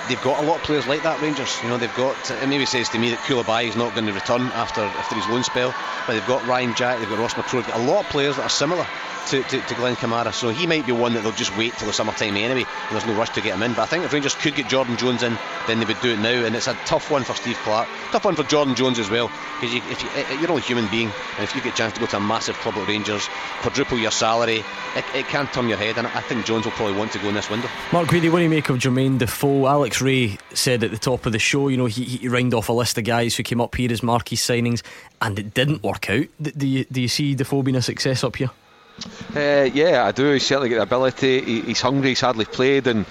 they've 0.08 0.22
got 0.22 0.44
a 0.44 0.46
lot 0.46 0.58
of 0.58 0.64
players 0.64 0.88
like 0.88 1.04
that. 1.04 1.22
Rangers, 1.22 1.62
you 1.64 1.70
know, 1.70 1.78
they've 1.78 1.96
got. 1.96 2.32
It 2.32 2.48
maybe 2.48 2.66
says 2.66 2.90
to 2.90 3.00
me 3.00 3.10
that 3.12 3.20
Coulibaly 3.20 3.68
is 3.68 3.76
not 3.76 3.94
going 3.94 4.06
to 4.08 4.14
return 4.14 4.42
after 4.54 4.82
after 4.82 5.16
his 5.16 5.28
loan 5.28 5.44
spell, 5.44 5.74
but 6.06 6.14
they've 6.14 6.28
got 6.28 6.46
Ryan 6.48 6.74
Jack, 6.76 7.00
they've 7.00 7.10
got 7.10 7.20
Ross 7.20 7.34
McCrorie, 7.34 7.74
a 7.74 7.92
lot 7.92 8.06
of 8.06 8.12
players 8.12 8.36
that 8.38 8.44
are 8.44 8.50
similar 8.50 8.88
to, 9.30 9.44
to, 9.44 9.62
to 9.62 9.76
Glenn 9.76 9.96
Kamara. 9.96 10.34
So 10.34 10.50
he 10.50 10.68
might 10.68 10.86
be 10.86 10.92
one 10.92 11.14
that 11.14 11.24
they'll 11.24 11.32
just 11.32 11.56
wait 11.58 11.74
till 11.74 11.88
the 11.88 11.94
summertime 11.94 12.36
anyway, 12.36 12.66
and 12.66 12.92
there's 12.92 13.06
no 13.06 13.14
rush 13.14 13.30
to 13.32 13.42
get 13.42 13.56
him 13.56 13.64
in. 13.64 13.74
But 13.74 13.84
I 13.84 13.86
think 13.86 14.06
if 14.06 14.14
Rangers 14.14 14.36
could 14.36 14.56
get 14.56 14.70
Jordan 14.70 14.98
Jones 14.98 15.24
in, 15.24 15.38
then 15.68 15.80
they 15.80 15.86
would 15.86 16.00
do 16.02 16.14
it 16.14 16.20
now. 16.20 16.46
And 16.46 16.56
it's 16.56 16.68
a 16.68 16.74
tough 16.86 17.10
one 17.12 17.24
for 17.24 17.34
Steve 17.34 17.58
Clarke, 17.64 17.88
tough 18.12 18.26
one 18.26 18.36
for 18.36 18.44
Jordan 18.44 18.76
Jones 18.76 19.00
as 19.00 19.10
well, 19.10 19.30
because 19.60 19.74
you, 19.74 19.82
if 19.90 20.04
you, 20.04 20.10
eh, 20.16 20.40
you're 20.40 20.50
only 20.50 20.62
a 20.62 20.66
human 20.66 20.88
being, 20.90 21.12
and 21.38 21.44
if 21.44 21.56
you 21.56 21.62
get 21.62 21.74
a 21.74 21.78
chance 21.78 21.94
to 21.94 22.00
go 22.00 22.06
to 22.06 22.18
a 22.18 22.20
massive 22.20 22.56
club 22.58 22.76
like 22.76 22.88
Rangers, 22.88 23.28
quadruple 23.62 23.98
your 23.98 24.12
salary, 24.12 24.64
it, 24.96 25.06
it 25.16 25.26
can 25.28 25.48
turn 25.48 25.68
your 25.68 25.78
head. 25.78 25.98
And 25.98 26.08
I 26.08 26.22
think 26.22 26.46
Jones 26.46 26.66
will 26.66 26.74
probably 26.74 26.96
want 26.96 27.12
to 27.14 27.20
go 27.20 27.30
in 27.30 27.36
this 27.36 27.50
window. 27.50 27.70
Mark 27.92 28.10
Guidi, 28.10 28.32
what 28.32 28.40
do 28.40 28.44
you 28.44 28.50
make 28.50 28.70
of 28.70 28.78
Jermaine 28.78 29.18
Defoe? 29.20 29.68
Alex 29.68 30.02
Rae 30.02 30.38
said 30.54 30.84
at 30.84 30.92
the 30.92 30.98
top 30.98 31.26
of 31.26 31.32
the 31.32 31.40
show, 31.40 31.68
you 31.68 31.78
know, 31.78 31.86
he, 31.86 32.04
he 32.04 32.30
off 32.54 32.70
a 32.70 32.74
list 32.74 32.98
of 32.98 33.04
guys 33.06 33.36
who 33.36 33.44
came 33.44 33.62
up 33.62 33.76
here 33.76 33.92
as 33.92 34.04
marquee 34.04 34.36
signings, 34.36 34.82
and 35.22 35.40
it 35.40 35.54
didn't 35.54 35.84
work 35.84 36.10
out. 36.10 36.26
Do 36.42 36.68
you, 36.68 36.84
do 36.86 37.02
you 37.02 37.08
see 37.08 37.36
Defoe 37.36 37.64
being 37.64 37.76
a 37.76 37.82
success 37.82 38.24
up 38.24 38.36
here? 38.36 38.50
Uh, 39.36 39.70
yeah, 39.74 40.06
I 40.06 40.12
do. 40.12 40.32
He's 40.32 40.46
certainly 40.46 40.70
got 40.70 40.76
the 40.76 40.84
ability. 40.84 41.42
He, 41.42 41.62
he's 41.62 41.82
hungry. 41.82 42.10
He's 42.10 42.22
hardly 42.22 42.46
played 42.46 42.88
in 42.88 43.06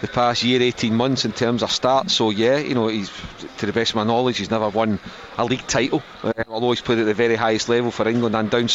the 0.00 0.08
past 0.08 0.42
year, 0.44 0.60
18 0.60 0.94
months 0.94 1.24
in 1.24 1.32
terms 1.32 1.62
of 1.62 1.70
starts. 1.70 2.14
So 2.14 2.30
yeah, 2.30 2.58
you 2.58 2.74
know, 2.74 2.88
he's 2.88 3.10
to 3.58 3.66
the 3.66 3.72
best 3.72 3.92
of 3.92 3.96
my 3.96 4.04
knowledge, 4.04 4.38
he's 4.38 4.50
never 4.50 4.68
won 4.68 4.98
a 5.36 5.44
league 5.44 5.66
title. 5.66 6.02
Uh, 6.22 6.32
although 6.48 6.70
he's 6.70 6.80
played 6.80 6.98
at 6.98 7.06
the 7.06 7.14
very 7.14 7.36
highest 7.36 7.68
level 7.68 7.90
for 7.90 8.08
England 8.08 8.34
and 8.34 8.50
down. 8.50 8.68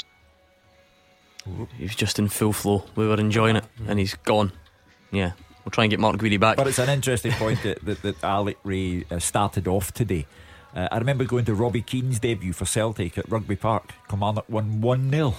He's 1.78 1.95
just 1.95 2.19
in 2.19 2.30
full 2.30 2.54
flow. 2.54 2.86
We 2.95 3.08
were 3.08 3.19
enjoying 3.19 3.58
it, 3.58 3.65
and 3.88 3.99
he's 3.99 4.15
gone. 4.15 4.54
Yeah, 5.12 5.34
We'll 5.63 5.71
try 5.71 5.86
and 5.86 5.91
get 5.91 5.99
Mark 5.99 6.17
Guidi 6.17 6.39
back. 6.39 6.58
But 6.58 6.67
it's 6.67 6.80
an 6.80 6.89
interesting 6.89 7.32
point 7.34 7.63
that, 7.63 7.84
that, 7.86 8.02
that 8.02 8.23
Alec 8.23 8.58
Ray 8.63 9.06
uh, 9.10 9.19
started 9.19 9.67
off 9.67 9.93
today. 9.93 10.26
Uh, 10.76 10.89
I 10.91 10.97
remember 10.97 11.23
going 11.23 11.45
to 11.45 11.54
Robbie 11.54 11.82
Keane's 11.82 12.19
debut 12.19 12.52
for 12.52 12.65
Celtic 12.65 13.17
at 13.17 13.30
Rugby 13.30 13.56
Park. 13.56 13.91
Kilmarnock 14.10 14.49
won 14.49 14.82
1 14.82 15.10
0. 15.10 15.36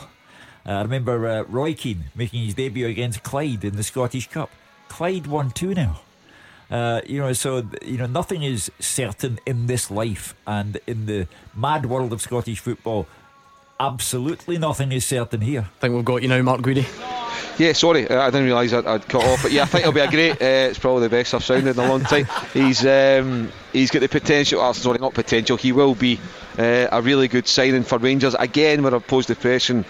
Uh, 0.67 0.73
I 0.73 0.83
remember 0.83 1.27
uh, 1.27 1.43
Roy 1.43 1.75
Keane 1.75 2.05
making 2.15 2.45
his 2.45 2.55
debut 2.55 2.87
against 2.87 3.23
Clyde 3.23 3.65
in 3.65 3.77
the 3.77 3.83
Scottish 3.83 4.29
Cup. 4.29 4.51
Clyde 4.89 5.27
won 5.27 5.51
2 5.51 5.75
0. 5.75 5.97
Uh, 6.71 7.01
you 7.07 7.21
know, 7.21 7.33
so 7.33 7.67
you 7.83 7.99
know, 7.99 8.07
nothing 8.07 8.43
is 8.43 8.71
certain 8.81 9.39
in 9.45 9.67
this 9.67 9.91
life, 9.91 10.35
and 10.47 10.79
in 10.87 11.07
the 11.07 11.29
mad 11.55 11.87
world 11.87 12.13
of 12.13 12.23
Scottish 12.23 12.61
football, 12.61 13.07
absolutely 13.79 14.57
nothing 14.57 14.91
is 14.91 15.05
certain 15.05 15.43
here. 15.43 15.69
I 15.77 15.81
think 15.81 15.95
we've 15.95 16.05
got 16.05 16.23
you 16.23 16.29
now, 16.29 16.41
Mark 16.43 16.63
Guidi. 16.63 16.87
Yeah, 17.59 17.73
sorry, 17.73 18.09
uh, 18.09 18.23
I 18.23 18.31
didn't 18.31 18.47
realise 18.47 18.73
I'd, 18.73 18.87
I'd, 18.87 19.07
cut 19.07 19.25
off. 19.25 19.43
But 19.43 19.53
yeah, 19.53 19.63
I 19.63 19.67
think 19.67 19.83
it'll 19.83 19.93
be 19.93 20.01
a 20.01 20.11
great. 20.11 20.33
Uh, 20.33 20.71
it's 20.71 20.79
probably 20.79 21.03
the 21.03 21.11
best 21.11 21.35
I've 21.35 21.45
sounded 21.45 21.77
in 21.77 21.85
a 21.85 21.89
long 21.89 22.01
time. 22.01 22.27
He's 22.53 22.85
um, 22.85 23.53
he's 23.73 23.91
got 23.91 24.01
the 24.01 24.09
potential. 24.09 24.61
Oh, 24.61 24.73
sorry, 24.73 24.99
not 24.99 25.15
potential. 25.15 25.57
He 25.57 25.71
will 25.71 25.95
be 25.95 26.19
uh, 26.59 26.89
a 26.91 27.01
really 27.01 27.29
good 27.29 27.47
signing 27.47 27.85
for 27.85 27.99
Rangers. 27.99 28.35
Again, 28.35 28.83
where 28.83 28.95
I've 28.95 29.07
posed 29.07 29.29
the 29.29 29.37
question 29.37 29.85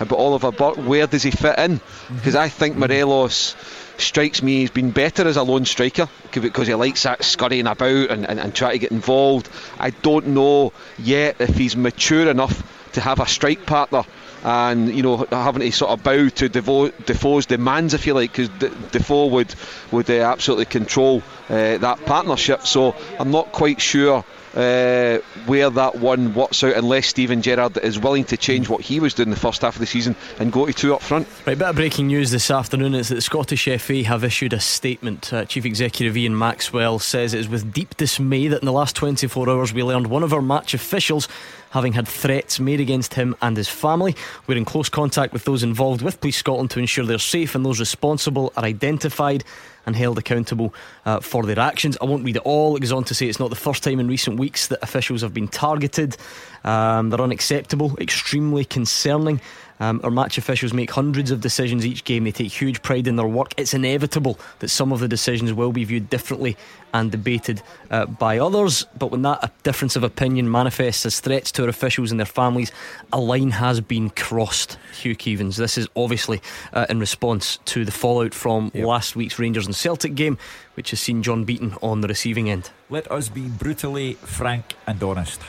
about 0.00 0.18
Oliver 0.18 0.52
Burke, 0.52 0.76
where 0.76 1.06
does 1.06 1.22
he 1.22 1.30
fit 1.30 1.58
in? 1.58 1.78
Mm-hmm. 1.78 2.16
Because 2.16 2.34
I 2.34 2.48
think 2.48 2.76
Morelos 2.76 3.54
strikes 3.98 4.42
me 4.42 4.60
he's 4.60 4.70
been 4.70 4.90
better 4.90 5.28
as 5.28 5.36
a 5.36 5.42
lone 5.42 5.66
striker 5.66 6.08
because 6.32 6.66
he 6.66 6.74
likes 6.74 7.02
that 7.02 7.22
scurrying 7.22 7.66
about 7.66 8.10
and, 8.10 8.26
and, 8.26 8.40
and 8.40 8.54
try 8.54 8.72
to 8.72 8.78
get 8.78 8.90
involved. 8.90 9.48
I 9.78 9.90
don't 9.90 10.28
know 10.28 10.72
yet 10.98 11.36
if 11.40 11.54
he's 11.56 11.76
mature 11.76 12.30
enough 12.30 12.92
to 12.92 13.00
have 13.00 13.20
a 13.20 13.26
strike 13.26 13.66
partner 13.66 14.04
and 14.42 14.94
you 14.94 15.02
know 15.02 15.16
having 15.30 15.62
to 15.62 15.70
sort 15.72 15.90
of 15.90 16.02
bow 16.02 16.28
to 16.28 16.48
Defoe, 16.48 16.90
Defoe's 16.90 17.46
demands 17.46 17.94
if 17.94 18.06
you 18.06 18.14
like 18.14 18.32
because 18.32 18.48
De- 18.48 18.70
Defoe 18.90 19.26
would 19.26 19.54
would 19.92 20.10
uh, 20.10 20.14
absolutely 20.14 20.66
control 20.66 21.22
uh, 21.48 21.78
that 21.78 22.04
partnership 22.06 22.66
so 22.66 22.94
I'm 23.18 23.30
not 23.30 23.52
quite 23.52 23.80
sure 23.80 24.24
uh, 24.54 25.18
where 25.46 25.70
that 25.70 25.96
one 25.96 26.34
works 26.34 26.64
out 26.64 26.74
unless 26.74 27.06
Steven 27.06 27.42
Gerrard 27.42 27.76
is 27.78 27.98
willing 27.98 28.24
to 28.24 28.36
change 28.36 28.68
what 28.68 28.80
he 28.80 28.98
was 28.98 29.14
doing 29.14 29.30
the 29.30 29.36
first 29.36 29.62
half 29.62 29.76
of 29.76 29.80
the 29.80 29.86
season 29.86 30.16
and 30.38 30.52
go 30.52 30.66
to 30.66 30.72
two 30.72 30.94
up 30.94 31.02
front. 31.02 31.28
Right, 31.46 31.56
bit 31.56 31.68
of 31.68 31.76
breaking 31.76 32.08
news 32.08 32.30
this 32.30 32.50
afternoon 32.50 32.94
is 32.94 33.08
that 33.08 33.14
the 33.16 33.20
Scottish 33.20 33.68
FA 33.80 34.02
have 34.02 34.24
issued 34.24 34.52
a 34.52 34.60
statement. 34.60 35.32
Uh, 35.32 35.44
Chief 35.44 35.64
Executive 35.64 36.16
Ian 36.16 36.36
Maxwell 36.36 36.98
says 36.98 37.32
it 37.34 37.40
is 37.40 37.48
with 37.48 37.72
deep 37.72 37.96
dismay 37.96 38.48
that 38.48 38.60
in 38.60 38.66
the 38.66 38.72
last 38.72 38.96
24 38.96 39.48
hours 39.48 39.72
we 39.72 39.82
learned 39.82 40.08
one 40.08 40.22
of 40.22 40.32
our 40.32 40.42
match 40.42 40.74
officials 40.74 41.28
having 41.70 41.92
had 41.92 42.06
threats 42.06 42.60
made 42.60 42.80
against 42.80 43.14
him 43.14 43.34
and 43.42 43.56
his 43.56 43.68
family. 43.68 44.14
We're 44.46 44.58
in 44.58 44.64
close 44.64 44.88
contact 44.88 45.32
with 45.32 45.44
those 45.44 45.62
involved 45.62 46.02
with 46.02 46.20
Police 46.20 46.36
Scotland 46.36 46.70
to 46.72 46.80
ensure 46.80 47.06
they're 47.06 47.18
safe 47.18 47.54
and 47.54 47.64
those 47.64 47.80
responsible 47.80 48.52
are 48.56 48.64
identified 48.64 49.44
and 49.86 49.96
held 49.96 50.18
accountable 50.18 50.74
uh, 51.06 51.20
for 51.20 51.44
their 51.44 51.58
actions. 51.58 51.96
I 52.00 52.04
won't 52.04 52.24
read 52.24 52.36
it 52.36 52.42
all. 52.42 52.76
It 52.76 52.80
goes 52.80 52.92
on 52.92 53.04
to 53.04 53.14
say 53.14 53.26
it's 53.26 53.40
not 53.40 53.50
the 53.50 53.56
first 53.56 53.82
time 53.82 53.98
in 53.98 54.08
recent 54.08 54.38
weeks 54.38 54.66
that 54.66 54.80
officials 54.82 55.22
have 55.22 55.32
been 55.32 55.48
targeted. 55.48 56.16
Um, 56.64 57.10
they're 57.10 57.20
unacceptable, 57.20 57.96
extremely 57.98 58.64
concerning. 58.64 59.40
Um, 59.80 60.00
our 60.04 60.10
match 60.10 60.38
officials 60.38 60.72
make 60.72 60.90
hundreds 60.90 61.30
of 61.30 61.40
decisions 61.40 61.86
each 61.86 62.04
game. 62.04 62.24
They 62.24 62.32
take 62.32 62.52
huge 62.52 62.82
pride 62.82 63.06
in 63.06 63.16
their 63.16 63.26
work. 63.26 63.54
It's 63.56 63.74
inevitable 63.74 64.38
that 64.58 64.68
some 64.68 64.92
of 64.92 65.00
the 65.00 65.08
decisions 65.08 65.52
will 65.52 65.72
be 65.72 65.84
viewed 65.84 66.10
differently 66.10 66.56
and 66.92 67.10
debated 67.10 67.62
uh, 67.90 68.06
by 68.06 68.38
others. 68.38 68.86
But 68.98 69.10
when 69.10 69.22
that 69.22 69.52
difference 69.62 69.96
of 69.96 70.04
opinion 70.04 70.50
manifests 70.50 71.06
as 71.06 71.20
threats 71.20 71.50
to 71.52 71.62
our 71.62 71.68
officials 71.68 72.10
and 72.10 72.20
their 72.20 72.26
families, 72.26 72.72
a 73.12 73.20
line 73.20 73.52
has 73.52 73.80
been 73.80 74.10
crossed. 74.10 74.78
Hugh 75.00 75.16
Keevins. 75.16 75.56
This 75.56 75.78
is 75.78 75.88
obviously 75.96 76.40
uh, 76.72 76.86
in 76.90 77.00
response 77.00 77.58
to 77.66 77.84
the 77.84 77.92
fallout 77.92 78.34
from 78.34 78.70
yep. 78.74 78.86
last 78.86 79.16
week's 79.16 79.38
Rangers 79.38 79.66
and 79.66 79.74
Celtic 79.74 80.14
game, 80.14 80.36
which 80.74 80.90
has 80.90 81.00
seen 81.00 81.22
John 81.22 81.44
Beaton 81.44 81.74
on 81.82 82.00
the 82.00 82.08
receiving 82.08 82.50
end. 82.50 82.70
Let 82.90 83.10
us 83.10 83.28
be 83.28 83.48
brutally 83.48 84.14
frank 84.14 84.74
and 84.86 85.02
honest. 85.02 85.40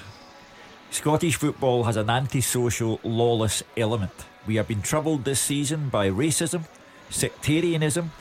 Scottish 0.92 1.38
football 1.38 1.86
has 1.86 1.96
an 1.96 2.10
antisocial, 2.10 3.00
lawless 3.02 3.64
element. 3.78 4.12
We 4.46 4.56
have 4.56 4.68
been 4.68 4.82
troubled 4.82 5.24
this 5.24 5.40
season 5.40 5.88
by 5.88 6.10
racism, 6.10 6.66
sectarianism, 7.10 8.12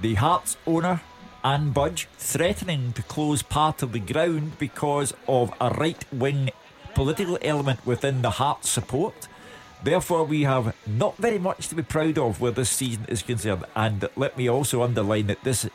the 0.00 0.14
Hearts 0.14 0.56
owner, 0.66 1.00
Anne 1.44 1.70
Budge, 1.70 2.08
threatening 2.18 2.92
to 2.94 3.04
close 3.04 3.42
part 3.42 3.84
of 3.84 3.92
the 3.92 4.00
ground 4.00 4.58
because 4.58 5.14
of 5.28 5.54
a 5.60 5.70
right 5.70 6.04
wing 6.12 6.50
political 6.92 7.38
element 7.40 7.86
within 7.86 8.22
the 8.22 8.30
Hearts 8.30 8.68
support. 8.68 9.28
Therefore, 9.84 10.24
we 10.24 10.42
have 10.42 10.74
not 10.84 11.16
very 11.18 11.38
much 11.38 11.68
to 11.68 11.76
be 11.76 11.84
proud 11.84 12.18
of 12.18 12.40
where 12.40 12.50
this 12.50 12.70
season 12.70 13.06
is 13.08 13.22
concerned. 13.22 13.64
And 13.76 14.08
let 14.16 14.36
me 14.36 14.48
also 14.48 14.82
underline 14.82 15.28
that 15.28 15.44
this 15.44 15.68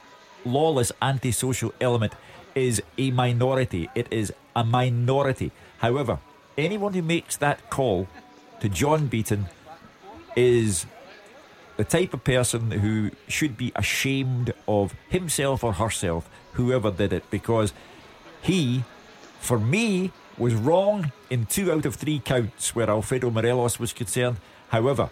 lawless 0.43 0.91
antisocial 1.01 1.73
element 1.79 2.15
is 2.53 2.81
a 2.97 3.11
minority. 3.11 3.89
It 3.95 4.07
is 4.11 4.33
a 4.57 4.65
minority. 4.65 5.53
However, 5.79 6.19
anyone 6.57 6.93
who 6.93 7.01
makes 7.01 7.37
that 7.37 7.69
call 7.69 8.07
to 8.59 8.69
John 8.69 9.07
Beaton 9.07 9.47
is 10.35 10.85
the 11.77 11.83
type 11.83 12.13
of 12.13 12.23
person 12.23 12.71
who 12.71 13.11
should 13.27 13.55
be 13.55 13.71
ashamed 13.75 14.53
of 14.67 14.95
himself 15.09 15.63
or 15.63 15.73
herself, 15.73 16.29
whoever 16.53 16.91
did 16.91 17.13
it, 17.13 17.29
because 17.29 17.73
he, 18.41 18.83
for 19.39 19.59
me, 19.59 20.11
was 20.37 20.53
wrong 20.53 21.11
in 21.29 21.45
two 21.45 21.71
out 21.71 21.85
of 21.85 21.95
three 21.95 22.19
counts 22.19 22.75
where 22.75 22.89
Alfredo 22.89 23.29
Morelos 23.29 23.79
was 23.79 23.93
concerned. 23.93 24.37
However, 24.69 25.09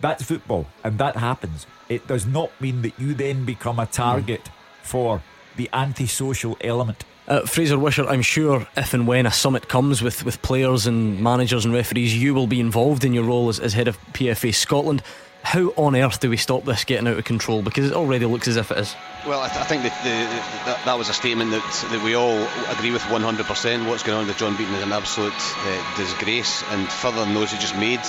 that's 0.00 0.24
football 0.24 0.66
and 0.82 0.98
that 0.98 1.16
happens. 1.16 1.66
It 1.88 2.06
does 2.06 2.26
not 2.26 2.50
mean 2.60 2.82
that 2.82 2.98
you 2.98 3.14
then 3.14 3.44
become 3.44 3.78
a 3.78 3.86
target 3.86 4.48
hmm. 4.48 4.54
for 4.82 5.22
the 5.56 5.70
antisocial 5.72 6.56
element. 6.60 7.04
Uh, 7.26 7.40
Fraser 7.46 7.78
Wishart, 7.78 8.08
I'm 8.08 8.22
sure 8.22 8.66
if 8.76 8.92
and 8.92 9.06
when 9.06 9.24
a 9.24 9.32
summit 9.32 9.68
comes 9.68 10.02
with, 10.02 10.24
with 10.24 10.42
players 10.42 10.86
and 10.86 11.20
managers 11.22 11.64
and 11.64 11.72
referees, 11.72 12.14
you 12.14 12.34
will 12.34 12.46
be 12.46 12.60
involved 12.60 13.02
in 13.02 13.14
your 13.14 13.24
role 13.24 13.48
as, 13.48 13.58
as 13.58 13.72
head 13.72 13.88
of 13.88 13.98
PFA 14.12 14.54
Scotland. 14.54 15.02
How 15.42 15.68
on 15.76 15.96
earth 15.96 16.20
do 16.20 16.28
we 16.28 16.36
stop 16.36 16.64
this 16.64 16.84
getting 16.84 17.06
out 17.06 17.18
of 17.18 17.24
control? 17.24 17.62
Because 17.62 17.90
it 17.90 17.94
already 17.94 18.24
looks 18.26 18.48
as 18.48 18.56
if 18.56 18.70
it 18.70 18.78
is. 18.78 18.94
Well, 19.26 19.40
I, 19.40 19.48
th- 19.48 19.60
I 19.60 19.64
think 19.64 19.82
that, 19.84 19.96
the, 20.04 20.70
that 20.70 20.84
that 20.84 20.98
was 20.98 21.08
a 21.08 21.14
statement 21.14 21.50
that, 21.50 21.86
that 21.90 22.02
we 22.02 22.14
all 22.14 22.36
agree 22.76 22.90
with 22.90 23.02
100%. 23.02 23.88
What's 23.88 24.02
going 24.02 24.18
on 24.18 24.26
with 24.26 24.36
John 24.36 24.56
Beaton 24.56 24.74
is 24.74 24.82
an 24.82 24.92
absolute 24.92 25.32
uh, 25.34 25.96
disgrace, 25.96 26.62
and 26.70 26.88
further 26.88 27.24
than 27.24 27.34
those 27.34 27.52
who 27.52 27.58
just 27.58 27.76
made 27.76 28.00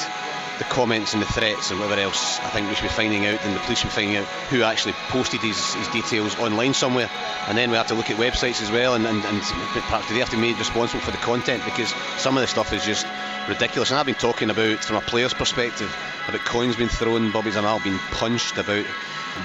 the 0.57 0.63
comments 0.65 1.13
and 1.13 1.21
the 1.21 1.27
threats 1.27 1.71
and 1.71 1.79
whatever 1.79 1.99
else, 2.01 2.39
I 2.39 2.49
think 2.49 2.69
we 2.69 2.75
should 2.75 2.83
be 2.83 2.89
finding 2.89 3.25
out, 3.25 3.43
and 3.43 3.55
the 3.55 3.59
police 3.59 3.79
should 3.79 3.89
be 3.89 3.95
finding 3.95 4.17
out 4.17 4.25
who 4.49 4.63
actually 4.63 4.93
posted 5.09 5.41
these, 5.41 5.73
his 5.73 5.87
details 5.89 6.37
online 6.39 6.73
somewhere. 6.73 7.09
And 7.47 7.57
then 7.57 7.71
we 7.71 7.77
have 7.77 7.87
to 7.87 7.95
look 7.95 8.09
at 8.09 8.17
websites 8.17 8.61
as 8.61 8.71
well, 8.71 8.95
and, 8.95 9.05
and, 9.05 9.23
and 9.23 9.41
perhaps 9.41 10.09
they 10.09 10.19
have 10.19 10.29
to 10.29 10.35
be 10.35 10.41
made 10.41 10.57
responsible 10.57 11.01
for 11.01 11.11
the 11.11 11.17
content 11.17 11.63
because 11.65 11.89
some 12.17 12.37
of 12.37 12.41
the 12.41 12.47
stuff 12.47 12.73
is 12.73 12.85
just 12.85 13.05
ridiculous. 13.47 13.91
And 13.91 13.99
I've 13.99 14.05
been 14.05 14.15
talking 14.15 14.49
about, 14.49 14.83
from 14.83 14.97
a 14.97 15.01
player's 15.01 15.33
perspective, 15.33 15.95
about 16.27 16.41
coins 16.41 16.75
being 16.75 16.89
thrown, 16.89 17.31
Bobby 17.31 17.51
Zlamal 17.51 17.83
being 17.83 17.99
punched, 18.11 18.57
about 18.57 18.85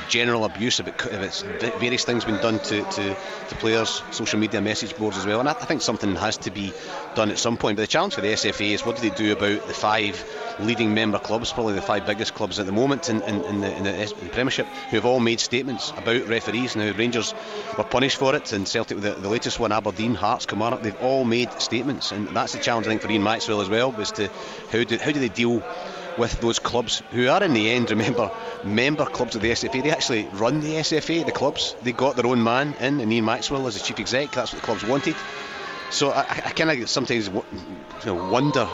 general 0.09 0.45
abuse 0.45 0.81
of, 0.81 0.89
it, 0.89 1.07
of 1.07 1.23
it's 1.23 1.43
various 1.43 2.05
things 2.05 2.25
being 2.25 2.39
done 2.39 2.59
to, 2.61 2.83
to, 2.83 3.17
to, 3.49 3.55
players, 3.57 4.03
social 4.11 4.39
media 4.39 4.61
message 4.61 4.97
boards 4.97 5.17
as 5.17 5.27
well. 5.27 5.41
And 5.41 5.49
I, 5.49 5.53
I, 5.53 5.65
think 5.65 5.83
something 5.83 6.15
has 6.17 6.37
to 6.39 6.51
be 6.51 6.73
done 7.15 7.31
at 7.31 7.39
some 7.39 7.57
point. 7.57 7.77
But 7.77 7.83
the 7.83 7.89
challenge 7.89 8.15
for 8.15 8.21
the 8.21 8.29
SFA 8.29 8.71
is 8.71 8.85
what 8.85 8.97
do 8.97 9.09
they 9.09 9.15
do 9.15 9.33
about 9.33 9.67
the 9.67 9.75
five 9.75 10.25
leading 10.61 10.95
member 10.95 11.19
clubs, 11.19 11.53
probably 11.53 11.75
the 11.75 11.83
five 11.83 12.07
biggest 12.07 12.35
clubs 12.35 12.59
at 12.59 12.67
the 12.67 12.73
moment 12.73 13.09
in, 13.09 13.23
in, 13.23 13.45
in, 13.45 13.61
the, 13.61 13.77
in 13.77 13.83
the, 13.85 14.31
Premiership, 14.33 14.67
who 14.91 14.97
have 14.97 15.07
all 15.07 15.21
made 15.21 15.41
statements 15.41 15.93
about 15.97 16.27
referees. 16.29 16.77
Now, 16.77 16.93
Rangers 16.93 17.35
were 17.77 17.85
punished 17.85 18.17
for 18.17 18.35
it, 18.35 18.53
and 18.53 18.67
Celtic, 18.67 19.01
the, 19.01 19.13
the 19.13 19.29
latest 19.29 19.59
one, 19.59 19.73
Aberdeen, 19.73 20.15
Hearts, 20.15 20.47
Kilmarnock, 20.47 20.83
they've 20.83 21.03
all 21.03 21.25
made 21.25 21.53
statements. 21.61 22.13
And 22.13 22.29
that's 22.29 22.53
the 22.53 22.61
challenge, 22.61 22.87
I 22.87 22.91
think, 22.91 23.03
for 23.03 23.11
Ian 23.11 23.23
Maxwell 23.23 23.61
as 23.61 23.69
well, 23.69 23.99
is 24.01 24.13
to 24.13 24.29
how 24.71 24.85
do, 24.85 24.99
how 24.99 25.13
do 25.13 25.21
they 25.21 25.29
deal 25.29 25.63
with 26.19 26.41
those 26.41 26.59
clubs 26.59 27.03
who 27.11 27.29
are 27.29 27.43
in 27.43 27.53
the 27.53 27.71
end, 27.71 27.91
remember, 27.91 28.31
member 28.65 29.07
clubs 29.07 29.37
of 29.37 29.43
the 29.43 29.51
SFA. 29.51 29.83
They 29.83 29.91
actually 29.91 30.25
run 30.33 30.61
the 30.61 30.75
SFA, 30.75 31.25
the 31.25 31.33
clubs. 31.33 31.75
They 31.83 31.93
got 31.93 32.17
their 32.17 32.27
own 32.27 32.43
man 32.43 32.75
in, 32.81 33.01
and 33.01 33.13
Ian 33.13 33.25
Maxwell 33.25 33.67
as 33.67 33.75
the 33.75 33.81
chief 33.81 33.99
exec. 34.01 34.33
That's 34.33 34.53
what 34.53 34.61
the 34.61 34.67
clubs 34.67 34.85
wanted. 34.85 35.17
So 35.91 36.11
I, 36.11 36.21
I 36.21 36.51
kind 36.51 36.71
of 36.71 36.89
sometimes 36.89 37.31
know, 37.31 38.15
wonder 38.31 38.69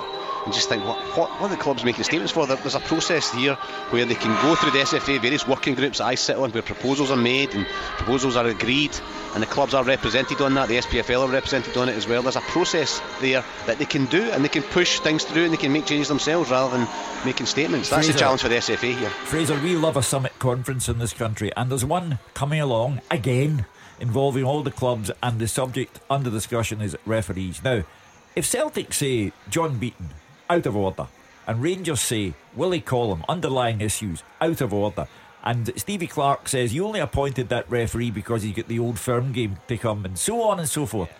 and 0.46 0.54
just 0.54 0.68
think, 0.68 0.84
what, 0.84 0.96
what, 1.18 1.28
what 1.40 1.50
are 1.50 1.56
the 1.56 1.60
clubs 1.60 1.82
making 1.82 2.04
statements 2.04 2.32
for? 2.32 2.46
There's 2.46 2.76
a 2.76 2.80
process 2.80 3.32
here 3.32 3.54
where 3.90 4.04
they 4.04 4.14
can 4.14 4.30
go 4.42 4.54
through 4.54 4.70
the 4.70 4.78
SFA, 4.78 5.20
various 5.20 5.46
working 5.46 5.74
groups 5.74 5.98
that 5.98 6.04
I 6.04 6.14
sit 6.14 6.36
on, 6.36 6.52
where 6.52 6.62
proposals 6.62 7.10
are 7.10 7.16
made 7.16 7.52
and 7.52 7.66
proposals 7.98 8.36
are 8.36 8.46
agreed, 8.46 8.96
and 9.34 9.42
the 9.42 9.46
clubs 9.46 9.74
are 9.74 9.82
represented 9.82 10.40
on 10.40 10.54
that. 10.54 10.68
The 10.68 10.76
SPFL 10.76 11.28
are 11.28 11.32
represented 11.32 11.76
on 11.76 11.88
it 11.88 11.96
as 11.96 12.06
well. 12.06 12.22
There's 12.22 12.36
a 12.36 12.40
process 12.42 13.02
there 13.20 13.44
that 13.66 13.78
they 13.78 13.86
can 13.86 14.06
do, 14.06 14.22
and 14.22 14.44
they 14.44 14.48
can 14.48 14.62
push 14.62 15.00
things 15.00 15.24
through, 15.24 15.46
and 15.46 15.52
they 15.52 15.56
can 15.56 15.72
make 15.72 15.86
changes 15.86 16.06
themselves 16.06 16.48
rather 16.48 16.78
than 16.78 16.86
making 17.24 17.46
statements. 17.46 17.90
That's 17.90 18.06
Fraser, 18.06 18.12
the 18.12 18.18
challenge 18.20 18.42
for 18.42 18.48
the 18.48 18.54
SFA 18.54 18.96
here. 18.96 19.10
Fraser, 19.10 19.60
we 19.60 19.74
love 19.74 19.96
a 19.96 20.02
summit 20.02 20.38
conference 20.38 20.88
in 20.88 21.00
this 21.00 21.12
country, 21.12 21.50
and 21.56 21.72
there's 21.72 21.84
one 21.84 22.20
coming 22.34 22.60
along 22.60 23.00
again 23.10 23.66
involving 23.98 24.44
all 24.44 24.62
the 24.62 24.70
clubs, 24.70 25.10
and 25.24 25.40
the 25.40 25.48
subject 25.48 25.98
under 26.08 26.30
discussion 26.30 26.80
is 26.80 26.96
referees. 27.04 27.64
Now, 27.64 27.82
if 28.36 28.46
Celtic 28.46 28.92
say 28.92 29.32
John 29.48 29.78
Beaton 29.78 30.10
out 30.48 30.66
of 30.66 30.76
order. 30.76 31.08
And 31.46 31.62
Rangers 31.62 32.00
say 32.00 32.34
Willie 32.54 32.80
Collum, 32.80 33.24
underlying 33.28 33.80
issues, 33.80 34.22
out 34.40 34.60
of 34.60 34.74
order. 34.74 35.06
And 35.44 35.72
Stevie 35.76 36.08
Clarke 36.08 36.48
says 36.48 36.74
you 36.74 36.84
only 36.86 36.98
appointed 36.98 37.48
that 37.50 37.70
referee 37.70 38.10
because 38.10 38.44
you 38.44 38.52
get 38.52 38.66
the 38.66 38.80
old 38.80 38.98
firm 38.98 39.32
game 39.32 39.58
to 39.68 39.76
come, 39.76 40.04
and 40.04 40.18
so 40.18 40.42
on 40.42 40.58
and 40.58 40.68
so 40.68 40.86
forth. 40.86 41.10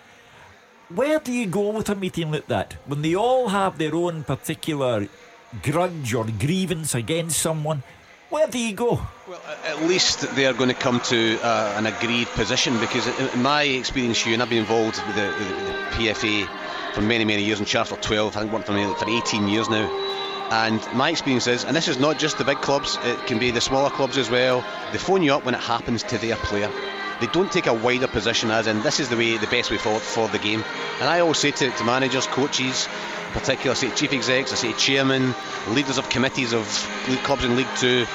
Where 0.88 1.20
do 1.20 1.32
you 1.32 1.46
go 1.46 1.70
with 1.70 1.88
a 1.88 1.94
meeting 1.94 2.32
like 2.32 2.46
that 2.46 2.76
when 2.86 3.02
they 3.02 3.14
all 3.14 3.48
have 3.48 3.78
their 3.78 3.94
own 3.94 4.24
particular 4.24 5.08
grudge 5.62 6.14
or 6.14 6.24
grievance 6.24 6.94
against 6.94 7.38
someone? 7.38 7.82
Where 8.30 8.48
do 8.48 8.58
you 8.58 8.72
go? 8.74 9.00
Well, 9.28 9.40
at 9.64 9.82
least 9.82 10.34
they 10.34 10.46
are 10.46 10.52
going 10.52 10.68
to 10.68 10.74
come 10.74 10.98
to 11.00 11.38
uh, 11.40 11.74
an 11.76 11.86
agreed 11.86 12.26
position 12.28 12.78
because, 12.80 13.06
in 13.06 13.42
my 13.42 13.62
experience, 13.62 14.26
you 14.26 14.34
and 14.34 14.42
I've 14.42 14.50
been 14.50 14.58
involved 14.58 15.00
with 15.06 15.14
the, 15.14 15.22
the, 15.22 15.44
the 15.54 15.72
PFA 15.92 16.48
for 16.96 17.02
many, 17.02 17.26
many 17.26 17.44
years 17.44 17.60
in 17.60 17.66
charge 17.66 17.88
for 17.88 17.96
12, 17.96 18.34
I 18.34 18.40
think 18.40 18.52
worked 18.54 18.64
for 18.64 18.72
me 18.72 18.82
for 18.94 19.06
18 19.06 19.48
years 19.48 19.68
now. 19.68 19.86
And 20.50 20.80
my 20.94 21.10
experience 21.10 21.46
is, 21.46 21.62
and 21.62 21.76
this 21.76 21.88
is 21.88 21.98
not 21.98 22.18
just 22.18 22.38
the 22.38 22.44
big 22.44 22.62
clubs, 22.62 22.96
it 23.04 23.26
can 23.26 23.38
be 23.38 23.50
the 23.50 23.60
smaller 23.60 23.90
clubs 23.90 24.16
as 24.16 24.30
well, 24.30 24.64
they 24.92 24.98
phone 24.98 25.22
you 25.22 25.34
up 25.34 25.44
when 25.44 25.54
it 25.54 25.60
happens 25.60 26.02
to 26.04 26.16
their 26.16 26.36
player. 26.36 26.70
They 27.20 27.26
don't 27.26 27.52
take 27.52 27.66
a 27.66 27.74
wider 27.74 28.08
position 28.08 28.50
as 28.50 28.66
in 28.66 28.80
this 28.80 28.98
is 28.98 29.10
the 29.10 29.16
way, 29.16 29.36
the 29.36 29.46
best 29.46 29.70
way 29.70 29.76
forward 29.76 30.00
for 30.00 30.26
the 30.28 30.38
game. 30.38 30.64
And 30.98 31.10
I 31.10 31.20
always 31.20 31.36
say 31.36 31.50
to, 31.50 31.70
to 31.70 31.84
managers, 31.84 32.26
coaches, 32.26 32.88
in 33.26 33.40
particular, 33.40 33.72
I 33.72 33.74
say 33.74 33.90
chief 33.90 34.14
execs, 34.14 34.52
I 34.52 34.56
say 34.56 34.72
chairman, 34.72 35.34
leaders 35.68 35.98
of 35.98 36.08
committees 36.08 36.54
of 36.54 36.64
clubs 37.24 37.44
in 37.44 37.56
League 37.56 37.68
Two, 37.76 38.06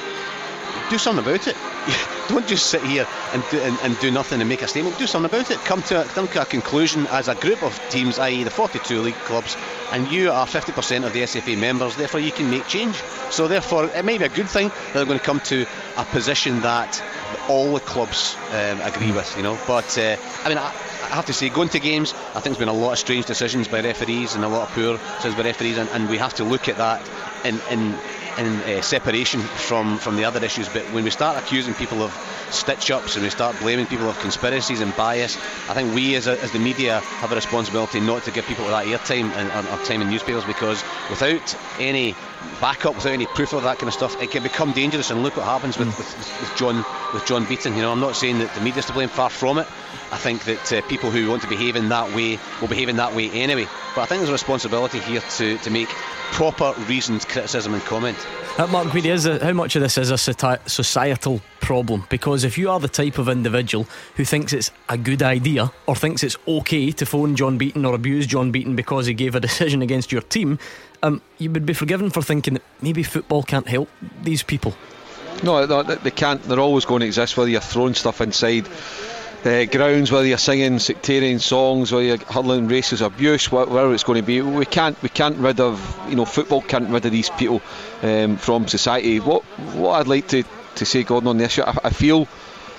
do 0.91 0.97
something 0.97 1.25
about 1.25 1.47
it. 1.47 1.55
Don't 2.27 2.45
just 2.45 2.67
sit 2.67 2.83
here 2.83 3.07
and 3.33 3.43
do, 3.49 3.59
and, 3.61 3.79
and, 3.81 3.97
do 3.99 4.11
nothing 4.11 4.41
and 4.41 4.49
make 4.49 4.61
a 4.61 4.67
statement. 4.67 4.97
Do 4.97 5.07
something 5.07 5.31
about 5.31 5.49
it. 5.49 5.57
Come 5.59 5.81
to, 5.83 6.01
a, 6.01 6.03
come 6.03 6.27
to 6.27 6.41
a 6.41 6.45
conclusion 6.45 7.07
as 7.07 7.29
a 7.29 7.35
group 7.35 7.63
of 7.63 7.79
teams, 7.89 8.19
i.e., 8.19 8.43
the 8.43 8.49
42 8.49 8.99
league 8.99 9.15
clubs, 9.15 9.55
and 9.93 10.11
you 10.11 10.31
are 10.31 10.45
50% 10.45 11.05
of 11.05 11.13
the 11.13 11.21
SFA 11.21 11.57
members. 11.57 11.95
Therefore, 11.95 12.19
you 12.19 12.33
can 12.33 12.51
make 12.51 12.67
change. 12.67 12.95
So, 13.29 13.47
therefore, 13.47 13.85
it 13.85 14.03
may 14.03 14.17
be 14.17 14.25
a 14.25 14.29
good 14.29 14.49
thing 14.49 14.67
that 14.67 14.93
they're 14.93 15.05
going 15.05 15.17
to 15.17 15.25
come 15.25 15.39
to 15.45 15.65
a 15.95 16.03
position 16.03 16.59
that 16.61 17.01
all 17.47 17.73
the 17.73 17.79
clubs 17.79 18.35
um, 18.51 18.81
agree 18.81 19.13
with. 19.13 19.33
You 19.37 19.43
know, 19.43 19.57
but 19.65 19.97
uh, 19.97 20.17
I 20.43 20.49
mean. 20.49 20.57
I, 20.57 20.73
I 21.01 21.15
have 21.15 21.25
to 21.25 21.33
say, 21.33 21.49
going 21.49 21.67
to 21.69 21.79
games, 21.79 22.13
I 22.13 22.39
think 22.39 22.55
there's 22.55 22.59
been 22.59 22.67
a 22.69 22.73
lot 22.73 22.93
of 22.93 22.99
strange 22.99 23.25
decisions 23.25 23.67
by 23.67 23.81
referees 23.81 24.35
and 24.35 24.45
a 24.45 24.47
lot 24.47 24.69
of 24.69 24.73
poor 24.73 24.93
decisions 24.93 25.35
by 25.35 25.43
referees, 25.43 25.77
and, 25.77 25.89
and 25.89 26.09
we 26.09 26.17
have 26.17 26.35
to 26.35 26.45
look 26.45 26.69
at 26.69 26.77
that 26.77 27.01
in, 27.43 27.59
in 27.69 27.97
in 28.37 28.47
uh, 28.47 28.81
separation 28.81 29.41
from, 29.41 29.97
from 29.97 30.15
the 30.15 30.25
other 30.25 30.43
issues. 30.43 30.69
But 30.69 30.83
when 30.93 31.03
we 31.03 31.09
start 31.09 31.37
accusing 31.37 31.73
people 31.73 32.01
of 32.01 32.11
stitch 32.49 32.91
ups 32.91 33.15
and 33.15 33.23
we 33.23 33.29
start 33.29 33.57
blaming 33.59 33.87
people 33.87 34.09
of 34.09 34.19
conspiracies 34.19 34.81
and 34.81 34.95
bias, 34.95 35.37
I 35.69 35.73
think 35.73 35.93
we 35.93 36.15
as, 36.15 36.27
a, 36.27 36.41
as 36.41 36.51
the 36.51 36.59
media 36.59 36.99
have 36.99 37.31
a 37.31 37.35
responsibility 37.35 37.99
not 37.99 38.23
to 38.23 38.31
give 38.31 38.45
people 38.45 38.65
that 38.67 38.85
airtime 38.85 39.31
and, 39.31 39.67
or 39.67 39.85
time 39.85 40.01
in 40.01 40.09
newspapers 40.09 40.45
because 40.45 40.83
without 41.09 41.55
any 41.79 42.15
backup, 42.59 42.95
without 42.95 43.13
any 43.13 43.25
proof 43.27 43.53
of 43.53 43.63
that 43.63 43.77
kind 43.77 43.87
of 43.87 43.93
stuff, 43.93 44.21
it 44.21 44.31
can 44.31 44.43
become 44.43 44.71
dangerous. 44.71 45.11
And 45.11 45.23
look 45.23 45.37
what 45.37 45.45
happens 45.45 45.77
with, 45.77 45.87
with, 45.97 46.41
with 46.41 46.53
John 46.57 46.85
with 47.13 47.25
John 47.25 47.45
Beaton. 47.45 47.75
You 47.75 47.81
know, 47.81 47.91
I'm 47.91 47.99
not 47.99 48.15
saying 48.15 48.39
that 48.39 48.53
the 48.55 48.61
media's 48.61 48.85
to 48.85 48.93
blame, 48.93 49.09
far 49.09 49.29
from 49.29 49.57
it. 49.57 49.67
I 50.11 50.17
think 50.17 50.43
that 50.43 50.73
uh, 50.73 50.81
people 50.87 51.09
who 51.09 51.29
want 51.29 51.41
to 51.43 51.47
behave 51.47 51.75
in 51.75 51.89
that 51.89 52.13
way 52.13 52.37
will 52.59 52.67
behave 52.67 52.89
in 52.89 52.97
that 52.97 53.15
way 53.15 53.29
anyway. 53.31 53.67
But 53.95 54.01
I 54.01 54.05
think 54.05 54.19
there's 54.19 54.29
a 54.29 54.33
responsibility 54.33 54.99
here 54.99 55.21
to, 55.21 55.57
to 55.59 55.69
make 55.69 55.87
proper 56.31 56.73
reasoned 56.87 57.27
criticism 57.27 57.73
and 57.73 57.83
comment. 57.83 58.17
Uh, 58.57 58.67
Mark 58.67 58.87
Guidi, 58.87 59.09
is 59.09 59.25
a, 59.25 59.43
how 59.43 59.53
much 59.53 59.75
of 59.77 59.81
this 59.81 59.97
is 59.97 60.11
a 60.11 60.17
societal 60.17 61.41
problem? 61.61 62.05
Because 62.09 62.43
if 62.43 62.57
you 62.57 62.69
are 62.69 62.79
the 62.79 62.89
type 62.89 63.17
of 63.17 63.29
individual 63.29 63.87
who 64.15 64.25
thinks 64.25 64.51
it's 64.51 64.71
a 64.89 64.97
good 64.97 65.23
idea 65.23 65.71
or 65.87 65.95
thinks 65.95 66.23
it's 66.23 66.37
okay 66.45 66.91
to 66.91 67.05
phone 67.05 67.37
John 67.37 67.57
Beaton 67.57 67.85
or 67.85 67.95
abuse 67.95 68.27
John 68.27 68.51
Beaton 68.51 68.75
because 68.75 69.05
he 69.05 69.13
gave 69.13 69.35
a 69.35 69.39
decision 69.39 69.81
against 69.81 70.11
your 70.11 70.21
team, 70.21 70.59
um, 71.03 71.21
you 71.37 71.49
would 71.51 71.65
be 71.65 71.73
forgiven 71.73 72.09
for 72.09 72.21
thinking 72.21 72.55
that 72.55 72.63
maybe 72.81 73.03
football 73.03 73.43
can't 73.43 73.67
help 73.67 73.89
these 74.23 74.43
people. 74.43 74.73
No, 75.43 75.65
they 75.83 76.11
can't. 76.11 76.43
They're 76.43 76.59
always 76.59 76.85
going 76.85 76.99
to 76.99 77.05
exist, 77.07 77.35
whether 77.37 77.49
you're 77.49 77.61
throwing 77.61 77.95
stuff 77.95 78.21
inside 78.21 78.67
uh, 79.45 79.65
grounds, 79.65 80.11
whether 80.11 80.27
you're 80.27 80.37
singing 80.37 80.79
sectarian 80.79 81.39
songs, 81.39 81.91
whether 81.91 82.03
you're 82.03 82.17
hurling 82.17 82.67
racist 82.67 83.05
abuse, 83.05 83.51
whatever 83.51 83.93
it's 83.93 84.03
going 84.03 84.21
to 84.21 84.25
be. 84.25 84.41
We 84.41 84.65
can't 84.65 85.01
we 85.01 85.09
can't 85.09 85.37
rid 85.37 85.59
of 85.59 85.99
you 86.09 86.15
know 86.15 86.25
football 86.25 86.61
can't 86.61 86.89
rid 86.89 87.05
of 87.05 87.11
these 87.11 87.29
people 87.29 87.61
um, 88.01 88.37
from 88.37 88.67
society. 88.67 89.19
What 89.19 89.43
what 89.73 89.99
I'd 89.99 90.07
like 90.07 90.27
to, 90.29 90.43
to 90.75 90.85
say, 90.85 91.03
Gordon, 91.03 91.29
on 91.29 91.37
this, 91.37 91.59
I, 91.59 91.77
I 91.83 91.89
feel 91.89 92.27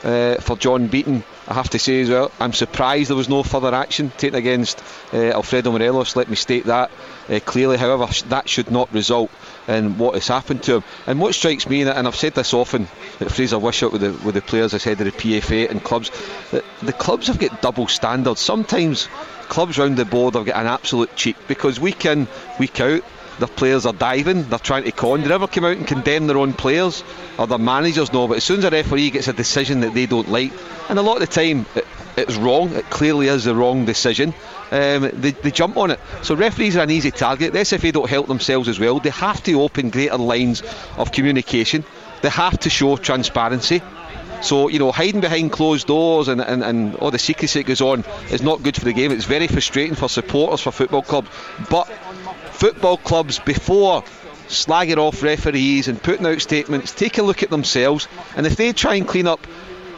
uh, 0.04 0.36
for 0.36 0.56
John 0.56 0.88
Beaton. 0.88 1.24
I 1.48 1.54
have 1.54 1.70
to 1.70 1.78
say 1.78 2.00
as 2.02 2.10
well, 2.10 2.30
I'm 2.38 2.52
surprised 2.52 3.10
there 3.10 3.16
was 3.16 3.28
no 3.28 3.42
further 3.42 3.74
action 3.74 4.10
taken 4.16 4.36
against 4.36 4.82
uh, 5.12 5.16
Alfredo 5.16 5.72
Morelos. 5.72 6.14
Let 6.14 6.28
me 6.28 6.36
state 6.36 6.66
that 6.66 6.90
uh, 7.28 7.40
clearly. 7.44 7.76
However, 7.76 8.06
that 8.28 8.48
should 8.48 8.70
not 8.70 8.92
result 8.92 9.30
in 9.66 9.98
what 9.98 10.14
has 10.14 10.28
happened 10.28 10.62
to 10.64 10.76
him. 10.76 10.84
And 11.06 11.20
what 11.20 11.34
strikes 11.34 11.68
me, 11.68 11.82
and 11.82 12.06
I've 12.06 12.14
said 12.14 12.34
this 12.34 12.54
often 12.54 12.86
at 13.20 13.32
Fraser 13.32 13.58
Wishart 13.58 13.92
with 13.92 14.02
the 14.02 14.12
with 14.24 14.36
the 14.36 14.42
players, 14.42 14.72
I 14.72 14.78
said 14.78 15.00
of 15.00 15.04
the 15.04 15.12
PFA 15.12 15.68
and 15.68 15.82
clubs, 15.82 16.10
that 16.52 16.64
the 16.80 16.92
clubs 16.92 17.26
have 17.26 17.40
got 17.40 17.60
double 17.60 17.88
standards. 17.88 18.40
Sometimes 18.40 19.08
clubs 19.48 19.78
round 19.78 19.96
the 19.96 20.04
board 20.04 20.34
have 20.34 20.46
got 20.46 20.60
an 20.60 20.68
absolute 20.68 21.14
cheek 21.16 21.36
because 21.48 21.80
week 21.80 22.04
in, 22.06 22.28
week 22.60 22.80
out, 22.80 23.02
their 23.38 23.48
players 23.48 23.86
are 23.86 23.92
diving, 23.92 24.44
they're 24.44 24.58
trying 24.58 24.84
to 24.84 24.92
con. 24.92 25.22
They 25.22 25.28
never 25.28 25.46
come 25.46 25.64
out 25.64 25.76
and 25.76 25.86
condemn 25.86 26.26
their 26.26 26.38
own 26.38 26.52
players 26.52 27.02
or 27.38 27.46
their 27.46 27.58
managers, 27.58 28.12
no. 28.12 28.28
But 28.28 28.38
as 28.38 28.44
soon 28.44 28.58
as 28.58 28.64
a 28.64 28.70
referee 28.70 29.10
gets 29.10 29.28
a 29.28 29.32
decision 29.32 29.80
that 29.80 29.94
they 29.94 30.06
don't 30.06 30.30
like, 30.30 30.52
and 30.88 30.98
a 30.98 31.02
lot 31.02 31.20
of 31.20 31.20
the 31.20 31.26
time 31.26 31.66
it, 31.74 31.86
it's 32.16 32.36
wrong, 32.36 32.72
it 32.74 32.88
clearly 32.90 33.28
is 33.28 33.44
the 33.44 33.54
wrong 33.54 33.84
decision, 33.84 34.34
um, 34.70 35.10
they, 35.12 35.32
they 35.32 35.50
jump 35.50 35.76
on 35.76 35.90
it. 35.90 36.00
So 36.22 36.34
referees 36.34 36.76
are 36.76 36.82
an 36.82 36.90
easy 36.90 37.10
target. 37.10 37.52
The 37.52 37.60
SFA 37.60 37.92
don't 37.92 38.08
help 38.08 38.26
themselves 38.26 38.68
as 38.68 38.78
well. 38.78 39.00
They 39.00 39.10
have 39.10 39.42
to 39.44 39.60
open 39.62 39.90
greater 39.90 40.18
lines 40.18 40.62
of 40.96 41.12
communication. 41.12 41.84
They 42.22 42.30
have 42.30 42.58
to 42.60 42.70
show 42.70 42.96
transparency. 42.96 43.82
So, 44.42 44.68
you 44.68 44.80
know, 44.80 44.90
hiding 44.90 45.20
behind 45.20 45.52
closed 45.52 45.86
doors 45.86 46.26
and, 46.26 46.40
and, 46.40 46.64
and 46.64 46.96
all 46.96 47.12
the 47.12 47.18
secrecy 47.18 47.60
that 47.60 47.66
goes 47.66 47.80
on 47.80 48.04
is 48.30 48.42
not 48.42 48.62
good 48.62 48.76
for 48.76 48.84
the 48.84 48.92
game. 48.92 49.12
It's 49.12 49.24
very 49.24 49.46
frustrating 49.46 49.94
for 49.94 50.08
supporters 50.08 50.60
for 50.60 50.72
football 50.72 51.02
clubs. 51.02 51.28
But 51.70 51.88
football 52.62 52.96
clubs, 52.96 53.40
before 53.40 54.02
slagging 54.46 54.96
off 54.96 55.20
referees 55.20 55.88
and 55.88 56.00
putting 56.00 56.24
out 56.24 56.40
statements, 56.40 56.92
take 56.92 57.18
a 57.18 57.22
look 57.24 57.42
at 57.42 57.50
themselves. 57.50 58.06
And 58.36 58.46
if 58.46 58.54
they 58.54 58.72
try 58.72 58.94
and 58.94 59.08
clean 59.08 59.26
up 59.26 59.44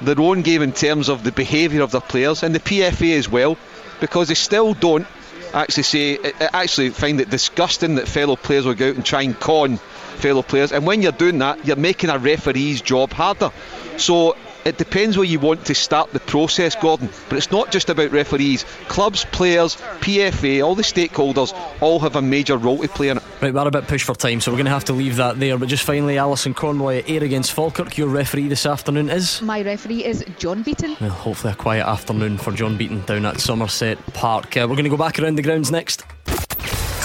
their 0.00 0.18
own 0.18 0.40
game 0.40 0.62
in 0.62 0.72
terms 0.72 1.10
of 1.10 1.24
the 1.24 1.30
behaviour 1.30 1.82
of 1.82 1.90
their 1.90 2.00
players, 2.00 2.42
and 2.42 2.54
the 2.54 2.60
PFA 2.60 3.18
as 3.18 3.28
well, 3.28 3.58
because 4.00 4.28
they 4.28 4.34
still 4.34 4.72
don't 4.72 5.06
actually 5.52 5.82
say, 5.82 6.16
actually 6.40 6.88
find 6.88 7.20
it 7.20 7.28
disgusting 7.28 7.96
that 7.96 8.08
fellow 8.08 8.34
players 8.34 8.64
will 8.64 8.72
go 8.72 8.88
out 8.88 8.94
and 8.96 9.04
try 9.04 9.20
and 9.20 9.38
con 9.38 9.76
fellow 9.76 10.40
players. 10.40 10.72
And 10.72 10.86
when 10.86 11.02
you're 11.02 11.12
doing 11.12 11.40
that, 11.40 11.66
you're 11.66 11.76
making 11.76 12.08
a 12.08 12.18
referee's 12.18 12.80
job 12.80 13.12
harder. 13.12 13.50
So 13.98 14.38
it 14.64 14.78
depends 14.78 15.16
where 15.16 15.26
you 15.26 15.38
want 15.38 15.64
to 15.66 15.74
start 15.74 16.12
the 16.12 16.20
process, 16.20 16.74
Gordon. 16.74 17.08
But 17.28 17.38
it's 17.38 17.50
not 17.50 17.70
just 17.70 17.90
about 17.90 18.10
referees. 18.10 18.64
Clubs, 18.88 19.24
players, 19.26 19.76
PFA, 20.00 20.64
all 20.64 20.74
the 20.74 20.82
stakeholders 20.82 21.54
all 21.80 22.00
have 22.00 22.16
a 22.16 22.22
major 22.22 22.56
role 22.56 22.78
to 22.78 22.88
play 22.88 23.08
in 23.08 23.18
it. 23.18 23.22
Right, 23.40 23.52
we're 23.52 23.66
a 23.66 23.70
bit 23.70 23.86
pushed 23.86 24.06
for 24.06 24.14
time, 24.14 24.40
so 24.40 24.50
we're 24.50 24.56
going 24.56 24.66
to 24.66 24.72
have 24.72 24.84
to 24.86 24.92
leave 24.92 25.16
that 25.16 25.38
there. 25.38 25.58
But 25.58 25.68
just 25.68 25.84
finally, 25.84 26.18
Alison 26.18 26.54
Conroy 26.54 26.98
at 26.98 27.10
Ayr 27.10 27.22
against 27.22 27.52
Falkirk. 27.52 27.98
Your 27.98 28.08
referee 28.08 28.48
this 28.48 28.66
afternoon 28.66 29.10
is? 29.10 29.42
My 29.42 29.62
referee 29.62 30.04
is 30.04 30.24
John 30.38 30.62
Beaton. 30.62 30.96
Well, 31.00 31.10
hopefully 31.10 31.52
a 31.52 31.56
quiet 31.56 31.86
afternoon 31.86 32.38
for 32.38 32.52
John 32.52 32.76
Beaton 32.76 33.04
down 33.04 33.26
at 33.26 33.40
Somerset 33.40 33.98
Park. 34.14 34.56
Uh, 34.56 34.66
we're 34.68 34.76
going 34.76 34.84
to 34.84 34.90
go 34.90 34.96
back 34.96 35.18
around 35.18 35.36
the 35.36 35.42
grounds 35.42 35.70
next. 35.70 36.04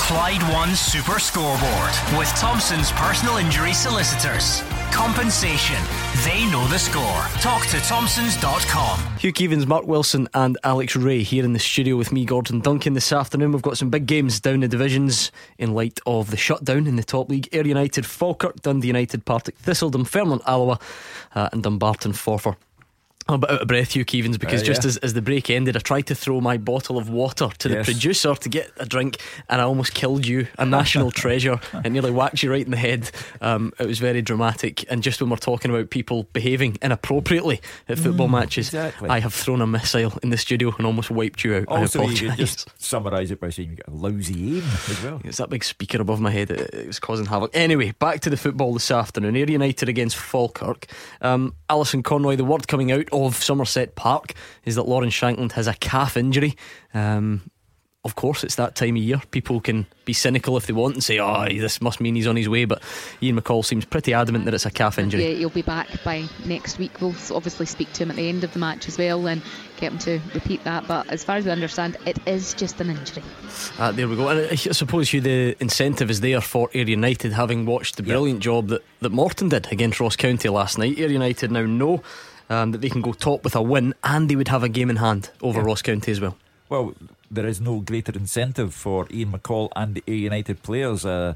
Clyde 0.10 0.41
One 0.51 0.76
Super 0.76 1.20
Scoreboard 1.20 1.93
with 2.18 2.28
Thompson's 2.30 2.91
personal 2.93 3.38
injury 3.38 3.74
solicitors. 3.74 4.64
Compensation. 4.91 5.78
They 6.26 6.49
know 6.49 6.66
the 6.66 6.80
score. 6.80 7.22
Talk 7.41 7.68
to 7.68 7.80
Thompsons.com. 7.82 9.18
Hugh 9.20 9.32
Keevins, 9.32 9.68
Mark 9.68 9.86
Wilson, 9.86 10.28
and 10.34 10.57
Alex 10.64 10.95
Rae 10.95 11.22
here 11.22 11.45
in 11.45 11.53
the 11.53 11.60
studio 11.60 11.95
with 11.95 12.12
me, 12.12 12.26
Gordon 12.26 12.60
Duncan. 12.60 12.93
This 12.93 13.14
afternoon, 13.14 13.51
we've 13.51 13.62
got 13.62 13.78
some 13.78 13.91
big 13.91 14.07
games 14.07 14.39
down 14.39 14.62
the 14.62 14.68
divisions 14.68 15.32
in 15.60 15.76
light 15.76 15.99
of 16.07 16.32
the 16.32 16.38
shutdown 16.38 16.88
in 16.88 16.95
the 16.95 17.03
top 17.03 17.30
league. 17.30 17.47
Ayr 17.51 17.68
United, 17.68 18.03
Falkirk, 18.03 18.64
Dundee 18.64 18.88
United, 18.88 19.26
Partick 19.26 19.57
Thistle, 19.57 19.91
Dunfermline, 19.91 20.41
Alloa, 20.47 20.80
uh, 21.36 21.49
and 21.51 21.62
Dumbarton, 21.62 22.14
Forfar. 22.14 22.55
I'm 23.30 23.36
a 23.36 23.38
bit 23.38 23.51
out 23.51 23.61
of 23.61 23.67
breath, 23.67 23.95
Hugh 23.95 24.05
Keevins, 24.05 24.39
because 24.39 24.61
uh, 24.61 24.65
yeah. 24.65 24.73
just 24.73 24.86
as, 24.86 24.97
as 24.97 25.13
the 25.13 25.21
break 25.21 25.49
ended, 25.49 25.77
I 25.77 25.80
tried 25.80 26.07
to 26.07 26.15
throw 26.15 26.41
my 26.41 26.57
bottle 26.57 26.97
of 26.97 27.09
water 27.09 27.49
to 27.59 27.69
yes. 27.69 27.86
the 27.86 27.91
producer 27.91 28.34
to 28.34 28.49
get 28.49 28.71
a 28.77 28.86
drink, 28.86 29.17
and 29.49 29.61
I 29.61 29.63
almost 29.65 29.93
killed 29.93 30.25
you, 30.25 30.47
a 30.57 30.65
national 30.65 31.11
treasure, 31.23 31.59
and 31.71 31.93
nearly 31.93 32.11
whacked 32.11 32.41
you 32.41 32.49
right 32.51 32.65
in 32.65 32.71
the 32.71 32.77
head. 32.77 33.11
Um, 33.41 33.71
it 33.77 33.86
was 33.86 33.99
very 33.99 34.23
dramatic. 34.23 34.84
And 34.91 35.03
just 35.03 35.21
when 35.21 35.30
we're 35.30 35.38
talking 35.38 35.69
about 35.69 35.91
people 35.91 36.23
behaving 36.34 36.77
inappropriately 36.82 37.61
at 37.88 37.99
football 37.99 38.27
mm, 38.27 38.32
matches, 38.32 38.69
exactly. 38.69 39.09
I 39.09 39.19
have 39.19 39.34
thrown 39.34 39.61
a 39.61 39.67
missile 39.67 40.17
in 40.23 40.30
the 40.30 40.38
studio 40.38 40.73
and 40.77 40.88
almost 40.88 41.11
wiped 41.11 41.43
you 41.43 41.55
out. 41.55 41.67
Also, 41.67 42.07
you 42.07 42.30
could 42.30 42.38
just 42.38 42.67
summarise 42.82 43.30
it 43.30 43.39
by 43.39 43.51
saying 43.51 43.69
you 43.69 43.75
got 43.75 43.88
a 43.88 43.95
lousy 43.95 44.57
aim 44.57 44.63
as 44.89 45.03
well. 45.03 45.21
It's 45.23 45.38
that 45.38 45.49
big 45.49 45.63
speaker 45.63 46.01
above 46.01 46.19
my 46.19 46.32
head, 46.32 46.49
it, 46.49 46.73
it 46.73 46.88
was 46.88 46.99
causing 46.99 47.27
havoc. 47.27 47.51
Anyway, 47.53 47.93
back 47.99 48.21
to 48.21 48.30
the 48.30 48.38
football 48.38 48.73
this 48.73 48.89
afternoon. 48.89 49.36
Ayr 49.36 49.49
United 49.49 49.88
against 49.88 50.17
Falkirk. 50.17 50.88
Um, 51.21 51.53
Alison 51.69 52.01
Conroy, 52.01 52.36
the 52.36 52.45
word 52.45 52.67
coming 52.67 52.91
out 52.91 53.07
of 53.26 53.36
Somerset 53.36 53.95
Park 53.95 54.34
is 54.65 54.76
that 54.76 54.84
Lawrence 54.84 55.13
Shankland 55.13 55.53
has 55.53 55.67
a 55.67 55.74
calf 55.74 56.17
injury. 56.17 56.55
Um, 56.93 57.49
of 58.05 58.15
course, 58.15 58.45
it's 58.45 58.55
that 58.55 58.76
time 58.76 58.95
of 58.95 59.01
year. 59.01 59.22
People 59.32 59.59
can 59.59 59.86
be 60.05 60.13
cynical 60.13 60.55
if 60.55 60.67
they 60.67 60.74
want 60.74 60.93
and 60.93 61.03
say, 61.03 61.20
oh, 61.20 61.45
this 61.49 61.82
must 61.82 61.99
mean 61.99 62.15
he's 62.15 62.28
on 62.28 62.38
his 62.38 62.47
way. 62.47 62.63
But 62.63 62.82
Ian 63.22 63.39
McCall 63.39 63.65
seems 63.65 63.84
pretty 63.84 64.13
adamant 64.13 64.45
that 64.45 64.53
it's 64.53 64.65
a 64.65 64.72
calf 64.72 64.97
injury. 64.97 65.28
Yeah, 65.28 65.36
he'll 65.36 65.49
be 65.49 65.61
back 65.63 65.89
by 66.05 66.24
next 66.45 66.80
week. 66.80 67.01
We'll 67.01 67.15
obviously 67.32 67.65
speak 67.65 67.91
to 67.93 68.03
him 68.03 68.09
at 68.09 68.15
the 68.15 68.30
end 68.30 68.45
of 68.45 68.53
the 68.53 68.59
match 68.59 68.88
as 68.88 68.97
well 68.97 69.28
and 69.28 69.41
get 69.78 69.91
him 69.91 69.97
to 69.99 70.22
repeat 70.34 70.63
that. 70.63 70.88
But 70.88 71.11
as 71.11 71.26
far 71.26 71.36
as 71.36 71.45
we 71.45 71.51
understand, 71.51 71.97
it 72.05 72.17
is 72.26 72.53
just 72.53 72.80
an 72.80 72.89
injury. 72.89 73.24
Uh, 73.78 73.91
there 73.91 74.07
we 74.07 74.15
go. 74.15 74.30
And 74.30 74.49
I 74.49 74.55
suppose 74.55 75.11
you, 75.11 75.20
the 75.20 75.57
incentive 75.59 76.09
is 76.09 76.22
there 76.22 76.39
for 76.39 76.70
Ayr 76.74 76.88
United, 76.88 77.34
having 77.34 77.65
watched 77.65 77.97
the 77.97 78.03
brilliant 78.03 78.38
yep. 78.38 78.43
job 78.43 78.67
that, 78.70 78.82
that 79.01 79.11
Morton 79.11 79.49
did 79.49 79.70
against 79.74 79.99
Ross 79.99 80.15
County 80.15 80.47
last 80.47 80.78
night. 80.78 80.97
Ayr 80.97 81.09
United 81.09 81.51
now 81.51 81.65
know 81.65 82.01
um, 82.50 82.72
that 82.72 82.82
they 82.82 82.89
can 82.89 83.02
go 83.02 83.14
top 83.14 83.43
with 83.43 83.56
a 83.56 83.62
win 83.62 83.93
and 84.04 84.30
they 84.30 84.36
would 84.36 84.47
have 84.47 84.64
a 84.64 84.70
game 84.70 84.89
in 84.89 84.97
hand 84.97 85.30
over 85.41 85.62
Ross 85.62 85.82
County 85.82 86.12
as 86.12 86.20
well. 86.20 86.38
Well, 86.68 86.93
there 87.32 87.47
is 87.47 87.62
no 87.62 87.80
greater 87.80 88.12
incentive 88.12 88.74
for 88.74 89.08
Ian 89.12 89.32
McCall 89.32 89.70
and 89.76 89.95
the 89.95 90.04
Ayr 90.08 90.16
United 90.16 90.64
players. 90.64 91.06
Uh, 91.06 91.36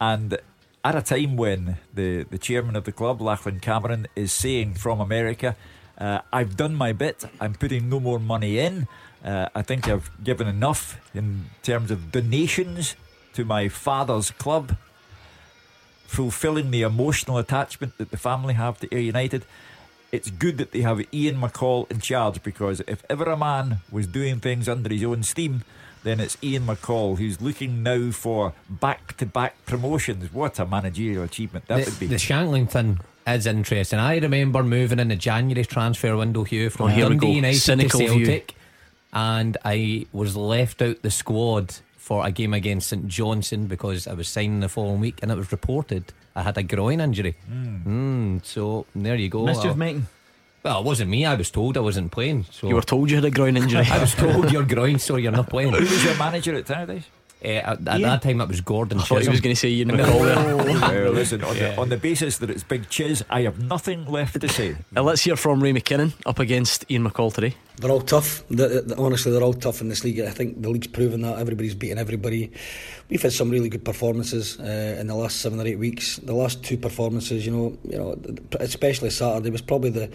and 0.00 0.38
at 0.84 0.94
a 0.94 1.02
time 1.02 1.36
when 1.36 1.78
the, 1.94 2.24
the 2.24 2.38
chairman 2.38 2.76
of 2.76 2.84
the 2.84 2.92
club, 2.92 3.20
Lachlan 3.20 3.60
Cameron, 3.60 4.06
is 4.16 4.32
saying 4.32 4.74
from 4.74 5.00
America, 5.00 5.56
uh, 5.98 6.20
I've 6.32 6.56
done 6.56 6.74
my 6.74 6.92
bit, 6.92 7.24
I'm 7.40 7.54
putting 7.54 7.88
no 7.88 8.00
more 8.00 8.18
money 8.18 8.58
in. 8.58 8.88
Uh, 9.24 9.48
I 9.54 9.62
think 9.62 9.88
I've 9.88 10.10
given 10.22 10.46
enough 10.46 11.00
in 11.14 11.46
terms 11.62 11.90
of 11.90 12.12
donations 12.12 12.96
to 13.32 13.44
my 13.44 13.68
father's 13.68 14.30
club, 14.30 14.76
fulfilling 16.06 16.70
the 16.70 16.82
emotional 16.82 17.38
attachment 17.38 17.96
that 17.98 18.10
the 18.10 18.16
family 18.18 18.54
have 18.54 18.78
to 18.80 18.94
Ayr 18.94 19.00
United 19.00 19.46
it's 20.14 20.30
good 20.30 20.58
that 20.58 20.70
they 20.70 20.82
have 20.82 21.02
Ian 21.12 21.40
McCall 21.40 21.90
in 21.90 21.98
charge 21.98 22.40
because 22.44 22.80
if 22.86 23.04
ever 23.10 23.24
a 23.24 23.36
man 23.36 23.78
was 23.90 24.06
doing 24.06 24.38
things 24.38 24.68
under 24.68 24.88
his 24.88 25.02
own 25.02 25.24
steam, 25.24 25.64
then 26.04 26.20
it's 26.20 26.38
Ian 26.40 26.66
McCall 26.66 27.18
who's 27.18 27.40
looking 27.40 27.82
now 27.82 28.12
for 28.12 28.52
back 28.70 29.16
to 29.16 29.26
back 29.26 29.56
promotions. 29.66 30.32
What 30.32 30.60
a 30.60 30.66
managerial 30.66 31.24
achievement 31.24 31.66
that 31.66 31.84
the, 31.84 31.90
would 31.90 31.98
be. 31.98 32.06
The 32.06 32.14
Shankland 32.14 32.70
thing 32.70 33.00
is 33.26 33.44
interesting. 33.44 33.98
I 33.98 34.18
remember 34.18 34.62
moving 34.62 35.00
in 35.00 35.08
the 35.08 35.16
January 35.16 35.64
transfer 35.64 36.16
window 36.16 36.44
here 36.44 36.70
from 36.70 36.92
oh, 36.92 36.96
Dundee 36.96 37.32
United 37.32 37.58
Cynical 37.58 37.98
to 37.98 38.06
Celtic, 38.06 38.52
view. 38.52 38.60
and 39.14 39.56
I 39.64 40.06
was 40.12 40.36
left 40.36 40.80
out 40.80 41.02
the 41.02 41.10
squad 41.10 41.74
for 41.96 42.24
a 42.24 42.30
game 42.30 42.54
against 42.54 42.88
St 42.90 43.08
Johnstone 43.08 43.66
because 43.66 44.06
I 44.06 44.12
was 44.12 44.28
signing 44.28 44.60
the 44.60 44.68
following 44.68 45.00
week, 45.00 45.18
and 45.22 45.32
it 45.32 45.36
was 45.36 45.50
reported 45.50 46.12
I 46.36 46.42
had 46.42 46.58
a 46.58 46.62
groin 46.62 47.00
injury. 47.00 47.36
Mm. 47.50 47.84
Mm, 47.84 48.44
so 48.44 48.86
there 48.94 49.16
you 49.16 49.28
go. 49.28 49.44
Mischief 49.44 49.76
making. 49.76 50.06
Well, 50.64 50.80
it 50.80 50.84
wasn't 50.84 51.10
me. 51.10 51.26
I 51.26 51.34
was 51.34 51.50
told 51.50 51.76
I 51.76 51.80
wasn't 51.80 52.10
playing. 52.10 52.44
So 52.50 52.68
you 52.68 52.74
were 52.74 52.82
told 52.82 53.10
you 53.10 53.16
had 53.16 53.24
a 53.24 53.30
groin 53.30 53.56
injury. 53.56 53.86
I 53.90 53.98
was 53.98 54.14
told 54.14 54.50
your 54.50 54.64
groin, 54.64 54.98
so 54.98 55.16
you're 55.16 55.30
not 55.32 55.48
playing. 55.50 55.74
Who 55.74 55.80
was 55.80 56.04
your 56.04 56.16
manager 56.16 56.54
at 56.54 56.64
Tannadice? 56.64 57.04
Uh, 57.44 57.48
at, 57.48 57.88
at 57.88 58.00
that 58.00 58.22
time, 58.22 58.40
it 58.40 58.48
was 58.48 58.60
Gordon. 58.60 58.98
I 58.98 59.02
thought 59.02 59.22
he 59.22 59.28
was 59.28 59.40
going 59.40 59.54
to 59.54 59.60
say 59.60 59.68
Ian 59.68 59.90
McCall. 59.90 60.20
well, 60.80 61.12
listen, 61.12 61.44
on, 61.44 61.56
yeah. 61.56 61.74
the, 61.74 61.80
on 61.80 61.88
the 61.90 61.96
basis 61.98 62.38
that 62.38 62.48
it's 62.50 62.62
Big 62.62 62.88
Chiz, 62.88 63.22
I 63.28 63.42
have 63.42 63.62
nothing 63.62 64.06
left 64.06 64.40
to 64.40 64.48
say. 64.48 64.76
Uh, 64.96 65.02
let's 65.02 65.22
hear 65.22 65.34
from 65.34 65.60
Ray 65.60 65.72
McKinnon 65.72 66.12
up 66.24 66.38
against 66.38 66.88
Ian 66.88 67.08
McCall 67.08 67.32
today. 67.32 67.56
They're 67.78 67.90
all 67.90 68.00
tough. 68.00 68.46
The, 68.48 68.82
the, 68.86 68.96
honestly, 68.96 69.32
they're 69.32 69.42
all 69.42 69.52
tough 69.52 69.80
in 69.80 69.88
this 69.88 70.04
league. 70.04 70.20
I 70.20 70.30
think 70.30 70.62
the 70.62 70.70
league's 70.70 70.86
proven 70.86 71.22
that. 71.22 71.38
Everybody's 71.38 71.74
beating 71.74 71.98
everybody. 71.98 72.52
We've 73.08 73.20
had 73.20 73.32
some 73.32 73.50
really 73.50 73.68
good 73.68 73.84
performances 73.84 74.58
uh, 74.60 74.96
in 75.00 75.08
the 75.08 75.14
last 75.16 75.40
seven 75.40 75.60
or 75.60 75.66
eight 75.66 75.78
weeks. 75.78 76.18
The 76.18 76.34
last 76.34 76.62
two 76.62 76.76
performances, 76.76 77.44
you 77.44 77.50
know, 77.50 77.76
you 77.82 77.98
know, 77.98 78.16
especially 78.60 79.10
Saturday 79.10 79.50
was 79.50 79.62
probably 79.62 79.90
the 79.90 80.10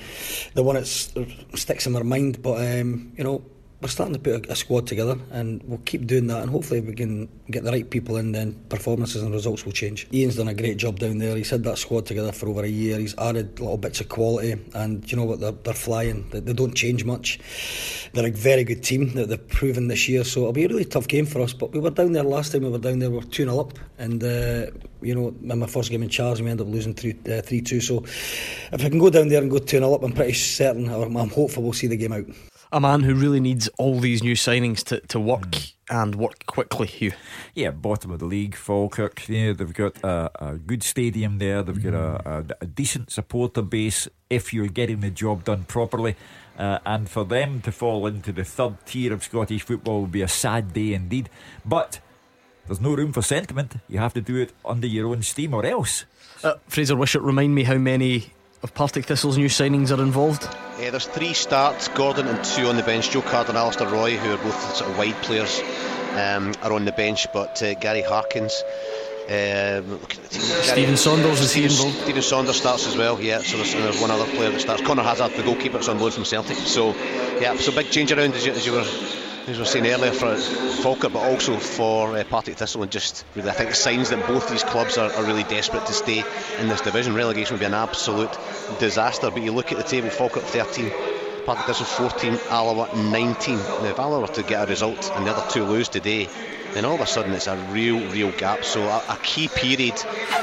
the 0.54 0.64
one 0.64 0.76
that 0.76 0.86
sticks 0.86 1.86
in 1.86 1.92
my 1.92 2.04
mind. 2.04 2.42
But 2.42 2.80
um, 2.80 3.12
you 3.18 3.24
know 3.26 3.44
we're 3.82 3.88
starting 3.88 4.14
to 4.14 4.20
put 4.20 4.46
a, 4.46 4.52
a, 4.52 4.56
squad 4.56 4.86
together 4.86 5.18
and 5.32 5.64
we'll 5.64 5.80
keep 5.80 6.06
doing 6.06 6.28
that 6.28 6.42
and 6.42 6.52
hopefully 6.52 6.82
we 6.82 6.94
can 6.94 7.30
get 7.50 7.64
the 7.64 7.72
right 7.72 7.90
people 7.90 8.18
in 8.18 8.34
then 8.34 8.54
performances 8.68 9.22
and 9.22 9.34
results 9.34 9.64
will 9.64 9.72
change. 9.72 10.06
Ian's 10.14 10.36
done 10.36 10.50
a 10.50 10.54
great 10.54 10.76
job 10.76 11.00
down 11.00 11.18
there. 11.18 11.36
He's 11.38 11.50
had 11.50 11.64
that 11.64 11.78
squad 11.78 12.06
together 12.06 12.34
for 12.34 12.50
over 12.50 12.64
a 12.64 12.68
year. 12.68 13.00
He's 13.00 13.18
added 13.18 13.60
little 13.60 13.78
bits 13.78 14.02
of 14.02 14.10
quality 14.10 14.56
and 14.74 15.10
you 15.10 15.18
know 15.18 15.24
what, 15.24 15.40
they're, 15.40 15.54
they're 15.54 15.74
flying. 15.74 16.30
They, 16.30 16.42
they, 16.42 16.54
don't 16.54 16.76
change 16.76 17.06
much. 17.06 17.40
They're 18.12 18.28
a 18.28 18.32
very 18.32 18.66
good 18.66 18.84
team 18.84 19.14
that 19.14 19.30
they've 19.30 19.48
proven 19.48 19.88
this 19.88 20.10
year 20.10 20.26
so 20.26 20.42
it'll 20.42 20.54
be 20.54 20.66
a 20.66 20.68
really 20.68 20.84
tough 20.84 21.08
game 21.08 21.26
for 21.26 21.42
us 21.42 21.54
but 21.54 21.72
we 21.72 21.80
were 21.80 21.90
down 21.92 22.12
there 22.12 22.24
last 22.24 22.52
time 22.52 22.64
we 22.64 22.70
were 22.70 22.80
down 22.80 23.00
there 23.00 23.10
we 23.10 23.18
were 23.18 23.24
2-0 23.24 23.60
up 23.60 23.80
and 23.98 24.22
uh, 24.24 24.66
you 25.02 25.16
know 25.16 25.30
in 25.30 25.60
my 25.60 25.68
first 25.68 25.90
game 25.90 26.04
in 26.04 26.10
charge 26.10 26.42
we 26.42 26.50
ended 26.50 26.68
up 26.68 26.74
losing 26.74 26.94
3-2 26.94 27.78
uh, 27.78 27.82
so 27.82 28.04
if 28.74 28.86
I 28.86 28.90
can 28.90 29.00
go 29.00 29.10
down 29.10 29.30
there 29.30 29.42
and 29.42 29.50
go 29.50 29.58
2-0 29.58 29.96
up 29.96 30.04
I'm 30.04 30.12
pretty 30.12 30.34
certain 30.34 30.90
or 30.90 31.06
I'm 31.06 31.30
hopeful 31.30 31.64
we'll 31.64 31.74
see 31.74 31.88
the 31.88 31.96
game 31.96 32.12
out 32.12 32.26
a 32.72 32.80
man 32.80 33.02
who 33.02 33.16
really 33.16 33.40
needs 33.40 33.68
all 33.78 34.00
these 34.00 34.22
new 34.22 34.36
signings 34.36 34.84
to, 34.86 35.00
to 35.08 35.20
work 35.20 35.42
mm. 35.42 35.74
and 35.90 36.16
work 36.16 36.46
quickly, 36.46 36.88
Hugh. 36.88 37.14
Yeah, 37.56 37.72
bottom 37.72 38.12
of 38.12 38.20
the 38.20 38.26
league, 38.26 38.56
Falkirk. 38.56 39.28
Yeah, 39.28 39.54
they've 39.54 39.74
got 39.74 39.98
a, 40.04 40.32
a 40.40 40.56
good 40.56 40.84
stadium 40.84 41.40
there. 41.40 41.64
They've 41.64 41.76
mm. 41.76 41.84
got 41.84 41.94
a, 41.94 42.30
a, 42.30 42.46
a, 42.62 42.66
decent 42.66 43.12
supporter 43.12 43.62
base 43.62 44.08
if 44.30 44.54
you're 44.54 44.68
getting 44.68 45.00
the 45.00 45.10
job 45.10 45.46
done 45.46 45.64
properly. 45.64 46.16
Uh, 46.58 46.80
and 46.86 47.10
for 47.10 47.24
them 47.24 47.62
to 47.62 47.72
fall 47.72 48.06
into 48.06 48.32
the 48.32 48.44
third 48.44 48.86
tier 48.86 49.14
of 49.14 49.24
Scottish 49.24 49.64
football 49.64 50.02
would 50.02 50.12
be 50.12 50.22
a 50.22 50.28
sad 50.28 50.74
day 50.74 50.94
indeed. 50.94 51.30
But 51.66 52.00
there's 52.68 52.82
no 52.82 52.94
room 52.94 53.14
for 53.14 53.22
sentiment. 53.22 53.78
You 53.88 53.98
have 54.00 54.14
to 54.14 54.22
do 54.22 54.36
it 54.36 54.52
under 54.64 54.86
your 54.86 55.08
own 55.08 55.24
steam 55.24 55.54
or 55.54 55.66
else. 55.66 56.06
Uh, 56.44 56.56
Fraser 56.68 56.96
Wishart, 56.96 57.24
remind 57.24 57.56
me 57.56 57.64
how 57.64 57.78
many 57.78 58.34
of 58.62 58.74
Partick 58.74 59.06
Thistle's 59.06 59.38
new 59.38 59.48
signings 59.48 59.96
are 59.96 60.02
involved? 60.02 60.44
Uh, 60.44 60.92
there's 60.92 61.06
three 61.06 61.34
starts, 61.34 61.88
Gordon 61.90 62.28
and 62.28 62.44
two 62.44 62.68
on 62.68 62.78
the 62.78 62.84
bench. 62.84 63.12
Joe 63.12 63.22
Card 63.22 63.50
and 63.50 63.58
Alistair 63.58 63.88
Roy, 63.88 64.18
who 64.18 64.34
are 64.34 64.38
both 64.38 64.76
sort 64.76 64.90
of 64.90 64.98
wide 64.98 65.16
players, 65.24 65.62
um, 66.14 66.54
are 66.62 66.74
on 66.74 66.86
the 66.86 66.92
bench. 66.92 67.28
But 67.34 67.62
uh, 67.62 67.74
Gary 67.76 68.02
Harkins, 68.02 68.64
um, 69.30 70.00
Stephen 70.30 70.98
Saunders 70.98 71.42
is 71.42 71.54
he 71.54 71.64
involved? 71.64 71.98
Stephen 72.00 72.22
Saunders 72.22 72.58
starts 72.58 72.88
as 72.88 72.98
well, 72.98 73.22
yeah. 73.22 73.40
So 73.40 73.58
there's, 73.58 73.74
there's, 73.74 74.02
one 74.02 74.12
other 74.12 74.26
player 74.26 74.50
that 74.50 74.60
starts. 74.60 74.82
Conor 74.82 75.04
Hazard, 75.04 75.32
the 75.34 75.44
goalkeeper, 75.44 75.78
is 75.78 75.88
on 75.88 76.00
loan 76.00 76.12
from 76.12 76.26
Celtic. 76.26 76.58
So 76.58 76.96
yeah, 77.40 77.56
so 77.56 77.72
big 77.72 77.92
change 77.92 78.12
around 78.12 78.34
as 78.34 78.46
you, 78.46 78.52
as 78.54 78.66
you 78.66 78.74
were 78.74 78.86
as 79.50 79.58
we 79.58 79.62
were 79.62 79.66
saying 79.66 79.88
earlier 79.88 80.12
for 80.12 80.36
Falkirk, 80.36 81.14
but 81.14 81.24
also 81.24 81.58
for 81.58 82.16
uh, 82.16 82.24
Partick 82.26 82.56
Thistle, 82.56 82.84
and 82.84 82.92
just 82.92 83.26
really, 83.36 83.50
I 83.50 83.54
think, 83.54 83.74
signs 83.74 84.10
that 84.12 84.28
both 84.28 84.50
these 84.50 84.64
clubs 84.64 84.98
are, 84.98 85.12
are, 85.12 85.24
really 85.24 85.44
desperate 85.44 85.86
to 85.88 85.94
stay 85.94 86.24
in 86.60 86.68
this 86.68 86.82
division. 86.82 87.16
Relegation 87.16 87.56
would 87.56 87.60
be 87.60 87.66
an 87.66 87.74
absolute 87.74 88.38
disaster. 88.80 89.32
But 89.32 89.42
you 89.42 89.52
look 89.52 89.72
at 89.72 89.78
the 89.78 89.84
table: 89.84 90.10
Falkirk 90.10 90.44
13, 90.44 90.92
Partick 91.46 91.66
Thistle 91.66 91.86
14, 91.86 92.38
Alloa 92.50 92.96
19. 92.96 93.58
Now, 93.58 93.86
if 93.86 94.00
Alloa 94.00 94.22
were 94.22 94.28
to 94.28 94.44
get 94.44 94.64
a 94.64 94.68
result 94.70 95.12
and 95.16 95.26
the 95.26 95.32
other 95.32 95.50
two 95.52 95.64
lose 95.64 95.90
today, 95.90 96.28
then 96.74 96.86
all 96.86 96.96
of 96.96 97.02
a 97.02 97.08
sudden 97.08 97.34
it's 97.34 97.48
a 97.48 97.58
real, 97.72 98.00
real 98.12 98.32
gap. 98.34 98.64
So 98.64 98.84
a, 98.84 99.04
a 99.10 99.18
key 99.24 99.48
period 99.48 99.98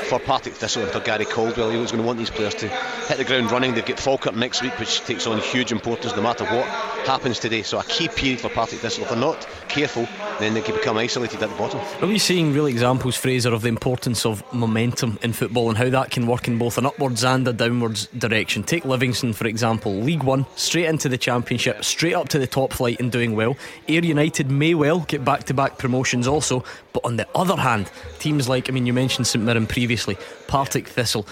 for 0.09 0.19
Partick 0.19 0.55
Thistle 0.55 0.83
and 0.83 0.91
for 0.91 1.01
Gary 1.01 1.27
Caldwell. 1.27 1.71
He 1.71 1.79
was 1.79 1.93
going 1.93 2.03
to 2.03 2.07
want 2.07 2.19
these 2.19 2.31
players 2.31 2.55
to 2.57 2.69
hit 2.69 3.19
the 3.19 3.25
ground 3.25 3.53
running. 3.53 3.75
They've 3.75 3.87
got 3.87 4.01
Falkirk 4.01 4.35
next 4.35 4.63
week, 4.63 4.77
which 4.81 5.01
takes 5.03 5.27
on 5.27 5.39
huge 5.39 5.71
importance 5.71 6.17
no 6.17 6.23
matter 6.23 6.45
what 6.45 6.96
happens 7.07 7.39
today. 7.39 7.63
So 7.63 7.79
a 7.79 7.85
key 7.85 8.09
period 8.09 8.41
for 8.41 8.49
Partick 8.49 8.81
Thistle. 8.81 9.05
If 9.05 9.11
they're 9.11 9.19
not 9.19 9.47
careful, 9.69 10.09
then 10.39 10.55
they 10.55 10.61
could 10.61 10.75
become 10.75 10.99
isolated 10.99 11.43
at 11.43 11.51
the 11.51 11.57
bottom. 11.57 11.81
Are 12.03 12.07
we 12.07 12.19
seeing 12.19 12.53
real 12.53 12.67
examples, 12.67 13.17
Fraser, 13.17 13.53
of 13.55 13.63
the 13.63 13.69
importance 13.69 14.27
of 14.27 14.43
momentum 14.53 15.19
in 15.23 15.33
football 15.33 15.69
and 15.69 15.79
how 15.79 15.89
that 15.89 16.11
can 16.11 16.27
work 16.27 16.49
in 16.49 16.59
both 16.59 16.79
an 16.79 16.87
upwards 16.87 17.25
and 17.25 17.47
a 17.49 17.53
downwards 17.53 18.07
direction? 18.09 18.63
Take 18.63 18.85
Livingston, 18.85 19.33
for 19.33 19.47
example, 19.47 19.95
League 19.95 20.23
One, 20.23 20.47
straight 20.57 20.87
into 20.87 21.09
the 21.09 21.19
Championship, 21.19 21.85
straight 21.85 22.15
up 22.15 22.29
to 22.31 22.39
the 22.39 22.47
top 22.47 22.73
flight 22.73 23.01
and 23.01 23.11
doing 23.11 23.35
well. 23.35 23.57
Ayr 23.89 24.05
United 24.05 24.51
may 24.51 24.75
well 24.75 25.01
get 25.01 25.25
back 25.25 25.45
to 25.45 25.55
back 25.55 25.79
promotions 25.79 26.27
also, 26.27 26.65
but 26.93 27.05
on 27.05 27.17
the 27.17 27.27
other 27.35 27.57
hand, 27.57 27.91
teams 28.19 28.49
like, 28.49 28.69
I 28.69 28.73
mean, 28.73 28.87
you 28.87 28.93
mentioned 28.93 29.27
St 29.27 29.45
Mirren 29.45 29.67
previously, 29.67 30.17
Partick 30.47 30.89
Thistle, 30.89 31.27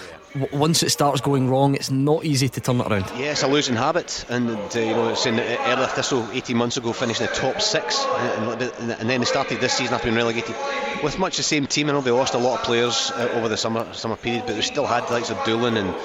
once 0.51 0.83
it 0.83 0.89
starts 0.89 1.21
going 1.21 1.49
wrong, 1.49 1.75
it's 1.75 1.91
not 1.91 2.25
easy 2.25 2.49
to 2.49 2.61
turn 2.61 2.81
it 2.81 2.87
around. 2.87 3.05
Yeah, 3.17 3.35
a 3.41 3.47
losing 3.47 3.75
habit, 3.75 4.25
and 4.29 4.49
uh, 4.49 4.79
you 4.79 4.93
know, 4.93 5.09
it's 5.09 5.25
in 5.25 5.39
earlier 5.39 5.87
Thistle 5.87 6.27
18 6.31 6.57
months 6.57 6.77
ago 6.77 6.93
finished 6.93 7.21
in 7.21 7.27
the 7.27 7.33
top 7.33 7.61
six, 7.61 8.03
and, 8.03 8.61
and, 8.61 8.91
and, 8.91 9.09
then 9.09 9.19
they 9.19 9.25
started 9.25 9.61
this 9.61 9.73
season 9.73 9.93
after 9.93 10.07
being 10.07 10.17
relegated 10.17 10.55
with 11.03 11.17
much 11.19 11.37
the 11.37 11.43
same 11.43 11.67
team. 11.67 11.89
I 11.89 11.93
know 11.93 12.01
they 12.01 12.11
lost 12.11 12.33
a 12.33 12.37
lot 12.37 12.59
of 12.59 12.65
players 12.65 13.11
uh, 13.11 13.29
over 13.33 13.47
the 13.47 13.57
summer 13.57 13.91
summer 13.93 14.15
period, 14.15 14.43
but 14.45 14.55
they 14.55 14.61
still 14.61 14.85
had 14.85 15.07
the 15.07 15.13
likes 15.13 15.29
of 15.29 15.43
Doolan 15.45 15.77
and 15.77 15.95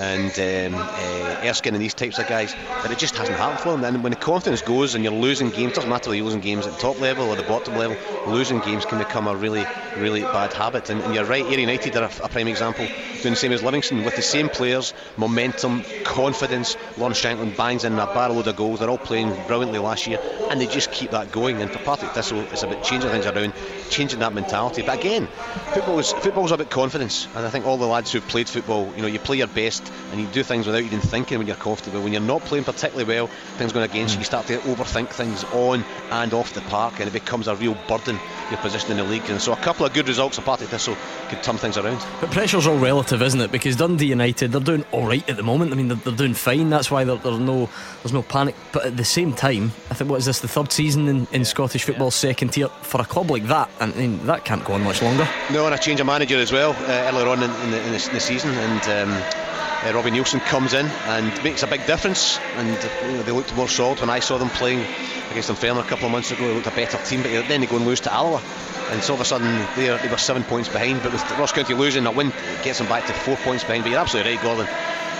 and 0.00 0.74
um, 0.74 0.80
uh, 0.80 1.44
Erskine 1.44 1.74
and 1.74 1.82
these 1.82 1.92
types 1.92 2.18
of 2.18 2.26
guys, 2.26 2.56
but 2.80 2.90
it 2.90 2.98
just 2.98 3.16
hasn't 3.16 3.36
happened 3.36 3.60
for 3.60 3.76
them. 3.76 3.84
And 3.84 4.02
when 4.02 4.12
the 4.12 4.16
confidence 4.16 4.62
goes 4.62 4.94
and 4.94 5.04
you're 5.04 5.12
losing 5.12 5.50
games, 5.50 5.74
doesn't 5.74 5.90
matter 5.90 6.08
whether 6.08 6.16
you're 6.16 6.24
losing 6.24 6.40
games 6.40 6.66
at 6.66 6.72
the 6.72 6.78
top 6.78 6.98
level 7.00 7.28
or 7.28 7.36
the 7.36 7.42
bottom 7.42 7.76
level, 7.76 7.98
losing 8.26 8.60
games 8.60 8.86
can 8.86 8.98
become 8.98 9.28
a 9.28 9.36
really, 9.36 9.66
really 9.98 10.22
bad 10.22 10.54
habit. 10.54 10.88
And, 10.88 11.02
and 11.02 11.14
you're 11.14 11.26
right, 11.26 11.44
Ayr 11.44 11.58
United 11.58 11.96
are 11.96 12.04
a, 12.04 12.24
a, 12.24 12.28
prime 12.30 12.48
example, 12.48 12.86
doing 13.20 13.34
the 13.34 13.36
same 13.36 13.52
as 13.52 13.62
Livingston 13.62 14.02
with 14.02 14.16
the 14.16 14.22
same 14.22 14.48
players, 14.48 14.94
momentum, 15.18 15.82
confidence. 16.04 16.78
Lawrence 16.96 17.20
Shankland 17.20 17.58
bangs 17.58 17.84
in 17.84 17.98
a 17.98 18.06
barrel 18.06 18.36
load 18.36 18.46
of 18.46 18.56
goals. 18.56 18.80
They're 18.80 18.88
all 18.88 18.96
playing 18.96 19.36
brilliantly 19.46 19.80
last 19.80 20.06
year, 20.06 20.18
and 20.50 20.58
they 20.58 20.66
just 20.66 20.92
keep 20.92 21.10
that 21.10 21.30
going. 21.30 21.60
And 21.60 21.70
for 21.70 21.78
Partick 21.80 22.10
Thistle, 22.12 22.40
it's 22.52 22.62
about 22.62 22.82
changing 22.82 23.10
things 23.10 23.26
around, 23.26 23.52
changing 23.90 24.20
that 24.20 24.32
mentality. 24.32 24.80
But 24.80 24.98
again, 24.98 25.26
football's 25.74 26.12
football's 26.14 26.52
about 26.52 26.70
confidence, 26.70 27.28
and 27.34 27.44
I 27.44 27.50
think 27.50 27.66
all 27.66 27.76
the 27.76 27.86
lads 27.86 28.12
who've 28.12 28.26
played 28.26 28.48
football, 28.48 28.90
you 28.96 29.02
know, 29.02 29.08
you 29.08 29.18
play 29.18 29.36
your 29.36 29.46
best 29.46 29.89
and 30.10 30.20
you 30.20 30.26
do 30.28 30.42
things 30.42 30.66
without 30.66 30.82
even 30.82 31.00
thinking 31.00 31.38
when 31.38 31.46
you're 31.46 31.56
comfortable. 31.56 32.02
When 32.02 32.12
you're 32.12 32.20
not 32.20 32.42
playing 32.42 32.64
particularly 32.64 33.04
well, 33.04 33.28
things 33.56 33.72
going 33.72 33.88
against 33.88 34.14
you. 34.14 34.20
You 34.20 34.24
start 34.24 34.46
to 34.48 34.58
overthink 34.58 35.08
things 35.08 35.44
on 35.52 35.84
and 36.10 36.34
off 36.34 36.52
the 36.52 36.60
park, 36.62 36.98
and 36.98 37.08
it 37.08 37.12
becomes 37.12 37.48
a 37.48 37.54
real 37.56 37.76
burden 37.88 38.18
your 38.50 38.58
position 38.60 38.90
in 38.90 38.96
the 38.96 39.04
league. 39.04 39.28
And 39.28 39.40
so 39.40 39.52
a 39.52 39.56
couple 39.56 39.86
of 39.86 39.92
good 39.92 40.08
results 40.08 40.38
Partick 40.40 40.68
Thistle 40.68 40.96
could 41.28 41.42
turn 41.42 41.56
things 41.56 41.76
around. 41.76 42.04
But 42.20 42.30
pressure's 42.30 42.66
all 42.66 42.78
relative, 42.78 43.22
isn't 43.22 43.40
it? 43.40 43.52
Because 43.52 43.76
Dundee 43.76 44.06
United, 44.06 44.52
they're 44.52 44.60
doing 44.60 44.84
all 44.92 45.06
right 45.06 45.28
at 45.28 45.36
the 45.36 45.42
moment. 45.42 45.72
I 45.72 45.76
mean, 45.76 45.88
they're, 45.88 45.96
they're 45.96 46.16
doing 46.16 46.34
fine. 46.34 46.70
That's 46.70 46.90
why 46.90 47.04
there's 47.04 47.38
no 47.38 47.68
there's 48.02 48.12
no 48.12 48.22
panic. 48.22 48.54
But 48.72 48.86
at 48.86 48.96
the 48.96 49.04
same 49.04 49.32
time, 49.32 49.72
I 49.90 49.94
think 49.94 50.10
what 50.10 50.16
is 50.16 50.26
this 50.26 50.40
the 50.40 50.48
third 50.48 50.72
season 50.72 51.08
in, 51.08 51.26
in 51.32 51.44
Scottish 51.44 51.84
football, 51.84 52.10
second 52.10 52.50
tier 52.50 52.68
for 52.68 53.00
a 53.00 53.04
club 53.04 53.30
like 53.30 53.46
that, 53.46 53.70
and 53.80 53.94
I 53.94 53.96
mean, 53.96 54.26
that 54.26 54.44
can't 54.44 54.64
go 54.64 54.74
on 54.74 54.82
much 54.82 55.02
longer. 55.02 55.28
No, 55.52 55.66
and 55.66 55.74
a 55.74 55.78
change 55.78 56.00
of 56.00 56.06
manager 56.06 56.36
as 56.36 56.52
well 56.52 56.72
uh, 56.72 57.10
earlier 57.12 57.28
on 57.28 57.42
in, 57.42 57.50
in, 57.50 57.70
the, 57.70 58.06
in 58.08 58.14
the 58.14 58.20
season, 58.20 58.50
and. 58.50 59.10
Um, 59.10 59.39
uh, 59.84 59.92
Robbie 59.94 60.10
Neilson 60.10 60.40
comes 60.40 60.74
in 60.74 60.86
and 60.86 61.42
makes 61.42 61.62
a 61.62 61.66
big 61.66 61.86
difference. 61.86 62.38
And 62.56 62.68
you 62.68 63.16
know, 63.16 63.22
they 63.22 63.32
looked 63.32 63.54
more 63.54 63.68
solid 63.68 64.00
when 64.00 64.10
I 64.10 64.20
saw 64.20 64.38
them 64.38 64.50
playing 64.50 64.84
against 65.30 65.48
Dunfermline 65.48 65.84
a 65.84 65.88
couple 65.88 66.06
of 66.06 66.12
months 66.12 66.30
ago. 66.30 66.46
They 66.46 66.54
looked 66.54 66.66
a 66.66 66.70
better 66.70 66.98
team, 66.98 67.22
but 67.22 67.30
then 67.48 67.60
they 67.60 67.66
go 67.66 67.76
and 67.76 67.86
lose 67.86 68.00
to 68.00 68.12
Alloa. 68.12 68.42
And 68.90 69.02
so 69.02 69.12
all 69.12 69.16
of 69.16 69.20
a 69.20 69.24
sudden 69.24 69.66
they 69.76 69.90
were 70.08 70.18
seven 70.18 70.44
points 70.44 70.68
behind. 70.68 71.02
But 71.02 71.12
with 71.12 71.38
Ross 71.38 71.52
County 71.52 71.74
losing, 71.74 72.04
that 72.04 72.14
win 72.14 72.32
gets 72.62 72.78
them 72.78 72.88
back 72.88 73.06
to 73.06 73.12
four 73.12 73.36
points 73.36 73.64
behind. 73.64 73.84
But 73.84 73.90
you're 73.90 74.00
absolutely 74.00 74.34
right, 74.34 74.42
Gordon. 74.42 74.66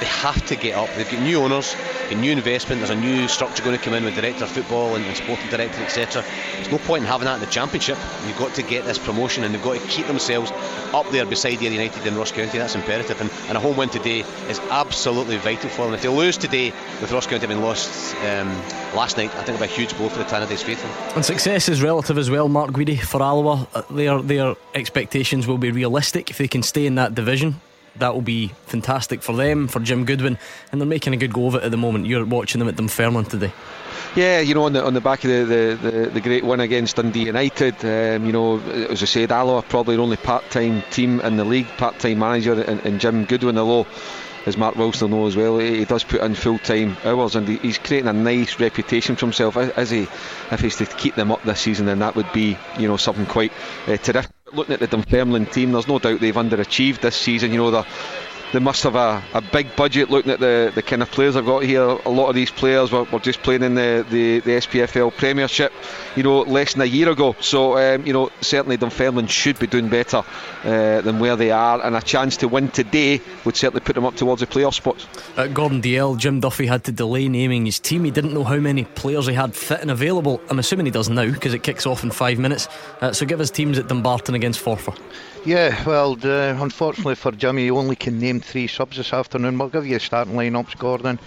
They 0.01 0.07
have 0.07 0.47
to 0.47 0.57
get 0.57 0.77
up. 0.77 0.89
They've 0.97 1.11
got 1.11 1.21
new 1.21 1.43
owners, 1.43 1.77
a 2.11 2.15
new 2.15 2.33
investment. 2.33 2.81
There's 2.81 2.91
a 2.91 2.97
new 2.97 3.29
structure 3.29 3.63
going 3.63 3.77
to 3.77 3.85
come 3.85 3.93
in 3.93 4.03
with 4.03 4.15
director 4.15 4.45
of 4.45 4.51
football 4.51 4.95
and, 4.95 5.05
and 5.05 5.15
sporting 5.15 5.51
director, 5.51 5.83
etc. 5.83 6.25
There's 6.55 6.71
no 6.71 6.79
point 6.79 7.03
in 7.03 7.09
having 7.09 7.27
that 7.27 7.35
in 7.35 7.41
the 7.41 7.47
championship. 7.47 7.99
You've 8.27 8.39
got 8.39 8.55
to 8.55 8.63
get 8.63 8.87
this 8.87 8.99
promotion, 8.99 9.45
and 9.45 9.55
they've 9.55 9.63
got 9.63 9.79
to 9.79 9.87
keep 9.89 10.07
themselves 10.07 10.51
up 10.95 11.09
there 11.11 11.27
beside 11.27 11.63
Ayr 11.63 11.71
United 11.71 12.07
and 12.07 12.17
Ross 12.17 12.33
County. 12.33 12.57
That's 12.57 12.75
imperative. 12.75 13.21
And, 13.21 13.31
and, 13.49 13.59
a 13.59 13.61
home 13.61 13.77
win 13.77 13.91
today 13.91 14.21
is 14.49 14.59
absolutely 14.71 15.37
vital 15.37 15.69
for 15.69 15.85
them. 15.85 15.93
If 15.93 16.01
they 16.01 16.09
lose 16.09 16.39
today, 16.39 16.71
with 17.03 17.13
Ross 17.13 17.27
County 17.27 17.47
having 17.47 17.63
lost 17.63 18.17
um, 18.25 18.49
last 18.97 19.19
night, 19.19 19.31
I 19.35 19.43
think 19.43 19.61
it'll 19.61 19.67
be 19.67 19.73
a 19.73 19.77
huge 19.77 19.95
blow 19.99 20.09
for 20.09 20.19
the 20.19 20.25
Tannadice 20.25 20.63
faithful. 20.63 20.91
And 21.15 21.25
success 21.27 21.69
is 21.69 21.83
relative 21.83 22.17
as 22.17 22.31
well. 22.31 22.49
Mark 22.49 22.71
Guidi 22.71 22.99
for 22.99 23.23
Alloa, 23.23 23.69
uh, 23.75 23.83
their 23.91 24.23
their 24.23 24.55
expectations 24.75 25.47
will 25.47 25.59
be 25.59 25.71
realistic 25.71 26.31
if 26.31 26.39
they 26.39 26.49
can 26.49 26.63
stay 26.63 26.87
in 26.87 26.95
that 26.95 27.15
division 27.15 27.61
that 27.97 28.15
will 28.15 28.23
be 28.23 28.49
fantastic 28.67 29.23
for 29.23 29.35
them, 29.35 29.69
for 29.69 29.81
Jim 29.81 30.05
Goodwin, 30.05 30.39
and 30.73 30.81
they're 30.81 30.89
making 30.89 31.13
a 31.13 31.17
good 31.17 31.33
go 31.33 31.47
of 31.47 31.55
it 31.57 31.63
at 31.63 31.71
the 31.71 31.77
moment. 31.77 32.07
You're 32.07 32.25
watching 32.25 32.59
them 32.59 32.69
at 32.69 32.77
Dunfermline 32.77 33.27
today. 33.27 33.53
Yeah, 34.17 34.41
you 34.41 34.55
know, 34.55 34.65
on 34.65 34.73
the 34.73 34.85
on 34.85 34.95
the 34.95 35.01
back 35.01 35.23
of 35.25 35.31
the, 35.31 35.45
the, 35.45 35.91
the, 35.91 36.11
the 36.11 36.21
great 36.21 36.45
win 36.45 36.61
against 36.61 36.97
Dundee 36.97 37.27
United, 37.27 37.85
um, 37.85 38.27
you 38.27 38.33
know, 38.33 38.59
as 38.59 39.03
I 39.03 39.07
said, 39.07 39.31
Alloa 39.31 39.63
probably 39.63 39.97
the 39.97 40.03
only 40.03 40.17
part-time 40.17 40.83
team 40.91 41.21
in 41.21 41.37
the 41.37 41.45
league, 41.45 41.69
part-time 41.77 42.19
manager, 42.19 42.61
and, 42.61 42.81
and 42.81 43.01
Jim 43.01 43.25
Goodwin, 43.25 43.57
although 43.57 43.87
as 44.47 44.57
Mark 44.57 44.77
Wilson 44.77 45.11
knows 45.11 45.35
as 45.35 45.37
well, 45.37 45.59
he, 45.59 45.85
does 45.85 46.03
put 46.03 46.23
in 46.23 46.35
full-time 46.35 46.97
hours, 47.05 47.37
and 47.37 47.47
he's 47.47 47.79
creating 47.79 48.09
a 48.09 48.13
nice 48.13 48.59
reputation 48.59 49.17
for 49.17 49.27
himself. 49.27 49.57
As 49.57 49.91
he, 49.91 50.09
if 50.51 50.61
he's 50.61 50.77
to 50.77 50.87
keep 50.87 51.15
them 51.15 51.31
up 51.31 51.43
this 51.43 51.61
season, 51.61 51.87
then 51.87 51.99
that 51.99 52.17
would 52.17 52.33
be, 52.33 52.57
you 52.79 52.89
know, 52.89 52.97
something 52.97 53.27
quite 53.27 53.53
uh, 53.87 53.97
terrific 53.99 54.33
looking 54.53 54.75
at 54.75 54.81
the 54.81 54.87
Dunfermline 54.87 55.47
team, 55.47 55.73
there's 55.73 55.89
no 55.89 55.99
doubt 55.99 56.21
they've 56.21 56.35
underachieved 56.35 57.01
this 57.01 57.17
season. 57.17 57.53
You 57.53 57.59
know, 57.59 57.71
they're 57.71 57.87
they 58.53 58.59
must 58.59 58.83
have 58.83 58.97
a, 58.97 59.23
a 59.35 59.41
big 59.41 59.75
budget 59.77 60.11
looking 60.11 60.33
at 60.33 60.41
the, 60.41 60.73
the 60.75 60.83
kind 60.83 61.03
of 61.03 61.11
players 61.11 61.37
I've 61.37 61.47
got 61.47 61.63
here. 61.63 61.83
A 61.83 62.09
lot 62.09 62.29
of 62.29 62.35
these 62.35 62.51
players 62.51 62.91
were, 62.91 63.05
were 63.05 63.21
just 63.21 63.43
playing 63.43 63.63
in 63.63 63.75
the, 63.75 64.05
the, 64.11 64.41
the 64.41 64.51
SPFL 64.53 65.17
Premiership, 65.17 65.73
you 66.17 66.23
know, 66.23 66.41
less 66.41 66.73
than 66.73 66.83
a 66.83 66.87
year 66.87 67.11
ago. 67.11 67.37
So, 67.41 67.79
um, 67.79 68.07
you 68.07 68.13
know, 68.13 68.31
certainly 68.41 68.77
Dunfermline 68.77 69.29
should 69.29 69.59
be 69.59 69.67
doing 69.67 69.89
better 69.89 70.23
uh, 70.65 71.01
than 71.01 71.21
where 71.21 71.37
they 71.37 71.51
are, 71.51 71.85
and 71.85 71.95
a 71.95 72.03
chance 72.03 72.37
to 72.39 72.49
win 72.49 72.69
today 72.71 73.21
would 73.45 73.57
certainly 73.57 73.81
put 73.81 73.95
them 73.95 74.05
up 74.05 74.17
towards 74.17 74.41
the 74.41 74.47
playoff 74.47 74.75
spots. 74.75 75.07
At 75.37 75.55
Gordon 75.55 75.81
Dalziel, 75.81 76.19
Jim 76.19 76.41
Duffy 76.41 76.67
had 76.67 76.85
to 76.85 76.93
delay 76.93 77.29
naming 77.29 77.67
his 77.67 77.79
team. 77.79 78.05
He 78.05 78.11
didn't 78.11 78.35
know 78.35 78.45
how 78.45 78.57
many 78.57 78.85
players 78.85 79.27
he 79.27 79.35
had 79.35 79.55
fit 79.55 79.81
and 79.81 79.91
available. 79.91 80.41
I'm 80.51 80.59
assuming 80.59 80.87
he 80.87 80.93
does 80.93 81.09
now 81.09 81.31
because 81.31 81.55
it 81.55 81.63
kicks 81.63 81.87
off 81.87 82.03
in 82.03 82.11
five 82.11 82.39
minutes. 82.39 82.69
Uh, 83.01 83.13
so 83.13 83.27
give 83.27 83.39
his 83.39 83.51
teams 83.51 83.79
at 83.79 83.89
Dumbarton 83.89 84.35
against 84.35 84.63
Forfar. 84.65 84.99
Yeah, 85.47 85.85
well, 85.87 86.19
uh, 86.23 86.63
unfortunately 86.63 87.15
for 87.15 87.33
Jimmy, 87.33 87.63
he 87.63 87.71
only 87.71 87.97
can 87.97 88.19
name 88.19 88.41
three 88.41 88.67
subs 88.67 88.99
this 88.99 89.15
afternoon. 89.15 89.57
We'll 89.57 89.71
give 89.71 89.87
you 89.87 89.99
starting 89.99 90.35
lineups, 90.35 90.79
Gordon. 90.79 91.19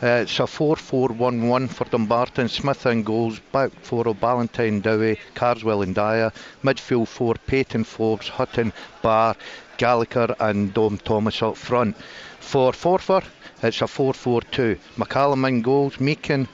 Uh, 0.00 0.22
it's 0.22 0.38
a 0.38 0.46
4 0.46 0.76
4 0.76 1.08
1 1.08 1.48
1 1.48 1.66
for 1.68 1.84
Dumbarton. 1.86 2.48
Smith 2.48 2.86
in 2.86 3.02
goals, 3.02 3.40
back 3.50 3.72
four 3.82 4.06
of 4.06 4.20
Ballantyne, 4.20 4.80
Dowie, 4.82 5.18
Carswell 5.34 5.82
and 5.82 5.96
Dyer. 5.96 6.32
Midfield 6.62 7.08
four, 7.08 7.34
Peyton, 7.48 7.82
Forbes, 7.82 8.28
Hutton, 8.28 8.72
Barr, 9.02 9.34
Gallagher 9.78 10.36
and 10.38 10.72
Dom 10.72 10.98
Thomas 10.98 11.42
up 11.42 11.56
front. 11.56 11.96
For 12.38 12.70
Forfar, 12.70 13.24
it's 13.64 13.82
a 13.82 13.88
4 13.88 14.14
4 14.14 14.42
2. 14.42 14.78
McCallum 14.96 15.48
in 15.48 15.62
goals, 15.62 15.96
Meakin, 15.96 16.46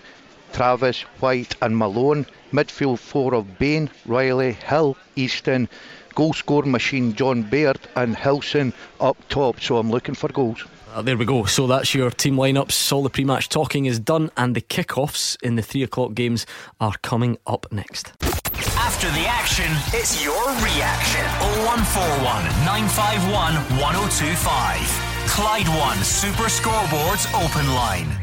Travis, 0.54 1.02
White 1.20 1.56
and 1.60 1.76
Malone. 1.76 2.24
Midfield 2.52 2.98
four 2.98 3.34
of 3.34 3.58
Bain, 3.58 3.88
Riley, 4.04 4.52
Hill, 4.52 4.96
Easton 5.16 5.68
goal 6.14 6.32
scoring 6.32 6.70
machine 6.70 7.14
John 7.14 7.42
Baird 7.42 7.78
and 7.96 8.16
Hilson 8.16 8.72
up 9.00 9.16
top. 9.28 9.60
So 9.60 9.76
I'm 9.76 9.90
looking 9.90 10.14
for 10.14 10.28
goals. 10.28 10.64
Uh, 10.94 11.00
there 11.00 11.16
we 11.16 11.24
go. 11.24 11.44
So 11.44 11.66
that's 11.66 11.94
your 11.94 12.10
team 12.10 12.36
lineups. 12.36 12.92
All 12.92 13.02
the 13.02 13.10
pre 13.10 13.24
match 13.24 13.48
talking 13.48 13.86
is 13.86 13.98
done, 13.98 14.30
and 14.36 14.54
the 14.54 14.60
kickoffs 14.60 15.42
in 15.42 15.56
the 15.56 15.62
three 15.62 15.82
o'clock 15.82 16.14
games 16.14 16.44
are 16.80 16.94
coming 17.02 17.38
up 17.46 17.66
next. 17.72 18.12
After 18.76 19.08
the 19.10 19.26
action, 19.26 19.70
it's 19.98 20.22
your 20.22 20.46
reaction. 20.60 21.24
0141 21.64 22.44
951 22.64 23.54
1025. 23.80 25.12
Clyde 25.28 25.68
One 25.68 25.96
Super 26.04 26.48
Scoreboards 26.50 27.24
Open 27.42 27.66
Line. 27.74 28.21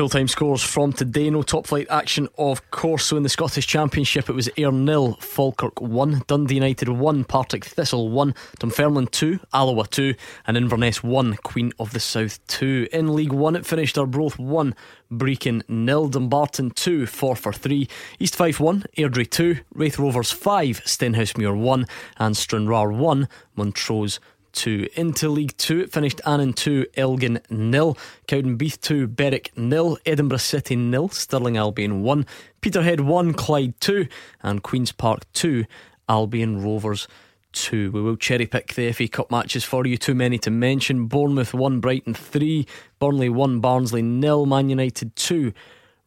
Full 0.00 0.08
time 0.08 0.28
scores 0.28 0.62
from 0.62 0.94
today. 0.94 1.28
No 1.28 1.42
top 1.42 1.66
flight 1.66 1.86
action, 1.90 2.26
of 2.38 2.70
course. 2.70 3.04
So 3.04 3.18
in 3.18 3.22
the 3.22 3.28
Scottish 3.28 3.66
Championship, 3.66 4.30
it 4.30 4.34
was 4.34 4.48
Ayr 4.56 4.72
nil, 4.72 5.18
Falkirk 5.20 5.78
1, 5.78 6.22
Dundee 6.26 6.54
United 6.54 6.88
1, 6.88 7.24
Partick 7.24 7.66
Thistle 7.66 8.08
1, 8.08 8.34
Dunfermline 8.58 9.08
2, 9.08 9.40
Alloa 9.52 9.86
2, 9.86 10.14
and 10.46 10.56
Inverness 10.56 11.02
1, 11.02 11.36
Queen 11.42 11.70
of 11.78 11.92
the 11.92 12.00
South 12.00 12.40
2. 12.46 12.88
In 12.94 13.14
League 13.14 13.34
1, 13.34 13.56
it 13.56 13.66
finished 13.66 13.98
Arbroath 13.98 14.38
1, 14.38 14.74
Brechin 15.12 15.62
nil, 15.68 16.08
Dumbarton 16.08 16.70
2, 16.70 17.02
Forfar 17.02 17.54
3, 17.54 17.86
East 18.18 18.36
Fife 18.36 18.58
1, 18.58 18.86
Airdrie 18.96 19.28
2, 19.28 19.58
Raith 19.74 19.98
Rovers 19.98 20.30
5, 20.30 20.82
Stenhousemuir 20.86 21.54
1, 21.54 21.84
and 22.16 22.34
Stranraer 22.38 22.90
1, 22.90 23.28
Montrose 23.54 24.18
2. 24.52 24.88
Into 24.94 25.28
League 25.28 25.56
2, 25.56 25.80
it 25.80 25.92
finished 25.92 26.20
Annan 26.26 26.52
2, 26.52 26.86
Elgin 26.96 27.40
nil, 27.50 27.96
Cowdenbeath 28.26 28.80
2, 28.80 29.06
Berwick 29.06 29.56
nil, 29.56 29.98
Edinburgh 30.04 30.38
City 30.38 30.76
nil, 30.76 31.08
Stirling 31.08 31.56
Albion 31.56 32.02
1, 32.02 32.26
Peterhead 32.60 33.00
1, 33.00 33.34
Clyde 33.34 33.80
2, 33.80 34.06
and 34.42 34.62
Queen's 34.62 34.92
Park 34.92 35.30
2, 35.32 35.64
Albion 36.08 36.62
Rovers 36.62 37.08
2. 37.52 37.90
We 37.90 38.02
will 38.02 38.16
cherry 38.16 38.46
pick 38.46 38.74
the 38.74 38.92
FA 38.92 39.08
Cup 39.08 39.30
matches 39.30 39.64
for 39.64 39.86
you, 39.86 39.96
too 39.96 40.14
many 40.14 40.38
to 40.38 40.50
mention. 40.50 41.06
Bournemouth 41.06 41.54
1, 41.54 41.80
Brighton 41.80 42.14
3, 42.14 42.66
Burnley 42.98 43.28
1, 43.28 43.60
Barnsley 43.60 44.02
nil, 44.02 44.46
Man 44.46 44.68
United 44.68 45.16
2. 45.16 45.52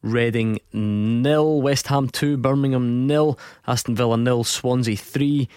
Reading 0.02 0.58
nil, 0.72 1.62
West 1.62 1.86
Ham 1.86 2.08
2, 2.08 2.36
Birmingham 2.36 3.06
nil, 3.06 3.38
Aston 3.66 3.94
Villa 3.94 4.18
nil, 4.18 4.44
Swansea 4.44 4.96
3, 4.96 5.48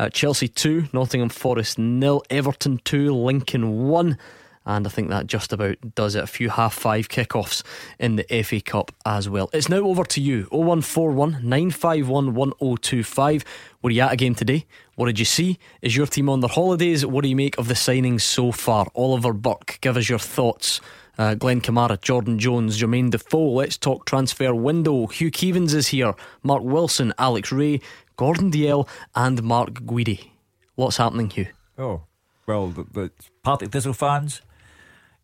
uh, 0.00 0.08
Chelsea 0.08 0.48
2, 0.48 0.88
Nottingham 0.94 1.28
Forest 1.28 1.78
nil, 1.78 2.22
Everton 2.30 2.80
2, 2.84 3.14
Lincoln 3.14 3.88
1. 3.88 4.16
And 4.64 4.86
I 4.86 4.90
think 4.90 5.10
that 5.10 5.26
just 5.26 5.52
about 5.52 5.76
does 5.94 6.14
it. 6.14 6.24
A 6.24 6.26
few 6.26 6.48
half 6.48 6.72
five 6.72 7.08
kickoffs 7.08 7.62
in 7.98 8.16
the 8.16 8.42
FA 8.42 8.62
Cup 8.62 8.92
as 9.04 9.28
well. 9.28 9.50
It's 9.52 9.68
now 9.68 9.78
over 9.78 10.04
to 10.04 10.20
you 10.20 10.44
0141 10.50 11.46
951 11.46 12.34
1025. 12.34 13.44
Where 13.80 13.90
are 13.90 13.92
you 13.92 14.00
at 14.02 14.12
again 14.12 14.34
today? 14.34 14.64
What 14.94 15.06
did 15.06 15.18
you 15.18 15.24
see? 15.26 15.58
Is 15.82 15.96
your 15.96 16.06
team 16.06 16.30
on 16.30 16.40
their 16.40 16.48
holidays? 16.48 17.04
What 17.04 17.22
do 17.22 17.28
you 17.28 17.36
make 17.36 17.58
of 17.58 17.68
the 17.68 17.74
signings 17.74 18.22
so 18.22 18.52
far? 18.52 18.86
Oliver 18.94 19.34
Burke, 19.34 19.78
give 19.82 19.98
us 19.98 20.08
your 20.08 20.18
thoughts. 20.18 20.80
Uh, 21.20 21.34
Glenn 21.34 21.60
Kamara, 21.60 22.00
Jordan 22.00 22.38
Jones, 22.38 22.80
Jermaine 22.80 23.10
Defoe. 23.10 23.50
Let's 23.52 23.76
talk 23.76 24.06
transfer 24.06 24.54
window. 24.54 25.06
Hugh 25.06 25.30
Keevins 25.30 25.74
is 25.74 25.88
here. 25.88 26.14
Mark 26.42 26.62
Wilson, 26.62 27.12
Alex 27.18 27.52
Rae, 27.52 27.82
Gordon 28.20 28.50
Dalziel, 28.50 28.86
and 29.14 29.42
Mark 29.42 29.86
Guidi. 29.86 30.32
What's 30.74 30.98
happening, 30.98 31.30
Hugh? 31.30 31.46
Oh, 31.78 32.02
well, 32.46 32.68
the, 32.68 32.84
the 32.84 33.10
Partick 33.42 33.72
Thistle 33.72 33.94
fans 33.94 34.42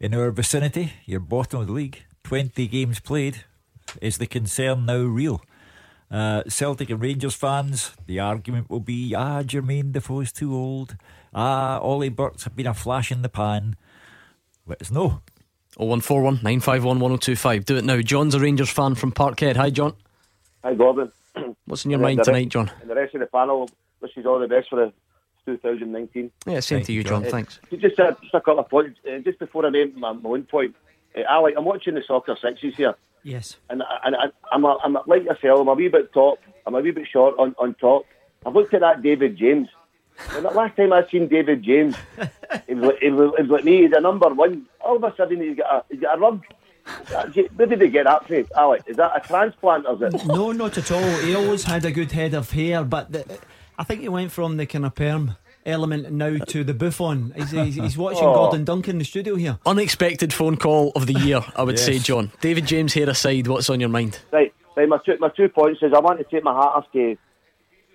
in 0.01 0.15
our 0.15 0.31
vicinity, 0.31 0.95
you're 1.05 1.21
bottom 1.21 1.61
of 1.61 1.67
the 1.67 1.75
league. 1.75 2.05
20 2.25 2.67
games 2.67 2.99
played. 2.99 3.45
Is 4.01 4.17
the 4.17 4.27
concern 4.27 4.87
now 4.87 5.01
real? 5.03 5.43
Uh, 6.11 6.45
Celtic 6.49 6.89
and 6.89 7.03
Rangers 7.03 7.35
fans, 7.35 7.93
the 8.07 8.19
argument 8.19 8.71
will 8.71 8.81
be 8.81 9.15
ah, 9.15 9.43
Jermaine 9.43 9.93
Defoe's 9.93 10.33
too 10.33 10.55
old. 10.55 10.97
Ah, 11.35 11.79
Ollie 11.81 12.09
Burke's 12.09 12.45
have 12.45 12.57
been 12.57 12.67
a 12.67 12.73
flash 12.73 13.13
in 13.13 13.21
the 13.21 13.29
pan. 13.29 13.77
Let 14.67 14.81
us 14.81 14.91
know. 14.91 15.21
0141 15.77 16.37
951 16.37 16.99
1025. 16.99 17.67
Do 17.67 17.77
it 17.77 17.85
now. 17.85 18.01
John's 18.01 18.35
a 18.35 18.41
Rangers 18.41 18.71
fan 18.71 18.95
from 18.95 19.13
Parkhead. 19.13 19.57
Hi, 19.57 19.69
John. 19.69 19.93
Hi, 20.65 20.73
Gordon. 20.73 21.13
What's 21.67 21.85
in 21.85 21.91
your 21.91 22.01
mind 22.01 22.23
tonight, 22.25 22.39
rest- 22.45 22.49
John? 22.51 22.71
And 22.81 22.91
the 22.91 22.95
rest 22.95 23.15
of 23.15 23.21
the 23.21 23.27
panel 23.27 23.69
wishes 24.01 24.27
all 24.27 24.39
the 24.39 24.49
best 24.49 24.69
for 24.71 24.77
the 24.77 24.93
2019. 25.47 26.31
Yeah, 26.47 26.61
same 26.61 26.83
to 26.85 26.93
you, 26.93 27.05
John. 27.05 27.25
Uh, 27.27 27.31
Thanks. 27.31 27.61
Just 27.71 27.99
a, 27.99 28.17
just 28.23 28.35
a 28.35 28.41
couple 28.41 28.61
of 28.61 28.69
points. 28.69 28.99
Uh, 29.07 29.19
just 29.19 29.39
before 29.39 29.65
I 29.67 29.71
make 29.71 29.97
my, 29.97 30.13
my 30.13 30.31
own 30.31 30.45
point, 30.45 30.75
uh, 31.17 31.21
Alec, 31.29 31.55
I'm 31.57 31.65
watching 31.65 31.95
the 31.95 32.03
soccer 32.07 32.37
sixes 32.41 32.75
here, 32.77 32.95
Yes. 33.23 33.57
and, 33.71 33.83
I- 33.83 33.99
and 34.05 34.17
I, 34.17 34.25
I'm, 34.53 34.65
a, 34.65 34.77
I'm 34.83 34.97
a, 34.97 35.03
like 35.07 35.25
yourself. 35.25 35.61
I'm 35.61 35.69
a 35.69 35.75
wee 35.75 35.89
bit 35.89 36.13
top. 36.13 36.39
I'm 36.67 36.75
a 36.75 36.81
wee 36.81 36.91
bit 36.91 37.07
short 37.11 37.37
on, 37.39 37.55
on 37.59 37.75
top. 37.75 38.05
I've 38.45 38.55
looked 38.55 38.75
at 38.75 38.81
that 38.81 39.03
David 39.03 39.37
James. 39.37 39.69
And 40.31 40.45
the 40.47 40.51
last 40.51 40.77
time 40.77 40.93
I 40.95 41.07
seen 41.09 41.29
David 41.29 41.63
James, 41.63 41.95
it 42.67 42.75
was, 42.75 42.85
like, 42.87 43.03
it, 43.03 43.11
was, 43.11 43.33
it 43.39 43.43
was 43.43 43.51
like 43.51 43.65
me. 43.65 43.83
He's 43.83 43.93
a 43.95 44.01
number 44.01 44.29
one. 44.33 44.67
All 44.81 44.97
of 44.97 45.05
a 45.05 45.15
sudden, 45.17 45.43
he's 45.43 45.57
got 45.59 45.75
a, 45.75 45.85
he's 45.93 46.01
got 46.01 46.17
a 46.17 46.21
rug. 46.21 46.43
Where 47.57 47.67
did 47.67 47.81
he 47.81 47.89
get 47.89 48.05
that 48.05 48.27
from, 48.27 48.47
Alec? 48.57 48.83
Is 48.87 48.97
that 48.97 49.13
a 49.17 49.27
transplant 49.27 49.87
or 49.87 50.05
is 50.07 50.15
it? 50.15 50.27
No, 50.27 50.53
not 50.53 50.79
at 50.79 50.91
all. 50.93 51.03
He 51.21 51.35
always 51.35 51.65
had 51.65 51.85
a 51.85 51.91
good 51.91 52.13
head 52.13 52.35
of 52.35 52.51
hair, 52.51 52.85
but 52.85 53.11
the, 53.13 53.39
I 53.79 53.85
think 53.85 54.01
he 54.01 54.09
went 54.09 54.33
from 54.33 54.57
the 54.57 54.67
kind 54.67 54.87
of 54.87 54.95
perm 54.95 55.37
element 55.65 56.13
now 56.13 56.37
to 56.37 56.63
the 56.63 56.75
Buffon. 56.75 57.33
He's, 57.37 57.51
he's, 57.51 57.75
he's 57.75 57.99
watching 57.99 58.23
Oh. 58.25 58.35
Gordon 58.35 58.65
Duncan 58.65 58.93
in 58.93 58.99
the 58.99 59.05
studio 59.05 59.35
here. 59.35 59.59
Unexpected 59.67 60.33
phone 60.33 60.57
call 60.57 60.93
of 60.95 61.07
the 61.07 61.15
year, 61.15 61.41
I 61.57 61.65
would 61.65 61.79
say, 61.79 61.99
John. 61.99 62.31
David 62.41 62.67
James 62.67 62.93
here 62.93 63.11
aside, 63.11 63.49
what's 63.49 63.69
on 63.69 63.81
your 63.81 63.89
mind? 63.89 64.21
Right, 64.31 64.55
right. 64.77 64.89
My 64.89 64.99
two, 65.05 65.17
my 65.19 65.29
two 65.31 65.49
points 65.49 65.83
is 65.83 65.93
I 65.93 65.99
want 65.99 66.19
to 66.19 66.25
take 66.25 66.45
my 66.45 66.55
hat 66.55 66.71
off 66.75 66.93
to, 66.93 67.17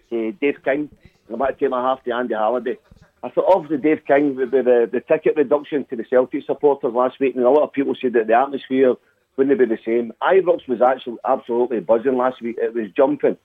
to 0.10 0.32
Dave 0.34 0.62
King. 0.66 0.90
I 1.32 1.36
want 1.36 1.58
to 1.58 1.64
take 1.64 1.70
my 1.72 1.82
hat 1.82 1.88
off 1.92 2.04
to 2.04 2.12
Andy 2.12 2.34
Halliday. 2.34 2.78
I 3.24 3.30
thought 3.30 3.54
obviously 3.54 3.78
Dave 3.78 4.04
King 4.06 4.36
with 4.36 4.52
the, 4.52 4.64
the, 4.64 4.90
the 4.92 5.00
ticket 5.02 5.36
reduction 5.38 5.86
to 5.86 5.96
the 5.96 6.06
Celtic 6.10 6.44
supporters 6.46 6.94
last 6.94 7.20
week, 7.20 7.36
and 7.36 7.46
a 7.46 7.50
lot 7.50 7.64
of 7.64 7.74
people 7.74 7.96
said 8.00 8.14
that 8.14 8.28
the 8.28 8.34
atmosphere 8.34 8.96
wouldn't 9.38 9.60
be 9.60 9.66
the 9.66 9.78
same. 9.86 10.12
Ibrox 10.22 10.68
was 10.68 10.82
actually 10.82 11.18
absolutely 11.26 11.82
buzzing 11.82 12.18
last 12.18 12.42
week. 12.42 12.58
It 12.60 12.74
was 12.74 12.92
jumping, 12.98 13.38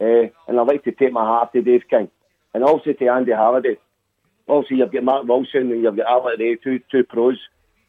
uh, 0.00 0.30
and 0.46 0.58
I'd 0.58 0.66
like 0.66 0.84
to 0.84 0.92
take 0.92 1.12
my 1.12 1.40
hat 1.40 1.52
to 1.52 1.62
Dave 1.62 1.84
King, 1.90 2.08
and 2.54 2.64
also 2.64 2.92
to 2.92 3.08
Andy 3.08 3.32
Halliday. 3.32 3.76
Obviously, 4.48 4.78
you've 4.78 4.92
got 4.92 5.04
Mark 5.04 5.28
Wilson 5.28 5.70
and 5.72 5.82
you've 5.82 5.96
got 5.96 6.06
Albert 6.06 6.38
Ray, 6.38 6.56
two 6.56 6.80
two 6.90 7.04
pros. 7.04 7.36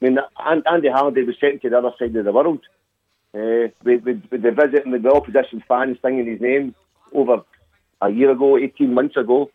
I 0.02 0.06
mean, 0.06 0.20
An- 0.38 0.64
Andy 0.70 0.90
Halliday 0.90 1.24
was 1.24 1.36
sent 1.40 1.62
to 1.62 1.70
the 1.70 1.78
other 1.78 1.94
side 1.98 2.16
of 2.16 2.26
the 2.26 2.32
world 2.34 2.60
uh, 3.34 3.72
with, 3.84 4.04
with, 4.04 4.24
with 4.30 4.42
the 4.42 4.52
visit 4.52 4.86
and 4.86 4.94
the 4.94 5.12
opposition 5.12 5.64
fans 5.68 5.98
singing 6.02 6.28
his 6.28 6.42
name 6.42 6.76
over 7.14 7.44
a 8.02 8.10
year 8.10 8.32
ago, 8.32 8.58
18 8.58 8.94
months 8.94 9.18
ago. 9.18 9.50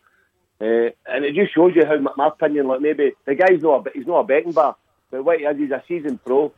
Uh, 0.59 0.89
and 1.05 1.25
it 1.25 1.35
just 1.35 1.53
shows 1.53 1.73
you 1.75 1.85
how, 1.85 1.97
my, 1.97 2.27
opinion, 2.27 2.67
like 2.67 2.81
maybe 2.81 3.11
the 3.25 3.35
guy's 3.35 3.61
not 3.61 3.85
a, 3.85 3.91
he's 3.93 4.07
not 4.07 4.19
a 4.19 4.23
betting 4.23 4.53
bar, 4.53 4.75
but 5.11 5.23
what 5.23 5.39
he 5.39 5.45
is, 5.45 5.57
he's 5.57 5.71
a 5.71 5.83
seasoned 5.87 6.23
pro. 6.23 6.53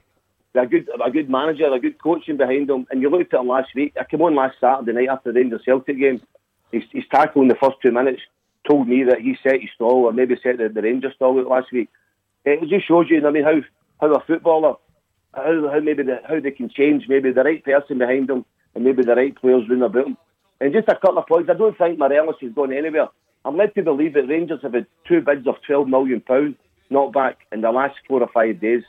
A 0.56 0.66
good, 0.66 0.89
a 1.06 1.12
good 1.12 1.30
manager, 1.30 1.72
a 1.72 1.80
good 1.80 2.02
coaching 2.02 2.38
behind 2.38 2.68
him. 2.68 2.88
And 2.89 3.00
you 3.00 3.12
looked 3.12 3.32
at 3.34 3.41
him 3.41 3.48
last 3.48 3.76
week. 3.76 3.93
I 4.00 4.06
came 4.06 4.24
on 4.24 4.34
last 4.34 4.56
Saturday 4.60 4.91
night 4.91 5.10
after 5.10 5.32
the 5.32 5.39
Rangers 5.39 5.62
Celtic 5.64 6.00
game. 6.00 6.20
He's, 6.72 6.82
he's 6.91 7.08
tackling 7.12 7.48
the 7.48 7.56
first 7.56 7.78
two 7.84 7.91
minutes. 7.91 8.22
Told 8.68 8.88
me 8.88 9.04
that 9.04 9.22
he 9.22 9.38
set 9.43 9.62
his 9.62 9.70
stall, 9.76 10.06
or 10.06 10.14
maybe 10.14 10.36
set 10.41 10.58
the, 10.58 10.70
the 10.70 10.82
Rangers 10.82 11.14
stall 11.16 11.39
out 11.39 11.48
last 11.48 11.72
week. 11.72 11.89
It 12.43 12.68
just 12.70 12.88
shows 12.88 13.06
you, 13.10 13.26
I 13.26 13.30
mean, 13.30 13.43
how 13.43 13.62
how 14.02 14.14
a 14.14 14.20
footballer, 14.26 14.76
how, 15.34 15.70
how 15.70 15.80
maybe 15.80 16.04
the, 16.04 16.22
how 16.28 16.39
they 16.39 16.52
can 16.52 16.70
change, 16.70 17.06
maybe 17.08 17.32
the 17.32 17.43
right 17.43 17.64
person 17.64 18.00
behind 18.00 18.28
them, 18.28 18.43
and 18.74 18.84
maybe 18.84 19.04
the 19.04 19.16
right 19.16 19.36
players 19.36 19.70
round 19.70 19.84
about 19.84 20.06
them. 20.06 20.18
And 20.60 20.74
just 20.74 20.88
a 20.88 20.95
couple 20.95 21.20
of 21.20 21.28
points. 21.28 21.50
I 21.50 21.54
don't 21.54 21.78
think 21.78 22.00
Morelos 22.00 22.36
is 22.41 22.54
going 22.54 22.74
anywhere. 22.74 23.10
I'm 23.48 23.56
led 23.56 23.74
to 23.76 23.82
believe 23.82 24.14
that 24.16 24.28
Rangers 24.28 24.62
have 24.62 24.74
had 24.74 24.88
two 25.08 25.22
bids 25.22 25.48
of 25.48 25.56
twelve 25.66 25.88
million 25.88 26.20
pounds 26.20 26.56
knocked 26.89 27.14
back 27.14 27.38
in 27.54 27.62
the 27.62 27.72
last 27.72 27.95
four 28.06 28.22
or 28.22 28.28
five 28.28 28.60
days. 28.60 28.84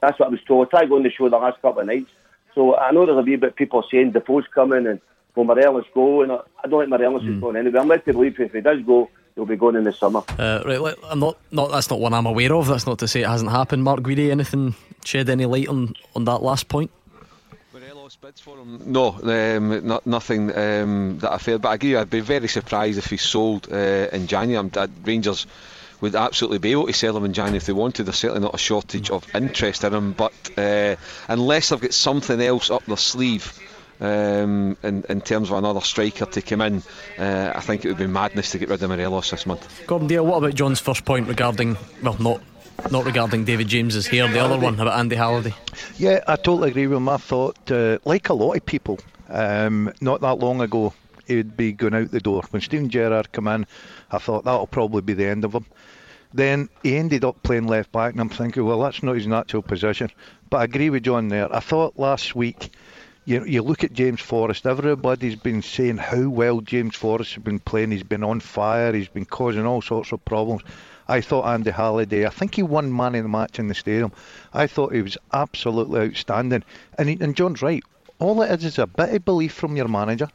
That's 0.00 0.18
what 0.20 0.26
I 0.26 0.30
was 0.30 0.40
told. 0.46 0.68
I 0.68 0.70
tried 0.70 0.88
going 0.88 1.02
to 1.02 1.08
the 1.08 1.14
show 1.14 1.28
the 1.28 1.36
last 1.36 1.60
couple 1.60 1.80
of 1.80 1.86
nights. 1.88 2.10
So 2.54 2.76
I 2.76 2.92
know 2.92 3.06
there's 3.06 3.18
a 3.18 3.22
wee 3.22 3.34
bit 3.34 3.50
of 3.50 3.56
people 3.56 3.82
saying 3.90 4.12
the 4.12 4.20
post 4.20 4.52
coming 4.54 4.86
and 4.86 5.00
will 5.34 5.44
Morelos 5.44 5.84
go, 5.94 6.22
and 6.22 6.30
I 6.30 6.68
don't 6.68 6.82
think 6.82 6.90
Morelos 6.90 7.24
is 7.24 7.40
going 7.40 7.56
anywhere. 7.56 7.82
I'm 7.82 7.88
led 7.88 8.04
to 8.04 8.12
believe 8.12 8.38
if 8.38 8.52
he 8.52 8.60
does 8.60 8.80
go, 8.82 9.10
he'll 9.34 9.46
be 9.46 9.56
going 9.56 9.74
in 9.74 9.82
the 9.82 9.92
summer. 9.92 10.22
Uh, 10.38 10.62
right, 10.64 10.94
I'm 11.04 11.18
not, 11.18 11.36
not. 11.50 11.72
That's 11.72 11.90
not 11.90 11.98
one 11.98 12.14
I'm 12.14 12.26
aware 12.26 12.54
of. 12.54 12.68
That's 12.68 12.86
not 12.86 13.00
to 13.00 13.08
say 13.08 13.22
it 13.22 13.28
hasn't 13.28 13.50
happened. 13.50 13.82
Mark 13.82 14.00
Guidi, 14.00 14.30
anything 14.30 14.76
shed 15.04 15.28
any 15.28 15.44
light 15.44 15.68
on, 15.68 15.94
on 16.14 16.24
that 16.24 16.42
last 16.42 16.68
point? 16.68 16.92
No, 18.86 19.18
um, 19.22 19.86
not, 19.86 20.06
nothing 20.06 20.56
um, 20.56 21.18
that 21.18 21.32
I 21.32 21.38
fear. 21.38 21.58
But 21.58 21.68
I 21.68 21.74
agree, 21.74 21.96
I'd 21.96 22.10
be 22.10 22.20
very 22.20 22.48
surprised 22.48 22.98
if 22.98 23.06
he's 23.06 23.22
sold 23.22 23.68
uh, 23.70 24.08
in 24.12 24.26
January. 24.26 24.58
I'm, 24.58 24.68
that 24.70 24.90
Rangers 25.04 25.46
would 26.00 26.14
absolutely 26.14 26.58
be 26.58 26.72
able 26.72 26.86
to 26.86 26.92
sell 26.92 27.16
him 27.16 27.24
in 27.24 27.32
January 27.32 27.56
if 27.56 27.66
they 27.66 27.72
wanted. 27.72 28.04
There's 28.04 28.18
certainly 28.18 28.42
not 28.42 28.54
a 28.54 28.58
shortage 28.58 29.10
of 29.10 29.26
interest 29.34 29.84
in 29.84 29.92
him. 29.92 30.12
But 30.12 30.32
uh, 30.56 30.96
unless 31.28 31.68
they've 31.68 31.80
got 31.80 31.92
something 31.92 32.40
else 32.40 32.70
up 32.70 32.84
their 32.86 32.96
sleeve. 32.96 33.58
Um, 34.00 34.76
in, 34.84 35.04
in 35.08 35.20
terms 35.22 35.50
of 35.50 35.58
another 35.58 35.80
striker 35.80 36.24
to 36.24 36.40
come 36.40 36.60
in, 36.60 36.84
uh, 37.18 37.52
I 37.52 37.60
think 37.60 37.84
it 37.84 37.88
would 37.88 37.98
be 37.98 38.06
madness 38.06 38.52
to 38.52 38.58
get 38.58 38.68
rid 38.68 38.80
of 38.80 38.90
Morelos 38.90 39.32
this 39.32 39.44
month. 39.44 39.82
Gordon 39.88 40.06
Dalziel, 40.06 40.24
what 40.24 40.36
about 40.36 40.54
John's 40.54 40.78
first 40.78 41.04
point 41.04 41.26
regarding, 41.26 41.76
well, 42.00 42.16
not 42.20 42.40
not 42.90 43.04
regarding 43.04 43.44
David 43.44 43.68
James's 43.68 44.06
hair, 44.06 44.28
the 44.28 44.38
other 44.38 44.58
one 44.58 44.74
about 44.74 44.98
Andy 44.98 45.16
Halliday? 45.16 45.54
Yeah, 45.96 46.22
I 46.26 46.36
totally 46.36 46.70
agree 46.70 46.86
with 46.86 46.96
him. 46.96 47.08
I 47.08 47.16
thought, 47.16 47.70
uh, 47.70 47.98
like 48.04 48.28
a 48.28 48.34
lot 48.34 48.56
of 48.56 48.64
people, 48.64 48.98
um, 49.28 49.92
not 50.00 50.20
that 50.20 50.38
long 50.38 50.60
ago, 50.60 50.94
he'd 51.26 51.56
be 51.56 51.72
going 51.72 51.94
out 51.94 52.10
the 52.10 52.20
door. 52.20 52.42
When 52.50 52.62
Steven 52.62 52.88
Gerrard 52.88 53.32
came 53.32 53.48
in, 53.48 53.66
I 54.10 54.18
thought 54.18 54.44
that'll 54.44 54.66
probably 54.66 55.02
be 55.02 55.12
the 55.12 55.26
end 55.26 55.44
of 55.44 55.54
him. 55.54 55.66
Then 56.32 56.68
he 56.82 56.96
ended 56.96 57.24
up 57.24 57.42
playing 57.42 57.66
left 57.66 57.92
back, 57.92 58.12
and 58.12 58.20
I'm 58.20 58.28
thinking, 58.28 58.64
well, 58.64 58.80
that's 58.80 59.02
not 59.02 59.16
his 59.16 59.26
natural 59.26 59.62
position. 59.62 60.10
But 60.50 60.58
I 60.58 60.64
agree 60.64 60.90
with 60.90 61.04
John 61.04 61.28
there. 61.28 61.54
I 61.54 61.60
thought 61.60 61.98
last 61.98 62.34
week, 62.34 62.70
you, 63.24 63.44
you 63.44 63.62
look 63.62 63.84
at 63.84 63.92
James 63.92 64.20
Forrest, 64.20 64.66
everybody's 64.66 65.36
been 65.36 65.62
saying 65.62 65.98
how 65.98 66.28
well 66.28 66.60
James 66.60 66.96
Forrest 66.96 67.34
has 67.34 67.42
been 67.42 67.58
playing. 67.58 67.90
He's 67.90 68.02
been 68.02 68.24
on 68.24 68.40
fire, 68.40 68.92
he's 68.92 69.08
been 69.08 69.26
causing 69.26 69.66
all 69.66 69.82
sorts 69.82 70.12
of 70.12 70.24
problems. 70.24 70.62
I 71.10 71.22
thought 71.22 71.46
Andy 71.46 71.70
Halliday, 71.70 72.26
I 72.26 72.30
think 72.30 72.56
he 72.56 72.62
won 72.62 72.94
man 72.94 73.14
of 73.14 73.22
the 73.22 73.28
match 73.28 73.58
in 73.58 73.68
the 73.68 73.74
stadium. 73.74 74.12
I 74.52 74.66
thought 74.66 74.92
he 74.92 75.00
was 75.00 75.16
absolutely 75.32 76.00
outstanding. 76.00 76.64
And, 76.98 77.08
he, 77.08 77.16
and 77.20 77.34
John's 77.34 77.62
right. 77.62 77.82
All 78.18 78.42
it 78.42 78.50
is 78.50 78.64
is 78.64 78.78
a 78.78 78.86
bit 78.86 79.14
of 79.14 79.24
belief 79.24 79.52
from 79.52 79.76
your 79.76 79.88
manager. 79.88 80.28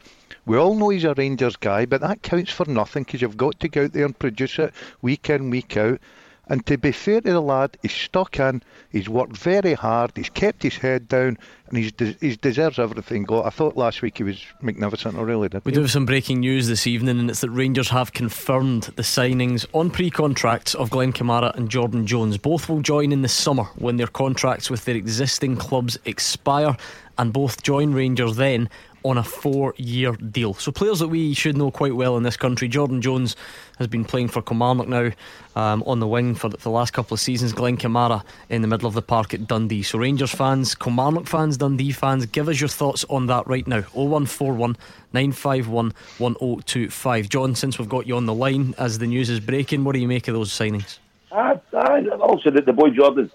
We 0.46 0.58
all 0.58 0.76
know 0.76 0.90
he's 0.90 1.04
a 1.04 1.14
Rangers 1.14 1.56
guy, 1.58 1.86
but 1.86 2.02
that 2.02 2.24
counts 2.24 2.52
for 2.52 2.66
nothing 2.66 3.04
because 3.04 3.22
you've 3.22 3.38
got 3.38 3.60
to 3.60 3.70
go 3.70 3.84
out 3.84 3.94
there 3.94 4.06
and 4.06 4.18
produce 4.18 4.58
it 4.58 4.74
week 5.02 5.30
in, 5.30 5.50
week 5.50 5.78
out. 5.78 6.00
And 6.48 6.66
to 6.66 6.78
be 6.78 6.92
fair 6.92 7.22
to 7.22 7.32
the 7.32 7.42
lad, 7.42 7.78
he's 7.82 7.94
stuck 7.94 8.38
in, 8.38 8.62
he's 8.90 9.08
worked 9.08 9.38
very 9.38 9.74
hard, 9.74 10.12
he's 10.16 10.30
kept 10.30 10.62
his 10.62 10.76
head 10.76 11.08
down, 11.08 11.38
and 11.68 11.78
he's 11.78 11.94
de- 11.94 12.18
he 12.20 12.36
deserves 12.36 12.80
everything 12.80 13.24
got. 13.24 13.46
I 13.46 13.50
thought 13.50 13.78
last 13.78 14.02
week 14.02 14.18
he 14.18 14.24
was 14.24 14.46
magnificent, 14.62 15.18
I 15.18 15.22
really 15.22 15.48
did. 15.48 15.64
We 15.64 15.72
do 15.72 15.82
have 15.82 15.92
some 15.92 16.06
breaking 16.06 16.42
news 16.42 16.68
this 16.68 16.86
evening, 16.86 17.18
and 17.18 17.30
it's 17.30 17.40
that 17.42 17.50
Rangers 17.50 17.90
have 17.90 18.12
confirmed 18.12 18.84
the 18.96 19.04
signings 19.04 19.66
on 19.72 19.90
pre 19.90 20.10
contracts 20.10 20.76
of 20.76 20.90
Glenn 20.90 21.14
Kamara 21.14 21.56
and 21.56 21.70
Jordan 21.70 22.06
Jones. 22.06 22.38
Both 22.38 22.68
will 22.68 22.82
join 22.82 23.14
in 23.14 23.22
the 23.22 23.30
summer 23.30 23.64
when 23.76 23.96
their 23.96 24.08
contracts 24.08 24.70
with 24.70 24.84
their 24.84 24.96
existing 24.96 25.56
clubs 25.56 25.98
expire, 26.04 26.76
and 27.18 27.32
both 27.32 27.64
join 27.64 27.94
Rangers 27.94 28.36
then 28.36 28.70
on 29.04 29.18
a 29.18 29.24
four 29.24 29.74
year 29.78 30.14
deal. 30.14 30.54
So, 30.54 30.72
players 30.72 31.00
that 31.00 31.08
we 31.08 31.34
should 31.34 31.58
know 31.58 31.72
quite 31.72 31.96
well 31.96 32.18
in 32.18 32.24
this 32.24 32.38
country. 32.38 32.68
Jordan 32.68 33.02
Jones 33.02 33.36
has 33.78 33.88
been 33.88 34.06
playing 34.06 34.30
for 34.30 34.42
Kilmarnock 34.42 34.88
now 34.88 35.12
um, 35.56 35.84
on 35.86 36.00
the 36.00 36.08
wing 36.08 36.36
for 36.36 36.50
the, 36.50 36.70
last 36.70 36.94
couple 36.94 37.14
of 37.14 37.20
seasons. 37.20 37.54
Glenn 37.54 37.78
Kamara 37.78 38.24
in 38.50 38.62
the 38.62 38.68
middle 38.68 38.88
of 38.88 38.94
the 38.94 39.02
park 39.02 39.34
at 39.34 39.48
Dundee. 39.48 39.84
So, 39.84 40.00
Rangers 40.00 40.32
fans, 40.32 40.76
Kilmarnock 40.76 41.28
fans, 41.28 41.58
Dundee 41.58 41.92
fans, 41.92 42.26
give 42.26 42.50
us 42.50 42.60
your 42.60 42.70
thoughts 42.70 43.06
on 43.10 43.28
that 43.28 43.48
right 43.48 43.68
now. 43.68 43.82
0141 43.94 44.78
951 45.14 45.94
1025. 46.18 47.30
John, 47.30 47.56
since 47.56 47.78
we've 47.78 47.90
got 47.90 48.08
you 48.08 48.16
on 48.16 48.26
the 48.26 48.34
line 48.34 48.74
as 48.78 49.00
the 49.00 49.08
news 49.08 49.30
is 49.30 49.40
breaking, 49.40 49.84
what 49.84 49.94
do 49.94 50.00
you 50.00 50.08
make 50.08 50.28
of 50.28 50.34
those 50.34 50.52
signings? 50.52 51.00
I, 51.32 51.60
I, 51.74 52.08
also, 52.20 52.52
the, 52.52 52.62
the 52.62 52.74
boy 52.74 52.92
Jordan, 52.92 53.32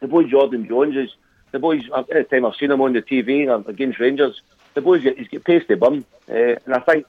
the 0.00 0.08
boy 0.08 0.24
Jordan 0.24 0.66
Jones 0.66 0.96
is 0.96 1.10
the 1.52 1.58
boys. 1.58 1.82
Every 1.96 2.24
time 2.24 2.44
I've 2.44 2.54
seen 2.56 2.70
him 2.70 2.80
on 2.80 2.92
the 2.92 3.02
TV 3.02 3.48
uh, 3.48 3.62
against 3.68 4.00
Rangers, 4.00 4.40
the 4.78 4.82
boys 4.82 5.02
get, 5.02 5.18
he's 5.18 5.28
got 5.28 5.42
pasty 5.44 5.74
bum, 5.74 6.04
uh, 6.30 6.54
and 6.64 6.74
I 6.74 6.78
think 6.80 7.04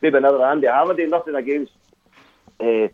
maybe 0.00 0.16
another 0.16 0.42
Andy 0.42 0.66
Halliday. 0.66 1.06
Nothing 1.06 1.34
against. 1.34 1.72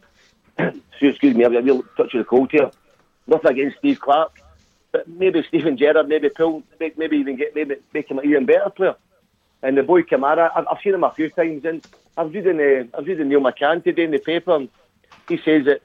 Uh, 0.58 0.70
excuse 1.02 1.34
me, 1.34 1.44
I've 1.44 1.52
got 1.52 1.58
a 1.58 1.62
real 1.62 1.82
touch 1.98 2.14
of 2.14 2.18
the 2.20 2.24
cold 2.24 2.50
here. 2.50 2.70
Nothing 3.26 3.50
against 3.50 3.76
Steve 3.78 4.00
Clarke, 4.00 4.40
but 4.90 5.06
maybe 5.06 5.42
Steven 5.42 5.76
Gerrard, 5.76 6.08
maybe 6.08 6.30
pull, 6.30 6.62
maybe 6.80 7.18
even 7.18 7.36
get 7.36 7.54
maybe 7.54 7.74
make 7.92 8.10
him 8.10 8.18
an 8.18 8.24
even 8.24 8.46
better 8.46 8.70
player. 8.70 8.94
And 9.62 9.76
the 9.76 9.82
boy 9.82 10.02
Kamara, 10.02 10.50
I've, 10.56 10.66
I've 10.70 10.78
seen 10.82 10.94
him 10.94 11.04
a 11.04 11.10
few 11.10 11.28
times, 11.28 11.66
and 11.66 11.86
I 12.16 12.22
was 12.22 12.32
reading 12.32 12.58
uh, 12.58 12.96
I 12.96 13.00
was 13.00 13.06
reading 13.06 13.28
Neil 13.28 13.40
McCann 13.40 13.84
today 13.84 14.04
in 14.04 14.12
the 14.12 14.18
paper, 14.18 14.56
and 14.56 14.70
he 15.28 15.36
says 15.36 15.66
that 15.66 15.82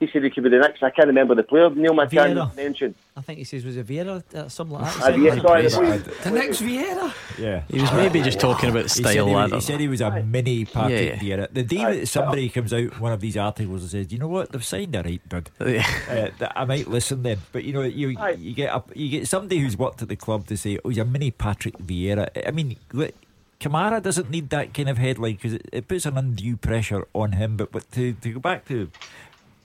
He 0.00 0.06
said 0.12 0.22
he 0.22 0.30
could 0.30 0.44
be 0.44 0.50
the 0.50 0.58
next. 0.58 0.80
I 0.82 0.90
can't 0.90 1.08
remember 1.08 1.34
the 1.34 1.42
player. 1.42 1.68
Neil 1.70 1.92
McCann 1.92 2.34
Vieira. 2.36 2.54
mentioned. 2.56 2.94
I 3.16 3.20
think 3.20 3.38
he 3.38 3.44
says 3.44 3.64
was 3.64 3.76
it 3.76 3.84
Vieira, 3.84 4.22
uh, 4.32 4.48
something 4.48 4.78
like 4.78 4.94
that. 4.94 5.02
Uh, 5.12 5.16
Vieira, 5.16 5.70
sorry, 5.70 5.98
the, 5.98 6.14
the 6.22 6.30
next 6.30 6.62
Vieira. 6.62 7.12
Yeah. 7.36 7.62
He 7.68 7.80
was 7.80 7.92
maybe 7.92 8.22
just 8.22 8.38
talking 8.38 8.70
about 8.70 8.84
He 8.84 8.88
said 8.90 9.06
style, 9.06 9.26
he, 9.26 9.34
was, 9.34 9.50
lad. 9.50 9.56
he 9.56 9.60
said 9.60 9.80
he 9.80 9.88
was 9.88 10.00
a 10.00 10.22
mini 10.22 10.64
Patrick 10.66 11.20
Yeah, 11.20 11.36
Vieira. 11.36 11.52
The 11.52 11.64
day 11.64 11.82
that 11.98 12.06
somebody 12.06 12.48
comes 12.48 12.72
out 12.72 13.00
one 13.00 13.10
of 13.12 13.18
these 13.20 13.36
articles 13.36 13.82
and 13.82 13.90
says, 13.90 14.12
"You 14.12 14.18
know 14.20 14.28
what? 14.28 14.52
They've 14.52 14.64
signed 14.64 14.94
a 14.94 15.02
right 15.02 15.28
dud," 15.28 15.50
uh, 15.60 16.30
I 16.54 16.64
might 16.64 16.86
listen 16.86 17.24
then. 17.24 17.38
But 17.50 17.64
you 17.64 17.72
know, 17.72 17.82
you 17.82 18.16
you 18.38 18.54
get 18.54 18.70
up, 18.70 18.92
you 18.94 19.08
get 19.08 19.26
somebody 19.26 19.58
who's 19.58 19.76
worked 19.76 20.00
at 20.02 20.08
the 20.08 20.16
club 20.16 20.46
to 20.46 20.56
say, 20.56 20.78
"Oh, 20.84 20.90
he's 20.90 20.98
a 20.98 21.04
mini 21.04 21.32
Patrick 21.32 21.76
Vieira." 21.78 22.28
I 22.46 22.52
mean, 22.52 22.76
look, 22.92 23.14
Kamara 23.60 24.00
doesn't 24.00 24.30
need 24.30 24.50
that 24.50 24.72
kind 24.72 24.88
of 24.88 24.98
headline 24.98 25.34
because 25.34 25.54
it, 25.54 25.68
it 25.72 25.88
puts 25.88 26.06
an 26.06 26.16
undue 26.16 26.56
pressure 26.56 27.04
on 27.14 27.32
him. 27.32 27.56
But 27.56 27.72
but 27.72 27.90
to 27.92 28.12
to 28.12 28.32
go 28.34 28.38
back 28.40 28.64
to 28.68 28.90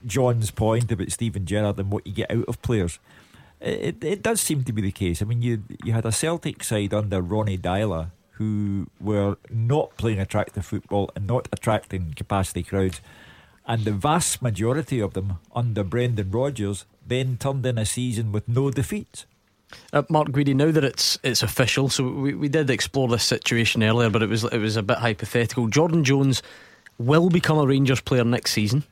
John's 0.05 0.51
point 0.51 0.91
about 0.91 1.11
Steven 1.11 1.45
Gerrard 1.45 1.79
and 1.79 1.91
what 1.91 2.05
you 2.05 2.13
get 2.13 2.31
out 2.31 2.45
of 2.47 2.61
players. 2.61 2.99
It, 3.59 4.03
it 4.03 4.21
does 4.21 4.41
seem 4.41 4.63
to 4.65 4.73
be 4.73 4.81
the 4.81 4.91
case. 4.91 5.21
I 5.21 5.25
mean, 5.25 5.41
you 5.41 5.63
you 5.83 5.93
had 5.93 6.05
a 6.05 6.11
Celtic 6.11 6.63
side 6.63 6.93
under 6.93 7.21
Ronny 7.21 7.57
Deila 7.57 8.11
who 8.31 8.87
were 8.99 9.37
not 9.49 9.95
playing 9.95 10.19
attractive 10.19 10.65
football 10.65 11.09
and 11.15 11.27
not 11.27 11.47
attracting 11.53 12.13
capacity 12.15 12.63
crowds, 12.63 12.99
and 13.65 13.85
the 13.85 13.91
vast 13.91 14.41
majority 14.41 14.99
of 14.99 15.13
them 15.13 15.39
under 15.55 15.83
Brendan 15.83 16.31
Rodgers 16.31 16.85
then 17.05 17.37
turned 17.37 17.65
in 17.65 17.77
a 17.77 17.85
season 17.85 18.31
with 18.31 18.47
no 18.47 18.69
defeats. 18.71 19.25
Uh, 19.91 20.03
Mark 20.09 20.29
Guidi, 20.29 20.55
now 20.55 20.71
that 20.71 20.83
it's 20.83 21.17
it's 21.23 21.43
official, 21.43 21.89
so 21.89 22.07
we, 22.09 22.33
we 22.33 22.49
did 22.49 22.69
explore 22.69 23.07
this 23.07 23.23
situation 23.23 23.83
earlier, 23.83 24.09
but 24.09 24.23
it 24.23 24.29
was 24.29 24.43
it 24.43 24.57
was 24.57 24.75
a 24.75 24.83
bit 24.83 24.97
hypothetical. 24.97 25.67
Jordan 25.67 26.03
Jones 26.03 26.43
will 26.97 27.29
become 27.29 27.57
a 27.57 27.65
Rangers 27.65 28.01
player 28.01 28.23
next 28.23 28.51
season, 28.51 28.83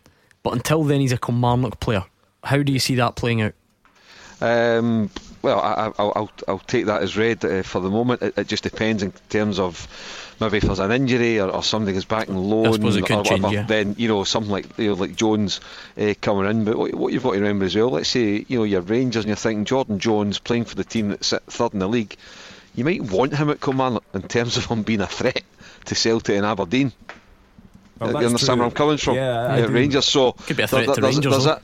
but 0.43 0.53
until 0.53 0.83
then 0.83 1.01
he's 1.01 1.11
a 1.11 1.17
Kilmarnock 1.17 1.79
player. 1.79 2.05
How 2.43 2.63
do 2.63 2.71
you 2.71 2.79
see 2.79 2.95
that 2.95 3.15
playing 3.15 3.41
out? 3.41 3.53
Um, 4.41 5.11
well, 5.43 5.59
I, 5.59 5.87
I, 5.87 5.91
I'll, 5.99 6.31
I'll 6.47 6.59
take 6.59 6.87
that 6.87 7.03
as 7.03 7.15
read 7.15 7.45
uh, 7.45 7.61
for 7.61 7.79
the 7.79 7.89
moment. 7.89 8.21
It, 8.23 8.37
it 8.37 8.47
just 8.47 8.63
depends 8.63 9.03
in 9.03 9.13
terms 9.29 9.59
of 9.59 9.87
maybe 10.39 10.57
if 10.57 10.63
there's 10.63 10.79
an 10.79 10.91
injury 10.91 11.39
or, 11.39 11.49
or 11.49 11.63
somebody 11.63 11.93
goes 11.93 12.05
back 12.05 12.27
and 12.27 12.39
loan 12.39 12.73
suppose 12.73 12.97
it 12.97 13.05
could 13.05 13.17
or 13.17 13.23
change, 13.23 13.51
yeah. 13.51 13.63
then 13.63 13.95
you 13.97 14.07
know 14.07 14.23
something 14.23 14.51
like 14.51 14.77
you 14.79 14.89
know 14.89 14.93
like 14.95 15.15
Jones 15.15 15.61
uh, 15.97 16.13
coming 16.21 16.49
in. 16.49 16.65
But 16.65 16.77
what, 16.77 16.93
what 16.95 17.13
you've 17.13 17.23
got 17.23 17.33
to 17.33 17.39
remember 17.39 17.65
as 17.65 17.75
well, 17.75 17.91
let's 17.91 18.09
say 18.09 18.43
you 18.47 18.57
know 18.57 18.63
you're 18.63 18.81
Rangers 18.81 19.23
and 19.23 19.29
you're 19.29 19.35
thinking 19.35 19.65
Jordan 19.65 19.99
Jones 19.99 20.39
playing 20.39 20.65
for 20.65 20.75
the 20.75 20.83
team 20.83 21.09
that's 21.09 21.33
third 21.47 21.73
in 21.73 21.79
the 21.79 21.87
league, 21.87 22.17
you 22.75 22.83
might 22.83 23.01
want 23.01 23.35
him 23.35 23.49
at 23.51 23.61
Kilmarnock 23.61 24.03
in 24.13 24.23
terms 24.23 24.57
of 24.57 24.65
him 24.65 24.81
being 24.81 25.01
a 25.01 25.07
threat 25.07 25.43
to 25.85 25.95
Celtic 25.95 26.35
and 26.35 26.45
Aberdeen. 26.45 26.91
Well, 28.05 28.13
that's 28.13 28.21
you 28.21 28.27
understand 28.27 28.57
true. 28.57 28.61
where 28.61 28.65
I'm 28.67 28.71
coming 28.75 28.97
from? 28.97 29.15
Yeah, 29.15 29.45
I. 29.45 29.65
Rangers. 29.65 30.05
So 30.05 30.33
Could 30.33 30.57
be 30.57 30.63
a 30.63 30.67
there- 30.67 30.83
threat 30.83 30.95
to 30.95 31.01
there's- 31.01 31.15
Rangers, 31.15 31.31
there's 31.31 31.45
though. 31.45 31.59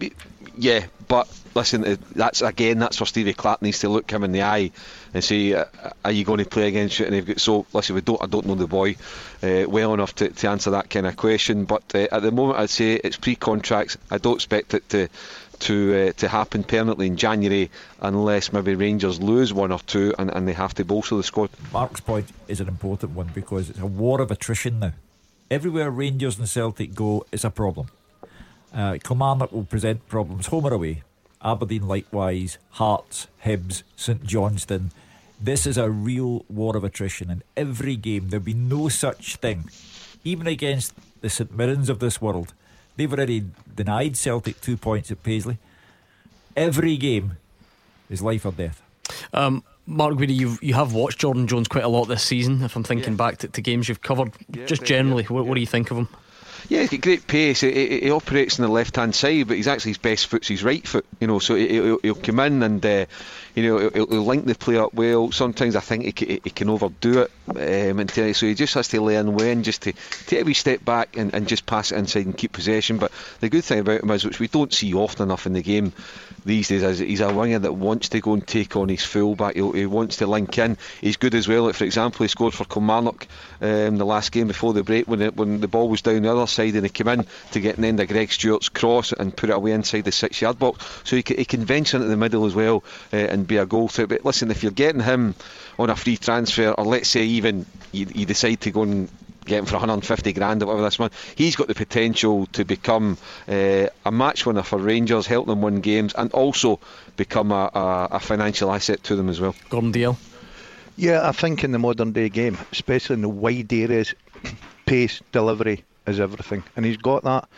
that- 0.00 0.12
yeah, 0.56 0.86
but 1.08 1.28
listen, 1.54 1.84
uh, 1.84 1.96
that's 2.14 2.42
again, 2.42 2.78
that's 2.78 3.00
where 3.00 3.06
Stevie 3.06 3.32
Clarke 3.32 3.62
needs 3.62 3.80
to 3.80 3.88
look 3.88 4.10
him 4.10 4.22
in 4.24 4.32
the 4.32 4.42
eye 4.42 4.70
and 5.14 5.22
say, 5.24 5.54
uh, 5.54 5.64
"Are 6.04 6.10
you 6.12 6.24
going 6.24 6.38
to 6.38 6.44
play 6.44 6.68
against 6.68 6.98
you?" 6.98 7.06
And 7.06 7.14
they've 7.14 7.24
got 7.26 7.40
so 7.40 7.66
listen, 7.72 7.94
we 7.94 8.00
don't, 8.00 8.22
I 8.22 8.26
don't 8.26 8.46
know 8.46 8.54
the 8.54 8.66
boy 8.66 8.96
uh, 9.42 9.64
well 9.68 9.94
enough 9.94 10.14
to, 10.16 10.28
to 10.28 10.48
answer 10.48 10.70
that 10.72 10.90
kind 10.90 11.06
of 11.06 11.16
question. 11.16 11.64
But 11.64 11.82
uh, 11.94 12.06
at 12.12 12.22
the 12.22 12.30
moment, 12.32 12.58
I'd 12.58 12.70
say 12.70 12.94
it's 12.94 13.16
pre-contracts. 13.16 13.96
I 14.10 14.18
don't 14.18 14.34
expect 14.34 14.74
it 14.74 14.88
to 14.90 15.08
to 15.60 16.08
uh, 16.08 16.12
to 16.18 16.28
happen 16.28 16.64
permanently 16.64 17.06
in 17.06 17.16
January 17.16 17.70
unless 18.00 18.52
maybe 18.52 18.74
Rangers 18.74 19.20
lose 19.20 19.52
one 19.54 19.72
or 19.72 19.78
two 19.80 20.14
and, 20.18 20.30
and 20.30 20.46
they 20.48 20.52
have 20.52 20.74
to 20.74 20.84
bolster 20.84 21.16
the 21.16 21.22
squad. 21.22 21.50
Mark's 21.72 22.00
point 22.00 22.26
is 22.48 22.60
an 22.60 22.68
important 22.68 23.12
one 23.12 23.30
because 23.34 23.70
it's 23.70 23.78
a 23.78 23.86
war 23.86 24.20
of 24.20 24.30
attrition 24.30 24.80
now. 24.80 24.92
Everywhere 25.52 25.90
Rangers 25.90 26.38
and 26.38 26.48
Celtic 26.48 26.94
go 26.94 27.26
is 27.30 27.44
a 27.44 27.50
problem. 27.50 27.88
Uh, 28.72 28.96
Kilmarnock 29.04 29.52
will 29.52 29.66
present 29.66 30.08
problems 30.08 30.46
home 30.46 30.64
or 30.64 30.72
away. 30.72 31.02
Aberdeen 31.44 31.86
likewise, 31.86 32.56
Hearts, 32.70 33.26
Hibs, 33.44 33.82
St 33.94 34.24
Johnstone. 34.24 34.92
This 35.38 35.66
is 35.66 35.76
a 35.76 35.90
real 35.90 36.46
war 36.48 36.74
of 36.74 36.84
attrition. 36.84 37.30
In 37.30 37.42
every 37.54 37.96
game, 37.96 38.30
there'll 38.30 38.42
be 38.42 38.54
no 38.54 38.88
such 38.88 39.36
thing. 39.36 39.68
Even 40.24 40.46
against 40.46 40.94
the 41.20 41.28
St 41.28 41.54
Mirrens 41.54 41.90
of 41.90 41.98
this 41.98 42.18
world, 42.18 42.54
they've 42.96 43.12
already 43.12 43.44
denied 43.76 44.16
Celtic 44.16 44.58
two 44.62 44.78
points 44.78 45.10
at 45.10 45.22
Paisley. 45.22 45.58
Every 46.56 46.96
game 46.96 47.36
is 48.08 48.22
life 48.22 48.46
or 48.46 48.52
death. 48.52 48.80
Um, 49.34 49.64
Mark 49.86 50.14
Guidi, 50.14 50.34
you've 50.34 50.62
you 50.62 50.74
have 50.74 50.92
watched 50.94 51.18
Jordan 51.18 51.46
Jones 51.46 51.68
quite 51.68 51.84
a 51.84 51.88
lot 51.88 52.04
this 52.04 52.22
season. 52.22 52.62
If 52.62 52.76
I'm 52.76 52.84
thinking 52.84 53.16
back 53.16 53.38
to, 53.38 53.48
to 53.48 53.60
games 53.60 53.88
you've 53.88 54.02
covered, 54.02 54.32
just 54.66 54.84
generally, 54.84 55.24
what, 55.24 55.44
what 55.46 55.54
do 55.54 55.60
you 55.60 55.66
think 55.66 55.90
of 55.90 55.98
him? 55.98 56.08
Yeah, 56.68 56.82
he's 56.82 56.90
got 56.90 57.00
great 57.00 57.26
pace. 57.26 57.60
He, 57.62 57.72
he, 57.72 58.00
he 58.02 58.10
operates 58.12 58.60
on 58.60 58.64
the 58.64 58.70
left 58.70 58.94
hand 58.94 59.16
side, 59.16 59.48
but 59.48 59.56
he's 59.56 59.66
actually 59.66 59.90
his 59.90 59.98
best 59.98 60.28
foot's 60.28 60.46
his 60.46 60.62
right 60.62 60.86
foot. 60.86 61.04
You 61.18 61.26
know, 61.26 61.40
so 61.40 61.56
he, 61.56 61.66
he'll, 61.68 61.98
he'll 61.98 62.14
come 62.14 62.38
in 62.38 62.62
and 62.62 62.86
uh, 62.86 63.06
you 63.56 63.64
know 63.66 63.78
he'll, 63.90 64.06
he'll 64.06 64.24
link 64.24 64.44
the 64.46 64.54
play 64.54 64.76
up 64.78 64.94
well. 64.94 65.32
Sometimes 65.32 65.74
I 65.74 65.80
think 65.80 66.04
he, 66.04 66.12
ca- 66.12 66.40
he 66.44 66.50
can 66.50 66.68
overdo 66.70 67.22
it, 67.22 67.30
um, 67.48 67.98
and 67.98 68.08
tell 68.08 68.28
you- 68.28 68.34
so 68.34 68.46
he 68.46 68.54
just 68.54 68.74
has 68.74 68.86
to 68.88 69.02
learn 69.02 69.34
when 69.34 69.64
just 69.64 69.82
to 69.82 69.92
take 70.26 70.42
a 70.42 70.44
wee 70.44 70.54
step 70.54 70.84
back 70.84 71.16
and, 71.16 71.34
and 71.34 71.48
just 71.48 71.66
pass 71.66 71.90
it 71.90 71.96
inside 71.98 72.26
and 72.26 72.38
keep 72.38 72.52
possession. 72.52 72.98
But 72.98 73.10
the 73.40 73.48
good 73.48 73.64
thing 73.64 73.80
about 73.80 74.04
him 74.04 74.10
is, 74.12 74.24
which 74.24 74.38
we 74.38 74.46
don't 74.46 74.72
see 74.72 74.94
often 74.94 75.24
enough 75.24 75.46
in 75.46 75.54
the 75.54 75.62
game 75.62 75.92
these 76.44 76.68
days, 76.68 76.82
is 76.82 76.98
he's 76.98 77.20
a 77.20 77.32
winger 77.32 77.58
that 77.58 77.72
wants 77.72 78.10
to 78.10 78.20
go 78.20 78.34
and 78.34 78.46
take 78.46 78.76
on 78.76 78.88
his 78.88 79.04
fullback. 79.04 79.54
He'll, 79.54 79.72
he 79.72 79.86
wants 79.86 80.16
to 80.16 80.26
link 80.26 80.56
in. 80.58 80.76
He's 81.00 81.16
good 81.16 81.34
as 81.34 81.48
well. 81.48 81.64
Like 81.64 81.74
for 81.74 81.84
example, 81.84 82.24
he 82.24 82.28
scored 82.28 82.54
for 82.54 82.64
Kilmarnock 82.64 83.26
um, 83.60 83.98
the 83.98 84.06
last 84.06 84.32
game 84.32 84.48
before 84.48 84.72
the 84.72 84.82
break 84.82 85.06
when 85.06 85.22
it, 85.22 85.36
when 85.36 85.60
the 85.60 85.68
ball 85.68 85.88
was 85.88 86.02
down 86.02 86.22
the 86.22 86.32
other 86.32 86.46
side 86.46 86.74
and 86.74 86.84
he 86.84 86.90
came 86.90 87.08
in 87.08 87.26
to 87.52 87.60
get 87.60 87.78
an 87.78 87.84
end 87.84 88.00
of 88.00 88.08
Greg 88.08 88.32
Stewart's 88.32 88.68
cross 88.68 89.12
and 89.12 89.36
put 89.36 89.50
it 89.50 89.56
away 89.56 89.72
inside 89.72 90.04
the 90.04 90.12
six 90.12 90.40
yard 90.40 90.58
box. 90.58 90.84
So 91.04 91.16
he 91.16 91.22
can, 91.22 91.38
he 91.38 91.44
can 91.44 91.64
venture 91.64 91.96
into 91.96 92.08
the 92.08 92.16
middle 92.16 92.46
as 92.46 92.54
well 92.54 92.84
uh, 93.12 93.16
and 93.16 93.46
be 93.46 93.56
a 93.56 93.66
goal 93.66 93.88
threat. 93.88 94.08
But 94.08 94.24
listen, 94.24 94.50
if 94.50 94.62
you're 94.62 94.72
getting 94.72 95.02
him 95.02 95.34
on 95.78 95.90
a 95.90 95.96
free 95.96 96.16
transfer, 96.16 96.70
or 96.72 96.84
let's 96.84 97.08
say 97.08 97.24
even 97.24 97.66
you, 97.92 98.06
you 98.14 98.26
decide 98.26 98.60
to 98.62 98.70
go 98.70 98.82
and 98.82 99.08
get 99.44 99.58
him 99.58 99.66
for 99.66 99.74
150 99.74 100.32
grand 100.32 100.62
or 100.62 100.66
whatever 100.66 100.82
this 100.82 100.98
month. 100.98 101.34
He's 101.36 101.56
got 101.56 101.68
the 101.68 101.74
potential 101.74 102.46
to 102.46 102.64
become 102.64 103.18
uh, 103.48 103.86
a 104.04 104.12
match 104.12 104.46
winner 104.46 104.62
for 104.62 104.78
Rangers, 104.78 105.26
help 105.26 105.46
them 105.46 105.62
win 105.62 105.80
games, 105.80 106.14
and 106.14 106.32
also 106.32 106.80
become 107.16 107.52
a, 107.52 107.70
a, 107.74 108.08
a 108.12 108.20
financial 108.20 108.72
asset 108.72 109.02
to 109.04 109.16
them 109.16 109.28
as 109.28 109.40
well. 109.40 109.54
Gordon 109.70 109.92
Dalziel. 109.92 110.16
Yeah, 110.96 111.26
I 111.26 111.32
think 111.32 111.64
in 111.64 111.72
the 111.72 111.78
modern 111.78 112.12
day 112.12 112.28
game, 112.28 112.58
especially 112.70 113.14
in 113.14 113.22
the 113.22 113.28
wide 113.28 113.72
areas, 113.72 114.14
pace, 114.86 115.20
delivery 115.32 115.84
is 116.06 116.20
everything, 116.20 116.62
and 116.76 116.84
he's 116.84 116.98
got 116.98 117.24
that. 117.24 117.48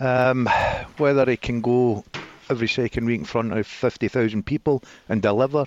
Um, 0.00 0.48
whether 0.98 1.24
he 1.30 1.36
can 1.36 1.60
go 1.60 2.04
every 2.50 2.68
second 2.68 3.06
week 3.06 3.20
in 3.20 3.24
front 3.24 3.56
of 3.56 3.66
50,000 3.66 4.44
people 4.44 4.82
and 5.08 5.22
deliver 5.22 5.66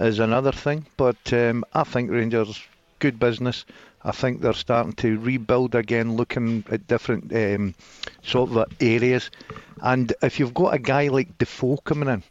is 0.00 0.18
another 0.18 0.52
thing, 0.52 0.86
but 0.96 1.32
um, 1.32 1.64
I 1.74 1.84
think 1.84 2.10
Rangers 2.10 2.60
good 2.98 3.18
business. 3.18 3.66
I 4.04 4.12
think 4.12 4.40
they're 4.40 4.52
starting 4.52 4.92
to 4.94 5.18
rebuild 5.18 5.74
again, 5.74 6.16
looking 6.16 6.64
at 6.70 6.86
different 6.86 7.34
um, 7.34 7.74
sort 8.22 8.50
of 8.50 8.72
areas. 8.80 9.30
And 9.80 10.12
if 10.22 10.38
you've 10.38 10.54
got 10.54 10.74
a 10.74 10.78
guy 10.78 11.08
like 11.08 11.38
Defoe 11.38 11.78
coming 11.78 12.08
in, 12.08 12.22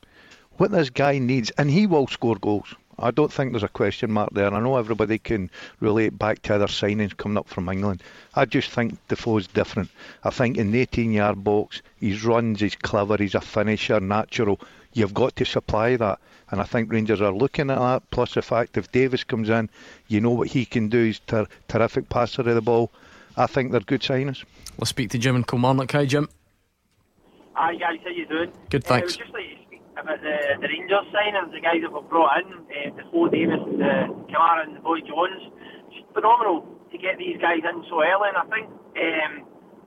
what 0.57 0.71
this 0.71 0.91
guy 0.91 1.17
needs, 1.17 1.49
and 1.51 1.71
he 1.71 1.87
will 1.87 2.07
score 2.07 2.35
goals. 2.35 2.75
I 2.99 3.11
don't 3.11 3.31
think 3.33 3.51
there's 3.51 3.63
a 3.63 3.67
question 3.69 4.11
mark 4.11 4.29
there. 4.33 4.53
I 4.53 4.59
know 4.59 4.77
everybody 4.77 5.17
can 5.17 5.49
relate 5.79 6.17
back 6.17 6.41
to 6.43 6.55
other 6.55 6.67
signings 6.67 7.15
coming 7.17 7.37
up 7.37 7.47
from 7.47 7.67
England. 7.69 8.01
I 8.35 8.45
just 8.45 8.69
think 8.69 8.97
Defoe's 9.07 9.47
different. 9.47 9.89
I 10.23 10.29
think 10.29 10.57
in 10.57 10.71
the 10.71 10.79
18 10.81 11.11
yard 11.11 11.43
box, 11.43 11.81
his 11.99 12.23
runs, 12.23 12.59
he's 12.61 12.75
clever, 12.75 13.17
he's 13.17 13.35
a 13.35 13.41
finisher, 13.41 13.99
natural. 13.99 14.59
You've 14.93 15.13
got 15.13 15.35
to 15.37 15.45
supply 15.45 15.95
that. 15.97 16.19
And 16.51 16.61
I 16.61 16.65
think 16.65 16.91
Rangers 16.91 17.19
are 17.19 17.31
looking 17.31 17.71
at 17.71 17.79
that. 17.79 18.03
Plus 18.11 18.35
the 18.35 18.41
fact 18.43 18.77
if 18.77 18.91
Davis 18.91 19.23
comes 19.23 19.49
in, 19.49 19.69
you 20.07 20.21
know 20.21 20.29
what 20.31 20.49
he 20.49 20.65
can 20.65 20.87
do. 20.89 21.03
He's 21.05 21.19
ter- 21.19 21.47
terrific 21.67 22.09
passer 22.09 22.41
of 22.41 22.53
the 22.53 22.61
ball. 22.61 22.91
I 23.35 23.47
think 23.47 23.71
they're 23.71 23.79
good 23.81 24.01
signings. 24.01 24.43
Let's 24.77 24.89
speak 24.91 25.09
to 25.11 25.17
Jim 25.17 25.35
in 25.35 25.43
Kilmarnock. 25.43 25.91
Hi, 25.93 26.05
Jim. 26.05 26.29
Hi 27.55 27.75
guys, 27.75 27.99
how 28.03 28.09
you 28.09 28.25
doing? 28.25 28.51
Good, 28.69 28.83
Uh, 28.85 28.93
I 28.95 28.99
thanks. 28.99 29.17
was 29.17 29.27
about 30.03 30.19
the, 30.19 30.35
the 30.59 30.67
Rangers 30.67 31.07
signings, 31.15 31.55
the 31.55 31.63
guys 31.63 31.79
that 31.79 31.91
were 31.91 32.03
brought 32.03 32.43
in, 32.43 32.51
uh, 32.67 32.91
Defoe 32.99 33.31
Davis, 33.31 33.63
the 33.79 34.11
Kamara 34.27 34.67
and 34.67 34.75
the 34.75 34.83
boy 34.83 34.99
Jones. 35.07 35.39
Just 35.95 36.11
phenomenal 36.11 36.67
to 36.91 36.97
get 36.99 37.15
these 37.15 37.39
guys 37.39 37.63
in 37.63 37.81
so 37.87 38.03
early, 38.03 38.27
and 38.27 38.37
I 38.37 38.45
think 38.51 38.67
um, 38.67 39.33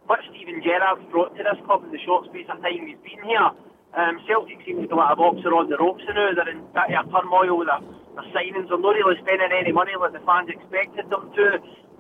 what 0.09 0.25
Steven 0.33 0.65
Gerrard's 0.65 1.05
brought 1.13 1.37
to 1.37 1.45
this 1.45 1.61
club 1.69 1.85
in 1.85 1.93
the 1.93 2.01
short 2.09 2.25
space 2.33 2.49
of 2.49 2.65
time 2.65 2.89
he's 2.89 2.99
been 3.05 3.23
here, 3.29 3.51
um, 3.93 4.17
Celtic 4.25 4.61
seems 4.65 4.85
to 4.85 4.89
be 4.89 4.97
like 4.97 5.13
a 5.13 5.17
boxer 5.17 5.53
on 5.53 5.69
the 5.69 5.77
ropes 5.77 6.05
now. 6.09 6.33
They're 6.33 6.49
in 6.49 6.65
bit 6.73 6.97
of 6.97 7.07
a 7.07 7.13
turmoil 7.13 7.61
with 7.61 7.69
their, 7.69 7.81
their 8.17 8.29
signings. 8.33 8.69
They're 8.73 8.81
not 8.81 8.97
really 8.97 9.21
spending 9.21 9.53
any 9.53 9.73
money 9.73 9.97
like 9.97 10.17
the 10.17 10.25
fans 10.25 10.49
expected 10.49 11.13
them 11.13 11.33
to. 11.33 11.47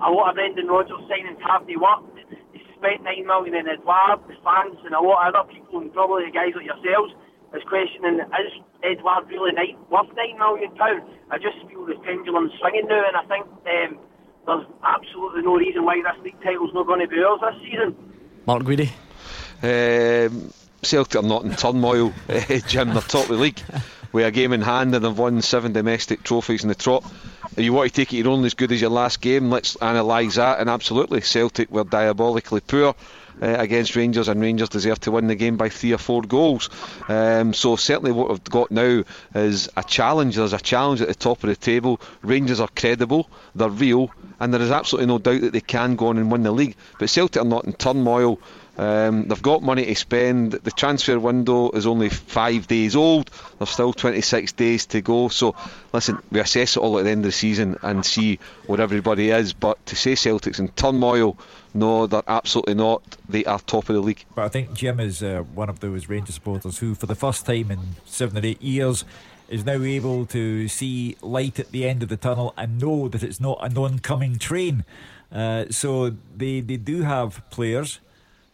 A 0.04 0.08
lot 0.12 0.32
of 0.32 0.36
Brendan 0.36 0.68
Rodgers 0.68 1.04
signings 1.08 1.40
have 1.44 1.64
they 1.64 1.76
worked. 1.80 2.20
He 2.52 2.60
spent 2.76 3.00
nine 3.00 3.24
million 3.24 3.56
in 3.56 3.68
Edouard. 3.68 4.28
The 4.28 4.36
fans 4.44 4.76
and 4.84 4.92
a 4.92 5.00
lot 5.00 5.24
of 5.24 5.40
other 5.40 5.44
people, 5.48 5.80
and 5.80 5.88
probably 5.92 6.28
the 6.28 6.36
guys 6.36 6.52
like 6.52 6.68
yourselves, 6.68 7.16
is 7.54 7.62
questioning 7.68 8.20
is 8.20 8.52
Edouard 8.82 9.28
really 9.28 9.52
nine, 9.52 9.76
worth 9.90 10.08
nine 10.16 10.38
million 10.38 10.74
pound? 10.76 11.02
I 11.30 11.38
just 11.38 11.56
feel 11.68 11.86
the 11.86 11.94
pendulum 12.04 12.50
swinging 12.58 12.86
now, 12.88 13.02
and 13.06 13.16
I 13.16 13.24
think 13.26 13.46
um, 13.46 13.98
there's 14.46 14.66
absolutely 14.82 15.42
no 15.42 15.56
reason 15.56 15.84
why 15.84 16.00
this 16.02 16.22
league 16.22 16.40
title's 16.42 16.74
not 16.74 16.86
going 16.86 17.00
to 17.00 17.08
be 17.08 17.22
ours 17.22 17.40
this 17.40 17.62
season. 17.62 17.96
Mark 18.46 18.62
Guidi. 18.62 18.90
Um, 19.62 20.52
Celtic 20.82 21.16
are 21.16 21.26
not 21.26 21.44
in 21.44 21.56
turmoil, 21.56 22.12
eh, 22.28 22.60
Jim. 22.66 22.90
They're 22.90 23.02
top 23.02 23.22
of 23.22 23.28
the 23.28 23.34
league 23.36 23.60
with 24.12 24.26
a 24.26 24.30
game 24.30 24.52
in 24.52 24.62
hand 24.62 24.94
and 24.94 25.04
they've 25.04 25.18
won 25.18 25.42
seven 25.42 25.72
domestic 25.72 26.22
trophies 26.22 26.62
in 26.62 26.68
the 26.68 26.74
trot. 26.74 27.04
If 27.56 27.64
you 27.64 27.72
want 27.72 27.90
to 27.90 27.94
take 27.94 28.12
it 28.12 28.18
you're 28.18 28.28
only 28.28 28.46
as 28.46 28.54
good 28.54 28.72
as 28.72 28.80
your 28.80 28.90
last 28.90 29.20
game, 29.20 29.50
let's 29.50 29.76
analyse 29.80 30.36
that. 30.36 30.60
And 30.60 30.70
absolutely, 30.70 31.20
Celtic 31.22 31.70
were 31.70 31.84
diabolically 31.84 32.60
poor. 32.60 32.94
Uh, 33.40 33.54
against 33.58 33.94
Rangers, 33.94 34.28
and 34.28 34.40
Rangers 34.40 34.70
deserve 34.70 34.98
to 35.00 35.10
win 35.10 35.26
the 35.26 35.34
game 35.34 35.58
by 35.58 35.68
three 35.68 35.92
or 35.92 35.98
four 35.98 36.22
goals. 36.22 36.70
Um, 37.06 37.52
so 37.52 37.76
certainly, 37.76 38.10
what 38.10 38.30
we've 38.30 38.44
got 38.44 38.70
now 38.70 39.04
is 39.34 39.68
a 39.76 39.84
challenge. 39.84 40.36
There's 40.36 40.54
a 40.54 40.58
challenge 40.58 41.02
at 41.02 41.08
the 41.08 41.14
top 41.14 41.44
of 41.44 41.50
the 41.50 41.56
table. 41.56 42.00
Rangers 42.22 42.60
are 42.60 42.68
credible, 42.74 43.28
they're 43.54 43.68
real, 43.68 44.10
and 44.40 44.54
there 44.54 44.62
is 44.62 44.70
absolutely 44.70 45.08
no 45.08 45.18
doubt 45.18 45.42
that 45.42 45.52
they 45.52 45.60
can 45.60 45.96
go 45.96 46.06
on 46.06 46.16
and 46.16 46.32
win 46.32 46.44
the 46.44 46.50
league. 46.50 46.76
But 46.98 47.10
Celtic 47.10 47.42
are 47.42 47.44
not 47.44 47.66
in 47.66 47.74
turmoil. 47.74 48.40
Um, 48.78 49.28
they've 49.28 49.42
got 49.42 49.62
money 49.62 49.86
to 49.86 49.94
spend. 49.94 50.52
The 50.52 50.70
transfer 50.70 51.18
window 51.18 51.70
is 51.70 51.86
only 51.86 52.10
five 52.10 52.66
days 52.66 52.94
old. 52.94 53.30
There's 53.58 53.70
still 53.70 53.92
26 53.92 54.52
days 54.52 54.86
to 54.86 55.00
go. 55.00 55.28
So, 55.28 55.54
listen, 55.92 56.18
we 56.30 56.40
assess 56.40 56.76
it 56.76 56.80
all 56.80 56.98
at 56.98 57.04
the 57.04 57.10
end 57.10 57.20
of 57.20 57.30
the 57.30 57.32
season 57.32 57.78
and 57.82 58.04
see 58.04 58.38
what 58.66 58.80
everybody 58.80 59.30
is. 59.30 59.52
But 59.52 59.84
to 59.86 59.96
say 59.96 60.14
Celtic's 60.14 60.58
in 60.58 60.68
turmoil, 60.68 61.38
no, 61.72 62.06
they're 62.06 62.22
absolutely 62.26 62.74
not. 62.74 63.02
They 63.28 63.44
are 63.44 63.58
top 63.60 63.88
of 63.88 63.94
the 63.94 64.00
league. 64.00 64.24
But 64.34 64.44
I 64.44 64.48
think 64.48 64.74
Jim 64.74 65.00
is 65.00 65.22
uh, 65.22 65.44
one 65.54 65.70
of 65.70 65.80
those 65.80 66.08
Rangers 66.08 66.34
supporters 66.34 66.78
who, 66.78 66.94
for 66.94 67.06
the 67.06 67.14
first 67.14 67.46
time 67.46 67.70
in 67.70 67.80
seven 68.04 68.42
or 68.42 68.46
eight 68.46 68.60
years, 68.60 69.04
is 69.48 69.64
now 69.64 69.80
able 69.80 70.26
to 70.26 70.68
see 70.68 71.16
light 71.22 71.58
at 71.58 71.70
the 71.70 71.88
end 71.88 72.02
of 72.02 72.08
the 72.08 72.16
tunnel 72.16 72.52
and 72.56 72.80
know 72.80 73.08
that 73.08 73.22
it's 73.22 73.40
not 73.40 73.58
an 73.62 73.78
oncoming 73.78 74.38
train. 74.38 74.84
Uh, 75.32 75.66
so 75.70 76.14
they, 76.36 76.60
they 76.60 76.76
do 76.76 77.02
have 77.02 77.48
players 77.50 78.00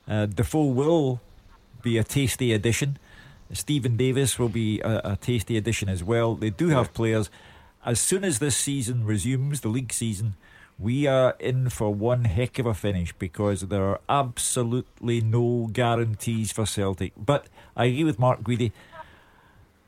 uh, 0.08 0.26
Defoe 0.26 0.64
will 0.64 1.20
be 1.82 1.98
a 1.98 2.04
tasty 2.04 2.52
addition. 2.52 2.98
Steven 3.52 3.96
Davis 3.96 4.38
will 4.38 4.48
be 4.48 4.80
a, 4.80 5.00
a, 5.04 5.16
tasty 5.20 5.56
addition 5.56 5.88
as 5.88 6.02
well. 6.02 6.34
They 6.34 6.50
do 6.50 6.68
have 6.68 6.94
players. 6.94 7.28
As 7.84 8.00
soon 8.00 8.24
as 8.24 8.38
this 8.38 8.56
season 8.56 9.04
resumes, 9.04 9.60
the 9.60 9.68
league 9.68 9.92
season, 9.92 10.34
we 10.78 11.06
are 11.06 11.36
in 11.38 11.68
for 11.68 11.92
one 11.92 12.24
heck 12.24 12.58
of 12.58 12.66
a 12.66 12.74
finish 12.74 13.12
because 13.18 13.62
there 13.62 13.84
are 13.84 14.00
absolutely 14.08 15.20
no 15.20 15.68
guarantees 15.72 16.50
for 16.50 16.64
Celtic. 16.64 17.12
But 17.16 17.46
I 17.76 17.86
agree 17.86 18.04
with 18.04 18.18
Mark 18.18 18.42
Guidi. 18.42 18.72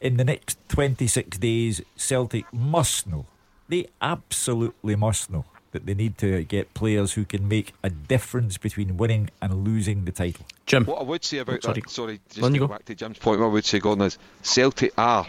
In 0.00 0.18
the 0.18 0.24
next 0.24 0.58
26 0.68 1.38
days, 1.38 1.80
Celtic 1.96 2.52
must 2.52 3.06
know. 3.06 3.24
They 3.68 3.86
absolutely 4.02 4.94
must 4.94 5.30
know 5.30 5.46
that 5.74 5.84
they 5.84 5.92
need 5.92 6.16
to 6.18 6.44
get 6.44 6.72
players 6.72 7.12
who 7.12 7.24
can 7.24 7.46
make 7.46 7.74
a 7.82 7.90
difference 7.90 8.56
between 8.56 8.96
winning 8.96 9.28
and 9.42 9.64
losing 9.64 10.06
the 10.06 10.12
title. 10.12 10.46
Jim. 10.64 10.86
What 10.86 11.00
I 11.00 11.02
would 11.02 11.24
say 11.24 11.38
about 11.38 11.62
sorry. 11.62 11.80
that, 11.80 11.90
sorry, 11.90 12.20
just 12.30 12.52
to 12.52 12.58
go 12.58 12.66
back 12.66 12.86
to 12.86 12.94
Jim's 12.94 13.18
point, 13.18 13.40
what 13.40 13.46
I 13.46 13.50
would 13.50 13.64
say, 13.64 13.80
Gordon, 13.80 14.06
is 14.06 14.16
Celtic 14.42 14.94
are 14.96 15.26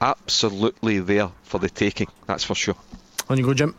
absolutely 0.00 0.98
there 0.98 1.30
for 1.44 1.58
the 1.58 1.70
taking, 1.70 2.08
that's 2.26 2.44
for 2.44 2.54
sure. 2.54 2.76
On 3.30 3.38
you 3.38 3.44
go, 3.44 3.54
Jim. 3.54 3.74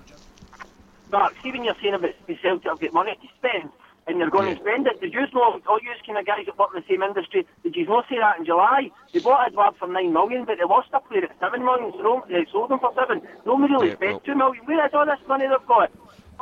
Mark, 1.11 1.35
see 1.43 1.51
when 1.51 1.63
you're 1.63 1.75
saying 1.81 1.93
about 1.93 2.11
the 2.25 2.37
Celtic 2.41 2.65
have 2.65 2.79
got 2.79 2.93
money 2.93 3.13
to 3.13 3.27
spend, 3.37 3.69
and 4.07 4.19
they're 4.19 4.29
going 4.29 4.49
yeah. 4.49 4.55
to 4.55 4.61
spend 4.61 4.87
it. 4.87 5.01
Did 5.01 5.13
you 5.13 5.21
know, 5.33 5.59
all 5.67 5.79
you 5.81 5.91
kind 6.05 6.17
of 6.17 6.25
guys 6.25 6.45
that 6.45 6.57
work 6.57 6.69
in 6.75 6.81
the 6.81 6.87
same 6.87 7.03
industry, 7.03 7.45
did 7.63 7.75
you 7.75 7.85
not 7.85 8.05
say 8.09 8.17
that 8.19 8.39
in 8.39 8.45
July? 8.45 8.91
They 9.13 9.19
bought 9.19 9.47
Edouard 9.47 9.75
for 9.77 9.87
9 9.87 10.13
million, 10.13 10.45
but 10.45 10.57
they 10.57 10.63
lost 10.63 10.89
a 10.93 10.99
player 10.99 11.25
at 11.25 11.39
7 11.39 11.63
million, 11.63 11.91
so 11.93 12.23
they 12.29 12.45
sold 12.51 12.71
him 12.71 12.79
for 12.79 12.93
7. 12.95 13.21
Nobody 13.45 13.73
really 13.73 13.87
yeah, 13.89 13.95
spent 13.95 14.11
well, 14.11 14.19
2 14.19 14.35
million. 14.35 14.65
Where 14.65 14.85
is 14.85 14.93
all 14.93 15.05
this 15.05 15.19
money 15.27 15.45
they've 15.47 15.67
got? 15.67 15.91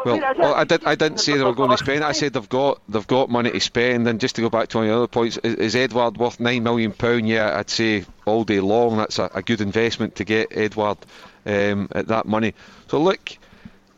Well, 0.06 0.20
well, 0.38 0.54
I 0.54 0.64
did. 0.64 0.84
I 0.86 0.96
didn't 0.96 1.20
say 1.20 1.38
they 1.38 1.44
were 1.44 1.54
going 1.54 1.70
to 1.72 1.78
spend. 1.78 2.04
I 2.04 2.12
said 2.12 2.34
they've 2.34 2.50
got 2.50 2.82
they've 2.90 3.08
got 3.08 3.30
money 3.30 3.52
to 3.52 3.60
spend. 3.60 4.08
And 4.08 4.20
just 4.20 4.36
to 4.36 4.42
go 4.42 4.50
back 4.50 4.70
to 4.70 4.78
one 4.78 4.88
of 4.88 4.92
the 4.92 4.98
other 4.98 5.08
points, 5.08 5.38
is, 5.38 5.56
is 5.56 5.76
Edouard 5.76 6.18
worth 6.18 6.40
nine 6.40 6.64
million 6.64 6.92
pound? 6.92 7.28
Yeah, 7.28 7.58
I'd 7.58 7.70
say 7.70 8.06
all 8.26 8.44
day 8.44 8.60
long. 8.60 8.98
That's 8.98 9.20
a, 9.20 9.30
a 9.34 9.42
good 9.42 9.62
investment 9.62 10.16
to 10.16 10.24
get 10.26 10.56
Edouard 10.56 10.98
um, 11.46 11.88
at 11.92 12.08
that 12.08 12.26
money. 12.26 12.54
So 12.88 13.02
look, 13.02 13.38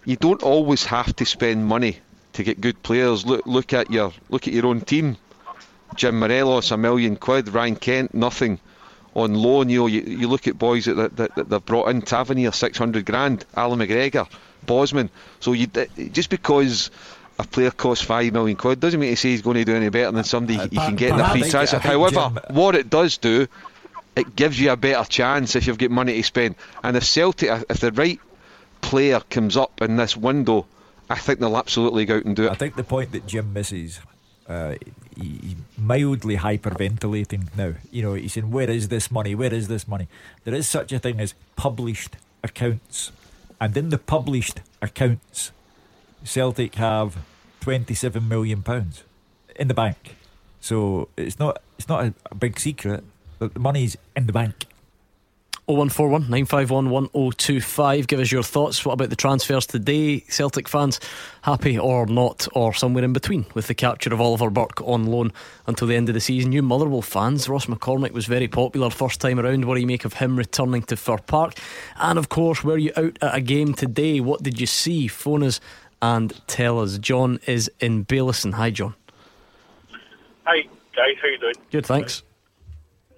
you 0.04 0.16
don't 0.16 0.43
always 0.43 0.86
have 0.86 1.16
to 1.16 1.26
spend 1.26 1.66
money 1.66 2.00
to 2.34 2.43
get 2.43 2.62
good 2.62 2.82
players. 2.84 3.26
Look 3.26 3.46
look 3.46 3.74
at 3.74 3.89
your 3.89 4.14
look 4.30 4.48
at 4.48 4.54
your 4.54 4.68
own 4.68 4.82
team. 4.82 5.18
Jim 5.96 6.20
Morelos, 6.20 6.72
a 6.72 6.78
million 6.78 7.16
quid. 7.16 7.50
Ryan 7.50 7.76
Kent, 7.76 8.14
nothing. 8.14 8.60
On 9.14 9.34
loan, 9.34 9.70
you 9.70 9.80
know, 9.80 9.88
you, 9.88 10.02
you 10.02 10.28
look 10.28 10.46
at 10.46 10.58
boys 10.58 10.86
that, 10.86 11.16
that, 11.16 11.36
that 11.36 11.50
they've 11.50 11.66
brought 11.66 11.88
in. 11.88 12.02
Tavernier, 12.02 12.52
600 12.52 13.06
grand. 13.06 13.46
Allan 13.56 13.80
McGregor, 13.80 14.28
Bosman. 14.66 15.09
So 15.39 15.53
you 15.53 15.68
just 15.68 16.30
because 16.30 16.91
a 17.38 17.43
player 17.43 17.72
costs 17.72 18.03
five 18.03 18.32
million 18.34 18.55
quid 18.55 18.80
doesn't 18.80 18.99
mean 18.99 19.11
to 19.11 19.16
say 19.16 19.30
he's 19.30 19.41
going 19.41 19.57
to 19.57 19.66
do 19.66 19.76
any 19.76 19.89
better 19.89 20.11
than 20.11 20.24
somebody 20.24 20.57
uh, 20.57 20.63
you 20.72 20.80
can 20.80 20.95
get 20.95 21.13
in 21.13 21.20
a 21.20 21.30
free 21.30 21.49
transfer. 21.49 21.80
However, 21.80 22.32
Jim, 22.34 22.55
what 22.55 22.76
it 22.76 22.89
does 22.89 23.18
do, 23.18 23.47
it 24.16 24.36
gives 24.36 24.59
you 24.59 24.72
a 24.72 24.78
better 24.78 25.07
chance 25.07 25.55
if 25.55 25.68
you've 25.68 25.78
got 25.78 25.91
money 25.91 26.13
to 26.13 26.24
spend. 26.24 26.55
And 26.84 26.95
if 26.95 27.03
Celtic, 27.03 27.49
if 27.70 27.80
the 27.80 27.91
right 27.91 28.20
player 28.82 29.20
comes 29.30 29.57
up 29.57 29.82
in 29.82 29.97
this 29.97 30.16
window, 30.16 30.66
I 31.09 31.16
think 31.16 31.39
they'll 31.39 31.57
absolutely 31.57 32.05
go 32.05 32.18
out 32.18 32.26
and 32.26 32.36
do 32.36 32.45
it. 32.45 32.51
I 32.51 32.55
think 32.55 32.76
the 32.76 32.84
point 32.84 33.11
that 33.11 33.28
Jim 33.28 33.53
misses. 33.53 33.99
Uh, 34.47 34.76
he's 35.20 35.55
mildly 35.78 36.38
hyperventilating 36.38 37.55
now. 37.57 37.74
You 37.91 38.03
know, 38.03 38.13
he's 38.13 38.34
saying, 38.34 38.51
Where 38.51 38.70
is 38.70 38.89
this 38.89 39.09
money? 39.09 39.34
Where 39.34 39.53
is 39.53 39.68
this 39.68 39.88
money? 39.88 40.07
There 40.43 40.53
is 40.53 40.68
such 40.70 40.91
a 40.91 40.99
thing 40.99 41.20
as 41.20 41.34
published 41.55 42.18
accounts 42.43 43.11
and 43.60 43.76
in 43.78 43.89
the 43.89 43.97
published 43.97 44.62
accounts, 44.82 45.51
Celtic 46.24 46.76
have 46.76 47.18
twenty-seven 47.60 48.28
million 48.28 48.62
pounds 48.64 49.03
in 49.56 49.68
the 49.68 49.74
bank. 49.74 50.16
So 50.60 51.10
it's 51.18 51.39
not 51.39 51.62
it's 51.78 51.88
not 51.88 52.06
a, 52.06 52.14
a 52.32 52.36
big 52.36 52.60
secret 52.60 53.03
that 53.39 53.53
the 53.53 53.60
money's 53.60 53.97
in 54.16 54.28
the 54.28 54.34
bank. 54.34 54.66
0141 55.68 56.22
951 56.30 56.89
1025. 56.91 58.07
Give 58.07 58.20
us 58.20 58.32
your 58.32 58.43
thoughts. 58.43 58.86
What 58.86 58.93
about 58.93 59.09
the 59.09 59.16
transfers 59.16 59.66
today? 59.66 60.20
Celtic 60.30 60.68
fans 60.68 60.99
happy 61.41 61.80
or 61.80 62.05
not, 62.05 62.47
or 62.53 62.72
somewhere 62.72 63.03
in 63.03 63.13
between 63.13 63.47
with 63.55 63.66
the 63.66 63.74
capture 63.74 64.13
of 64.13 64.22
Oliver 64.22 64.51
Burke 64.51 64.82
on 64.82 65.05
loan 65.07 65.34
until 65.66 65.88
the 65.88 65.95
end 65.95 66.07
of 66.07 66.13
the 66.13 66.22
season. 66.22 66.51
You 66.51 66.61
Motherwell 66.61 67.01
fans, 67.01 67.49
Ross 67.49 67.66
McCormack 67.66 68.11
was 68.11 68.28
very 68.28 68.47
popular 68.47 68.91
first 68.91 69.20
time 69.20 69.39
around. 69.39 69.66
What 69.66 69.74
do 69.74 69.82
you 69.82 69.88
make 69.88 70.05
of 70.05 70.13
him 70.13 70.38
returning 70.38 70.84
to 70.84 70.95
Fir 70.95 71.18
Park? 71.18 71.55
And 71.97 72.20
of 72.20 72.30
course, 72.30 72.63
were 72.63 72.78
you 72.78 72.91
out 72.95 73.18
at 73.24 73.36
a 73.36 73.41
game 73.41 73.74
today? 73.74 74.20
What 74.20 74.43
did 74.43 74.61
you 74.61 74.68
see? 74.68 75.07
Phone 75.07 75.41
us 75.41 75.59
and 75.99 76.39
tell 76.45 76.80
us. 76.80 76.99
John 76.99 77.39
is 77.47 77.72
in 77.80 78.05
Baillieston. 78.05 78.53
Hi, 78.53 78.70
John. 78.70 78.93
Hi, 80.43 80.61
guys. 80.95 81.16
How 81.20 81.28
you 81.28 81.39
doing? 81.39 81.55
Good, 81.72 81.88
thanks. 81.88 82.22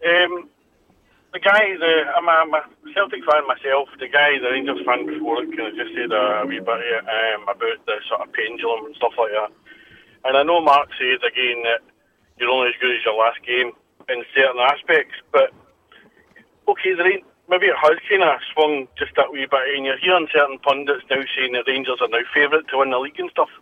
Um, 0.05 0.49
the 1.37 1.45
guy, 1.45 1.77
the 1.77 1.93
I'm 2.17 2.25
a, 2.25 2.33
I'm 2.49 2.53
a, 2.53 2.61
Celtic 2.97 3.21
fan 3.29 3.45
myself. 3.45 3.93
The 4.01 4.09
guy, 4.09 4.41
the 4.41 4.49
Rangers 4.49 4.81
fan 4.81 5.05
before, 5.05 5.37
kind 5.45 5.69
of 5.69 5.77
just 5.77 5.93
said 5.93 6.09
a, 6.09 6.41
a 6.41 6.45
wee 6.49 6.57
bit 6.57 6.81
um, 7.05 7.45
about 7.45 7.77
the 7.85 8.01
sort 8.09 8.25
of 8.25 8.33
pendulum 8.33 8.89
and 8.89 8.97
stuff 8.97 9.13
like 9.21 9.29
that. 9.37 9.53
And 10.25 10.33
I 10.33 10.41
know 10.41 10.65
Mark 10.65 10.89
said 10.97 11.21
again 11.21 11.61
that 11.61 11.85
you're 12.41 12.49
only 12.49 12.73
as 12.73 12.79
good 12.81 12.89
as 12.89 13.05
your 13.05 13.21
last 13.21 13.37
game 13.45 13.69
in 14.09 14.25
certain 14.33 14.65
aspects, 14.65 15.13
but 15.29 15.53
okay, 16.65 16.97
the 16.97 17.21
maybe 17.45 17.69
it 17.69 17.77
has 17.85 18.01
kind 18.09 18.25
of 18.25 18.41
swung 18.49 18.89
just 18.97 19.13
that 19.13 19.29
wee 19.29 19.45
bit, 19.45 19.77
and 19.77 19.85
you're 19.85 20.01
hearing 20.01 20.25
certain 20.33 20.57
pundits 20.65 21.05
now 21.05 21.21
saying 21.37 21.53
that 21.53 21.69
Rangers 21.69 22.01
are 22.01 22.09
now 22.09 22.25
favourite 22.33 22.65
to 22.73 22.81
win 22.81 22.89
the 22.89 22.97
league 22.97 23.21
and 23.21 23.29
stuff. 23.29 23.53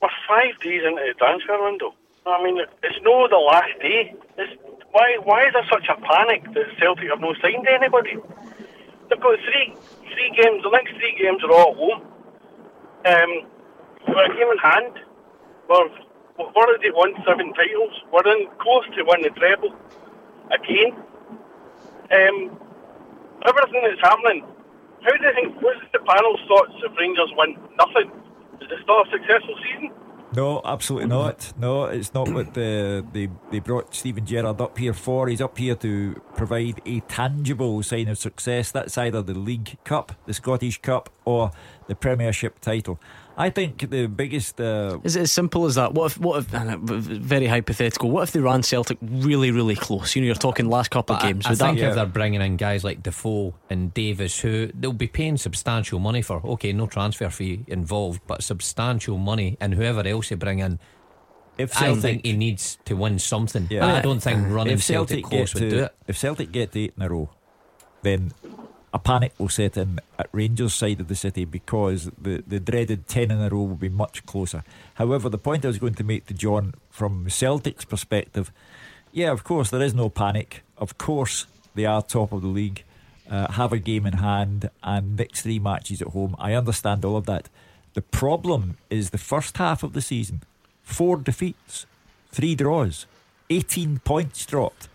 We're 0.00 0.08
five 0.24 0.56
days 0.64 0.88
into 0.88 1.04
the 1.04 1.20
transfer 1.20 1.60
window. 1.60 1.92
I 2.26 2.42
mean, 2.42 2.58
it's 2.58 2.98
no 3.02 3.28
the 3.30 3.38
last 3.38 3.78
day. 3.78 4.12
It's 4.36 4.52
why 4.90 5.14
why 5.22 5.46
is 5.46 5.52
there 5.54 5.68
such 5.70 5.86
a 5.86 5.94
panic 6.02 6.42
that 6.54 6.66
Celtic 6.82 7.08
have 7.10 7.20
no 7.20 7.34
signed 7.38 7.68
anybody? 7.70 8.18
They've 9.06 9.22
got 9.22 9.38
three 9.46 9.78
three 10.10 10.30
games. 10.34 10.66
The 10.66 10.74
next 10.74 10.98
three 10.98 11.14
games 11.14 11.38
are 11.46 11.54
all 11.54 11.70
at 11.70 11.78
home. 11.78 12.02
Um, 13.06 13.30
we're 14.10 14.26
a 14.26 14.34
game 14.34 14.50
in 14.50 14.58
hand. 14.58 14.98
We're 15.70 15.86
we've 16.34 16.50
already 16.50 16.90
won 16.90 17.14
seven 17.22 17.54
titles. 17.54 17.94
We're 18.10 18.26
in 18.34 18.50
close 18.58 18.90
to 18.98 19.06
winning 19.06 19.30
the 19.30 19.38
treble 19.38 19.70
again. 20.50 20.98
Um, 22.10 22.58
everything 23.46 23.82
that's 23.86 24.02
happening. 24.02 24.42
How 25.06 25.14
do 25.14 25.22
you 25.22 25.34
think? 25.34 25.62
What's 25.62 25.78
the 25.94 26.02
panel's 26.02 26.42
thoughts 26.50 26.74
if 26.82 26.90
Rangers 26.98 27.30
win 27.38 27.54
nothing? 27.78 28.10
Is 28.58 28.66
it 28.66 28.82
still 28.82 28.98
a 28.98 29.06
successful 29.14 29.54
season? 29.62 30.05
No, 30.36 30.60
absolutely 30.66 31.08
not. 31.08 31.54
No, 31.58 31.86
it's 31.86 32.12
not 32.12 32.28
what 32.28 32.52
the, 32.52 33.02
they 33.10 33.30
they 33.50 33.58
brought 33.58 33.94
Steven 33.94 34.26
Gerrard 34.26 34.60
up 34.60 34.76
here 34.76 34.92
for. 34.92 35.28
He's 35.28 35.40
up 35.40 35.56
here 35.56 35.74
to 35.76 36.20
provide 36.34 36.82
a 36.84 37.00
tangible 37.00 37.82
sign 37.82 38.08
of 38.08 38.18
success. 38.18 38.70
That's 38.70 38.98
either 38.98 39.22
the 39.22 39.32
League 39.32 39.78
Cup, 39.84 40.12
the 40.26 40.34
Scottish 40.34 40.82
Cup, 40.82 41.08
or 41.24 41.52
the 41.86 41.94
Premiership 41.94 42.60
title. 42.60 43.00
I 43.38 43.50
think 43.50 43.90
the 43.90 44.06
biggest 44.06 44.58
uh, 44.60 44.98
is 45.04 45.14
it 45.14 45.22
as 45.22 45.32
simple 45.32 45.66
as 45.66 45.74
that. 45.74 45.92
What 45.92 46.12
if, 46.12 46.18
what 46.18 46.38
if, 46.38 46.46
very 46.46 47.46
hypothetical? 47.46 48.10
What 48.10 48.22
if 48.22 48.32
they 48.32 48.40
ran 48.40 48.62
Celtic 48.62 48.96
really, 49.02 49.50
really 49.50 49.76
close? 49.76 50.16
You 50.16 50.22
know, 50.22 50.26
you're 50.26 50.34
talking 50.34 50.70
last 50.70 50.90
couple 50.90 51.16
of 51.16 51.22
games. 51.22 51.44
I, 51.44 51.50
I 51.50 51.54
think 51.54 51.78
that, 51.78 51.90
if 51.90 51.94
they're 51.96 52.06
bringing 52.06 52.40
in 52.40 52.56
guys 52.56 52.82
like 52.82 53.02
Defoe 53.02 53.54
and 53.68 53.92
Davis, 53.92 54.40
who 54.40 54.70
they'll 54.74 54.94
be 54.94 55.06
paying 55.06 55.36
substantial 55.36 55.98
money 55.98 56.22
for. 56.22 56.40
Okay, 56.44 56.72
no 56.72 56.86
transfer 56.86 57.28
fee 57.28 57.62
involved, 57.66 58.22
but 58.26 58.42
substantial 58.42 59.18
money, 59.18 59.58
and 59.60 59.74
whoever 59.74 60.06
else 60.06 60.30
they 60.30 60.36
bring 60.36 60.60
in. 60.60 60.78
If 61.58 61.80
I 61.80 61.94
think 61.94 62.24
he 62.24 62.34
needs 62.34 62.78
to 62.86 62.94
win 62.96 63.18
something. 63.18 63.68
Yeah. 63.70 63.96
I 63.96 64.00
don't 64.00 64.20
think 64.20 64.46
running 64.48 64.74
if 64.74 64.82
Celtic, 64.82 65.24
Celtic 65.24 65.24
close 65.24 65.52
get 65.52 65.60
would 65.60 65.70
to, 65.70 65.76
do 65.76 65.84
it. 65.84 65.94
If 66.06 66.18
Celtic 66.18 66.52
get 66.52 66.72
to 66.72 66.80
eight 66.80 66.94
in 66.96 67.02
a 67.02 67.08
row, 67.08 67.30
then 68.02 68.32
a 68.96 68.98
panic 68.98 69.34
will 69.36 69.50
set 69.50 69.76
in 69.76 70.00
at 70.18 70.26
Rangers' 70.32 70.72
side 70.72 71.00
of 71.00 71.08
the 71.08 71.14
city 71.14 71.44
because 71.44 72.10
the, 72.18 72.42
the 72.46 72.58
dreaded 72.58 73.06
10 73.06 73.30
in 73.30 73.42
a 73.42 73.50
row 73.50 73.64
will 73.64 73.76
be 73.76 73.90
much 73.90 74.24
closer. 74.24 74.64
However, 74.94 75.28
the 75.28 75.36
point 75.36 75.66
I 75.66 75.68
was 75.68 75.78
going 75.78 75.96
to 75.96 76.02
make 76.04 76.24
to 76.26 76.34
John 76.34 76.72
from 76.88 77.28
Celtic's 77.28 77.84
perspective, 77.84 78.50
yeah, 79.12 79.32
of 79.32 79.44
course, 79.44 79.68
there 79.68 79.82
is 79.82 79.92
no 79.92 80.08
panic. 80.08 80.62
Of 80.78 80.96
course, 80.96 81.44
they 81.74 81.84
are 81.84 82.00
top 82.00 82.32
of 82.32 82.40
the 82.40 82.48
league, 82.48 82.84
uh, 83.30 83.52
have 83.52 83.74
a 83.74 83.78
game 83.78 84.06
in 84.06 84.14
hand, 84.14 84.70
and 84.82 85.18
next 85.18 85.42
three 85.42 85.58
matches 85.58 86.00
at 86.00 86.08
home. 86.08 86.34
I 86.38 86.54
understand 86.54 87.04
all 87.04 87.18
of 87.18 87.26
that. 87.26 87.50
The 87.92 88.00
problem 88.00 88.78
is 88.88 89.10
the 89.10 89.18
first 89.18 89.58
half 89.58 89.82
of 89.82 89.92
the 89.92 90.00
season 90.00 90.42
four 90.82 91.18
defeats, 91.18 91.84
three 92.32 92.54
draws, 92.54 93.04
18 93.50 93.98
points 93.98 94.46
dropped. 94.46 94.88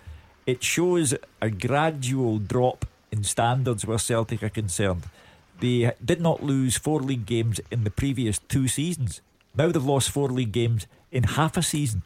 It 0.48 0.64
shows 0.64 1.14
a 1.40 1.52
gradual 1.52 2.40
drop 2.40 2.88
in 3.12 3.24
standards 3.24 3.86
where 3.86 3.98
Celtic 3.98 4.42
are 4.42 4.50
concerned. 4.50 5.04
They 5.60 5.92
did 6.04 6.22
not 6.22 6.42
lose 6.42 6.78
four 6.78 7.02
league 7.02 7.26
games 7.26 7.60
in 7.70 7.84
the 7.84 7.92
previous 7.92 8.40
two 8.40 8.68
seasons. 8.68 9.22
Now 9.56 9.68
they've 9.70 9.84
lost 9.84 10.10
four 10.10 10.30
league 10.30 10.52
games 10.52 10.88
in 11.12 11.24
half 11.24 11.58
a 11.58 11.62
season. 11.62 12.04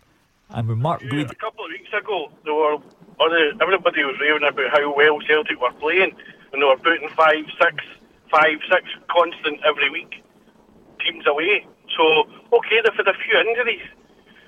And 0.50 0.68
with 0.68 0.78
Mark 0.78 1.02
Yeah, 1.02 1.10
Good, 1.10 1.32
a 1.32 1.36
couple 1.36 1.66
of 1.66 1.72
weeks 1.72 1.90
ago, 1.94 2.30
they 2.44 2.52
were 2.52 2.78
everybody 3.62 4.04
was 4.04 4.18
raving 4.20 4.48
about 4.48 4.72
how 4.72 4.94
well 4.94 5.20
Celtic 5.26 5.60
were 5.62 5.72
playing, 5.80 6.12
and 6.52 6.62
they 6.62 6.66
were 6.66 6.78
putting 6.78 7.08
five, 7.10 7.46
six, 7.62 7.84
five, 8.30 8.60
six 8.70 8.84
constant 9.10 9.60
every 9.66 9.90
week 9.90 10.22
teams 11.00 11.26
away. 11.28 11.66
So 11.96 12.28
okay, 12.54 12.82
they've 12.84 12.94
had 12.94 13.08
a 13.08 13.14
few 13.14 13.40
injuries. 13.40 13.88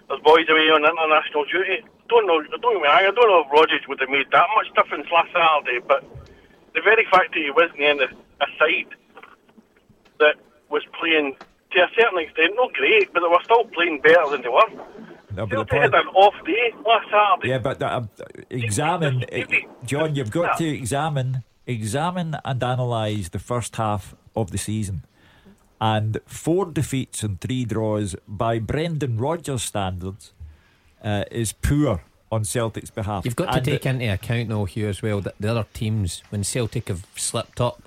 There's 0.10 0.22
boys 0.22 0.48
away 0.50 0.70
on 0.72 0.84
international 0.84 1.46
duty. 1.46 1.84
Don't 2.10 2.28
know. 2.28 2.42
Don't 2.44 2.62
get 2.62 2.82
me 2.82 2.88
wrong. 2.88 2.96
I 2.96 3.04
don't 3.12 3.28
know 3.28 3.44
if 3.44 3.52
Rodgers 3.52 3.84
would 3.88 4.00
have 4.00 4.10
made 4.10 4.28
that 4.32 4.48
much 4.56 4.68
difference 4.76 5.08
last 5.12 5.32
Saturday, 5.34 5.80
but 5.86 6.04
the 6.78 6.84
very 6.84 7.06
fact 7.12 7.34
that 7.34 7.42
he 7.42 7.50
wasn't 7.50 7.80
in 7.80 8.00
a, 8.02 8.10
a 8.46 8.48
side 8.60 8.94
that 10.20 10.36
was 10.70 10.84
playing 11.00 11.36
to 11.72 11.80
a 11.80 11.88
certain 11.98 12.20
extent, 12.20 12.54
not 12.56 12.72
great, 12.74 13.12
but 13.14 13.22
they 13.22 13.28
were 13.28 13.44
still 13.44 13.66
playing 13.66 14.00
better 14.02 14.30
than 14.30 14.42
they 14.44 14.50
were. 14.50 14.70
No, 15.36 15.46
but 15.46 15.50
the 15.50 15.66
Celtic 15.66 15.82
had 15.82 15.94
an 15.96 16.08
off 16.14 16.36
day 16.46 16.74
last 16.86 17.08
Saturday. 17.10 17.50
Yeah, 17.50 17.58
but 17.58 17.82
uh, 17.82 18.04
examine, 18.50 19.26
eh, 19.32 19.44
John. 19.86 20.16
You've 20.16 20.32
got 20.32 20.58
to 20.60 20.68
examine, 20.68 21.44
examine, 21.66 22.38
and 22.46 22.62
analyse 22.62 23.30
the 23.30 23.40
first 23.40 23.76
half 23.76 24.16
of 24.36 24.52
the 24.52 24.58
season, 24.58 25.04
and 25.82 26.20
four 26.26 26.66
defeats 26.66 27.24
and 27.24 27.42
three 27.42 27.66
draws 27.66 28.16
by 28.28 28.60
Brendan 28.60 29.18
Rodgers 29.18 29.64
standards 29.64 30.34
uh, 31.04 31.24
is 31.32 31.54
poor 31.54 32.04
on 32.32 32.44
Celtic's 32.44 32.90
behalf. 32.90 33.26
You've 33.26 33.36
got 33.36 33.52
to 33.52 33.58
And 33.58 33.66
take 33.66 33.86
into 33.86 34.06
account, 34.14 34.50
though, 34.50 34.66
Hugh, 34.66 34.88
as 34.90 35.02
well, 35.02 35.22
that 35.22 35.36
the 35.40 35.50
other 35.52 35.66
teams, 35.74 36.24
when 36.30 36.44
Celtic 36.44 36.88
have 36.90 37.06
slipped 37.16 37.62
up, 37.62 37.82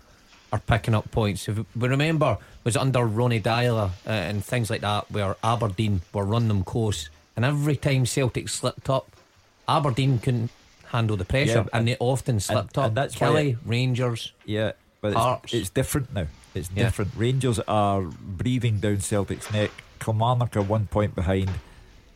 are 0.52 0.58
picking 0.60 0.94
up 0.94 1.10
points. 1.10 1.48
If 1.48 1.58
we 1.76 1.88
remember, 1.88 2.38
was 2.64 2.76
under 2.76 3.04
Ronny 3.04 3.40
Deila 3.40 3.90
uh, 4.06 4.10
and 4.10 4.44
things 4.44 4.70
like 4.70 4.80
that, 4.80 5.10
where 5.10 5.36
Aberdeen 5.44 6.00
were 6.12 6.24
running 6.24 6.48
them 6.48 6.64
close, 6.64 7.08
and 7.36 7.44
every 7.44 7.76
time 7.76 8.06
Celtic 8.06 8.48
slipped 8.48 8.90
up, 8.90 9.08
Aberdeen 9.68 10.18
couldn't 10.18 10.50
handle 10.86 11.16
the 11.16 11.24
pressure, 11.24 11.52
Yeah, 11.52 11.64
and 11.72 11.86
they 11.86 11.96
often 12.00 12.40
slipped 12.40 12.76
and 12.76 12.86
up. 12.86 12.94
that's 12.94 13.14
why 13.20 13.26
Kelly, 13.28 13.50
it- 13.50 13.58
Rangers, 13.64 14.32
Yeah, 14.44 14.72
but 15.00 15.12
it's, 15.44 15.54
it's 15.54 15.70
different 15.70 16.12
now. 16.12 16.26
It's 16.54 16.68
Yeah. 16.74 16.84
different. 16.84 17.12
Rangers 17.16 17.60
are 17.68 18.02
breathing 18.02 18.80
down 18.80 18.98
Celtic's 19.00 19.52
neck. 19.52 19.70
Kilmarnock 20.00 20.56
are 20.56 20.62
one 20.62 20.88
point 20.88 21.14
behind 21.14 21.48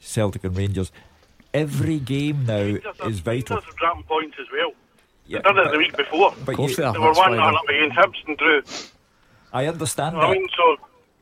Celtic 0.01 0.43
and 0.43 0.57
Rangers. 0.57 0.91
Every 1.55 2.01
game 2.01 2.45
now 2.47 2.79
is 3.07 3.21
vital. 3.21 3.57
Rangers 3.57 3.73
are 3.73 3.79
dropping 3.79 4.03
points 4.03 4.37
as 4.41 4.47
well. 4.53 4.73
Yeah, 5.27 5.39
they 5.39 5.43
done 5.43 5.59
it 5.67 5.71
the 5.71 5.79
week 5.79 5.97
before. 5.97 6.35
but 6.45 6.59
you- 6.59 6.75
they 6.75 6.99
were 6.99 7.13
one 7.13 7.39
up 7.39 7.69
against 7.69 7.97
Hibs 7.97 8.27
and 8.27 8.37
drew. 8.37 8.63
I 9.53 9.67
understand 9.67 10.17
I 10.17 10.21
that. 10.23 10.31
mean, 10.33 10.49
so 10.57 10.77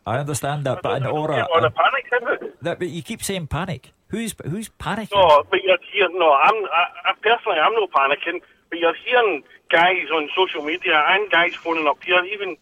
I 0.06 0.18
understand 0.18 0.64
that, 0.64 0.82
but 0.82 0.96
an 0.96 1.06
aura. 1.06 1.36
get 1.36 1.50
on 1.54 1.64
a 1.64 1.70
panic, 1.70 2.06
is 2.12 2.28
it? 2.48 2.62
That, 2.62 2.78
but 2.78 2.88
you 2.88 3.02
keep 3.02 3.22
saying 3.22 3.46
panic. 3.48 3.92
Who's 4.08 4.34
who's 4.44 4.68
panicking? 4.80 5.14
No, 5.14 5.44
but 5.50 5.62
you're 5.62 5.78
hearing. 5.92 6.18
No, 6.18 6.32
I'm. 6.32 6.54
I, 6.64 7.10
I 7.10 7.12
personally, 7.22 7.58
I'm 7.58 7.74
not 7.74 7.90
panicking. 7.90 8.40
But 8.70 8.78
you're 8.78 8.94
hearing 8.94 9.44
guys 9.70 10.06
on 10.12 10.28
social 10.34 10.62
media 10.62 11.04
and 11.08 11.30
guys 11.30 11.54
phoning 11.54 11.86
up 11.86 12.02
here, 12.02 12.24
even 12.24 12.56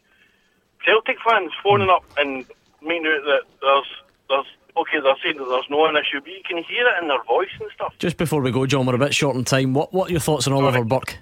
Celtic 0.85 1.19
fans 1.27 1.53
phoning 1.63 1.87
hmm. 1.87 1.95
up 1.95 2.05
and 2.19 2.45
making 2.83 3.07
out 3.07 3.25
that 3.25 3.43
there's 3.63 3.87
there's 4.29 4.47
okay, 4.77 5.01
they're 5.01 5.17
saying 5.23 5.39
that 5.39 5.49
there's 5.49 5.71
no 5.71 5.87
an 5.87 5.97
issue, 5.97 6.21
but 6.21 6.29
you 6.31 6.43
can 6.47 6.63
hear 6.65 6.87
it 6.87 7.03
in 7.03 7.09
their 7.09 7.23
voice 7.25 7.51
and 7.61 7.71
stuff. 7.75 7.95
Just 7.99 8.17
before 8.17 8.41
we 8.41 8.51
go, 8.51 8.67
John, 8.67 8.87
we're 8.87 8.95
a 8.95 8.99
bit 8.99 9.15
short 9.15 9.37
on 9.37 9.45
time. 9.45 9.75
What 9.75 9.93
What 9.93 10.09
are 10.09 10.13
your 10.13 10.21
thoughts 10.21 10.47
on 10.47 10.53
Oliver 10.53 10.85
Burke? 10.85 11.19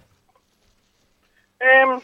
Um, 1.60 2.00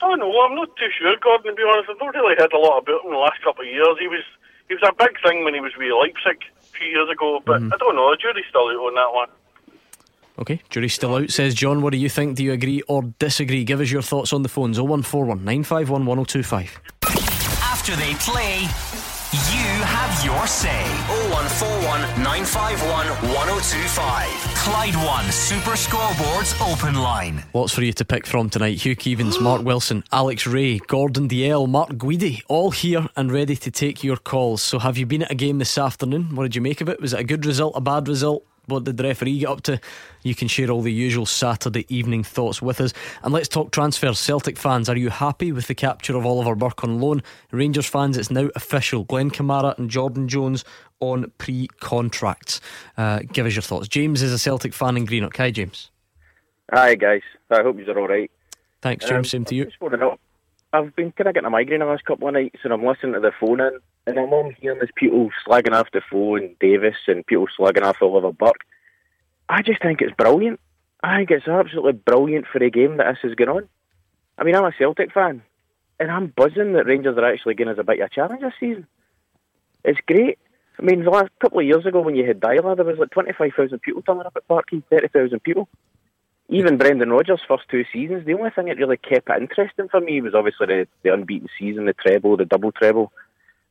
I 0.00 0.08
don't 0.08 0.18
know. 0.20 0.32
I'm 0.42 0.54
not 0.54 0.76
too 0.76 0.88
sure, 0.98 1.16
Gordon. 1.20 1.52
To 1.52 1.56
be 1.56 1.62
honest, 1.62 1.90
I've 1.90 2.00
not 2.00 2.14
really 2.14 2.36
heard 2.36 2.52
a 2.52 2.58
lot 2.58 2.78
about 2.82 3.00
him 3.02 3.06
in 3.06 3.12
the 3.12 3.18
last 3.18 3.42
couple 3.42 3.62
of 3.62 3.70
years. 3.70 3.96
He 3.98 4.08
was 4.08 4.22
he 4.68 4.74
was 4.74 4.82
a 4.82 4.92
big 4.94 5.20
thing 5.22 5.44
when 5.44 5.54
he 5.54 5.60
was 5.60 5.72
with 5.76 5.92
Leipzig 5.92 6.42
a 6.60 6.64
few 6.78 6.86
years 6.88 7.08
ago, 7.10 7.40
but 7.44 7.62
I 7.62 7.76
don't 7.78 7.96
know. 7.96 8.10
The 8.10 8.16
jury's 8.20 8.44
still 8.48 8.68
out 8.68 8.76
on 8.76 8.94
that 8.94 9.12
one. 9.12 9.28
Okay, 10.38 10.62
jury's 10.70 10.94
still 10.94 11.14
out, 11.14 11.30
says 11.30 11.54
John. 11.54 11.82
What 11.82 11.92
do 11.92 11.98
you 11.98 12.08
think? 12.08 12.36
Do 12.36 12.44
you 12.44 12.52
agree 12.52 12.82
or 12.88 13.02
disagree? 13.18 13.64
Give 13.64 13.80
us 13.80 13.90
your 13.90 14.02
thoughts 14.02 14.32
on 14.32 14.42
the 14.42 14.48
phones 14.48 14.78
0141 14.78 15.44
951 15.44 16.06
1025. 16.06 16.80
After 17.62 17.96
they 17.96 18.14
play, 18.14 18.66
you 19.32 19.64
have 19.88 20.24
your 20.24 20.46
say. 20.46 20.84
0141 21.32 22.00
951 22.22 23.06
1025. 23.32 24.28
Clyde 24.56 24.94
One 25.06 25.32
Super 25.32 25.70
Scoreboards 25.70 26.52
Open 26.60 26.94
Line. 26.94 27.42
What's 27.52 27.72
for 27.72 27.82
you 27.82 27.94
to 27.94 28.04
pick 28.04 28.26
from 28.26 28.50
tonight? 28.50 28.82
Hugh 28.82 28.94
Keevins, 28.94 29.40
Mark 29.40 29.62
Wilson, 29.64 30.04
Alex 30.12 30.46
Rae, 30.46 30.78
Gordon 30.78 31.28
Dalziel, 31.28 31.66
Mark 31.66 31.90
Guidi, 31.92 32.42
all 32.48 32.70
here 32.72 33.08
and 33.16 33.32
ready 33.32 33.56
to 33.56 33.70
take 33.70 34.04
your 34.04 34.18
calls. 34.18 34.62
So, 34.62 34.78
have 34.78 34.98
you 34.98 35.06
been 35.06 35.22
at 35.22 35.30
a 35.30 35.34
game 35.34 35.58
this 35.58 35.78
afternoon? 35.78 36.34
What 36.34 36.42
did 36.42 36.54
you 36.54 36.60
make 36.60 36.82
of 36.82 36.90
it? 36.90 37.00
Was 37.00 37.14
it 37.14 37.20
a 37.20 37.24
good 37.24 37.46
result, 37.46 37.72
a 37.74 37.80
bad 37.80 38.08
result? 38.08 38.44
What 38.66 38.84
did 38.84 38.96
the 38.96 39.02
referee 39.04 39.40
get 39.40 39.48
up 39.48 39.62
to? 39.62 39.80
You 40.22 40.34
can 40.34 40.48
share 40.48 40.70
all 40.70 40.82
the 40.82 40.92
usual 40.92 41.26
Saturday 41.26 41.84
evening 41.88 42.22
thoughts 42.22 42.62
with 42.62 42.80
us. 42.80 42.92
And 43.22 43.32
let's 43.32 43.48
talk 43.48 43.72
transfers. 43.72 44.18
Celtic 44.18 44.56
fans, 44.56 44.88
are 44.88 44.96
you 44.96 45.10
happy 45.10 45.50
with 45.50 45.66
the 45.66 45.74
capture 45.74 46.16
of 46.16 46.24
Oliver 46.24 46.54
Burke 46.54 46.84
on 46.84 47.00
loan? 47.00 47.22
Rangers 47.50 47.86
fans, 47.86 48.16
it's 48.16 48.30
now 48.30 48.48
official. 48.54 49.04
Glenn 49.04 49.30
Kamara 49.30 49.76
and 49.78 49.90
Jordan 49.90 50.28
Jones 50.28 50.64
on 51.00 51.32
pre 51.38 51.66
contracts. 51.80 52.60
Uh, 52.96 53.20
give 53.32 53.46
us 53.46 53.54
your 53.54 53.62
thoughts. 53.62 53.88
James 53.88 54.22
is 54.22 54.32
a 54.32 54.38
Celtic 54.38 54.74
fan 54.74 54.96
in 54.96 55.06
Greenock. 55.06 55.36
Hi, 55.36 55.50
James. 55.50 55.90
Hi 56.72 56.94
guys, 56.94 57.20
I 57.50 57.62
hope 57.62 57.76
you're 57.78 57.98
all 57.98 58.08
right. 58.08 58.30
Thanks, 58.80 59.04
James. 59.04 59.28
Same 59.28 59.44
to 59.44 59.54
you. 59.54 59.70
I've 60.72 60.96
been 60.96 61.12
kind 61.12 61.28
of 61.28 61.34
getting 61.34 61.46
a 61.46 61.50
migraine 61.50 61.80
the 61.80 61.86
last 61.86 62.04
couple 62.04 62.28
of 62.28 62.34
nights, 62.34 62.60
and 62.64 62.72
I'm 62.72 62.84
listening 62.84 63.12
to 63.12 63.20
Defoe 63.20 63.54
in, 63.54 63.78
and 64.06 64.18
I'm 64.18 64.32
on 64.32 64.56
hearing 64.58 64.80
these 64.80 64.90
people 64.94 65.30
slagging 65.46 65.72
off 65.72 65.90
the 65.92 66.00
phone, 66.10 66.56
Davis, 66.60 66.96
and 67.06 67.26
people 67.26 67.46
slagging 67.58 67.82
off 67.82 68.00
Oliver 68.00 68.32
Burke. 68.32 68.64
I 69.48 69.60
just 69.60 69.82
think 69.82 70.00
it's 70.00 70.14
brilliant. 70.16 70.60
I 71.02 71.18
think 71.18 71.30
it's 71.30 71.46
absolutely 71.48 71.92
brilliant 71.92 72.46
for 72.46 72.62
a 72.62 72.70
game 72.70 72.96
that 72.96 73.12
this 73.12 73.30
is 73.30 73.34
going 73.34 73.50
on. 73.50 73.68
I 74.38 74.44
mean, 74.44 74.54
I'm 74.54 74.64
a 74.64 74.72
Celtic 74.78 75.12
fan, 75.12 75.42
and 76.00 76.10
I'm 76.10 76.28
buzzing 76.28 76.72
that 76.72 76.86
Rangers 76.86 77.18
are 77.18 77.32
actually 77.32 77.54
giving 77.54 77.72
us 77.72 77.78
a 77.78 77.84
bit 77.84 78.00
of 78.00 78.06
a 78.06 78.14
challenge 78.14 78.40
this 78.40 78.54
season. 78.58 78.86
It's 79.84 80.00
great. 80.06 80.38
I 80.78 80.82
mean, 80.82 81.04
the 81.04 81.10
last 81.10 81.30
couple 81.38 81.58
of 81.58 81.66
years 81.66 81.84
ago 81.84 82.00
when 82.00 82.16
you 82.16 82.26
had 82.26 82.40
Deila, 82.40 82.76
there 82.76 82.84
was 82.84 82.98
like 82.98 83.10
25,000 83.10 83.78
people 83.80 84.00
turning 84.02 84.24
up 84.24 84.36
at 84.36 84.48
Parky, 84.48 84.82
30,000 84.88 85.40
people. 85.42 85.68
Even 86.48 86.76
Brendan 86.76 87.10
Rodgers' 87.10 87.40
first 87.46 87.64
two 87.70 87.84
seasons, 87.92 88.26
the 88.26 88.34
only 88.34 88.50
thing 88.50 88.66
that 88.66 88.76
really 88.76 88.96
kept 88.96 89.30
it 89.30 89.40
interesting 89.40 89.88
for 89.88 90.00
me 90.00 90.20
was 90.20 90.34
obviously 90.34 90.66
the, 90.66 90.88
the 91.02 91.12
unbeaten 91.12 91.48
season, 91.58 91.86
the 91.86 91.94
treble, 91.94 92.36
the 92.36 92.44
double 92.44 92.72
treble. 92.72 93.12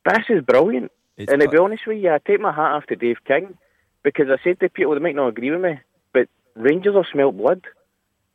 But 0.03 0.15
this 0.15 0.37
is 0.37 0.43
brilliant. 0.43 0.91
and 1.17 1.41
to 1.41 1.47
be 1.47 1.57
honest 1.57 1.85
with 1.85 2.01
you, 2.01 2.11
I 2.11 2.17
take 2.17 2.39
my 2.39 2.51
hat 2.51 2.71
off 2.71 2.87
to 2.87 2.95
Dave 2.95 3.17
King 3.25 3.57
because 4.03 4.27
I 4.29 4.41
said 4.43 4.59
to 4.61 4.69
people, 4.69 4.93
they 4.93 4.99
might 4.99 5.15
not 5.15 5.27
agree 5.27 5.51
with 5.51 5.61
me, 5.61 5.79
but 6.13 6.27
Rangers 6.55 6.95
have 6.95 7.05
smelt 7.11 7.37
blood. 7.37 7.61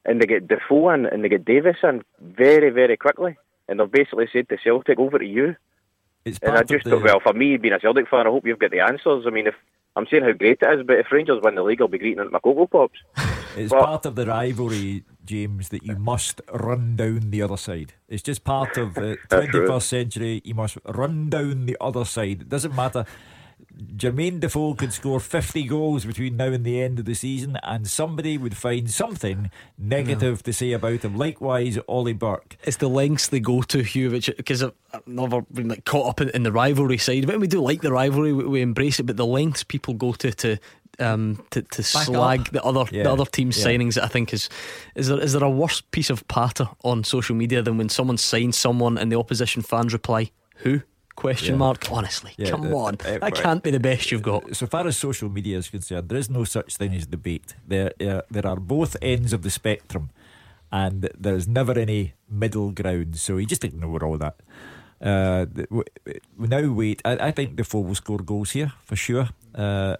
And 0.04 0.22
they 0.22 0.26
get 0.26 0.46
Defoe 0.46 0.90
in 0.90 1.06
and 1.06 1.24
they 1.24 1.28
get 1.28 1.44
Davis 1.44 1.78
in 1.82 2.04
very, 2.20 2.70
very 2.70 2.96
quickly. 2.96 3.36
And 3.68 3.80
they've 3.80 3.90
basically 3.90 4.28
said 4.32 4.48
to 4.50 4.58
Celtic, 4.62 5.00
over 5.00 5.18
to 5.18 5.26
you. 5.26 5.56
It's 6.24 6.38
and 6.38 6.52
I 6.56 6.62
just 6.62 6.84
the- 6.84 6.90
thought, 6.90 7.02
well, 7.02 7.20
for 7.20 7.32
me, 7.32 7.56
being 7.56 7.74
a 7.74 7.80
Celtic 7.80 8.08
fan, 8.08 8.26
I 8.28 8.30
hope 8.30 8.46
you've 8.46 8.60
got 8.60 8.70
the 8.70 8.80
answers. 8.80 9.24
I 9.26 9.30
mean, 9.30 9.48
if 9.48 9.54
I'm 9.96 10.06
saying 10.10 10.24
how 10.24 10.32
great 10.32 10.58
it 10.60 10.78
is, 10.80 10.86
but 10.86 10.98
if 10.98 11.10
Rangers 11.10 11.40
win 11.42 11.54
the 11.54 11.62
league, 11.62 11.80
I'll 11.80 11.88
be 11.88 11.98
greeting 11.98 12.20
at 12.20 12.30
my 12.30 12.38
Coco 12.38 12.66
Pops. 12.66 12.98
It's 13.56 13.72
But- 13.72 13.84
part 13.86 14.04
of 14.04 14.16
the 14.16 14.26
rivalry, 14.26 15.02
James, 15.24 15.70
that 15.70 15.82
you 15.82 15.96
must 15.96 16.42
run 16.52 16.94
down 16.94 17.30
the 17.30 17.40
other 17.40 17.56
side. 17.56 17.94
It's 18.06 18.22
just 18.22 18.44
part 18.44 18.76
of 18.76 18.92
the 18.92 19.12
uh, 19.12 19.16
That's 19.30 19.46
right. 19.46 19.64
21st 19.64 19.82
century. 19.82 20.42
You 20.44 20.54
must 20.54 20.76
run 20.84 21.30
down 21.30 21.64
the 21.64 21.78
other 21.80 22.04
side. 22.04 22.42
It 22.42 22.48
doesn't 22.50 22.74
matter. 22.76 23.06
Jermaine 23.76 24.40
Defoe 24.40 24.74
could 24.74 24.92
score 24.92 25.20
50 25.20 25.64
goals 25.64 26.06
between 26.06 26.36
now 26.36 26.46
and 26.46 26.64
the 26.64 26.80
end 26.80 26.98
of 26.98 27.04
the 27.04 27.14
season, 27.14 27.58
and 27.62 27.86
somebody 27.86 28.38
would 28.38 28.56
find 28.56 28.90
something 28.90 29.50
negative 29.76 30.42
to 30.44 30.52
say 30.52 30.72
about 30.72 31.02
him. 31.02 31.16
Likewise, 31.16 31.78
Ollie 31.86 32.14
Burke. 32.14 32.56
It's 32.64 32.78
the 32.78 32.88
lengths 32.88 33.28
they 33.28 33.40
go 33.40 33.60
to, 33.62 33.82
Hugh, 33.82 34.10
which 34.10 34.30
because 34.36 34.62
I've 34.62 34.72
never 35.06 35.42
been 35.42 35.68
like 35.68 35.84
caught 35.84 36.08
up 36.08 36.20
in, 36.22 36.30
in, 36.30 36.42
the 36.42 36.52
rivalry 36.52 36.96
side. 36.96 37.26
But 37.26 37.38
we 37.38 37.46
do 37.46 37.60
like 37.60 37.82
the 37.82 37.92
rivalry, 37.92 38.32
we, 38.32 38.44
we 38.44 38.62
embrace 38.62 38.98
it. 38.98 39.04
But 39.04 39.18
the 39.18 39.26
lengths 39.26 39.62
people 39.62 39.92
go 39.92 40.12
to 40.12 40.32
to 40.32 40.58
um, 40.98 41.44
to, 41.50 41.60
to 41.62 41.82
slag 41.82 42.40
up. 42.40 42.50
the 42.50 42.62
other 42.62 42.84
yeah. 42.90 43.02
the 43.02 43.12
other 43.12 43.26
team's 43.26 43.58
yeah. 43.58 43.66
signings. 43.66 44.00
I 44.00 44.08
think 44.08 44.32
is 44.32 44.48
is 44.94 45.08
there 45.08 45.20
is 45.20 45.34
there 45.34 45.44
a 45.44 45.50
worse 45.50 45.82
piece 45.82 46.08
of 46.08 46.26
patter 46.28 46.68
on 46.82 47.04
social 47.04 47.36
media 47.36 47.62
than 47.62 47.76
when 47.76 47.90
someone 47.90 48.16
signs 48.16 48.56
someone 48.56 48.96
and 48.96 49.12
the 49.12 49.18
opposition 49.18 49.60
fans 49.62 49.92
reply 49.92 50.30
who 50.56 50.80
question 51.16 51.54
yeah. 51.54 51.58
mark. 51.58 51.90
Honestly 51.90 52.32
come 52.46 52.72
on. 52.74 52.96
that 52.96 53.34
can't 53.34 53.62
be 53.62 53.70
the 53.70 53.80
best 53.80 54.12
you've 54.12 54.22
got. 54.22 54.54
So 54.54 54.66
far 54.66 54.86
as 54.86 54.96
social 54.96 55.28
media 55.28 55.58
is 55.58 55.68
concerned 55.68 56.08
there 56.08 56.18
is 56.18 56.30
no 56.30 56.44
such 56.44 56.76
thing 56.76 56.94
as 56.94 57.06
debate. 57.06 57.54
There 57.66 57.92
uh, 58.00 58.22
there 58.30 58.46
are 58.46 58.56
both 58.56 58.96
ends 59.02 59.32
of 59.32 59.42
the 59.42 59.50
spectrum 59.50 60.10
and 60.70 61.08
there's 61.18 61.46
never 61.48 61.78
any 61.78 62.14
middle 62.28 62.70
ground. 62.70 63.16
So 63.16 63.36
you 63.36 63.46
just 63.46 63.64
ignore 63.64 64.04
all 64.04 64.18
that. 64.18 64.36
Uh, 65.00 65.46
we 66.36 66.48
now 66.48 66.70
wait. 66.72 67.02
I, 67.04 67.28
I 67.28 67.30
think 67.30 67.56
Defoe 67.56 67.80
will 67.80 67.94
score 67.94 68.18
goals 68.18 68.52
here 68.52 68.72
for 68.84 68.96
sure. 68.96 69.28
Uh, 69.54 69.96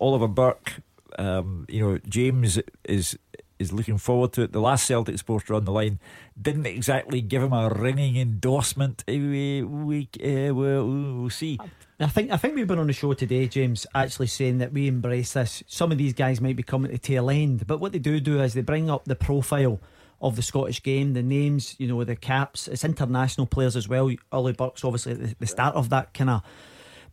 Oliver 0.00 0.28
Burke, 0.28 0.80
um, 1.18 1.66
you 1.68 1.80
know, 1.80 1.98
James 2.08 2.60
is 2.84 3.18
is 3.58 3.72
looking 3.72 3.98
forward 3.98 4.32
to 4.34 4.42
it. 4.42 4.52
The 4.52 4.60
last 4.60 4.86
Celtic 4.86 5.18
supporter 5.18 5.54
on 5.54 5.64
the 5.64 5.72
line 5.72 5.98
didn't 6.40 6.66
exactly 6.66 7.20
give 7.20 7.42
him 7.42 7.52
a 7.52 7.68
ringing 7.68 8.16
endorsement. 8.16 9.04
We, 9.06 9.62
we 9.62 10.08
uh, 10.22 10.54
we'll, 10.54 10.86
we'll 10.86 11.30
see. 11.30 11.58
I 12.00 12.06
think 12.06 12.30
I 12.30 12.36
think 12.36 12.54
we've 12.54 12.66
been 12.66 12.78
on 12.78 12.86
the 12.86 12.92
show 12.92 13.12
today, 13.12 13.48
James, 13.48 13.86
actually 13.94 14.28
saying 14.28 14.58
that 14.58 14.72
we 14.72 14.86
embrace 14.86 15.32
this. 15.32 15.62
Some 15.66 15.90
of 15.90 15.98
these 15.98 16.12
guys 16.12 16.40
might 16.40 16.56
be 16.56 16.62
coming 16.62 16.90
to 16.90 16.98
tail 16.98 17.30
end, 17.30 17.66
but 17.66 17.80
what 17.80 17.92
they 17.92 17.98
do 17.98 18.20
do 18.20 18.40
is 18.40 18.54
they 18.54 18.62
bring 18.62 18.88
up 18.88 19.04
the 19.04 19.16
profile 19.16 19.80
of 20.20 20.36
the 20.36 20.42
Scottish 20.42 20.82
game, 20.82 21.14
the 21.14 21.22
names, 21.22 21.76
you 21.78 21.86
know, 21.86 22.02
the 22.04 22.16
caps. 22.16 22.68
It's 22.68 22.84
international 22.84 23.46
players 23.46 23.76
as 23.76 23.88
well. 23.88 24.10
Ollie 24.32 24.52
Burke's 24.52 24.84
obviously 24.84 25.14
the, 25.14 25.34
the 25.38 25.46
start 25.46 25.74
of 25.74 25.90
that 25.90 26.14
kind 26.14 26.30
of 26.30 26.42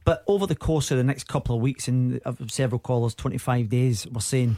but 0.05 0.23
over 0.27 0.45
the 0.45 0.55
course 0.55 0.91
of 0.91 0.97
the 0.97 1.03
next 1.03 1.27
couple 1.27 1.55
of 1.55 1.61
weeks 1.61 1.87
and 1.87 2.21
several 2.47 2.79
callers, 2.79 3.15
25 3.15 3.67
days, 3.67 4.07
we're 4.07 4.21
saying 4.21 4.57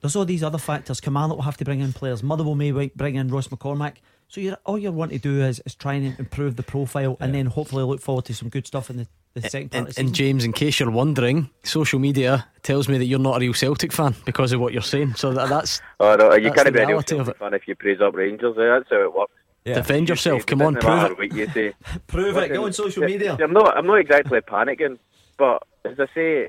there's 0.00 0.16
all 0.16 0.24
these 0.24 0.42
other 0.42 0.58
factors. 0.58 1.00
Kilmarnock 1.00 1.36
will 1.36 1.44
have 1.44 1.56
to 1.58 1.64
bring 1.64 1.80
in 1.80 1.92
players. 1.92 2.22
Motherwell 2.22 2.54
may 2.54 2.70
bring 2.70 3.16
in 3.16 3.28
Ross 3.28 3.48
McCormack. 3.48 3.96
So 4.28 4.40
you're, 4.40 4.56
all 4.64 4.78
you 4.78 4.92
want 4.92 5.12
to 5.12 5.18
do 5.18 5.42
is, 5.42 5.60
is 5.66 5.74
try 5.74 5.94
and 5.94 6.18
improve 6.18 6.56
the 6.56 6.62
profile 6.62 7.16
yeah. 7.18 7.26
and 7.26 7.34
then 7.34 7.46
hopefully 7.46 7.82
look 7.82 8.00
forward 8.00 8.26
to 8.26 8.34
some 8.34 8.48
good 8.48 8.64
stuff 8.64 8.88
in 8.88 8.98
the, 8.98 9.08
the 9.34 9.48
second 9.48 9.72
part 9.72 9.88
and, 9.88 9.98
and 9.98 10.14
James, 10.14 10.44
in 10.44 10.52
case 10.52 10.78
you're 10.78 10.90
wondering, 10.90 11.50
social 11.64 11.98
media 11.98 12.46
tells 12.62 12.88
me 12.88 12.96
that 12.98 13.06
you're 13.06 13.18
not 13.18 13.38
a 13.38 13.40
real 13.40 13.52
Celtic 13.52 13.92
fan 13.92 14.14
because 14.24 14.52
of 14.52 14.60
what 14.60 14.72
you're 14.72 14.82
saying. 14.82 15.14
So 15.14 15.32
that, 15.32 15.48
that's. 15.48 15.80
oh, 15.98 16.14
no, 16.14 16.34
you 16.34 16.52
can't 16.52 16.72
be 16.72 16.78
a 16.78 16.86
real 16.86 17.02
Celtic 17.02 17.38
fan 17.38 17.54
if 17.54 17.66
you 17.66 17.74
praise 17.74 18.00
up 18.00 18.14
Rangers. 18.14 18.56
Eh? 18.56 18.62
That's 18.62 18.88
how 18.88 19.02
it 19.02 19.14
works. 19.14 19.32
Yeah. 19.64 19.74
Defend 19.74 20.08
yourself. 20.08 20.46
Come 20.46 20.62
on, 20.62 20.76
prove 20.76 21.20
it. 21.20 21.32
you 21.34 21.46
say. 21.48 21.74
prove 22.06 22.36
it. 22.36 22.48
Go 22.48 22.64
on 22.64 22.72
social 22.72 23.04
media. 23.04 23.36
I'm 23.40 23.52
not. 23.52 23.76
I'm 23.76 23.86
not 23.86 23.96
exactly 23.96 24.40
panicking, 24.40 24.98
but 25.36 25.62
as 25.84 25.98
I 26.00 26.06
say, 26.14 26.48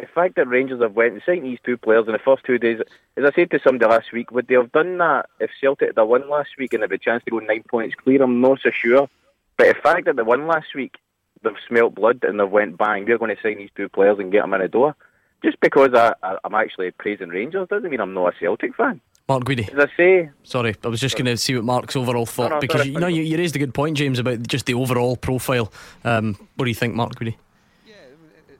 the 0.00 0.06
fact 0.06 0.36
that 0.36 0.48
Rangers 0.48 0.82
have 0.82 0.94
went 0.94 1.14
and 1.14 1.22
signed 1.24 1.44
these 1.44 1.58
two 1.64 1.76
players 1.76 2.06
in 2.06 2.12
the 2.12 2.18
first 2.18 2.44
two 2.44 2.58
days, 2.58 2.80
as 3.16 3.24
I 3.24 3.32
said 3.34 3.50
to 3.50 3.60
somebody 3.64 3.90
last 3.90 4.12
week, 4.12 4.30
would 4.30 4.46
they 4.46 4.54
have 4.54 4.72
done 4.72 4.98
that 4.98 5.28
if 5.40 5.50
Celtic 5.60 5.96
had 5.96 6.02
won 6.02 6.28
last 6.28 6.50
week 6.58 6.72
and 6.72 6.82
had 6.82 6.92
a 6.92 6.98
chance 6.98 7.24
to 7.24 7.30
go 7.30 7.38
nine 7.38 7.64
points 7.68 7.94
clear? 7.94 8.22
I'm 8.22 8.40
not 8.40 8.60
so 8.62 8.70
sure. 8.70 9.08
But 9.56 9.68
the 9.68 9.82
fact 9.82 10.04
that 10.06 10.16
they 10.16 10.22
won 10.22 10.46
last 10.46 10.74
week, 10.74 10.96
they've 11.42 11.52
smelt 11.68 11.94
blood 11.94 12.22
and 12.22 12.38
they've 12.38 12.48
went 12.48 12.78
bang. 12.78 13.06
We're 13.06 13.18
going 13.18 13.34
to 13.34 13.42
sign 13.42 13.58
these 13.58 13.70
two 13.74 13.88
players 13.88 14.18
and 14.18 14.32
get 14.32 14.42
them 14.42 14.54
in 14.54 14.60
the 14.60 14.68
door. 14.68 14.94
Just 15.42 15.60
because 15.60 15.94
I, 15.94 16.14
I, 16.22 16.36
I'm 16.44 16.54
actually 16.54 16.90
praising 16.90 17.28
Rangers 17.28 17.68
doesn't 17.68 17.90
mean 17.90 18.00
I'm 18.00 18.14
not 18.14 18.34
a 18.34 18.38
Celtic 18.38 18.74
fan. 18.74 19.00
Mark 19.28 19.44
Guidi. 19.44 19.68
As 19.72 19.88
I 19.90 19.96
say, 19.96 20.30
sorry, 20.44 20.76
I 20.84 20.88
was 20.88 21.00
just 21.00 21.16
going 21.16 21.26
to 21.26 21.36
see 21.36 21.56
what 21.56 21.64
Mark's 21.64 21.96
overall 21.96 22.26
thought 22.26 22.50
no, 22.50 22.56
no, 22.56 22.60
because 22.60 22.82
sorry, 22.82 22.90
you, 22.90 23.00
know 23.00 23.08
you, 23.08 23.22
you, 23.22 23.36
raised 23.36 23.56
a 23.56 23.58
good 23.58 23.74
point, 23.74 23.96
James, 23.96 24.20
about 24.20 24.42
just 24.46 24.66
the 24.66 24.74
overall 24.74 25.16
profile. 25.16 25.72
Um, 26.04 26.36
what 26.54 26.66
do 26.66 26.70
you 26.70 26.76
think, 26.76 26.94
Mark 26.94 27.16
Guidi? 27.16 27.36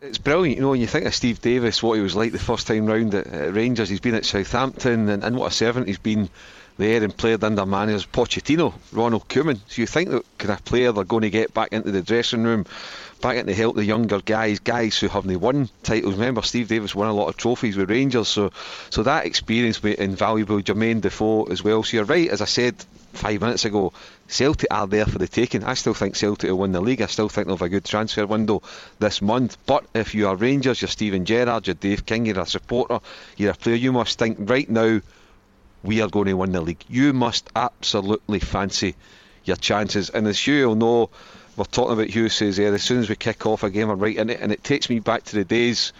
It's 0.03 0.19
brilliant, 0.19 0.57
you 0.57 0.63
know, 0.63 0.71
when 0.71 0.81
you 0.81 0.87
think 0.87 1.07
of 1.07 1.15
Steve 1.15 1.41
Davis, 1.41 1.83
what 1.83 1.95
he 1.95 2.03
was 2.03 2.15
like 2.15 2.33
the 2.33 2.39
first 2.39 2.67
time 2.67 2.87
round 2.87 3.15
at, 3.15 3.27
at 3.27 3.55
Rangers. 3.55 3.89
He's 3.89 4.01
been 4.01 4.15
at 4.15 4.27
Southampton, 4.27 5.09
and, 5.09 5.25
and 5.25 5.37
what 5.37 5.53
a 5.53 5.55
servant 5.55 5.89
he's 5.89 5.99
been 5.99 6.29
there 6.77 7.03
and 7.03 7.17
played 7.17 7.43
under 7.43 7.65
managers 7.65 8.05
Pochettino, 8.05 8.75
Ronald 8.93 9.29
Koeman. 9.29 9.59
So 9.69 9.81
you 9.81 9.87
think 9.87 10.11
that 10.11 10.25
kind 10.39 10.53
of 10.53 10.65
player 10.65 10.93
they're 10.93 11.05
going 11.05 11.23
to 11.23 11.31
get 11.31 11.55
back 11.55 11.73
into 11.73 11.91
the 11.91 12.03
dressing 12.03 12.45
room 12.45 12.67
back 13.23 13.39
in 13.39 13.47
to 13.47 13.55
help 13.55 13.77
the 13.77 13.85
younger 13.85 14.21
guys, 14.21 14.59
guys 14.59 14.99
who 14.99 15.09
haven't 15.09 15.41
won 15.41 15.71
titles. 15.83 16.15
Remember, 16.15 16.43
Steve 16.43 16.69
Davis 16.69 16.95
won 16.95 17.09
a 17.09 17.15
lot 17.15 17.29
of 17.29 17.37
trophies 17.39 17.77
with 17.77 17.89
Rangers, 17.89 18.29
so 18.29 18.53
so 18.91 19.03
that 19.05 19.25
experience 19.25 19.83
will 19.83 19.95
be 19.95 20.01
invaluable. 20.01 20.61
Jermaine 20.61 21.01
Defoe 21.01 21.45
as 21.45 21.65
well. 21.65 21.83
So 21.83 21.97
you're 21.97 22.05
right, 22.05 22.29
as 22.29 22.43
I 22.43 22.47
said 22.47 22.75
five 23.17 23.41
minutes 23.41 23.65
ago, 23.65 23.93
Celtic 24.29 24.69
are 24.71 24.87
there 24.87 25.07
for 25.07 25.19
the 25.19 25.29
taking. 25.29 25.65
I 25.65 25.75
still 25.75 25.95
think 25.95 26.17
Celtic 26.17 26.51
will 26.51 26.59
win 26.59 26.73
the 26.73 26.81
league. 26.81 27.03
I 27.03 27.07
still 27.07 27.29
think 27.29 27.47
they'll 27.47 27.57
have 27.57 27.63
a 27.63 27.69
good 27.69 27.85
transfer 27.85 28.27
window 28.27 28.63
this 28.99 29.23
month. 29.23 29.57
But 29.67 29.87
if 29.95 30.15
you 30.15 30.29
are 30.29 30.37
Rangers, 30.37 30.81
you're 30.81 30.89
Steven 30.89 31.25
Gerrard, 31.25 31.67
you're 31.67 31.75
Dave 31.75 32.07
King, 32.07 32.27
you're 32.27 32.41
a 32.41 32.47
supporter, 32.47 33.01
you're 33.37 33.53
a 33.53 33.55
player, 33.55 33.75
you 33.75 33.93
must 33.93 34.19
think 34.19 34.39
right 34.51 34.69
now 34.69 35.01
we 35.83 36.01
are 36.01 36.09
going 36.09 36.27
to 36.27 36.35
win 36.35 36.53
the 36.53 36.61
league. 36.61 36.85
You 36.89 37.13
must 37.13 37.49
absolutely 37.55 38.41
fancy 38.41 38.95
your 39.45 39.57
chances. 39.57 40.11
And 40.11 40.27
as 40.27 40.47
you 40.47 40.69
will 40.69 40.75
know, 40.75 41.11
we're 41.57 41.65
talking 41.65 41.95
about 41.95 42.11
Hugh 42.11 42.29
says 42.29 42.57
there, 42.57 42.75
as 42.75 42.83
soon 42.83 43.01
as 43.01 43.09
we 43.09 43.17
kick 43.17 43.47
off 43.47 43.63
a 43.63 43.71
game, 43.71 43.89
we're 43.89 43.95
right 43.95 44.17
in 44.17 44.31
it. 44.31 44.41
And 44.41 44.53
it 44.53 44.63
takes 44.63 44.91
me 44.91 44.99
back 44.99 45.25
to 45.25 45.37
the 45.37 45.45
days, 45.45 45.93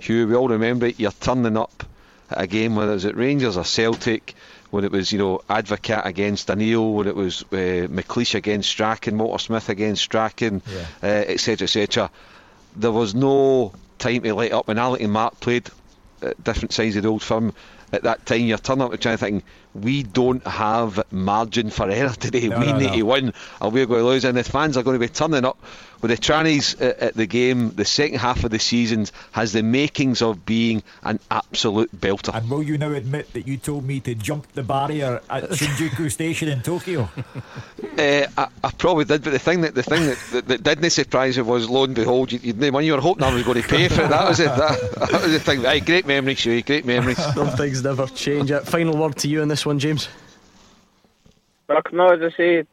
Hugh, 0.00 0.26
we 0.26 0.34
all 0.34 0.48
remember 0.48 0.86
it, 0.86 1.00
you're 1.00 1.12
turning 1.12 1.56
up 1.56 1.84
at 2.30 2.42
a 2.42 2.46
game, 2.46 2.76
whether 2.76 2.94
it's 2.94 3.04
at 3.04 3.16
Rangers 3.16 3.56
or 3.56 3.64
Celtic, 3.64 4.34
when 4.70 4.84
it 4.84 4.92
was, 4.92 5.12
you 5.12 5.18
know, 5.18 5.42
Advocaat 5.48 6.04
against 6.04 6.46
Daniel, 6.46 6.94
when 6.94 7.06
it 7.06 7.16
was 7.16 7.42
uh, 7.42 7.88
McLeish 7.88 8.34
against 8.34 8.68
Strachan, 8.68 9.18
Walter 9.18 9.42
Smith 9.42 9.68
against 9.68 10.02
Strachan, 10.02 10.62
etc., 11.02 11.56
yeah. 11.56 11.64
etc. 11.64 12.02
Uh, 12.04 12.06
et 12.06 12.10
there 12.76 12.92
was 12.92 13.14
no 13.14 13.72
time 13.98 14.22
to 14.22 14.34
light 14.34 14.52
up. 14.52 14.68
When 14.68 14.78
Alec 14.78 15.02
and 15.02 15.12
Mark 15.12 15.40
played 15.40 15.68
at 16.22 16.42
different 16.42 16.72
sides 16.72 16.96
of 16.96 17.02
the 17.02 17.08
old 17.08 17.22
firm, 17.22 17.52
at 17.92 18.04
that 18.04 18.24
time, 18.26 18.42
you're 18.42 18.58
turning 18.58 18.82
up 18.82 18.92
and 18.92 19.00
trying 19.00 19.18
to 19.18 19.24
think, 19.24 19.44
we 19.74 20.02
don't 20.02 20.46
have 20.46 21.00
margin 21.12 21.70
for 21.70 21.88
error 21.88 22.10
today. 22.10 22.48
No, 22.48 22.58
we 22.58 22.66
no, 22.66 22.78
need 22.78 22.86
no. 22.86 22.96
to 22.96 23.02
win, 23.02 23.34
or 23.60 23.70
we're 23.70 23.86
going 23.86 24.00
to 24.00 24.06
lose. 24.06 24.24
And 24.24 24.36
the 24.36 24.44
fans 24.44 24.76
are 24.76 24.82
going 24.82 24.98
to 24.98 25.06
be 25.06 25.12
turning 25.12 25.44
up 25.44 25.58
with 26.00 26.10
the 26.10 26.16
trannies 26.16 26.80
at 26.80 27.14
the 27.14 27.26
game. 27.26 27.70
The 27.70 27.84
second 27.84 28.18
half 28.18 28.44
of 28.44 28.50
the 28.50 28.58
season 28.58 29.06
has 29.32 29.52
the 29.52 29.62
makings 29.62 30.22
of 30.22 30.46
being 30.46 30.82
an 31.02 31.20
absolute 31.30 31.90
belter. 31.98 32.34
And 32.34 32.48
will 32.48 32.62
you 32.62 32.78
now 32.78 32.92
admit 32.92 33.32
that 33.34 33.46
you 33.46 33.56
told 33.56 33.84
me 33.84 34.00
to 34.00 34.14
jump 34.14 34.50
the 34.52 34.62
barrier 34.62 35.20
at 35.28 35.44
Shinjuku 35.50 36.10
Station 36.10 36.48
in 36.48 36.62
Tokyo? 36.62 37.08
Uh, 37.98 38.26
I, 38.36 38.48
I, 38.64 38.70
probably 38.78 39.04
did, 39.04 39.22
but 39.22 39.30
the 39.30 39.38
thing 39.38 39.60
that 39.62 39.74
the 39.74 39.82
thing 39.82 40.06
that, 40.06 40.18
that, 40.32 40.64
that 40.64 40.64
didn't 40.64 40.90
surprise 40.90 41.36
me 41.36 41.42
was, 41.42 41.68
lo 41.68 41.84
and 41.84 41.94
behold, 41.94 42.32
you, 42.32 42.38
you, 42.42 42.72
when 42.72 42.84
you 42.84 42.94
were 42.94 43.00
hoping 43.00 43.24
I 43.24 43.34
was 43.34 43.42
going 43.42 43.60
to 43.60 43.68
pay 43.68 43.88
for 43.88 44.02
it, 44.02 44.08
that 44.08 44.28
was 44.28 44.40
it. 44.40 44.46
That, 44.46 45.10
that 45.10 45.22
was 45.22 45.32
the 45.32 45.40
thing. 45.40 45.62
Hey, 45.62 45.80
great 45.80 46.06
memories, 46.06 46.38
Shuey, 46.38 46.64
great 46.64 46.86
memories. 46.86 47.18
Some 47.34 47.50
things 47.50 47.84
never 47.84 48.06
change. 48.06 48.52
Final 48.64 48.96
word 48.96 49.16
to 49.18 49.28
you 49.28 49.42
on 49.42 49.48
this 49.48 49.59
one, 49.66 49.78
James. 49.78 50.08
Look, 51.68 51.92
no, 51.92 52.08
as 52.08 52.20
I 52.20 52.36
say, 52.36 52.64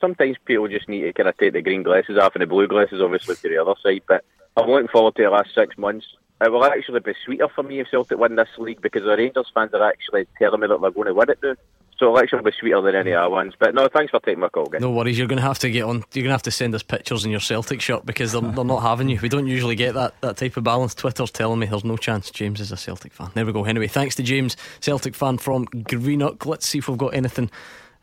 sometimes 0.00 0.36
people 0.44 0.68
just 0.68 0.88
need 0.88 1.02
to 1.02 1.12
kind 1.12 1.28
of 1.28 1.36
take 1.36 1.52
the 1.52 1.62
green 1.62 1.82
glasses 1.82 2.18
off 2.18 2.34
and 2.34 2.42
the 2.42 2.46
blue 2.46 2.68
glasses, 2.68 3.00
obviously, 3.00 3.36
to 3.36 3.48
the 3.48 3.58
other 3.58 3.74
side. 3.82 4.02
But 4.06 4.24
I'm 4.56 4.68
looking 4.68 4.88
forward 4.88 5.16
to 5.16 5.22
the 5.22 5.30
last 5.30 5.54
six 5.54 5.76
months. 5.76 6.06
It 6.40 6.50
will 6.50 6.64
actually 6.64 7.00
be 7.00 7.14
sweeter 7.24 7.48
for 7.48 7.62
me 7.62 7.80
if 7.80 7.88
Celtic 7.90 8.18
win 8.18 8.36
this 8.36 8.48
league 8.58 8.82
because 8.82 9.02
the 9.02 9.16
Rangers 9.16 9.50
fans 9.54 9.72
are 9.72 9.88
actually 9.88 10.26
telling 10.38 10.60
me 10.60 10.66
that 10.66 10.80
they're 10.80 10.90
going 10.90 11.06
to 11.06 11.14
win 11.14 11.30
it 11.30 11.38
now. 11.42 11.54
So 11.98 12.06
it'll 12.06 12.18
actually 12.18 12.42
be 12.42 12.52
sweeter 12.58 12.80
than 12.82 12.96
any 12.96 13.12
other 13.12 13.30
ones. 13.30 13.54
But 13.58 13.74
no, 13.74 13.88
thanks 13.88 14.10
for 14.10 14.18
taking 14.20 14.40
my 14.40 14.48
call, 14.48 14.66
guys. 14.66 14.80
No 14.80 14.90
worries. 14.90 15.16
You're 15.16 15.28
going 15.28 15.38
to 15.38 15.46
have 15.46 15.60
to 15.60 15.70
get 15.70 15.84
on. 15.84 16.04
You're 16.12 16.22
going 16.22 16.24
to 16.24 16.30
have 16.30 16.42
to 16.42 16.50
send 16.50 16.74
us 16.74 16.82
pictures 16.82 17.24
in 17.24 17.30
your 17.30 17.40
Celtic 17.40 17.80
shirt 17.80 18.04
because 18.04 18.32
they're, 18.32 18.40
they're 18.40 18.64
not 18.64 18.80
having 18.82 19.08
you. 19.08 19.18
We 19.22 19.28
don't 19.28 19.46
usually 19.46 19.76
get 19.76 19.94
that, 19.94 20.20
that 20.20 20.36
type 20.36 20.56
of 20.56 20.64
balance. 20.64 20.94
Twitter's 20.94 21.30
telling 21.30 21.60
me 21.60 21.66
there's 21.66 21.84
no 21.84 21.96
chance 21.96 22.30
James 22.30 22.60
is 22.60 22.72
a 22.72 22.76
Celtic 22.76 23.12
fan. 23.12 23.30
There 23.34 23.46
we 23.46 23.52
go. 23.52 23.64
Anyway, 23.64 23.86
thanks 23.86 24.16
to 24.16 24.24
James, 24.24 24.56
Celtic 24.80 25.14
fan 25.14 25.38
from 25.38 25.66
Greenock. 25.66 26.46
Let's 26.46 26.66
see 26.66 26.78
if 26.78 26.88
we've 26.88 26.98
got 26.98 27.14
anything 27.14 27.50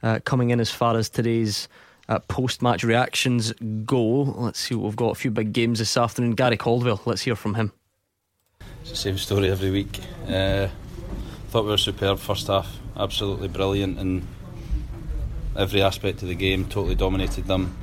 uh, 0.01 0.19
coming 0.23 0.51
in 0.51 0.61
as 0.61 0.71
far 0.71 0.95
as 0.95 1.09
today's 1.09 1.67
uh, 2.07 2.19
post 2.19 2.61
match 2.61 2.83
reactions 2.83 3.51
go. 3.85 4.23
Let's 4.23 4.59
see 4.59 4.75
what 4.75 4.85
we've 4.85 4.95
got. 4.95 5.11
A 5.11 5.15
few 5.15 5.31
big 5.31 5.51
games 5.51 5.79
this 5.79 5.97
afternoon. 5.97 6.31
Gary 6.31 6.57
Caldwell, 6.57 7.01
let's 7.05 7.23
hear 7.23 7.35
from 7.35 7.55
him. 7.55 7.73
It's 8.81 8.91
the 8.91 8.95
same 8.95 9.17
story 9.17 9.51
every 9.51 9.69
week. 9.69 9.99
Uh, 10.27 10.67
thought 11.49 11.65
we 11.65 11.71
were 11.71 11.77
superb 11.77 12.17
first 12.17 12.47
half, 12.47 12.67
absolutely 12.97 13.47
brilliant 13.47 13.99
in 13.99 14.27
every 15.55 15.81
aspect 15.81 16.21
of 16.21 16.27
the 16.27 16.35
game, 16.35 16.65
totally 16.65 16.95
dominated 16.95 17.45
them. 17.45 17.75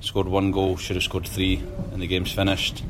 Scored 0.00 0.28
one 0.28 0.50
goal, 0.50 0.76
should 0.76 0.96
have 0.96 1.02
scored 1.02 1.26
three, 1.26 1.62
and 1.92 2.00
the 2.00 2.06
game's 2.06 2.32
finished. 2.32 2.84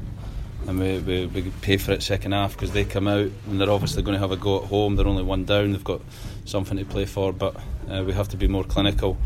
And 0.66 0.80
we, 0.80 0.98
we, 0.98 1.26
we 1.26 1.42
pay 1.62 1.76
for 1.76 1.92
it 1.92 2.02
second 2.02 2.32
half 2.32 2.52
because 2.52 2.72
they 2.72 2.84
come 2.84 3.06
out 3.06 3.30
and 3.46 3.60
they're 3.60 3.70
obviously 3.70 4.02
going 4.02 4.14
to 4.14 4.18
have 4.18 4.32
a 4.32 4.36
go 4.36 4.62
at 4.62 4.64
home. 4.64 4.96
They're 4.96 5.06
only 5.06 5.22
one 5.22 5.44
down, 5.44 5.72
they've 5.72 5.84
got 5.84 6.00
something 6.44 6.76
to 6.76 6.84
play 6.84 7.04
for, 7.04 7.32
but 7.32 7.56
uh, 7.88 8.02
we 8.04 8.12
have 8.12 8.28
to 8.30 8.36
be 8.36 8.48
more 8.48 8.64
clinical. 8.64 9.16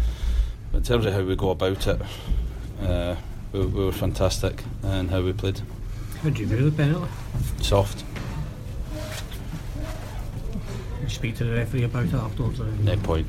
But 0.71 0.79
in 0.79 0.85
terms 0.85 1.07
of 1.07 1.15
how 1.15 1.23
we 1.23 1.37
go 1.37 1.51
about 1.51 1.87
it, 1.87 2.01
uh, 2.83 3.17
we, 3.53 3.65
we, 3.67 3.85
were 3.85 3.93
fantastic 3.93 4.63
and 4.83 5.11
how 5.11 5.23
we 5.23 5.33
played. 5.33 5.63
How 6.23 6.29
do 6.29 6.41
you 6.41 6.47
view 6.47 6.71
the 6.71 6.77
penalty? 6.77 7.11
Soft. 7.63 8.05
You 11.11 11.17
speak 11.17 11.37
to 11.39 11.45
the 11.45 11.55
referee 11.55 11.83
about 11.83 12.05
it 12.05 12.15
afterwards. 12.15 12.61
or- 12.61 12.67
No 12.67 12.97
point. 12.99 13.27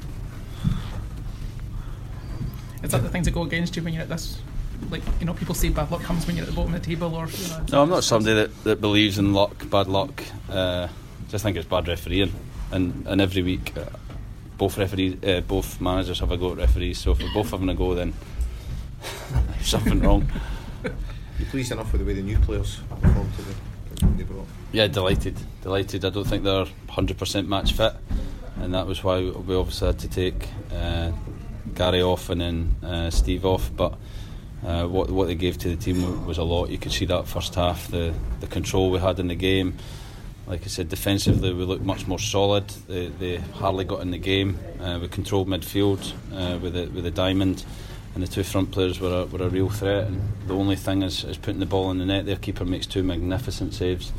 Is 2.83 2.91
that 2.91 3.01
the 3.01 3.09
thing 3.09 3.23
to 3.23 3.31
go 3.31 3.41
against 3.41 3.75
you 3.75 3.81
when 3.81 3.93
you're 3.93 4.03
at 4.03 4.09
this? 4.09 4.39
Like, 4.91 5.01
you 5.19 5.25
know, 5.25 5.33
people 5.33 5.55
say 5.55 5.69
bad 5.69 5.89
luck 5.89 6.03
comes 6.03 6.27
when 6.27 6.35
you're 6.35 6.43
at 6.45 6.49
the 6.49 6.55
bottom 6.55 6.75
of 6.75 6.81
the 6.81 6.85
table, 6.87 7.15
or 7.15 7.27
you 7.27 7.47
know. 7.47 7.65
No, 7.71 7.81
I'm 7.81 7.89
not 7.89 8.03
somebody 8.03 8.35
that, 8.35 8.63
that 8.65 8.81
believes 8.81 9.17
in 9.17 9.33
luck, 9.33 9.67
bad 9.69 9.87
luck. 9.87 10.23
Uh, 10.47 10.89
just 11.29 11.43
think 11.43 11.57
it's 11.57 11.67
bad 11.67 11.87
refereeing, 11.87 12.31
and 12.71 13.05
and 13.07 13.19
every 13.19 13.41
week, 13.41 13.75
uh, 13.75 13.85
both 14.59 14.77
referees, 14.77 15.23
uh, 15.23 15.41
both 15.41 15.81
managers 15.81 16.19
have 16.19 16.31
a 16.31 16.37
go 16.37 16.51
at 16.51 16.57
referees. 16.57 16.99
So 16.99 17.11
if 17.11 17.19
we're 17.19 17.33
both 17.33 17.49
having 17.49 17.69
a 17.69 17.75
go, 17.75 17.95
then 17.95 18.13
there's 19.31 19.67
something 19.67 19.99
wrong. 20.01 20.29
You 20.83 21.45
pleased 21.47 21.71
enough 21.71 21.91
with 21.91 22.01
the 22.01 22.05
way 22.07 22.13
the 22.13 22.21
new 22.21 22.37
players 22.39 22.79
performed 23.01 23.33
today? 23.35 23.55
They 24.01 24.23
brought. 24.23 24.47
Yeah, 24.71 24.87
delighted, 24.87 25.37
delighted. 25.61 26.05
I 26.05 26.09
don't 26.09 26.25
think 26.25 26.43
they're 26.43 26.65
100% 26.89 27.47
match 27.47 27.73
fit, 27.73 27.93
and 28.57 28.73
that 28.73 28.87
was 28.87 29.03
why 29.03 29.21
we 29.21 29.55
obviously 29.55 29.87
had 29.87 29.99
to 29.99 30.07
take 30.09 30.47
uh, 30.73 31.11
Gary 31.75 32.01
off 32.01 32.29
and 32.29 32.41
then 32.41 32.75
uh, 32.83 33.09
Steve 33.09 33.45
off. 33.45 33.69
But 33.75 33.97
uh, 34.65 34.85
what 34.87 35.09
what 35.09 35.27
they 35.27 35.35
gave 35.35 35.57
to 35.59 35.69
the 35.69 35.75
team 35.75 36.25
was 36.25 36.37
a 36.37 36.43
lot. 36.43 36.69
You 36.69 36.77
could 36.77 36.91
see 36.91 37.05
that 37.05 37.27
first 37.27 37.55
half, 37.55 37.87
the 37.89 38.13
the 38.39 38.47
control 38.47 38.91
we 38.91 38.99
had 38.99 39.19
in 39.19 39.27
the 39.27 39.35
game. 39.35 39.77
Like 40.47 40.63
I 40.63 40.67
said, 40.67 40.89
defensively 40.89 41.53
we 41.53 41.63
looked 41.63 41.85
much 41.85 42.07
more 42.07 42.19
solid. 42.19 42.67
They, 42.87 43.07
they 43.07 43.37
hardly 43.37 43.85
got 43.85 44.01
in 44.01 44.11
the 44.11 44.17
game. 44.17 44.59
Uh, 44.79 44.99
we 45.01 45.07
controlled 45.07 45.47
midfield 45.47 46.11
uh, 46.33 46.57
with 46.59 46.75
a, 46.75 46.87
with 46.87 47.05
a 47.05 47.11
diamond, 47.11 47.63
and 48.13 48.23
the 48.23 48.27
two 48.27 48.43
front 48.43 48.71
players 48.71 48.99
were 48.99 49.21
a, 49.21 49.25
were 49.25 49.45
a 49.45 49.49
real 49.49 49.69
threat. 49.69 50.07
And 50.07 50.21
the 50.47 50.55
only 50.55 50.75
thing 50.75 51.01
is, 51.01 51.23
is 51.23 51.37
putting 51.37 51.59
the 51.59 51.65
ball 51.65 51.91
in 51.91 51.97
the 51.97 52.05
net. 52.05 52.25
Their 52.25 52.35
keeper 52.35 52.65
makes 52.65 52.85
two 52.85 53.03
magnificent 53.03 53.73
saves, 53.73 54.11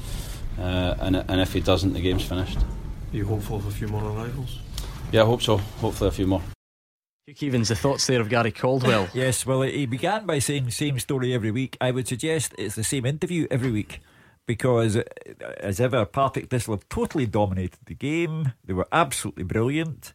uh, 0.59 0.97
and 1.01 1.17
and 1.17 1.41
if 1.41 1.53
he 1.53 1.61
doesn't, 1.61 1.93
the 1.93 2.01
game's 2.01 2.25
finished. 2.25 2.59
Are 2.59 3.17
you 3.17 3.27
hopeful 3.27 3.57
of 3.57 3.67
a 3.67 3.71
few 3.71 3.89
more 3.89 4.05
arrivals? 4.05 4.59
Yeah, 5.11 5.23
I 5.23 5.27
hope 5.27 5.43
so. 5.43 5.59
Hopefully, 5.59 6.09
a 6.09 6.13
few 6.13 6.27
more. 6.27 6.43
Hugh 7.27 7.35
Keevins, 7.35 7.69
the 7.69 7.77
thoughts 7.77 8.07
there 8.07 8.21
of 8.21 8.29
Gary 8.29 8.51
Caldwell. 8.51 9.09
Yes, 9.15 9.47
well, 9.47 9.63
he 9.63 9.87
began 9.87 10.27
by 10.27 10.39
saying 10.41 10.65
the 10.65 10.73
same 10.73 10.99
story 10.99 11.33
every 11.33 11.51
week. 11.51 11.77
I 11.81 11.91
would 11.91 12.09
suggest 12.09 12.55
it's 12.59 12.75
the 12.75 12.83
same 12.83 13.07
interview 13.07 13.47
every 13.51 13.71
week 13.71 14.01
because, 14.47 14.97
uh, 14.97 15.05
as 15.59 15.81
ever, 15.81 16.05
Partick 16.05 16.51
Thistle 16.51 16.75
have 16.75 16.89
totally 16.89 17.27
dominated 17.27 17.79
the 17.87 17.95
game. 17.95 18.55
They 18.65 18.73
were 18.73 18.89
absolutely 18.91 19.45
brilliant. 19.45 20.15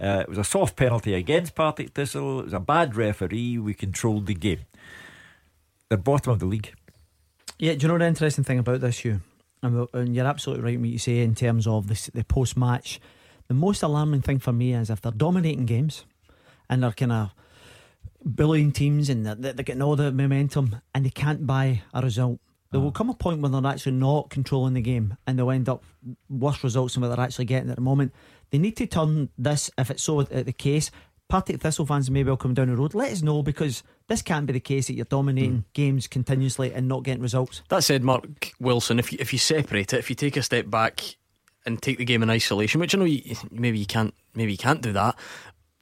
Uh, 0.00 0.20
it 0.20 0.28
was 0.28 0.38
a 0.38 0.44
soft 0.44 0.76
penalty 0.76 1.14
against 1.14 1.54
Partick 1.54 1.90
Thistle. 1.90 2.40
It 2.40 2.44
was 2.44 2.52
a 2.52 2.60
bad 2.60 2.96
referee. 2.96 3.58
We 3.58 3.74
controlled 3.74 4.26
the 4.26 4.34
game. 4.34 4.60
They're 5.88 5.98
bottom 5.98 6.32
of 6.32 6.38
the 6.38 6.46
league. 6.46 6.74
Yeah, 7.58 7.74
do 7.74 7.86
you 7.86 7.88
know 7.88 7.98
the 7.98 8.06
interesting 8.06 8.44
thing 8.44 8.58
about 8.58 8.80
this, 8.80 8.98
Hugh? 8.98 9.20
And, 9.62 9.88
and 9.94 10.14
you're 10.14 10.26
absolutely 10.26 10.64
right 10.64 10.74
in 10.74 10.80
what 10.80 10.90
you 10.90 10.98
say 10.98 11.20
in 11.20 11.34
terms 11.34 11.66
of 11.66 11.88
the, 11.88 12.10
the 12.12 12.24
post 12.24 12.56
match. 12.56 13.00
The 13.48 13.54
most 13.54 13.82
alarming 13.82 14.22
thing 14.22 14.38
for 14.38 14.52
me 14.52 14.74
is 14.74 14.90
if 14.90 15.00
they're 15.00 15.12
dominating 15.12 15.66
games 15.66 16.04
and 16.68 16.82
they're 16.82 16.92
kind 16.92 17.12
of 17.12 17.30
bullying 18.24 18.72
teams 18.72 19.08
and 19.08 19.24
they're, 19.24 19.34
they're 19.34 19.64
getting 19.64 19.82
all 19.82 19.96
the 19.96 20.12
momentum 20.12 20.80
and 20.94 21.06
they 21.06 21.10
can't 21.10 21.46
buy 21.46 21.82
a 21.94 22.02
result. 22.02 22.40
There 22.72 22.80
will 22.80 22.92
come 22.92 23.08
a 23.08 23.14
point 23.14 23.40
when 23.40 23.52
they're 23.52 23.66
actually 23.66 23.92
not 23.92 24.28
controlling 24.28 24.74
the 24.74 24.82
game 24.82 25.16
and 25.26 25.38
they'll 25.38 25.50
end 25.50 25.68
up 25.68 25.84
worse 26.28 26.62
results 26.64 26.94
than 26.94 27.02
what 27.02 27.14
they're 27.14 27.24
actually 27.24 27.44
getting 27.44 27.70
at 27.70 27.76
the 27.76 27.82
moment. 27.82 28.12
They 28.50 28.58
need 28.58 28.76
to 28.76 28.86
turn 28.86 29.30
this, 29.36 29.70
if 29.76 29.90
it's 29.90 30.02
so 30.02 30.20
uh, 30.20 30.24
the 30.42 30.52
case. 30.52 30.90
Partick 31.28 31.60
Thistle 31.60 31.86
fans 31.86 32.08
may 32.08 32.22
well 32.22 32.36
come 32.36 32.54
down 32.54 32.68
the 32.68 32.76
road. 32.76 32.94
Let 32.94 33.10
us 33.10 33.20
know 33.20 33.42
because 33.42 33.82
this 34.06 34.22
can't 34.22 34.46
be 34.46 34.52
the 34.52 34.60
case 34.60 34.86
that 34.86 34.92
you're 34.92 35.06
dominating 35.06 35.64
games 35.72 36.06
continuously 36.06 36.72
and 36.72 36.86
not 36.86 37.02
getting 37.02 37.20
results. 37.20 37.62
That 37.68 37.82
said, 37.82 38.04
Mark 38.04 38.52
Wilson, 38.60 39.00
if 39.00 39.12
you, 39.12 39.18
if 39.20 39.32
you 39.32 39.38
separate 39.40 39.92
it, 39.92 39.98
if 39.98 40.08
you 40.08 40.14
take 40.14 40.36
a 40.36 40.42
step 40.42 40.70
back 40.70 41.16
and 41.64 41.82
take 41.82 41.98
the 41.98 42.04
game 42.04 42.22
in 42.22 42.30
isolation, 42.30 42.80
which 42.80 42.94
I 42.94 42.98
know 42.98 43.06
you, 43.06 43.34
maybe 43.50 43.76
you 43.76 43.86
can't, 43.86 44.14
maybe 44.36 44.52
you 44.52 44.58
can't 44.58 44.80
do 44.80 44.92
that. 44.92 45.16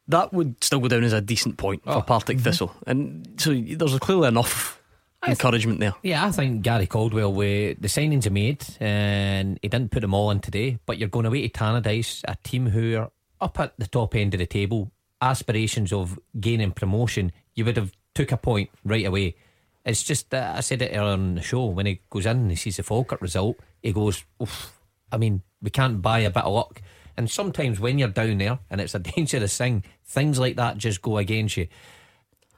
That 0.09 0.33
would 0.33 0.65
still 0.65 0.81
go 0.81 0.89
down 0.89 1.05
as 1.05 1.13
a 1.13 1.21
decent 1.21 1.59
point 1.59 1.85
for 1.85 2.03
Partick 2.03 2.39
Thistle, 2.41 2.75
and 2.87 3.29
so 3.39 3.55
there's 3.55 3.99
clearly 3.99 4.29
enough 4.29 4.81
encouragement 5.29 5.81
there. 5.81 5.95
Yeah, 6.03 6.27
I 6.27 6.31
think 6.31 6.63
Gary 6.63 6.87
Caldwell, 6.87 7.33
with 7.33 7.81
the 7.81 7.89
signings 7.89 8.25
he 8.25 8.31
made, 8.31 8.65
and 8.81 9.59
he 9.63 9.69
didn't 9.69 9.91
put 9.91 10.01
them 10.01 10.15
all 10.15 10.31
in 10.31 10.41
today, 10.41 10.79
but 10.87 10.99
you're 10.99 11.09
going 11.09 11.27
away 11.27 11.47
to 11.47 11.49
Tannadice, 11.49 12.23
a 12.27 12.37
team 12.43 12.67
who 12.67 12.97
are 12.97 13.11
up 13.41 13.61
at 13.61 13.75
the 13.79 13.87
top 13.87 14.15
end 14.15 14.35
of 14.35 14.39
the 14.39 14.47
table, 14.47 14.91
aspirations 15.21 15.93
of 15.93 16.19
gaining 16.39 16.73
promotion, 16.73 17.33
you 17.55 17.65
would 17.65 17.77
have 17.77 17.93
took 18.15 18.33
a 18.33 18.37
point 18.37 18.71
right 18.85 19.07
away. 19.07 19.37
It's 19.85 20.03
just 20.03 20.31
that 20.31 20.57
I 20.57 20.61
said 20.61 20.83
it 20.83 20.93
earlier 20.95 21.13
on 21.13 21.35
the 21.35 21.43
show 21.43 21.67
when 21.67 21.87
he 21.87 22.01
goes 22.09 22.27
in 22.27 22.39
and 22.39 22.51
he 22.51 22.57
sees 22.57 22.77
the 22.77 22.83
Falkirk 22.83 23.21
result, 23.21 23.57
he 23.83 23.93
goes, 23.93 24.25
Oof, 24.43 24.79
I 25.13 25.19
mean, 25.19 25.43
we 25.61 25.71
can't 25.71 26.01
buy 26.01 26.21
a 26.21 26.31
bit 26.31 26.45
of 26.45 26.53
luck. 26.53 26.81
And 27.17 27.31
sometimes 27.31 27.79
when 27.79 27.99
you're 27.99 28.09
down 28.09 28.39
there 28.39 28.59
and 28.71 28.81
it's 28.81 28.95
a 28.95 28.99
dangerous 29.15 29.57
thing, 29.57 29.85
things 30.05 30.39
like 30.39 30.57
that 30.57 30.79
just 30.79 31.03
go 31.03 31.19
against 31.19 31.57
you. 31.57 31.69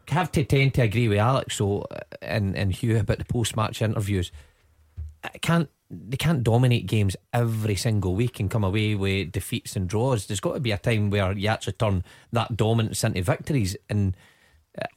Have 0.08 0.30
to 0.32 0.44
tend 0.44 0.74
to 0.74 0.82
agree 0.82 1.08
with 1.08 1.18
Alex 1.18 1.56
so 1.56 1.86
and 2.22 2.56
and 2.56 2.72
Hugh 2.72 2.98
about 2.98 3.18
the 3.18 3.24
post 3.24 3.56
match 3.56 3.82
interviews. 3.82 4.30
Can't 5.40 5.68
they 5.90 6.16
can't 6.16 6.42
dominate 6.42 6.86
games 6.86 7.16
every 7.32 7.76
single 7.76 8.14
week 8.14 8.40
and 8.40 8.50
come 8.50 8.64
away 8.64 8.94
with 8.94 9.32
defeats 9.32 9.76
and 9.76 9.88
draws. 9.88 10.26
There's 10.26 10.40
got 10.40 10.54
to 10.54 10.60
be 10.60 10.72
a 10.72 10.78
time 10.78 11.10
where 11.10 11.32
you 11.32 11.48
actually 11.48 11.74
turn 11.74 12.04
that 12.32 12.56
dominance 12.56 13.04
into 13.04 13.22
victories. 13.22 13.76
And 13.88 14.16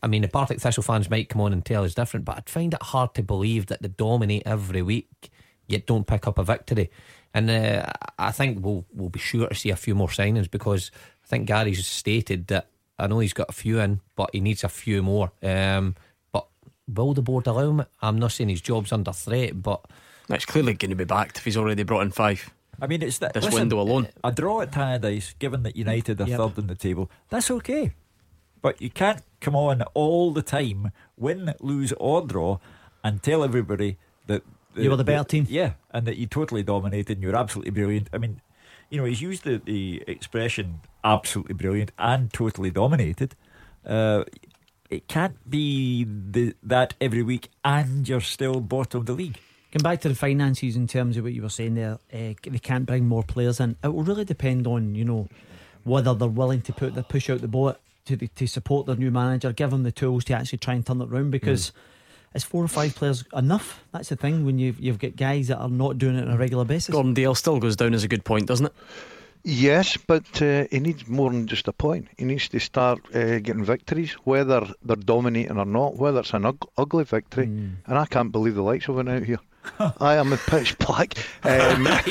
I 0.02 0.08
mean, 0.08 0.24
the 0.24 0.28
Partick 0.28 0.60
Thistle 0.60 0.84
fans 0.84 1.10
might 1.10 1.30
come 1.30 1.42
on 1.42 1.54
and 1.54 1.64
tell 1.64 1.84
us 1.84 1.94
different, 1.94 2.26
but 2.26 2.38
I'd 2.38 2.50
find 2.50 2.74
it 2.74 2.82
hard 2.82 3.14
to 3.16 3.24
believe 3.24 3.68
that 3.68 3.82
they 3.82 3.88
dominate 3.88 4.44
every 4.46 4.82
week 4.82 5.30
yet 5.70 5.86
don't 5.86 6.08
pick 6.08 6.28
up 6.28 6.38
a 6.38 6.44
victory. 6.44 6.90
And 7.34 7.50
uh, 7.50 7.86
I 8.18 8.32
think 8.32 8.66
we'll 8.66 8.86
we'll 8.92 9.10
be 9.10 9.20
sure 9.20 9.48
to 9.48 9.56
see 9.56 9.70
a 9.70 9.76
few 9.76 9.96
more 9.96 10.08
signings 10.08 10.50
because 10.50 10.92
I 11.24 11.28
think 11.28 11.48
Gary's 11.48 11.86
stated 11.86 12.48
that 12.48 12.70
I 13.00 13.08
know 13.08 13.20
he's 13.20 13.34
got 13.34 13.50
a 13.50 13.54
few 13.54 13.80
in, 13.80 14.02
but 14.16 14.30
he 14.34 14.40
needs 14.42 14.64
a 14.64 14.70
few 14.70 15.02
more. 15.02 15.32
Um, 15.42 15.96
but 16.32 16.48
will 16.88 17.14
the 17.14 17.22
board 17.22 17.48
allow 17.48 17.70
him? 17.70 17.86
I'm 18.02 18.20
not 18.20 18.32
saying 18.32 18.50
his 18.50 18.62
job's 18.62 18.92
under 18.92 19.14
threat, 19.14 19.62
but 19.62 19.82
it's 20.30 20.46
clearly 20.46 20.74
going 20.74 20.90
to 20.92 20.96
be 20.96 21.06
backed 21.06 21.38
if 21.38 21.46
he's 21.46 21.58
already 21.58 21.84
brought 21.84 22.02
in 22.02 22.12
five. 22.12 22.50
I 22.82 22.88
mean, 22.88 23.02
it's 23.02 23.18
that 23.20 23.34
this 23.34 23.44
listen, 23.44 23.62
window 23.62 23.80
alone. 23.80 24.08
A 24.24 24.32
draw 24.32 24.62
at 24.62 24.72
Tannadice, 24.72 25.38
given 25.40 25.64
that 25.64 25.76
United 25.76 26.22
are 26.22 26.28
Yep. 26.28 26.38
third 26.38 26.58
in 26.60 26.68
the 26.68 26.76
table, 26.76 27.10
that's 27.30 27.52
okay. 27.52 27.94
But 28.62 28.82
you 28.82 28.90
can't 28.90 29.22
come 29.42 29.56
on 29.56 29.82
all 29.94 30.32
the 30.32 30.42
time, 30.42 30.92
win, 31.18 31.54
lose, 31.62 31.94
or 32.00 32.26
draw, 32.26 32.60
and 33.04 33.24
tell 33.24 33.44
everybody 33.44 33.98
that 34.28 34.44
You 34.76 34.90
were 34.90 34.98
the 34.98 35.04
better 35.04 35.24
team. 35.24 35.46
Yeah, 35.50 35.74
and 35.92 36.06
that 36.06 36.18
you 36.18 36.28
totally 36.28 36.64
dominated 36.64 37.18
and 37.18 37.24
you're 37.24 37.36
absolutely 37.36 37.72
brilliant. 37.72 38.10
I 38.14 38.18
mean, 38.18 38.42
you 38.90 38.98
know, 38.98 39.06
he's 39.06 39.22
used 39.22 39.44
the, 39.44 39.62
the 39.64 40.04
expression 40.08 40.82
absolutely 41.04 41.54
brilliant 41.54 41.92
and 41.98 42.32
totally 42.34 42.72
dominated. 42.72 43.36
Uh, 43.86 44.24
it 44.90 45.08
can't 45.08 45.50
be 45.50 46.04
the, 46.06 46.56
that 46.64 46.96
every 47.00 47.24
week 47.24 47.50
and 47.64 48.10
you're 48.10 48.22
still 48.22 48.60
bottom 48.60 49.02
of 49.02 49.06
the 49.06 49.14
league. 49.14 49.38
Going 49.72 49.84
back 49.84 50.02
to 50.02 50.10
the 50.10 50.16
finances 50.16 50.76
in 50.76 50.88
terms 50.88 51.16
of 51.16 51.24
what 51.24 51.34
you 51.34 51.44
were 51.44 51.50
saying 51.50 51.76
there, 51.76 52.00
uh, 52.12 52.34
they 52.44 52.60
can't 52.62 52.88
bring 52.88 53.08
more 53.08 53.22
players 53.22 53.60
in. 53.60 53.76
It 53.84 53.90
will 53.90 54.04
really 54.04 54.26
depend 54.26 54.66
on 54.66 54.96
you 54.96 55.06
know 55.06 55.30
whether 55.84 56.16
they're 56.16 56.28
willing 56.28 56.62
to 56.62 56.74
put 56.74 56.96
the 56.96 57.04
push 57.04 57.30
out 57.30 57.42
the 57.42 57.48
boat 57.48 57.78
to 58.06 58.16
the, 58.16 58.28
to 58.30 58.48
support 58.48 58.88
their 58.88 58.96
new 58.96 59.12
manager, 59.12 59.54
give 59.54 59.70
them 59.70 59.84
the 59.84 59.92
tools 59.92 60.24
to 60.26 60.34
actually 60.34 60.58
try 60.58 60.74
and 60.74 60.84
turn 60.84 61.02
it 61.02 61.10
around. 61.10 61.30
Because 61.30 61.72
is 62.34 62.44
four 62.44 62.64
or 62.64 62.68
five 62.68 62.96
players 62.96 63.24
enough? 63.36 63.84
That's 63.92 64.10
the 64.10 64.16
thing 64.16 64.46
when 64.46 64.60
you've 64.60 64.80
you've 64.80 65.00
got 65.00 65.16
guys 65.16 65.48
that 65.48 65.58
are 65.58 65.70
not 65.70 65.98
doing 65.98 66.16
it 66.16 66.28
on 66.28 66.34
a 66.34 66.38
regular 66.38 66.66
basis. 66.66 66.94
Gordon 66.94 67.14
Dale 67.14 67.36
still 67.36 67.60
goes 67.60 67.76
down 67.76 67.94
as 67.94 68.04
a 68.04 68.08
good 68.08 68.24
point, 68.24 68.48
doesn't 68.48 68.68
it? 68.68 68.74
Yes, 69.44 69.96
but 69.96 70.42
uh, 70.42 70.66
he 70.70 70.80
needs 70.80 71.08
more 71.08 71.32
than 71.32 71.48
just 71.48 71.68
a 71.70 71.72
point. 71.72 72.10
He 72.18 72.26
needs 72.26 72.50
to 72.50 72.60
start 72.60 73.00
uh, 73.16 73.40
getting 73.40 73.64
victories, 73.64 74.12
whether 74.26 74.68
they're 74.84 74.98
dominating 74.98 75.58
or 75.58 75.66
not, 75.66 75.96
whether 75.96 76.20
it's 76.20 76.34
an 76.34 76.46
ug- 76.46 76.68
ugly 76.78 77.06
victory. 77.06 77.46
And 77.46 77.78
I 77.88 78.06
can't 78.06 78.34
believe 78.34 78.56
the 78.56 78.62
lights 78.62 78.86
have 78.88 78.96
went 78.96 79.08
out 79.08 79.24
here. 79.24 79.40
I 80.00 80.16
am 80.16 80.34
a 80.34 80.38
pitch 80.38 80.78
black. 80.80 81.14
Um, 81.44 81.86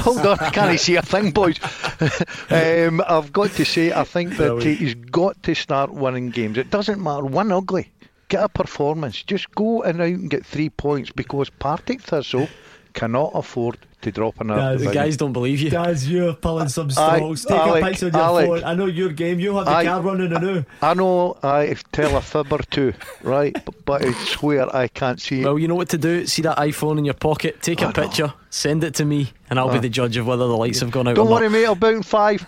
Hold 0.00 0.18
on, 0.26 0.38
I 0.38 0.50
can't 0.50 0.78
see 0.78 0.96
a 0.96 1.02
thing, 1.02 1.32
boys. 1.32 1.58
um, 2.50 3.02
I've 3.06 3.32
got 3.32 3.50
to 3.52 3.64
say, 3.64 3.92
I 3.92 4.04
think 4.04 4.36
that 4.36 4.62
he's 4.62 4.94
got 4.94 5.42
to 5.44 5.54
start 5.54 5.92
winning 5.92 6.30
games. 6.30 6.58
It 6.58 6.70
doesn't 6.70 7.02
matter, 7.02 7.24
win 7.24 7.50
ugly. 7.52 7.90
Get 8.28 8.42
a 8.42 8.48
performance. 8.48 9.22
Just 9.22 9.50
go 9.54 9.82
and 9.82 10.00
out 10.00 10.08
and 10.08 10.30
get 10.30 10.44
three 10.46 10.70
points 10.70 11.10
because 11.10 11.50
Partick 11.50 12.00
Thistle 12.00 12.48
cannot 12.94 13.32
afford 13.34 13.76
to 14.02 14.12
drop 14.12 14.38
another. 14.40 14.60
Guys, 14.76 14.84
The 14.84 14.92
guys 14.92 15.16
don't 15.16 15.32
believe 15.32 15.60
you. 15.60 15.70
Guys, 15.70 16.08
you're 16.08 16.34
pulling 16.34 16.68
some 16.68 16.88
Aye, 16.96 17.16
strokes. 17.16 17.44
Take 17.44 17.58
Alec, 17.58 17.82
a 17.82 17.86
picture 17.88 18.06
of 18.08 18.12
your 18.14 18.22
Alec. 18.22 18.46
phone. 18.48 18.64
I 18.64 18.74
know 18.74 18.86
your 18.86 19.08
game. 19.10 19.40
You 19.40 19.56
have 19.56 19.64
the 19.66 19.70
Aye. 19.72 19.84
car 19.86 20.00
running 20.02 20.32
anew. 20.32 20.64
I 20.82 20.94
know 20.94 21.36
I 21.42 21.74
tell 21.92 22.16
a 22.16 22.20
fib 22.20 22.52
or 22.52 22.58
two, 22.70 22.92
right? 23.22 23.52
But, 23.64 23.84
but 23.84 24.04
I 24.04 24.12
swear 24.12 24.74
I 24.74 24.88
can't 24.88 25.20
see 25.20 25.40
it. 25.40 25.44
Well, 25.44 25.58
you 25.58 25.68
know 25.68 25.74
what 25.74 25.88
to 25.90 25.98
do. 25.98 26.26
See 26.26 26.42
that 26.42 26.58
iPhone 26.58 26.98
in 26.98 27.04
your 27.04 27.14
pocket. 27.14 27.62
Take 27.62 27.82
a 27.82 27.92
picture, 27.92 28.32
send 28.50 28.84
it 28.84 28.94
to 28.96 29.04
me, 29.04 29.32
and 29.50 29.58
I'll 29.58 29.70
be 29.70 29.78
Ah. 29.78 29.80
the 29.82 29.88
judge 29.88 30.16
of 30.16 30.26
whether 30.26 30.46
the 30.46 30.56
lights 30.56 30.80
have 30.80 30.90
gone 30.90 31.08
out. 31.08 31.16
Don't 31.16 31.26
or 31.28 31.32
worry, 31.32 31.48
mate. 31.48 31.64
I'll 31.66 31.74
bout 31.74 31.94
in 31.94 32.02
five. 32.02 32.46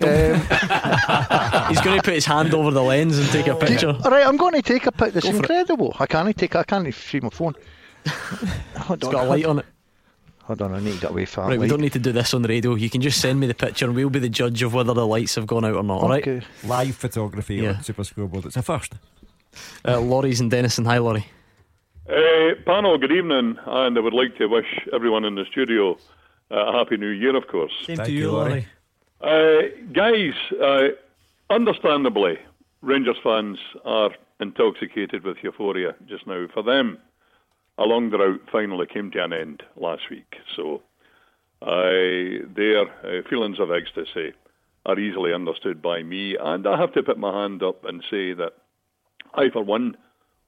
Um. 0.00 0.08
He's 1.68 1.80
going 1.80 1.96
to 1.96 2.02
put 2.02 2.14
his 2.14 2.24
hand 2.24 2.54
over 2.54 2.70
the 2.70 2.82
lens 2.82 3.18
and 3.18 3.28
take 3.30 3.46
a 3.48 3.54
picture. 3.56 3.88
all 4.04 4.10
right, 4.10 4.26
I'm 4.26 4.36
going 4.36 4.54
to 4.54 4.62
take 4.62 4.86
a 4.86 4.92
picture. 4.92 5.18
It's 5.18 5.26
Go 5.26 5.32
for 5.32 5.36
it. 5.38 5.40
incredible. 5.40 5.96
I 5.98 6.06
can't 6.06 6.36
take. 6.36 6.54
I 6.56 6.62
can't 6.62 6.92
see 6.94 7.20
my 7.20 7.30
phone. 7.30 7.54
Hold 8.76 9.02
It's 9.02 9.12
got 9.12 9.24
a 9.24 9.28
light 9.28 9.44
on 9.44 9.58
it. 9.60 9.66
Hold 10.44 10.62
on, 10.62 10.72
I 10.74 10.80
need 10.80 10.94
to 10.94 11.00
get 11.00 11.10
away 11.10 11.26
from 11.26 11.44
Right, 11.48 11.56
that 11.56 11.60
we 11.60 11.68
don't 11.68 11.80
need 11.82 11.92
to 11.92 11.98
do 11.98 12.10
this 12.10 12.32
on 12.32 12.40
the 12.40 12.48
radio. 12.48 12.74
You 12.74 12.88
can 12.88 13.02
just 13.02 13.20
send 13.20 13.38
me 13.38 13.46
the 13.46 13.54
picture 13.54 13.84
and 13.84 13.94
we'll 13.94 14.08
be 14.08 14.18
the 14.18 14.30
judge 14.30 14.62
of 14.62 14.72
whether 14.72 14.94
the 14.94 15.06
lights 15.06 15.34
have 15.34 15.46
gone 15.46 15.64
out 15.66 15.74
or 15.74 15.82
not, 15.82 16.02
alright? 16.02 16.26
Okay. 16.26 16.46
Live 16.64 16.96
photography 16.96 17.56
Yeah. 17.56 17.70
on 17.74 17.82
Super 17.82 18.02
Scoreboard. 18.04 18.46
It's 18.46 18.56
a 18.56 18.62
first. 18.62 18.94
Uh, 19.86 20.00
Laurie's 20.00 20.40
in 20.40 20.48
Dennistoun. 20.48 20.86
Hi, 20.86 20.96
Laurie. 20.98 21.26
Uh, 22.08 22.54
panel, 22.64 22.96
good 22.96 23.12
evening, 23.12 23.58
and 23.66 23.98
I 23.98 24.00
would 24.00 24.14
like 24.14 24.38
to 24.38 24.46
wish 24.46 24.64
everyone 24.94 25.26
in 25.26 25.34
the 25.34 25.44
studio 25.50 25.98
uh, 26.50 26.54
a 26.68 26.72
happy 26.72 26.96
new 26.96 27.08
year, 27.10 27.36
of 27.36 27.46
course. 27.48 27.72
Same 27.84 27.98
to 27.98 28.10
you, 28.10 28.30
Laurie. 28.30 28.66
Uh, 29.20 29.62
guys, 29.92 30.34
uh, 30.62 30.88
understandably, 31.50 32.38
Rangers 32.82 33.16
fans 33.22 33.58
are 33.84 34.10
intoxicated 34.40 35.24
with 35.24 35.38
euphoria 35.42 35.94
just 36.06 36.26
now. 36.26 36.46
For 36.54 36.62
them, 36.62 36.98
a 37.78 37.84
long 37.84 38.10
drought 38.10 38.42
finally 38.52 38.86
came 38.86 39.10
to 39.12 39.24
an 39.24 39.32
end 39.32 39.62
last 39.76 40.02
week, 40.10 40.36
so 40.54 40.82
uh, 41.62 42.46
their 42.54 43.24
feelings 43.28 43.58
of 43.58 43.72
ecstasy 43.72 44.32
are 44.86 44.98
easily 44.98 45.32
understood 45.32 45.82
by 45.82 46.02
me, 46.04 46.36
and 46.36 46.66
I 46.66 46.78
have 46.78 46.92
to 46.94 47.02
put 47.02 47.18
my 47.18 47.32
hand 47.32 47.62
up 47.62 47.84
and 47.84 48.02
say 48.08 48.32
that 48.34 48.52
I, 49.34 49.50
for 49.50 49.62
one, 49.62 49.96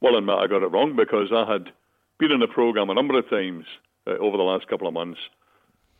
will 0.01 0.16
admit 0.16 0.36
I 0.36 0.47
got 0.47 0.62
it 0.62 0.70
wrong 0.70 0.94
because 0.97 1.30
I 1.32 1.51
had 1.51 1.72
been 2.18 2.30
in 2.30 2.40
the 2.40 2.47
programme 2.47 2.90
a 2.90 2.94
number 2.94 3.18
of 3.18 3.28
times 3.28 3.64
uh, 4.06 4.12
over 4.12 4.36
the 4.36 4.44
last 4.44 4.68
couple 4.68 4.86
of 4.86 4.94
months, 4.94 5.20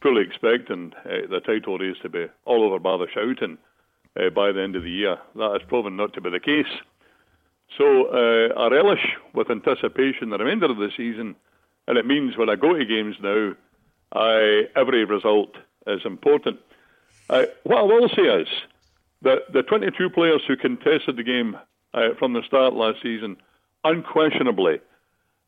fully 0.02 0.22
expecting 0.22 0.93
uh, 1.05 1.27
the 1.28 1.40
title 1.40 1.78
race 1.78 1.97
to 2.02 2.09
be 2.09 2.27
all 2.44 2.64
over 2.64 2.78
by 2.78 2.97
the 2.97 3.06
shout, 3.12 3.43
and 3.43 3.59
uh, 4.18 4.31
by 4.31 4.52
the 4.52 4.62
end 4.62 4.77
of 4.77 4.82
the 4.82 4.90
year, 4.90 5.16
that 5.36 5.52
has 5.52 5.68
proven 5.68 5.97
not 5.97 6.12
to 6.14 6.20
be 6.20 6.31
the 6.31 6.40
case. 6.40 6.72
So 7.78 8.06
uh, 8.06 8.59
I 8.59 8.68
relish 8.68 9.06
with 9.35 9.51
anticipation 9.51 10.31
the 10.31 10.39
remainder 10.39 10.70
of 10.70 10.78
the 10.78 10.90
season, 10.97 11.36
and 11.86 11.98
it 11.98 12.06
means 12.06 12.36
when 12.36 12.51
I 12.51 12.56
go 12.56 12.74
to 12.74 12.85
games 12.85 13.16
now, 13.22 13.52
I, 14.12 14.64
every 14.74 15.05
result 15.05 15.55
is 15.86 16.01
important. 16.05 16.59
Uh, 17.28 17.44
what 17.62 17.78
I 17.78 17.82
will 17.82 18.09
say 18.09 18.22
is 18.22 18.48
that 19.22 19.52
the 19.52 19.62
22 19.62 20.10
players 20.10 20.43
who 20.48 20.56
contested 20.56 21.16
the 21.16 21.22
game 21.22 21.56
from 22.18 22.32
the 22.32 22.43
start 22.47 22.74
last 22.74 23.02
season, 23.02 23.36
unquestionably, 23.85 24.81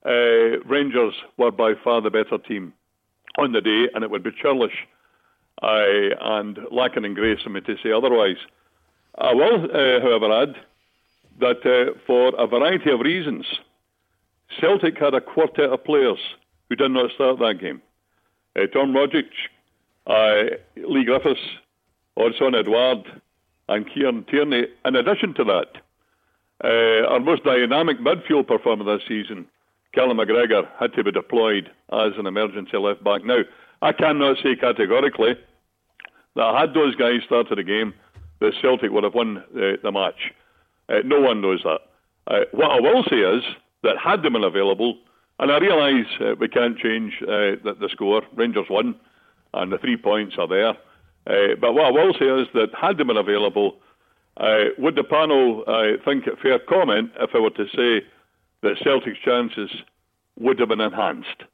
Rangers 0.05 1.15
were 1.39 1.51
by 1.51 1.75
far 1.83 2.01
the 2.01 2.11
better 2.11 2.39
team 2.39 2.75
on 3.39 3.53
the 3.53 3.61
day, 3.61 3.89
and 3.95 4.05
it 4.05 4.11
would 4.11 4.23
be 4.23 4.31
churlish 4.33 4.87
uh, 5.63 5.85
and 6.21 6.59
lacking 6.71 7.05
in 7.05 7.15
grace 7.15 7.41
for 7.43 7.51
me 7.51 7.61
to 7.61 7.77
say 7.83 7.93
otherwise. 7.93 8.37
I 9.19 9.35
will, 9.35 9.65
uh, 9.65 10.01
however, 10.01 10.43
add 10.43 10.55
that 11.41 11.65
uh, 11.67 11.99
for 12.07 12.33
a 12.39 12.47
variety 12.47 12.91
of 12.91 13.01
reasons, 13.01 13.47
Celtic 14.61 14.99
had 14.99 15.15
a 15.15 15.21
quartet 15.21 15.71
of 15.71 15.85
players 15.85 16.19
who 16.69 16.77
did 16.77 16.91
not 16.91 17.11
start 17.13 17.39
that 17.39 17.61
game. 17.61 17.83
Uh, 18.57 18.67
Tom 18.67 18.93
Rogic, 18.93 19.29
uh, 20.07 20.57
Leigh 20.77 21.05
Griffiths, 21.05 21.41
Odsonne 22.19 22.59
Edouard, 22.59 23.05
and 23.69 23.89
Kieran 23.93 24.25
Tierney. 24.25 24.67
In 24.85 24.97
addition 24.97 25.35
to 25.35 25.45
that, 25.45 25.69
uh, 26.65 27.09
our 27.09 27.21
most 27.21 27.45
dynamic 27.45 27.99
midfield 28.01 28.47
performer 28.47 28.85
this 28.85 29.07
season, 29.09 29.47
Callum 29.95 30.19
McGregor, 30.19 30.67
had 30.79 30.95
to 30.95 31.05
be 31.05 31.13
deployed 31.13 31.71
as 31.93 32.13
an 32.17 32.27
emergency 32.27 32.77
left 32.79 33.05
back. 33.05 33.25
Now, 33.25 33.41
I 33.83 33.93
cannot 33.93 34.39
say 34.43 34.57
categorically 34.57 35.35
that 36.35 36.55
had 36.55 36.73
those 36.73 36.95
guys 36.95 37.21
started 37.27 37.59
the 37.59 37.63
game, 37.63 37.93
that 38.41 38.55
Celtic 38.61 38.91
would 38.91 39.05
have 39.05 39.15
won 39.15 39.39
uh, 39.39 39.77
the 39.83 39.93
match. 39.93 40.33
Uh, 40.89 40.99
no 41.05 41.21
one 41.21 41.41
knows 41.41 41.63
that. 41.65 41.81
Uh, 42.27 42.45
what 42.53 42.71
I 42.71 42.81
will 42.81 43.05
say 43.05 43.17
is 43.17 43.43
that 43.83 43.99
had 43.99 44.23
them 44.23 44.33
been 44.33 44.45
available, 44.45 44.97
and 45.39 45.53
I 45.53 45.59
realise 45.59 46.07
uh, 46.21 46.35
we 46.39 46.49
can't 46.49 46.79
change 46.79 47.15
uh, 47.23 47.61
the, 47.63 47.77
the 47.79 47.89
score. 47.91 48.23
Rangers 48.35 48.67
won, 48.71 48.95
and 49.53 49.73
the 49.73 49.79
three 49.79 49.97
points 49.97 50.37
are 50.39 50.49
there. 50.49 50.71
Uh, 51.27 51.55
but 51.61 51.75
what 51.75 51.87
I 51.87 51.91
will 51.91 52.15
say 52.15 52.27
is 52.27 52.49
that 52.55 52.69
had 52.75 52.99
them 52.99 53.09
been 53.09 53.17
available, 53.17 53.77
uh, 54.39 54.71
would 54.79 54.95
the 54.95 55.05
panel 55.05 55.65
think 56.05 56.27
it 56.27 56.39
fair 56.41 56.59
comment 56.59 57.11
if 57.21 57.31
I 57.35 57.39
were 57.39 57.51
to 57.51 57.67
say 57.77 58.07
that 58.63 58.79
Celtic's 58.83 59.19
chances 59.25 59.71
would 60.39 60.59
have 60.59 60.69
been 60.69 60.81
enhanced? 60.81 61.45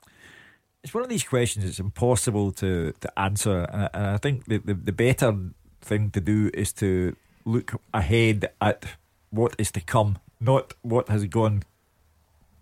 It's 0.82 0.94
one 0.94 1.02
of 1.02 1.08
these 1.08 1.24
questions 1.24 1.64
it's 1.64 1.80
impossible 1.80 2.52
to, 2.52 2.92
to 3.00 3.18
answer, 3.18 3.66
and 3.72 4.06
I, 4.06 4.16
think 4.18 4.46
the, 4.46 4.58
the, 4.58 4.74
the 4.74 4.92
better 4.92 5.36
thing 5.80 6.10
to 6.12 6.20
do 6.20 6.50
is 6.54 6.72
to 6.74 7.16
look 7.44 7.80
ahead 7.92 8.50
at 8.60 8.84
what 9.30 9.54
is 9.58 9.72
to 9.72 9.80
come, 9.80 10.18
not 10.40 10.74
what 10.82 11.08
has 11.08 11.24
gone 11.26 11.64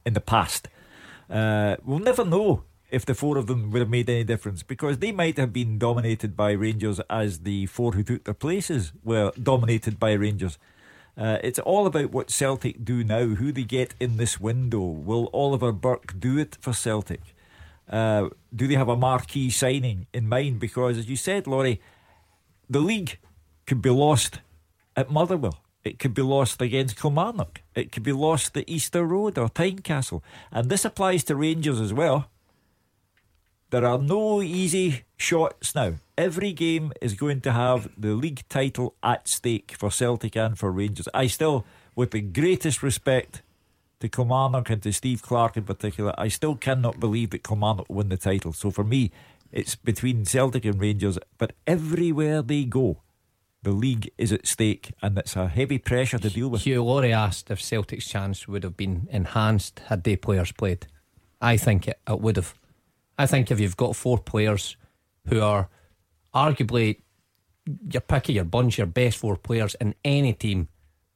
in 0.05 0.15
the 0.15 0.21
past. 0.21 0.69
Uh, 1.29 1.77
we'll 1.85 1.99
never 1.99 2.25
know 2.25 2.65
if 2.91 3.05
the 3.05 3.15
four 3.15 3.37
of 3.37 3.47
them 3.47 3.71
would 3.71 3.81
have 3.81 3.91
made 3.91 4.09
any 4.09 4.25
difference 4.25 4.63
because 4.63 4.99
they 4.99 5.13
might 5.13 5.37
have 5.37 5.53
been 5.53 5.79
dominated 5.79 6.37
by 6.37 6.53
Rangers 6.53 7.01
as 7.11 7.41
the 7.41 7.67
four 7.67 7.93
who 7.93 8.03
took 8.03 8.25
their 8.25 8.35
places 8.35 8.93
were 9.05 9.33
dominated 9.43 9.99
by 9.99 10.13
Rangers. 10.13 10.59
Uh, 11.17 11.39
it's 11.43 11.59
all 11.59 11.87
about 11.87 12.11
what 12.11 12.31
Celtic 12.31 12.85
do 12.85 13.03
now, 13.03 13.25
who 13.25 13.51
they 13.51 13.65
get 13.65 13.95
in 13.99 14.17
this 14.17 14.39
window. 14.39 14.81
Will 14.81 15.31
Oliver 15.33 15.73
Burke 15.73 16.19
do 16.19 16.37
it 16.37 16.57
for 16.61 16.75
Celtic? 16.75 17.21
Uh, 17.89 18.29
do 18.55 18.67
they 18.67 18.75
have 18.75 18.89
a 18.89 18.97
marquee 18.97 19.49
signing 19.49 20.07
in 20.13 20.29
mind? 20.29 20.61
Because, 20.61 20.99
as 20.99 21.09
you 21.09 21.17
said, 21.17 21.47
Laurie, 21.47 21.81
the 22.69 22.81
league 22.81 23.19
could 23.67 23.81
be 23.81 23.91
lost 23.91 24.41
at 24.95 25.11
Motherwell. 25.11 25.59
It 25.85 25.99
could 25.99 26.15
be 26.15 26.23
lost 26.23 26.61
against 26.61 27.01
Kilmarnock. 27.01 27.63
It 27.75 27.93
could 27.93 28.03
be 28.03 28.13
lost 28.13 28.57
at 28.57 28.69
Easter 28.69 29.05
Road 29.05 29.39
or 29.39 29.49
Tynecastle. 29.49 30.23
And 30.51 30.69
this 30.69 30.85
applies 30.85 31.23
to 31.25 31.37
Rangers 31.37 31.81
as 31.81 31.95
well. 31.95 32.29
There 33.71 33.87
are 33.87 33.99
no 33.99 34.43
easy 34.43 35.05
shots 35.17 35.75
now. 35.75 35.95
Every 36.19 36.53
game 36.53 36.93
is 37.03 37.13
going 37.13 37.43
to 37.43 37.53
have 37.53 37.91
the 37.99 38.15
league 38.15 38.43
title 38.49 38.95
at 39.03 39.29
stake 39.29 39.75
for 39.79 39.91
Celtic 39.91 40.35
and 40.35 40.59
for 40.59 40.73
Rangers. 40.73 41.09
I 41.13 41.27
still, 41.27 41.67
with 41.95 42.13
the 42.13 42.23
greatest 42.23 42.83
respect 42.83 43.43
to 44.01 44.09
Kilmarnock 44.09 44.71
and 44.71 44.83
to 44.83 44.93
Steve 44.93 45.21
Clarke 45.21 45.59
in 45.59 45.65
particular, 45.65 46.15
I 46.17 46.29
still 46.29 46.55
cannot 46.55 46.99
believe 46.99 47.31
that 47.31 47.45
Kilmarnock 47.45 47.91
win 47.91 48.09
the 48.09 48.17
title. 48.17 48.55
So 48.55 48.71
for 48.71 48.83
me, 48.83 49.11
it's 49.53 49.75
between 49.75 50.25
Celtic 50.25 50.65
and 50.65 50.81
Rangers. 50.81 51.19
But 51.37 51.53
everywhere 51.67 52.41
they 52.41 52.65
go, 52.65 53.03
the 53.63 53.73
league 53.73 54.11
is 54.17 54.33
at 54.33 54.47
stake, 54.47 54.93
and 55.03 55.19
it's 55.19 55.37
a 55.37 55.49
heavy 55.49 55.79
pressure 55.79 56.19
to 56.19 56.31
deal 56.31 56.49
with. 56.49 56.63
Hugh 56.63 56.83
Laurie 56.83 57.13
asked 57.13 57.51
if 57.51 57.61
Celtic's 57.61 58.07
chance 58.07 58.49
would 58.49 58.63
have 58.63 58.77
been 58.77 59.07
enhanced 59.11 59.81
had 59.89 60.05
they 60.05 60.17
players 60.17 60.53
played. 60.53 60.87
I 61.43 61.59
think 61.59 61.89
it, 61.89 61.99
it 62.09 62.21
would 62.21 62.37
have. 62.37 62.55
I 63.19 63.27
think 63.27 63.51
if 63.51 63.61
you've 63.61 63.77
got 63.77 63.97
four 63.97 64.19
players 64.19 64.77
who 65.29 65.41
are 65.41 65.69
arguably 66.37 67.01
your 67.91 68.01
pick 68.03 68.29
of 68.29 68.35
your 68.35 68.45
bunch, 68.45 68.79
your 68.79 68.87
best 68.87 69.19
four 69.19 69.37
players 69.37 69.75
in 69.81 69.95
any 70.05 70.33
team, 70.33 70.69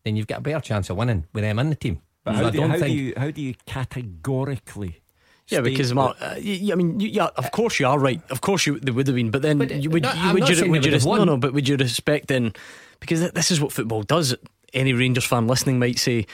then 0.05 0.17
you've 0.17 0.27
got 0.27 0.39
a 0.39 0.41
better 0.43 0.61
chance 0.61 0.91
of 0.91 0.97
winning 0.97 1.27
with 1.33 1.45
them 1.45 1.59
in 1.59 1.71
the 1.71 1.77
team. 1.77 2.01
But 2.25 2.33
So 2.37 2.43
how, 2.43 2.47
I 2.47 2.51
do, 2.51 2.59
don't 2.59 2.71
how, 2.71 2.77
do 2.77 2.83
think- 2.83 2.99
you, 2.99 3.15
how 3.17 3.31
do 3.31 3.41
you 3.43 3.55
categorically? 3.67 5.01
Yeah, 5.49 5.61
because 5.63 5.89
that- 5.89 5.95
Mark, 5.97 6.17
uh, 6.21 6.35
y- 6.37 6.71
I 6.73 6.75
mean, 6.77 7.01
you, 7.01 7.09
yeah, 7.09 7.29
of 7.37 7.51
course 7.51 7.81
you 7.81 7.87
are 7.87 7.99
right. 7.99 8.21
Of 8.31 8.41
course 8.41 8.67
you 8.67 8.79
they 8.79 8.93
would 8.93 9.07
have 9.09 9.17
been, 9.17 9.31
but 9.31 9.43
then 9.43 9.59
But, 9.59 9.73
uh, 9.73 9.75
you, 9.77 9.91
would, 9.91 10.03
no, 10.05 10.13
you, 10.13 10.19
I'm 10.21 10.35
would 10.35 10.41
not 10.41 10.49
you, 10.51 10.55
saying 10.57 10.71
would 10.71 10.83
they 10.83 10.87
you 10.89 10.93
would 10.93 11.03
have 11.03 11.07
res- 11.07 11.19
no 11.19 11.25
no, 11.25 11.37
but 11.37 11.53
would 11.53 11.69
you 11.69 11.77
respect 11.77 12.29
then? 12.29 12.53
Because 13.01 13.31
this 13.33 13.51
is 13.51 13.61
what 13.61 13.73
football 13.73 14.03
does. 14.03 14.35
Any 14.73 14.93
Rangers 14.93 15.25
fan 15.25 15.47
listening 15.49 15.79
might 15.79 15.99
say. 15.99 16.27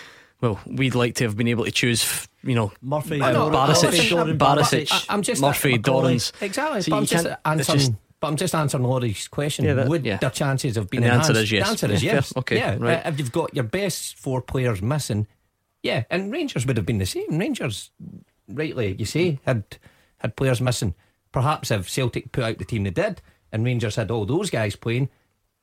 Well, 0.42 0.60
we'd 0.66 0.94
like 0.94 1.14
to 1.14 1.24
have 1.24 1.34
been 1.34 1.48
able 1.48 1.64
to 1.64 1.70
choose, 1.70 2.28
you 2.44 2.54
know, 2.54 2.70
Murphy, 2.82 3.22
uh, 3.22 3.32
no, 3.32 3.48
no, 3.48 3.56
Barisic, 3.56 3.90
listen, 3.92 4.18
I'm- 4.18 4.38
Barisic, 4.38 4.92
I- 4.92 5.14
I'm 5.14 5.22
just 5.22 5.40
Murphy, 5.40 5.78
Dorans. 5.78 5.82
Dorrans. 5.82 6.32
Exactly. 6.42 6.82
So 6.82 6.90
but 6.90 6.96
I'm 6.98 7.06
just 7.06 7.24
can't- 7.24 7.40
answering. 7.46 7.96
But 8.26 8.30
I'm 8.32 8.36
just 8.36 8.54
answering 8.54 8.82
Laurie's 8.84 9.28
question. 9.28 9.64
Yeah, 9.64 9.74
that- 9.74 9.88
Would 9.88 10.04
yeah. 10.04 10.16
their 10.16 10.30
chances 10.30 10.74
have 10.76 10.90
been 10.90 11.04
And 11.04 11.12
the 11.12 11.14
answer 11.14 11.30
enhanced? 11.32 11.44
is 11.44 11.52
yes. 11.52 11.64
The 11.64 11.70
answer 11.70 11.92
is 11.92 12.02
yes. 12.12 12.36
Okay, 12.36 12.56
Yeah. 12.58 12.76
right. 12.78 13.04
uh, 13.06 13.08
if 13.10 13.18
you've 13.18 13.32
got 13.32 13.54
your 13.54 13.64
best 13.64 14.18
four 14.18 14.40
players 14.42 14.82
missing, 14.82 15.26
yeah, 15.82 16.04
and 16.10 16.32
Rangers 16.32 16.66
would 16.66 16.76
have 16.76 16.86
been 16.86 16.98
the 16.98 17.06
same. 17.06 17.38
Rangers, 17.38 17.90
rightly 18.48 18.96
you 18.98 19.04
say, 19.04 19.38
had 19.46 19.64
had 20.18 20.34
players 20.36 20.60
missing. 20.60 20.94
Perhaps 21.30 21.70
if 21.70 21.88
Celtic 21.88 22.32
put 22.32 22.42
out 22.44 22.58
the 22.58 22.64
team 22.64 22.84
they 22.84 22.90
did, 22.90 23.20
and 23.52 23.64
Rangers 23.64 23.96
had 23.96 24.10
all 24.10 24.26
those 24.26 24.50
guys 24.50 24.74
playing, 24.76 25.08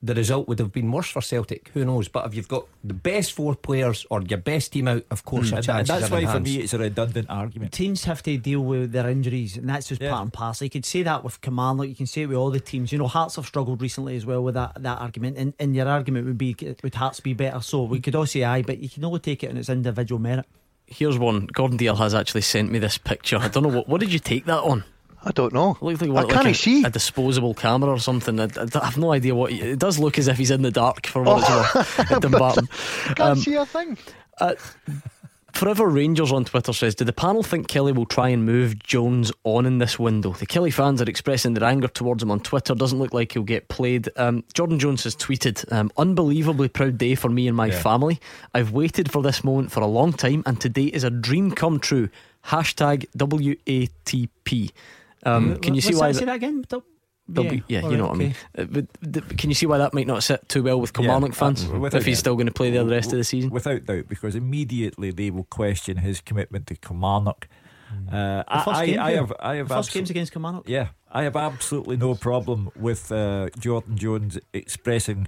the 0.04 0.14
result 0.14 0.50
would 0.50 0.60
have 0.60 0.74
been 0.74 0.92
worse 0.92 1.10
for 1.10 1.22
Celtic. 1.22 1.72
Who 1.74 1.86
knows? 1.86 2.10
But 2.10 2.26
if 2.28 2.36
you've 2.36 2.50
got 2.50 2.68
the 2.84 2.94
best 2.94 3.32
four 3.32 3.56
players 3.56 4.06
or 4.10 4.22
your 4.22 4.38
best 4.38 4.74
team 4.74 4.90
out, 4.90 5.06
of 5.10 5.24
course, 5.24 5.48
hmm. 5.48 5.52
your 5.52 5.58
And 5.60 5.66
chances 5.66 5.88
that's 5.88 6.12
are 6.12 6.16
why 6.16 6.26
for 6.26 6.42
me 6.42 6.58
it's 6.58 6.74
a 6.74 6.78
redundant 6.78 7.30
argument. 7.30 7.72
Teams 7.72 8.04
have 8.04 8.22
to 8.24 8.38
deal 8.38 8.60
with 8.60 8.92
their 8.92 9.10
injuries, 9.10 9.56
and 9.56 9.70
that's 9.70 9.88
just 9.88 10.02
part 10.02 10.22
and 10.22 10.34
parcel. 10.34 10.66
You 10.66 10.70
could 10.70 10.86
say 10.86 11.04
that 11.04 11.24
with 11.24 11.40
Command, 11.40 11.80
like 11.80 11.88
you 11.88 11.96
can 11.96 12.06
say 12.06 12.24
it 12.24 12.26
with 12.26 12.38
all 12.38 12.52
the 12.52 12.60
teams. 12.60 12.92
You 12.92 12.98
know, 12.98 13.08
Hearts 13.08 13.38
have 13.38 13.46
struggled 13.46 13.82
recently 13.82 14.18
as 14.18 14.26
well 14.26 14.44
with 14.44 14.56
that, 14.56 14.84
that 14.84 15.00
argument, 15.00 15.38
and, 15.38 15.54
and 15.58 15.74
your 15.74 15.88
argument 15.88 16.28
would 16.28 16.38
be 16.38 16.56
would 16.84 16.96
Hearts 16.96 17.22
be 17.22 17.34
better? 17.34 17.62
So 17.62 17.84
we 17.84 18.02
could 18.02 18.14
all 18.14 18.26
say 18.26 18.44
aye, 18.44 18.62
but 18.62 18.80
you 18.80 18.90
can 18.90 19.06
only 19.06 19.22
take 19.22 19.42
it 19.44 19.52
on 19.52 19.58
its 19.58 19.70
individual 19.70 20.20
merit. 20.20 20.46
Here's 20.86 21.18
one. 21.18 21.48
Gordon 21.48 21.78
Dalziel 21.78 21.98
has 21.98 22.14
actually 22.14 22.42
sent 22.42 22.70
me 22.70 22.78
this 22.78 22.98
picture. 22.98 23.38
I 23.38 23.48
don't 23.48 23.64
know 23.64 23.70
what. 23.70 23.88
What 23.88 24.02
did 24.02 24.12
you 24.12 24.20
take 24.20 24.46
that 24.46 24.60
on? 24.60 24.84
I 25.26 25.32
don't 25.32 25.54
know. 25.54 25.78
Looked 25.82 26.02
like, 26.02 26.26
I 26.26 26.30
can't 26.30 26.46
like 26.46 26.56
a, 26.56 26.58
see. 26.58 26.84
a 26.84 26.90
disposable 26.90 27.54
camera 27.54 27.90
or 27.92 28.00
something. 28.00 28.40
I, 28.40 28.44
I- 28.44 28.68
I 28.82 28.86
have 28.86 28.98
no 28.98 29.14
idea 29.14 29.34
what. 29.34 29.52
he- 29.52 29.62
It 29.62 29.80
does 29.80 29.98
look 29.98 30.18
as 30.20 30.28
if 30.28 30.38
he's 30.38 30.52
in 30.52 30.62
the 30.64 30.72
dark 30.72 31.08
for 31.08 31.24
what 31.24 31.40
it's 31.42 31.50
worth 31.76 32.12
at 32.12 32.22
Dumbarton. 32.22 32.68
Can't 33.06 33.20
Um, 33.22 33.38
see 33.38 33.56
a 33.56 33.66
thing. 33.66 33.98
uh, 34.40 34.56
Forever 35.54 35.88
Rangers 35.88 36.32
on 36.32 36.46
Twitter 36.46 36.74
says, 36.74 36.96
Do 36.96 37.06
the 37.06 37.14
panel 37.14 37.44
think 37.44 37.68
Killie 37.68 37.94
will 37.96 38.08
try 38.08 38.30
and 38.30 38.44
move 38.44 38.80
Jones 38.80 39.32
on 39.44 39.68
in 39.68 39.78
this 39.78 40.00
window? 40.00 40.34
The 40.34 40.48
Killie 40.48 40.74
fans 40.74 41.00
are 41.00 41.06
expressing 41.08 41.54
their 41.54 41.64
anger 41.64 41.88
towards 41.88 42.24
him 42.24 42.32
on 42.32 42.40
Twitter. 42.40 42.74
Doesn't 42.74 42.98
look 42.98 43.14
like 43.14 43.34
he'll 43.34 43.44
get 43.44 43.68
played. 43.68 44.10
Um, 44.18 44.44
Jordan 44.56 44.80
Jones 44.80 45.04
has 45.04 45.16
tweeted, 45.16 45.72
um, 45.72 45.92
Unbelievably 45.96 46.70
proud 46.70 46.98
day 46.98 47.14
for 47.14 47.30
me 47.30 47.48
and 47.48 47.56
my 47.56 47.68
Yeah. 47.68 47.80
family. 47.80 48.20
I've 48.56 48.72
waited 48.72 49.12
for 49.12 49.22
this 49.22 49.44
moment 49.44 49.72
for 49.72 49.82
a 49.82 49.86
long 49.88 50.12
time, 50.12 50.42
and 50.48 50.60
today 50.60 50.86
is 50.86 51.04
a 51.04 51.12
dream 51.12 51.52
come 51.52 51.80
true. 51.80 52.10
Hashtag 52.48 53.06
WATP. 53.16 54.72
Um, 55.26 55.58
can 55.58 55.74
you 55.76 55.82
see 55.82 55.90
What's 55.96 56.00
why? 56.02 56.08
that? 56.08 56.14
that- 56.14 56.20
Say 56.20 56.26
that 56.26 56.36
again. 56.36 56.64
Dub- 56.68 56.84
W- 57.32 57.62
yeah, 57.70 57.80
you 57.80 57.86
alright, 57.86 57.98
know 58.00 58.08
what 58.08 58.16
I 58.16 58.18
mean. 58.18 58.36
okay. 58.60 58.64
Uh, 58.64 58.66
but, 59.02 59.14
th- 59.14 59.38
can 59.38 59.50
you 59.50 59.54
see 59.56 59.66
why 59.66 59.78
that 59.78 59.94
might 59.94 60.08
not 60.08 60.24
sit 60.24 60.48
too 60.50 60.62
well 60.62 60.82
with 60.82 60.92
Kilmarnock 60.92 61.30
Yeah, 61.30 61.36
fans 61.36 61.66
uh, 61.70 61.80
without 61.80 62.00
if 62.02 62.06
he's 62.06 62.18
doubt. 62.18 62.20
still 62.20 62.36
going 62.36 62.48
to 62.48 62.54
play 62.54 62.70
there 62.70 62.84
the 62.84 62.92
rest 62.92 63.14
of 63.14 63.18
the 63.18 63.24
season? 63.24 63.50
Without 63.50 63.86
doubt, 63.86 64.10
because 64.10 64.36
immediately 64.36 65.10
they 65.12 65.30
will 65.32 65.46
question 65.46 65.98
his 65.98 66.20
commitment 66.20 66.68
to 66.68 66.76
Kilmarnock. 66.76 67.48
Uh, 68.12 68.44
The 68.44 68.62
first 68.66 68.68
I, 68.82 68.86
game 68.88 69.00
I, 69.00 69.04
I 69.06 69.10
here. 69.12 69.20
have, 69.22 69.34
I 69.40 69.56
have 69.56 69.68
The 69.70 69.76
first 69.76 69.90
abso- 69.90 69.94
game's 69.94 70.10
against 70.10 70.32
Kilmarnock. 70.34 70.68
Yeah, 70.68 70.88
I 71.14 71.24
have 71.24 71.38
absolutely 71.38 71.96
no 71.96 72.14
problem 72.16 72.70
with 72.76 73.10
uh, 73.10 73.48
Jordan 73.58 73.96
Jones 73.98 74.38
expressing 74.52 75.28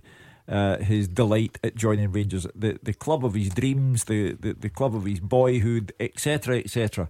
uh, 0.49 0.77
his 0.79 1.07
delight 1.07 1.57
at 1.63 1.75
joining 1.75 2.11
Rangers, 2.11 2.45
the 2.53 2.77
the 2.83 2.93
club 2.93 3.23
of 3.23 3.35
his 3.35 3.49
dreams, 3.53 4.03
the 4.03 4.33
the, 4.33 4.51
the 4.53 4.69
club 4.69 4.95
of 4.95 5.05
his 5.05 5.21
boyhood, 5.21 5.93
etc., 6.01 6.57
etc. 6.57 7.09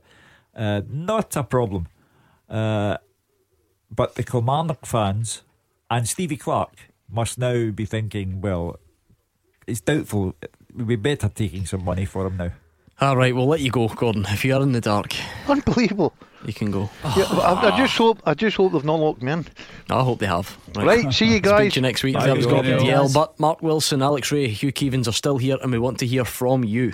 Uh, 0.56 0.82
not 0.90 1.36
a 1.36 1.44
problem. 1.44 1.88
Uh, 2.50 2.98
but 3.92 4.16
the 4.16 4.24
Kilmarnock 4.24 4.86
fans 4.86 5.42
and 5.90 6.08
Stevie 6.08 6.38
Clarke 6.38 6.90
must 7.10 7.38
now 7.38 7.72
be 7.72 7.86
thinking, 7.86 8.42
well, 8.42 8.80
it's 9.68 9.82
doubtful. 9.82 10.36
We'd 10.74 10.88
be 10.88 10.96
better 10.96 11.30
taking 11.30 11.66
some 11.66 11.84
money 11.86 12.06
for 12.06 12.26
him 12.28 12.38
now. 12.38 12.52
All 13.02 13.18
right, 13.18 13.36
we'll 13.36 13.48
let 13.48 13.60
you 13.60 13.72
go, 13.72 13.88
Gordon. 13.90 14.26
If 14.30 14.46
you 14.46 14.56
are 14.56 14.62
in 14.62 14.72
the 14.72 14.80
dark, 14.80 15.14
Unbelievable. 15.50 16.14
you 16.46 16.54
can 16.54 16.72
go. 16.72 16.90
Yeah, 17.18 17.26
I, 17.26 17.74
I 17.74 17.78
just 17.78 17.98
hope 17.98 18.22
I 18.26 18.34
just 18.34 18.56
hope 18.56 18.72
they've 18.72 18.86
not 18.86 19.00
locked 19.02 19.22
me 19.22 19.34
in. 19.34 19.46
I 19.90 20.02
hope 20.02 20.20
they 20.20 20.26
have. 20.28 20.58
Right, 20.76 21.12
see 21.14 21.26
you 21.26 21.32
Speak 21.34 21.44
guys. 21.44 21.74
to 21.74 21.80
you 21.80 21.82
next 21.82 22.04
week. 22.04 22.14
Bye, 22.16 22.28
That 22.28 22.38
was 22.38 22.46
Gordon 22.46 22.78
Gordon. 22.78 22.88
DL. 22.88 23.14
But 23.14 23.38
Mark 23.38 23.62
Wilson, 23.62 24.02
Alex 24.02 24.32
Rae, 24.32 24.48
Hugh 24.48 24.72
Keevins 24.72 25.10
are 25.10 25.14
still 25.14 25.38
here, 25.38 25.58
and 25.62 25.74
we 25.74 25.78
want 25.80 26.00
to 26.00 26.06
hear 26.08 26.24
from 26.24 26.64
you. 26.64 26.94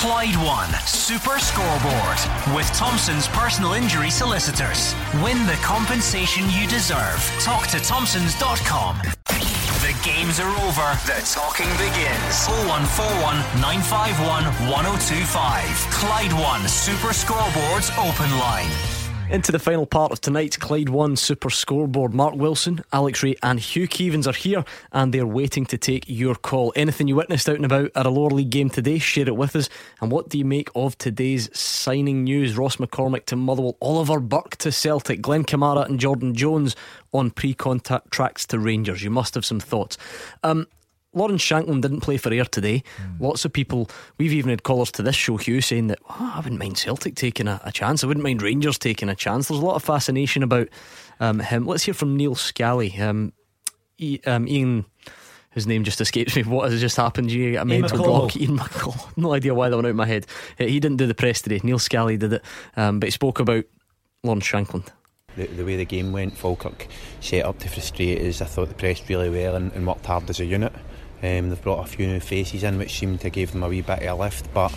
Clyde 0.00 0.36
One 0.36 0.72
Super 0.86 1.38
Scoreboard 1.38 2.56
with 2.56 2.66
Thompson's 2.72 3.28
personal 3.28 3.74
injury 3.74 4.08
solicitors. 4.08 4.94
Win 5.22 5.44
the 5.44 5.60
compensation 5.60 6.48
you 6.48 6.66
deserve. 6.66 7.20
Talk 7.40 7.66
to 7.66 7.78
Thompsons.com. 7.80 8.96
The 9.26 9.94
games 10.02 10.40
are 10.40 10.48
over. 10.64 10.88
The 11.04 11.20
talking 11.28 11.68
begins. 11.76 12.48
0141 12.48 13.44
951 13.60 14.44
1025. 14.72 15.68
Clyde 15.92 16.32
One 16.32 16.66
Super 16.66 17.12
Scoreboard's 17.12 17.90
open 17.98 18.30
line. 18.38 18.99
Into 19.30 19.52
the 19.52 19.60
final 19.60 19.86
part 19.86 20.10
of 20.10 20.20
tonight's 20.20 20.56
Clyde 20.56 20.88
One 20.88 21.14
Super 21.14 21.50
Scoreboard. 21.50 22.12
Mark 22.12 22.34
Wilson, 22.34 22.82
Alex 22.92 23.22
Rae, 23.22 23.36
and 23.44 23.60
Hugh 23.60 23.86
Keevins 23.86 24.26
are 24.26 24.36
here, 24.36 24.64
and 24.90 25.14
they're 25.14 25.24
waiting 25.24 25.64
to 25.66 25.78
take 25.78 26.04
your 26.08 26.34
call. 26.34 26.72
Anything 26.74 27.06
you 27.06 27.14
witnessed 27.14 27.48
out 27.48 27.54
and 27.54 27.64
about 27.64 27.92
at 27.94 28.06
a 28.06 28.10
lower 28.10 28.30
league 28.30 28.50
game 28.50 28.70
today, 28.70 28.98
share 28.98 29.28
it 29.28 29.36
with 29.36 29.54
us. 29.54 29.68
And 30.00 30.10
what 30.10 30.30
do 30.30 30.36
you 30.36 30.44
make 30.44 30.68
of 30.74 30.98
today's 30.98 31.48
signing 31.56 32.24
news? 32.24 32.58
Ross 32.58 32.76
McCormack 32.76 33.26
to 33.26 33.36
Motherwell, 33.36 33.76
Oliver 33.80 34.18
Burke 34.18 34.56
to 34.56 34.72
Celtic, 34.72 35.22
Glenn 35.22 35.44
Kamara 35.44 35.86
and 35.86 36.00
Jordan 36.00 36.34
Jones 36.34 36.74
on 37.12 37.30
pre-contact 37.30 38.10
tracks 38.10 38.44
to 38.46 38.58
Rangers. 38.58 39.04
You 39.04 39.10
must 39.10 39.36
have 39.36 39.44
some 39.44 39.60
thoughts. 39.60 39.96
Um, 40.42 40.66
Lawrence 41.12 41.42
Shankland 41.42 41.82
didn't 41.82 42.00
play 42.00 42.16
for 42.16 42.32
Ayr 42.32 42.44
today. 42.44 42.82
Lots 43.18 43.44
of 43.44 43.52
people, 43.52 43.90
we've 44.18 44.32
even 44.32 44.50
had 44.50 44.62
callers 44.62 44.92
to 44.92 45.02
this 45.02 45.16
show, 45.16 45.36
Hugh, 45.38 45.60
saying 45.60 45.88
that 45.88 45.98
"Oh, 46.08 46.32
I 46.36 46.38
wouldn't 46.38 46.60
mind 46.60 46.78
Celtic 46.78 47.16
taking 47.16 47.48
a, 47.48 47.60
a 47.64 47.72
chance. 47.72 48.04
I 48.04 48.06
wouldn't 48.06 48.22
mind 48.24 48.42
Rangers 48.42 48.78
taking 48.78 49.08
a 49.08 49.16
chance. 49.16 49.48
There's 49.48 49.60
a 49.60 49.64
lot 49.64 49.74
of 49.74 49.82
fascination 49.82 50.42
about 50.44 50.68
um, 51.18 51.40
him. 51.40 51.66
Let's 51.66 51.82
hear 51.82 51.94
from 51.94 52.16
Neil 52.16 52.34
Scally. 52.34 52.96
Um, 53.00 53.32
E- 53.98 54.20
um, 54.24 54.46
Ian, 54.48 54.86
whose 55.50 55.66
name 55.66 55.82
just 55.84 56.00
escapes 56.00 56.34
me. 56.36 56.42
What 56.44 56.70
has 56.70 56.80
just 56.80 56.96
happened? 56.96 57.30
You 57.32 57.50
get 57.52 57.66
a 57.66 57.68
Ian 57.68 57.80
mental 57.82 57.98
McCall. 57.98 58.04
block. 58.04 58.36
Ian 58.40 58.58
McCall. 58.58 59.10
No 59.16 59.34
idea 59.34 59.52
why 59.52 59.68
that 59.68 59.76
went 59.76 59.86
out 59.86 59.90
of 59.90 59.96
my 59.96 60.06
head. 60.06 60.26
Uh, 60.60 60.64
He 60.64 60.78
didn't 60.80 60.98
do 60.98 61.06
the 61.08 61.14
press 61.14 61.42
today. 61.42 61.60
Neil 61.64 61.78
Scally 61.80 62.16
did 62.16 62.34
it, 62.34 62.44
um, 62.76 63.00
but 63.00 63.08
he 63.08 63.10
spoke 63.10 63.40
about 63.40 63.64
Lawrence 64.22 64.46
Shankland. 64.46 64.86
The, 65.36 65.46
the 65.48 65.64
way 65.64 65.76
the 65.76 65.84
game 65.84 66.12
went, 66.12 66.36
Falkirk 66.36 66.86
set 67.20 67.44
up 67.44 67.58
to 67.60 67.68
frustrate 67.68 68.20
us. 68.22 68.40
I 68.40 68.46
thought 68.46 68.68
they 68.68 68.74
pressed 68.74 69.08
really 69.08 69.28
well 69.30 69.56
and, 69.56 69.72
and 69.72 69.86
worked 69.86 70.06
hard 70.06 70.30
as 70.30 70.38
a 70.40 70.44
unit. 70.44 70.72
Um, 71.22 71.50
they've 71.50 71.62
brought 71.62 71.86
a 71.86 71.88
few 71.88 72.06
new 72.06 72.20
faces 72.20 72.62
in, 72.64 72.78
which 72.78 72.98
seemed 72.98 73.20
to 73.20 73.30
give 73.30 73.52
them 73.52 73.62
a 73.62 73.68
wee 73.68 73.82
bit 73.82 74.02
of 74.02 74.18
a 74.18 74.22
lift. 74.22 74.52
But 74.54 74.72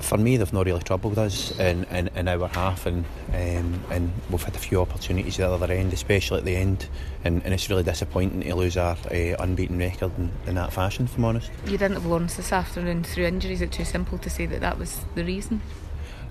for 0.00 0.16
me, 0.18 0.36
they've 0.36 0.52
not 0.52 0.66
really 0.66 0.82
troubled 0.82 1.18
us 1.18 1.58
in, 1.58 1.84
in, 1.84 2.08
in 2.08 2.28
our 2.28 2.48
half, 2.48 2.86
and 2.86 3.04
um, 3.28 3.80
and 3.90 4.12
we've 4.30 4.42
had 4.42 4.54
a 4.54 4.58
few 4.58 4.80
opportunities 4.80 5.38
at 5.40 5.48
the 5.48 5.54
other 5.54 5.72
end, 5.72 5.92
especially 5.92 6.38
at 6.38 6.44
the 6.44 6.56
end. 6.56 6.88
And, 7.24 7.42
and 7.44 7.52
it's 7.52 7.68
really 7.68 7.82
disappointing 7.82 8.42
to 8.42 8.54
lose 8.54 8.76
our 8.76 8.96
uh, 9.10 9.36
unbeaten 9.38 9.78
record 9.78 10.16
in, 10.18 10.30
in 10.46 10.54
that 10.54 10.72
fashion, 10.72 11.06
if 11.06 11.16
I'm 11.16 11.24
honest. 11.24 11.50
You 11.64 11.78
didn't 11.78 11.94
have 11.94 12.06
Lawrence 12.06 12.36
this 12.36 12.52
afternoon 12.52 13.04
through 13.04 13.24
injury. 13.24 13.52
Is 13.52 13.62
it 13.62 13.72
too 13.72 13.84
simple 13.84 14.18
to 14.18 14.30
say 14.30 14.46
that 14.46 14.60
that 14.60 14.78
was 14.78 15.00
the 15.14 15.24
reason? 15.24 15.60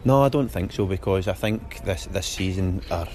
No, 0.03 0.23
I 0.23 0.29
don't 0.29 0.49
think 0.49 0.71
so 0.71 0.85
because 0.85 1.27
I 1.27 1.33
think 1.33 1.83
this 1.83 2.05
this 2.05 2.27
season, 2.27 2.81
are, 2.91 3.07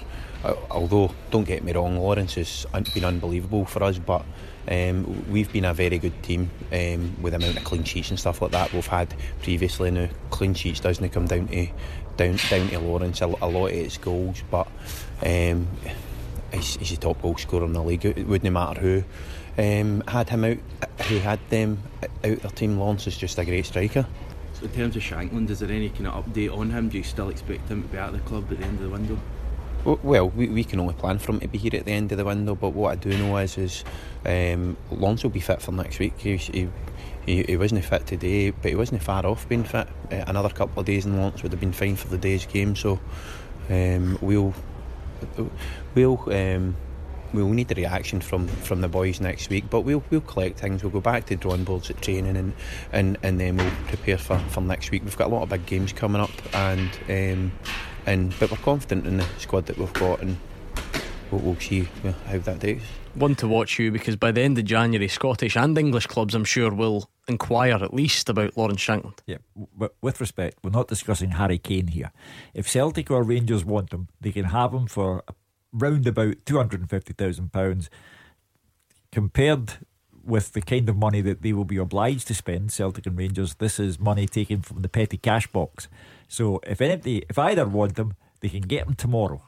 uh, 0.45 0.55
although 0.71 1.15
don't 1.31 1.45
get 1.45 1.63
me 1.63 1.73
wrong, 1.73 1.97
Lawrence 1.97 2.35
has 2.35 2.67
been 2.93 3.05
unbelievable 3.05 3.65
for 3.65 3.83
us, 3.85 3.99
but 3.99 4.25
um, 4.71 5.25
we've 5.31 5.53
been 5.53 5.65
a 5.65 5.75
very 5.75 5.99
good 5.99 6.23
team 6.23 6.49
um, 6.73 7.21
with 7.21 7.33
the 7.33 7.37
amount 7.37 7.57
of 7.57 7.65
clean 7.65 7.83
sheets 7.83 8.11
and 8.11 8.19
stuff 8.19 8.41
like 8.41 8.53
that 8.53 8.73
we've 8.73 8.87
had 8.87 9.13
previously. 9.43 9.91
Now 9.91 10.09
clean 10.31 10.55
sheets 10.55 10.81
doesn't 10.81 11.09
come 11.11 11.27
down 11.27 11.49
to 11.49 11.67
down 12.17 12.37
down 12.49 12.69
to 12.69 12.79
Lawrence. 12.79 13.21
A, 13.21 13.27
lot 13.27 13.67
of 13.67 13.73
it's 13.73 13.99
goals, 13.99 14.43
but 14.51 14.69
um, 15.25 15.67
he's, 16.53 16.77
he's 16.77 16.91
the 16.91 16.97
top 16.99 17.21
goal 17.21 17.37
scorer 17.37 17.65
in 17.65 17.73
the 17.73 17.83
league. 17.83 18.05
It 18.05 18.27
wouldn't 18.27 18.53
matter 18.53 18.81
who. 18.81 19.05
Um, 19.59 20.03
had 20.07 20.29
him 20.29 20.45
out, 20.45 20.59
who 21.07 21.19
had 21.19 21.41
them 21.51 21.83
out 22.03 22.21
their 22.21 22.37
team. 22.37 22.79
Lawrence 22.79 23.07
is 23.07 23.19
just 23.19 23.39
a 23.39 23.45
great 23.45 23.67
striker. 23.67 24.07
So 24.55 24.67
in 24.67 24.73
terms 24.73 24.97
of 24.97 25.03
Shankland, 25.03 25.51
is 25.51 25.59
there 25.59 25.71
any 25.71 25.89
kind 25.89 26.07
of 26.07 26.25
update 26.25 26.57
on 26.57 26.71
him? 26.71 26.89
Do 26.89 26.99
you 26.99 27.05
still 27.05 27.29
expect 27.29 27.69
him 27.69 27.83
to 27.83 27.89
be 27.89 27.99
at 27.99 28.13
the 28.13 28.21
club 28.21 28.51
at 28.53 28.59
the 28.59 28.65
end 28.65 28.77
of 28.77 28.85
the 28.85 28.91
window? 28.91 29.19
Well, 29.83 30.29
we, 30.29 30.49
we 30.49 30.63
can 30.63 30.79
only 30.79 30.93
plan 30.93 31.19
for 31.19 31.33
him 31.33 31.41
to 31.41 31.49
be 31.49 31.57
here 31.57 31.75
at 31.75 31.87
the 31.87 31.93
end 31.93 32.13
of 32.13 32.19
the 32.19 32.25
window, 32.25 32.55
but 32.55 32.71
what 32.71 32.93
I 32.93 32.97
do 32.97 33.17
know 33.17 33.39
is 33.39 33.57
is 33.57 33.85
um, 34.27 34.77
Lawrence 34.91 35.23
will 35.23 35.31
be 35.31 35.41
fit 35.41 35.63
for 35.63 35.73
next 35.73 35.99
week. 35.99 36.19
He, 36.19 36.37
he, 36.37 36.69
he, 37.25 37.43
he 37.45 37.57
wasn't 37.57 37.85
fit 37.85 38.07
today, 38.07 38.51
but 38.51 38.69
he 38.69 38.75
wasn't 38.75 39.03
far 39.03 39.25
off 39.25 39.49
being 39.49 39.65
fit. 39.65 39.89
Uh, 40.13 40.25
another 40.27 40.51
couple 40.51 40.81
of 40.81 40.87
days 40.87 41.07
and 41.07 41.17
Lawrence 41.17 41.43
would 41.43 41.53
have 41.53 41.61
been 41.61 41.73
fine 41.73 41.97
for 41.97 42.09
the 42.09 42.19
day's 42.19 42.45
game. 42.45 42.77
So 42.77 43.01
um, 43.71 44.19
we'll 44.21 44.53
we'll 45.95 46.23
um, 46.31 46.77
we'll 47.33 47.49
need 47.49 47.73
a 47.73 47.75
reaction 47.75 48.21
from, 48.21 48.49
from 48.49 48.83
the 48.83 48.89
boys 48.89 49.19
next 49.19 49.49
week, 49.49 49.65
but 49.71 49.81
we'll 49.81 50.03
we'll 50.11 50.21
collect 50.21 50.59
things. 50.59 50.83
We'll 50.83 50.93
go 50.93 51.01
back 51.01 51.25
to 51.27 51.37
drawing 51.37 51.65
boards 51.65 51.89
at 51.89 52.03
training 52.03 52.37
and, 52.37 52.53
and, 52.93 53.17
and 53.23 53.41
then 53.41 53.57
we'll 53.57 53.71
prepare 53.87 54.19
for, 54.19 54.39
for 54.39 54.61
next 54.61 54.91
week. 54.91 55.05
We've 55.05 55.17
got 55.17 55.29
a 55.29 55.35
lot 55.35 55.43
of 55.43 55.49
big 55.49 55.65
games 55.65 55.95
coming 55.95 56.21
up, 56.21 56.31
and 56.55 56.91
um, 57.09 57.53
and 58.07 58.35
but 58.39 58.51
we're 58.51 58.57
confident 58.59 59.07
in 59.07 59.17
the 59.19 59.27
squad 59.39 59.67
that 59.67 59.79
we've 59.79 59.93
got, 59.93 60.21
and 60.23 60.37
we'll, 61.31 61.41
we'll 61.41 61.57
see 61.57 61.89
uh, 62.05 62.13
how 62.27 62.39
that 62.39 62.61
takes. 62.61 62.85
One 63.15 63.35
to 63.37 63.49
watch 63.49 63.79
you 63.79 63.91
because 63.91 64.15
by 64.15 64.31
the 64.31 64.41
end 64.41 64.57
of 64.59 64.65
January, 64.65 65.09
Scottish 65.09 65.57
and 65.57 65.77
English 65.77 66.07
clubs, 66.07 66.35
I'm 66.35 66.45
sure, 66.45 66.73
will 66.73 67.11
inquire 67.27 67.75
at 67.75 67.93
least 67.93 68.29
about 68.29 68.57
Lawrence 68.57 68.81
Shankland. 68.81 69.19
Yeah, 69.27 69.39
but 69.77 69.97
with 70.01 70.21
respect, 70.21 70.59
we're 70.63 70.71
not 70.71 70.89
discussing 70.89 71.33
Harry 71.33 71.59
Kane 71.59 71.89
here. 71.89 72.13
If 72.55 72.69
Celtic 72.69 73.11
or 73.11 73.25
Rangers 73.25 73.65
want 73.65 73.93
him, 73.93 74.09
they 74.21 74.31
can 74.31 74.45
have 74.45 74.73
him 74.73 74.87
for 74.87 75.25
round 75.73 76.07
about 76.07 76.37
two 76.47 76.57
hundred 76.57 76.81
and 76.81 76.91
fifty 76.91 77.13
thousand 77.13 77.53
pounds. 77.53 77.91
Compared 79.11 79.73
with 80.23 80.53
the 80.53 80.61
kind 80.61 80.89
of 80.89 80.97
money 80.97 81.21
that 81.21 81.43
they 81.43 81.53
will 81.53 81.65
be 81.65 81.79
obliged 81.79 82.29
to 82.29 82.35
spend, 82.35 82.71
Celtic 82.71 83.07
and 83.07 83.19
Rangers, 83.19 83.55
this 83.55 83.81
is 83.81 83.99
money 83.99 84.29
taken 84.29 84.63
from 84.63 84.83
the 84.83 84.89
petty 84.89 85.17
cash 85.17 85.49
box. 85.49 85.89
So 86.31 86.61
if 86.65 86.81
anybody, 86.81 87.25
if 87.29 87.39
either 87.39 87.67
want 87.67 87.97
them, 87.97 88.15
they 88.41 88.49
can 88.49 88.63
get 88.63 88.87
them 88.87 88.95
tomorrow. 88.95 89.43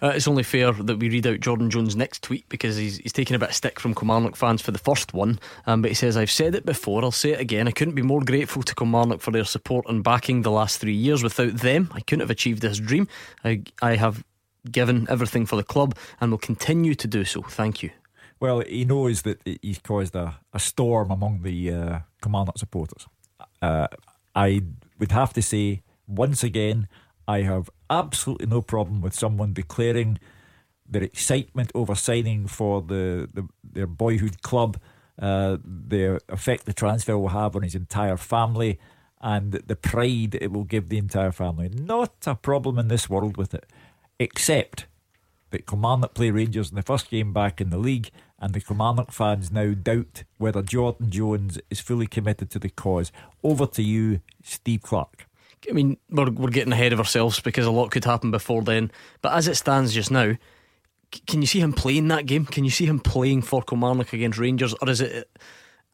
Uh, 0.00 0.12
it's 0.14 0.28
only 0.28 0.44
fair 0.44 0.72
that 0.72 0.98
we 0.98 1.10
read 1.10 1.26
out 1.26 1.40
Jordan 1.40 1.68
Jones' 1.68 1.96
next 1.96 2.22
tweet 2.22 2.48
because 2.48 2.76
he's, 2.76 2.96
he's 2.98 3.12
taking 3.12 3.36
a 3.36 3.38
bit 3.38 3.50
of 3.50 3.54
stick 3.54 3.78
from 3.78 3.94
Kilmarnock 3.94 4.36
fans 4.36 4.62
for 4.62 4.70
the 4.70 4.78
first 4.78 5.12
one. 5.12 5.38
Um, 5.66 5.82
but 5.82 5.90
he 5.90 5.94
says, 5.94 6.16
I've 6.16 6.30
said 6.30 6.54
it 6.54 6.64
before, 6.64 7.02
I'll 7.02 7.10
say 7.10 7.32
it 7.32 7.40
again. 7.40 7.68
I 7.68 7.72
couldn't 7.72 7.96
be 7.96 8.02
more 8.02 8.22
grateful 8.22 8.62
to 8.62 8.74
Kilmarnock 8.74 9.20
for 9.20 9.32
their 9.32 9.44
support 9.44 9.84
and 9.88 10.02
backing 10.02 10.42
the 10.42 10.50
last 10.50 10.78
three 10.78 10.94
years. 10.94 11.22
Without 11.22 11.56
them, 11.56 11.90
I 11.92 12.00
couldn't 12.00 12.20
have 12.20 12.30
achieved 12.30 12.62
this 12.62 12.78
dream. 12.78 13.08
I, 13.44 13.64
I 13.82 13.96
have 13.96 14.24
given 14.70 15.06
everything 15.10 15.44
for 15.44 15.56
the 15.56 15.64
club 15.64 15.96
and 16.20 16.30
will 16.30 16.38
continue 16.38 16.94
to 16.94 17.08
do 17.08 17.24
so. 17.24 17.42
Thank 17.42 17.82
you. 17.82 17.90
Well, 18.38 18.60
he 18.60 18.84
knows 18.84 19.22
that 19.22 19.40
he's 19.60 19.78
caused 19.80 20.14
a, 20.14 20.36
a 20.52 20.58
storm 20.58 21.10
among 21.10 21.42
the 21.42 21.72
uh, 21.72 21.98
Kilmarnock 22.22 22.58
supporters. 22.58 23.06
Uh, 23.60 23.88
I 24.34 24.62
would 24.98 25.12
have 25.12 25.32
to 25.34 25.42
say, 25.42 25.82
once 26.06 26.42
again, 26.42 26.88
I 27.28 27.42
have 27.42 27.70
absolutely 27.90 28.46
no 28.46 28.62
problem 28.62 29.00
with 29.00 29.14
someone 29.14 29.52
declaring 29.52 30.18
their 30.88 31.02
excitement 31.02 31.72
over 31.74 31.94
signing 31.94 32.46
for 32.46 32.80
the, 32.80 33.28
the 33.32 33.48
their 33.64 33.86
boyhood 33.86 34.42
club, 34.42 34.78
uh, 35.20 35.56
the 35.64 36.20
effect 36.28 36.64
the 36.64 36.72
transfer 36.72 37.18
will 37.18 37.28
have 37.28 37.56
on 37.56 37.62
his 37.62 37.74
entire 37.74 38.16
family, 38.16 38.78
and 39.20 39.52
the 39.52 39.76
pride 39.76 40.36
it 40.40 40.52
will 40.52 40.64
give 40.64 40.88
the 40.88 40.98
entire 40.98 41.32
family. 41.32 41.68
Not 41.68 42.14
a 42.26 42.34
problem 42.34 42.78
in 42.78 42.88
this 42.88 43.10
world 43.10 43.36
with 43.36 43.54
it, 43.54 43.66
except 44.18 44.86
that 45.50 45.66
Kilmarnock 45.66 46.14
play 46.14 46.30
Rangers 46.30 46.70
in 46.70 46.76
the 46.76 46.82
first 46.82 47.10
game 47.10 47.32
back 47.32 47.60
in 47.60 47.70
the 47.70 47.78
league, 47.78 48.10
and 48.38 48.52
the 48.52 48.60
Kilmarnock 48.60 49.10
fans 49.10 49.50
now 49.50 49.72
doubt 49.74 50.24
whether 50.38 50.62
Jordan 50.62 51.10
Jones 51.10 51.58
is 51.70 51.80
fully 51.80 52.06
committed 52.06 52.50
to 52.50 52.58
the 52.58 52.68
cause. 52.68 53.10
Over 53.42 53.66
to 53.66 53.82
you, 53.82 54.20
Steve 54.42 54.82
Clarke. 54.82 55.26
I 55.68 55.72
mean, 55.72 55.96
we're, 56.10 56.30
we're 56.30 56.50
getting 56.50 56.72
ahead 56.72 56.92
of 56.92 56.98
ourselves 56.98 57.40
because 57.40 57.66
a 57.66 57.70
lot 57.70 57.90
could 57.90 58.04
happen 58.04 58.30
before 58.30 58.62
then. 58.62 58.90
But 59.22 59.32
as 59.32 59.48
it 59.48 59.56
stands 59.56 59.92
just 59.92 60.10
now, 60.10 60.34
can 61.26 61.40
you 61.40 61.46
see 61.46 61.60
him 61.60 61.72
playing 61.72 62.08
that 62.08 62.26
game? 62.26 62.46
Can 62.46 62.64
you 62.64 62.70
see 62.70 62.86
him 62.86 63.00
playing 63.00 63.42
for 63.42 63.62
Kilmarnock 63.62 64.12
against 64.12 64.38
Rangers? 64.38 64.74
Or 64.80 64.88
is 64.88 65.00
it, 65.00 65.28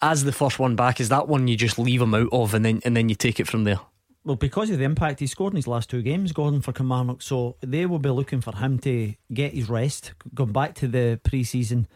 as 0.00 0.24
the 0.24 0.32
first 0.32 0.58
one 0.58 0.76
back, 0.76 1.00
is 1.00 1.08
that 1.10 1.28
one 1.28 1.48
you 1.48 1.56
just 1.56 1.78
leave 1.78 2.02
him 2.02 2.14
out 2.14 2.28
of 2.32 2.54
and 2.54 2.64
then, 2.64 2.80
and 2.84 2.96
then 2.96 3.08
you 3.08 3.14
take 3.14 3.40
it 3.40 3.46
from 3.46 3.64
there? 3.64 3.80
Well, 4.24 4.36
because 4.36 4.70
of 4.70 4.78
the 4.78 4.84
impact 4.84 5.20
he 5.20 5.26
scored 5.26 5.52
in 5.52 5.56
his 5.56 5.66
last 5.66 5.90
two 5.90 6.00
games, 6.00 6.32
Gordon 6.32 6.60
for 6.60 6.72
Kilmarnock, 6.72 7.22
so 7.22 7.56
they 7.60 7.86
will 7.86 7.98
be 7.98 8.10
looking 8.10 8.40
for 8.40 8.54
him 8.56 8.78
to 8.80 9.14
get 9.32 9.52
his 9.52 9.68
rest, 9.68 10.12
go 10.32 10.46
back 10.46 10.74
to 10.76 10.86
the 10.86 11.20
pre-season 11.24 11.88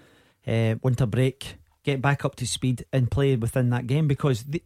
uh, 0.47 0.75
winter 0.83 1.07
break, 1.07 1.57
get 1.85 2.03
back 2.03 2.25
up 2.25 2.35
to 2.37 2.47
speed, 2.47 2.85
and 2.93 3.11
play 3.11 3.37
within 3.37 3.71
that 3.71 3.87
game. 3.87 4.09
Because 4.09 4.43
the, 4.43 4.63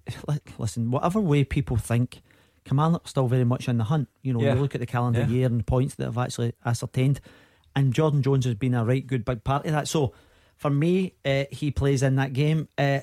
listen, 0.58 0.90
whatever 0.90 1.20
way 1.20 1.44
people 1.44 1.76
think, 1.76 2.22
Kilmarnock's 2.64 3.10
still 3.10 3.26
very 3.28 3.44
much 3.44 3.68
in 3.68 3.78
the 3.78 3.84
hunt. 3.84 4.08
You 4.22 4.32
know, 4.32 4.40
Yeah. 4.42 4.54
you 4.54 4.60
look 4.60 4.74
at 4.74 4.80
the 4.80 4.86
calendar 4.86 5.20
Yeah. 5.20 5.28
year 5.28 5.46
and 5.46 5.60
the 5.60 5.64
points 5.64 5.94
that 5.96 6.04
have 6.04 6.18
actually 6.18 6.52
ascertained, 6.64 7.20
and 7.74 7.92
Jordan 7.94 8.22
Jones 8.22 8.44
has 8.44 8.54
been 8.54 8.74
a 8.74 8.84
right 8.84 9.06
good 9.06 9.24
big 9.24 9.44
part 9.44 9.64
of 9.66 9.72
that. 9.72 9.88
So, 9.88 10.12
for 10.56 10.70
me, 10.70 11.14
uh, 11.24 11.44
he 11.50 11.70
plays 11.70 12.02
in 12.02 12.16
that 12.16 12.32
game. 12.32 12.68
Uh, 12.76 13.00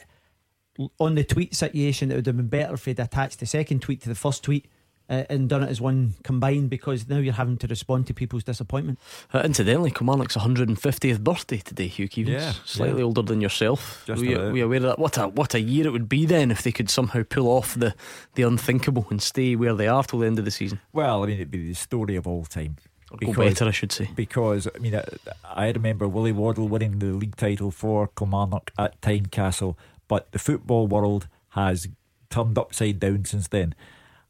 on 1.00 1.16
the 1.16 1.24
tweet 1.24 1.56
situation, 1.56 2.12
it 2.12 2.16
would 2.16 2.26
have 2.28 2.38
been 2.38 2.48
better 2.50 2.76
if 2.76 2.86
he'd 2.86 3.00
attached 3.00 3.40
the 3.40 3.48
second 3.48 3.82
tweet 3.82 4.00
to 4.04 4.10
the 4.10 4.16
first 4.16 4.44
tweet 4.44 4.68
uh, 5.10 5.24
and 5.30 5.48
done 5.50 5.64
it 5.64 5.70
as 5.70 5.80
one 5.80 6.16
combined 6.24 6.70
because 6.70 7.08
now 7.08 7.18
you're 7.18 7.34
having 7.34 7.58
to 7.58 7.68
respond 7.68 8.08
to 8.08 8.14
people's 8.14 8.44
disappointment. 8.44 9.00
Uh, 9.34 9.42
incidentally, 9.44 9.92
Kilmarnock's 9.92 10.36
150th 10.36 11.20
birthday 11.22 11.58
today, 11.58 11.88
Hugh 11.88 12.10
Keevins. 12.10 12.28
Yeah, 12.28 12.54
Slightly 12.66 13.00
yeah. 13.00 13.06
older 13.06 13.22
than 13.22 13.42
yourself. 13.42 14.04
Just 14.06 14.22
we, 14.22 14.36
we 14.36 14.62
aware 14.62 14.78
of 14.78 14.84
that? 14.84 15.00
What 15.00 15.18
a 15.18 15.28
what 15.28 15.54
a 15.54 15.60
year 15.60 15.88
it 15.88 15.92
would 15.92 16.10
be 16.10 16.26
then 16.26 16.52
if 16.52 16.64
they 16.64 16.72
could 16.72 16.90
somehow 16.90 17.24
pull 17.24 17.48
off 17.48 17.74
the, 17.76 17.96
the 18.36 18.44
unthinkable 18.44 19.08
and 19.10 19.22
stay 19.22 19.56
where 19.56 19.74
they 19.74 19.88
are 19.88 20.04
till 20.04 20.20
the 20.20 20.28
end 20.28 20.40
of 20.40 20.46
the 20.46 20.52
season. 20.52 20.80
Well, 20.94 21.24
I 21.24 21.28
mean, 21.28 21.36
it'd 21.36 21.52
be 21.52 21.68
the 21.68 21.74
story 21.74 22.16
of 22.16 22.28
all 22.28 22.46
time. 22.46 22.78
go 23.20 23.34
better, 23.34 23.66
I 23.66 23.72
should 23.72 23.92
say. 23.92 24.10
Because, 24.16 24.68
I 24.74 24.80
mean, 24.80 24.96
I, 24.96 25.04
I 25.44 25.70
remember 25.70 26.08
Willie 26.08 26.32
Waddell 26.32 26.68
winning 26.68 27.00
the 27.00 27.08
league 27.08 27.36
title 27.36 27.72
for 27.72 28.08
Kilmarnock 28.08 28.72
at 28.78 29.00
Tynecastle, 29.02 29.76
but 30.08 30.32
the 30.32 30.40
football 30.40 30.88
world 30.88 31.28
has 31.50 31.88
turned 32.30 32.58
upside 32.58 33.00
down 33.00 33.26
since 33.26 33.48
then. 33.48 33.74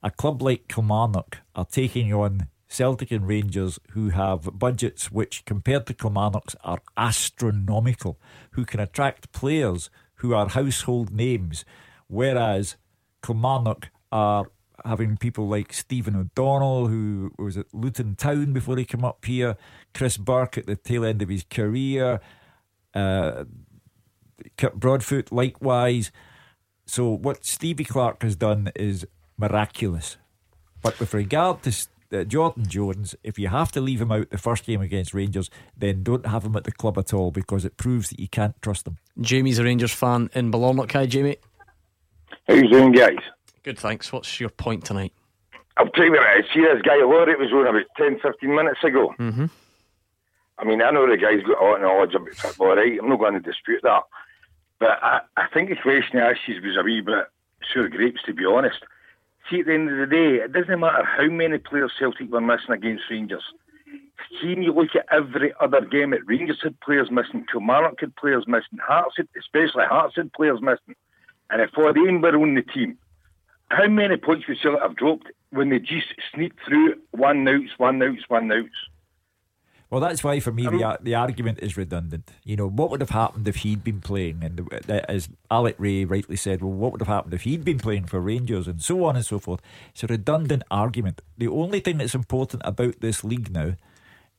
A 0.03 0.11
club 0.11 0.41
like 0.41 0.67
Kilmarnock 0.67 1.39
are 1.55 1.65
taking 1.65 2.13
on 2.13 2.47
Celtic 2.67 3.11
and 3.11 3.27
Rangers 3.27 3.79
who 3.91 4.09
have 4.09 4.59
budgets 4.59 5.11
which, 5.11 5.45
compared 5.45 5.85
to 5.87 5.93
Kilmarnock's, 5.93 6.55
are 6.63 6.81
astronomical, 6.95 8.19
who 8.51 8.65
can 8.65 8.79
attract 8.79 9.31
players 9.31 9.89
who 10.15 10.33
are 10.33 10.49
household 10.49 11.11
names, 11.11 11.65
whereas 12.07 12.75
Kilmarnock 13.25 13.89
are 14.11 14.51
having 14.85 15.17
people 15.17 15.47
like 15.47 15.73
Stephen 15.73 16.15
O'Donnell, 16.15 16.87
who 16.87 17.31
was 17.37 17.57
at 17.57 17.73
Luton 17.73 18.15
Town 18.15 18.53
before 18.53 18.77
he 18.77 18.85
came 18.85 19.03
up 19.05 19.25
here, 19.25 19.57
Chris 19.93 20.17
Burke 20.17 20.57
at 20.57 20.67
the 20.67 20.75
tail 20.75 21.03
end 21.03 21.21
of 21.21 21.29
his 21.29 21.43
career, 21.43 22.19
uh, 22.93 23.45
Broadfoot 24.75 25.31
likewise. 25.31 26.11
So 26.85 27.09
what 27.09 27.45
Stevie 27.45 27.83
Clarke 27.83 28.23
has 28.23 28.35
done 28.35 28.71
is 28.75 29.05
miraculous. 29.37 30.17
But 30.81 30.99
with 30.99 31.13
regard 31.13 31.63
to 31.63 31.73
uh, 32.11 32.23
Jordan 32.23 32.67
Jones, 32.67 33.15
if 33.23 33.37
you 33.37 33.47
have 33.47 33.71
to 33.73 33.81
leave 33.81 34.01
him 34.01 34.11
out 34.11 34.29
the 34.29 34.37
first 34.37 34.65
game 34.65 34.81
against 34.81 35.13
Rangers, 35.13 35.49
then 35.77 36.03
don't 36.03 36.25
have 36.25 36.45
him 36.45 36.55
at 36.55 36.63
the 36.63 36.71
club 36.71 36.97
at 36.97 37.13
all 37.13 37.31
because 37.31 37.65
it 37.65 37.77
proves 37.77 38.09
that 38.09 38.19
you 38.19 38.27
can't 38.27 38.59
trust 38.61 38.87
him. 38.87 38.97
Jamie's 39.19 39.59
a 39.59 39.63
Rangers 39.63 39.93
fan 39.93 40.29
in 40.33 40.51
Ballarnock. 40.51 40.91
Hi, 40.93 41.05
Jamie. 41.05 41.37
How 42.47 42.53
you 42.53 42.69
doing, 42.69 42.91
guys? 42.91 43.17
Good, 43.63 43.79
thanks. 43.79 44.11
What's 44.13 44.39
your 44.39 44.49
point 44.49 44.85
tonight? 44.85 45.13
I'll 45.75 45.89
tell 45.89 46.05
you 46.05 46.11
what 46.11 46.37
it 46.37 46.45
is. 46.45 46.51
See 46.53 46.61
this 46.61 46.81
guy 46.81 46.95
Laurie 46.95 47.35
was 47.35 47.51
on 47.51 47.67
about 47.67 47.85
10, 47.97 48.19
15 48.19 48.55
minutes 48.55 48.83
ago. 48.83 49.13
Mm-hmm. 49.19 49.45
I 50.59 50.63
mean, 50.63 50.81
I 50.81 50.89
know 50.89 51.07
the 51.07 51.17
guy's 51.17 51.43
got 51.43 51.61
a 51.61 51.65
lot 51.65 51.75
of 51.75 51.81
knowledge 51.81 52.15
about 52.15 52.33
football, 52.33 52.75
right? 52.75 52.97
I'm 52.99 53.09
not 53.09 53.19
going 53.19 53.33
to 53.33 53.39
dispute 53.39 53.81
that. 53.83 54.03
But 54.79 55.03
I, 55.03 55.19
I 55.35 55.47
think 55.53 55.69
the 55.69 55.75
question 55.75 56.13
he 56.13 56.19
asked 56.19 56.47
you 56.47 56.61
was 56.61 56.77
a 56.79 56.83
wee 56.83 57.01
bit 57.01 57.25
sour 57.73 57.89
grapes, 57.89 58.21
to 58.25 58.33
be 58.33 58.45
honest. 58.45 58.79
See, 59.49 59.61
at 59.61 59.65
the 59.65 59.73
end 59.73 59.89
of 59.89 59.97
the 59.97 60.07
day, 60.07 60.43
it 60.43 60.51
doesn't 60.51 60.79
matter 60.79 61.05
how 61.05 61.27
many 61.27 61.57
players 61.57 61.93
Celtic 61.97 62.29
were 62.29 62.41
missing 62.41 62.71
against 62.71 63.03
Rangers. 63.09 63.43
See, 64.41 64.49
when 64.49 64.63
you 64.63 64.73
look 64.73 64.95
at 64.95 65.05
every 65.11 65.53
other 65.59 65.81
game 65.81 66.13
at 66.13 66.25
Rangers 66.25 66.59
had 66.61 66.79
players 66.81 67.09
missing, 67.09 67.45
Kilmarnock 67.49 67.99
had 68.01 68.15
players 68.17 68.45
missing, 68.45 68.79
Hearts 68.85 69.15
had, 69.15 69.27
especially 69.39 69.85
Hearts 69.85 70.15
had 70.17 70.33
players 70.33 70.61
missing. 70.61 70.95
And 71.49 71.61
if 71.61 71.71
them 71.71 72.21
were 72.21 72.35
on 72.35 72.55
the 72.55 72.61
team, 72.61 72.97
how 73.69 73.87
many 73.87 74.17
points 74.17 74.47
would 74.47 74.57
Celtic 74.61 74.81
have 74.81 74.95
dropped 74.97 75.27
when 75.51 75.69
they 75.69 75.79
just 75.79 76.07
sneaked 76.33 76.59
through 76.67 76.95
one 77.11 77.47
outs, 77.47 77.71
one 77.77 78.01
outs, 78.01 78.23
one 78.27 78.51
outs? 78.51 78.67
Well, 79.89 80.01
that's 80.01 80.21
why 80.21 80.41
for 80.41 80.51
me 80.51 80.63
the 80.63 80.83
um, 80.83 80.97
the 81.01 81.15
argument 81.15 81.59
is 81.61 81.77
redundant. 81.77 82.31
You 82.43 82.57
know, 82.57 82.67
what 82.67 82.89
would 82.91 82.99
have 82.99 83.11
happened 83.11 83.47
if 83.47 83.57
he'd 83.57 83.83
been 83.83 84.01
playing? 84.01 84.43
And 84.43 84.59
uh, 84.59 84.79
the, 84.85 85.09
as 85.09 85.29
Alec 85.49 85.75
Rae 85.77 86.03
rightly 86.03 86.35
said, 86.35 86.61
well, 86.61 86.73
what 86.73 86.91
would 86.91 87.01
have 87.01 87.07
happened 87.07 87.33
if 87.33 87.43
he'd 87.43 87.63
been 87.63 87.79
playing 87.79 88.05
for 88.05 88.19
Rangers 88.19 88.67
and 88.67 88.81
so 88.81 89.05
on 89.05 89.15
and 89.15 89.25
so 89.25 89.39
forth? 89.39 89.61
It's 89.91 90.03
a 90.03 90.07
redundant 90.07 90.63
argument. 90.69 91.21
The 91.37 91.47
only 91.47 91.79
thing 91.79 91.99
that's 91.99 92.15
important 92.15 92.63
about 92.65 92.99
this 92.99 93.23
league 93.23 93.51
now 93.51 93.75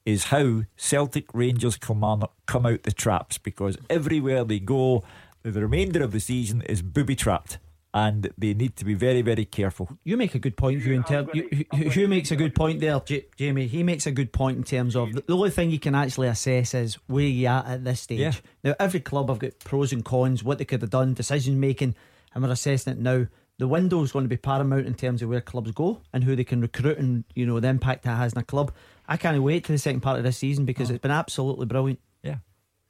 is 0.05 0.25
how 0.25 0.65
Celtic, 0.77 1.27
Rangers, 1.33 1.77
Kilmarnock 1.77 2.33
come 2.47 2.67
out 2.67 2.83
the 2.83 2.93
traps 2.93 3.39
because 3.39 3.79
everywhere 3.89 4.45
they 4.45 4.59
go, 4.59 5.03
the 5.43 5.63
remainder 5.63 6.03
of 6.03 6.13
the 6.13 6.21
season 6.21 6.63
is 6.63 6.83
booby 6.83 7.17
trapped. 7.17 7.59
And 7.99 8.31
they 8.39 8.55
need 8.55 8.77
to 8.77 8.85
be 8.85 8.95
very, 8.95 9.23
very 9.23 9.45
careful. 9.45 9.89
You 10.05 10.17
make 10.17 10.37
a 10.37 10.39
good 10.39 10.57
point, 10.57 10.83
Hugh. 10.83 10.95
In 10.95 11.03
term, 11.03 11.29
you, 11.35 11.49
Hugh- 11.73 11.91
Hugh 11.91 12.09
makes 12.09 12.31
a 12.31 12.37
good 12.37 12.55
point 12.55 12.79
there, 12.79 13.01
J- 13.01 13.27
Jamie. 13.37 13.67
He 13.67 13.83
makes 13.83 14.07
a 14.07 14.13
good 14.13 14.33
point 14.33 14.57
in 14.57 14.63
terms 14.63 14.95
of 14.95 15.13
the, 15.13 15.25
the 15.27 15.37
only 15.37 15.51
thing 15.51 15.73
you 15.73 15.81
can 15.81 15.97
actually 15.97 16.29
assess 16.29 16.75
is 16.75 16.95
where 17.09 17.25
you 17.25 17.49
at 17.49 17.67
at 17.67 17.85
this 17.85 18.03
stage. 18.03 18.21
Yeah. 18.21 18.33
Now, 18.63 18.75
every 18.79 19.01
club 19.01 19.29
have 19.31 19.41
got 19.41 19.59
pros 19.59 19.93
and 19.93 20.05
cons, 20.05 20.45
what 20.45 20.59
they 20.59 20.65
could 20.65 20.81
have 20.81 20.91
done, 20.91 21.13
decision 21.15 21.59
making, 21.59 21.97
and 22.35 22.45
we're 22.45 22.53
assessing 22.53 22.93
it 22.93 23.01
now. 23.01 23.27
The 23.59 23.67
window 23.67 24.05
is 24.05 24.13
going 24.13 24.25
to 24.25 24.29
be 24.29 24.37
paramount 24.37 24.87
in 24.87 24.95
terms 24.95 25.21
of 25.21 25.29
where 25.29 25.41
clubs 25.41 25.73
go 25.73 26.01
and 26.13 26.23
who 26.23 26.37
they 26.37 26.45
can 26.45 26.61
recruit, 26.61 26.99
and 26.99 27.25
you 27.35 27.47
know 27.47 27.59
the 27.59 27.67
impact 27.67 28.05
that 28.05 28.17
has 28.17 28.33
in 28.33 28.39
a 28.39 28.45
club. 28.45 28.73
I 29.09 29.17
can't 29.17 29.43
wait 29.43 29.65
to 29.65 29.73
the 29.73 29.79
second 29.79 30.03
part 30.03 30.19
of 30.19 30.25
this 30.25 30.39
season 30.39 30.65
because 30.65 30.89
oh. 30.91 30.95
it's 30.95 31.03
been 31.03 31.11
absolutely 31.11 31.67
brilliant. 31.67 31.99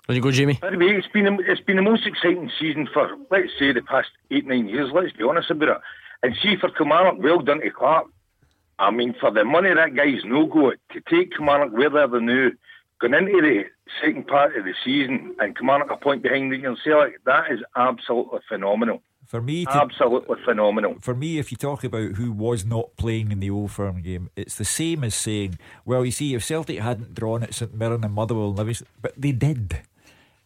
Yeah. 0.08 0.14
When 0.14 0.16
you 0.16 0.22
go, 0.22 0.30
Jamie? 0.30 0.58
Anyway, 0.62 0.96
it's 0.96 1.06
been 1.08 1.24
the- 1.36 1.44
it's 1.50 1.60
been 1.60 1.76
the 1.76 1.82
most 1.82 2.06
exciting 2.06 2.50
season 2.58 2.88
for 2.92 3.10
let's 3.30 3.50
say 3.58 3.72
the 3.72 3.82
past 3.82 4.08
eight 4.30 4.46
nine 4.46 4.68
years. 4.68 4.90
Let's 4.92 5.12
be 5.12 5.24
honest 5.24 5.50
about 5.50 5.68
it. 5.68 5.78
And 6.22 6.34
see 6.42 6.56
for 6.56 6.70
Kilmarnock, 6.70 7.22
well 7.22 7.40
done 7.40 7.60
to 7.60 7.70
Clarke. 7.70 8.06
I 8.78 8.90
mean, 8.90 9.14
for 9.20 9.30
the 9.30 9.44
money 9.44 9.72
that 9.74 9.94
guy's 9.94 10.24
no 10.24 10.46
go 10.46 10.70
to 10.72 11.00
take 11.10 11.32
Kilmarnock 11.36 11.72
where 11.76 11.90
they're 11.90 12.08
the 12.08 12.20
new, 12.20 12.52
going 13.00 13.12
into 13.14 13.40
the 13.42 13.64
second 14.00 14.26
part 14.26 14.56
of 14.56 14.64
the 14.64 14.74
season 14.84 15.34
and 15.40 15.56
Kilmarnock 15.56 15.90
a 15.90 15.96
point 15.96 16.22
behind 16.22 16.50
Rangers 16.50 16.78
Celtic, 16.82 17.22
that 17.24 17.50
is 17.52 17.60
absolutely 17.76 18.40
phenomenal. 18.48 19.02
For 19.26 19.42
me, 19.42 19.66
to, 19.66 19.70
Absolutely 19.76 20.38
phenomenal. 20.42 20.96
For 21.02 21.14
me, 21.14 21.38
if 21.38 21.50
you 21.52 21.58
talk 21.58 21.84
about 21.84 22.12
who 22.12 22.32
was 22.32 22.64
not 22.64 22.96
playing 22.96 23.30
in 23.30 23.40
the 23.40 23.50
Old 23.50 23.70
Firm 23.70 24.00
game, 24.00 24.30
it's 24.36 24.54
the 24.54 24.64
same 24.64 25.04
as 25.04 25.14
saying, 25.14 25.58
well, 25.84 26.02
you 26.02 26.10
see, 26.12 26.34
if 26.34 26.42
Celtic 26.42 26.78
hadn't 26.78 27.14
drawn 27.14 27.42
at 27.42 27.52
St 27.52 27.74
Mirren 27.74 28.02
and 28.04 28.14
Motherwell 28.14 28.48
and 28.48 28.56
Livingston, 28.56 28.86
but 29.02 29.12
they 29.20 29.32
did. 29.32 29.82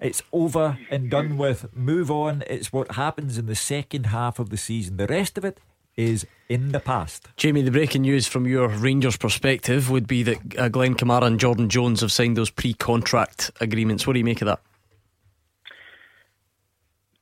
It's 0.02 0.22
over 0.32 0.78
and 0.90 1.08
done 1.08 1.36
with. 1.36 1.74
Move 1.74 2.10
on. 2.10 2.42
It's 2.48 2.72
what 2.72 2.92
happens 2.92 3.38
in 3.38 3.46
the 3.46 3.54
second 3.54 4.06
half 4.06 4.38
of 4.38 4.50
the 4.50 4.56
season. 4.56 4.96
The 4.96 5.06
rest 5.06 5.38
of 5.38 5.44
it 5.44 5.60
is 5.96 6.26
in 6.48 6.72
the 6.72 6.80
past. 6.80 7.28
Jamie, 7.36 7.62
the 7.62 7.70
breaking 7.70 8.02
news 8.02 8.26
from 8.26 8.46
your 8.46 8.68
Rangers 8.68 9.16
perspective 9.16 9.90
would 9.90 10.08
be 10.08 10.22
that 10.24 10.38
uh, 10.58 10.68
Glenn 10.68 10.94
Kamara 10.94 11.22
and 11.22 11.38
Jordan 11.38 11.68
Jones 11.68 12.00
have 12.00 12.10
signed 12.10 12.36
those 12.36 12.50
pre 12.50 12.74
contract 12.74 13.50
agreements. 13.60 14.06
What 14.06 14.14
do 14.14 14.18
you 14.18 14.24
make 14.24 14.42
of 14.42 14.46
that? 14.46 14.60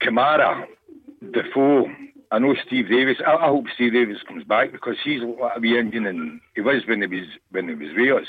Kamara, 0.01 0.67
Defoe, 1.33 1.87
I 2.31 2.39
know 2.39 2.55
Steve 2.67 2.89
Davis. 2.89 3.19
I, 3.27 3.35
I 3.35 3.49
hope 3.49 3.67
Steve 3.75 3.93
Davis 3.93 4.19
comes 4.27 4.45
back 4.45 4.73
because 4.73 4.97
he's 5.05 5.21
a 5.23 5.61
wee 5.61 5.79
engine 5.79 6.07
and 6.07 6.41
he 6.55 6.61
was 6.61 6.87
when 6.87 7.03
he 7.03 7.07
was 7.07 7.27
when 7.51 7.69
he 7.69 7.75
was 7.75 7.95
with 7.95 8.23
us. 8.23 8.29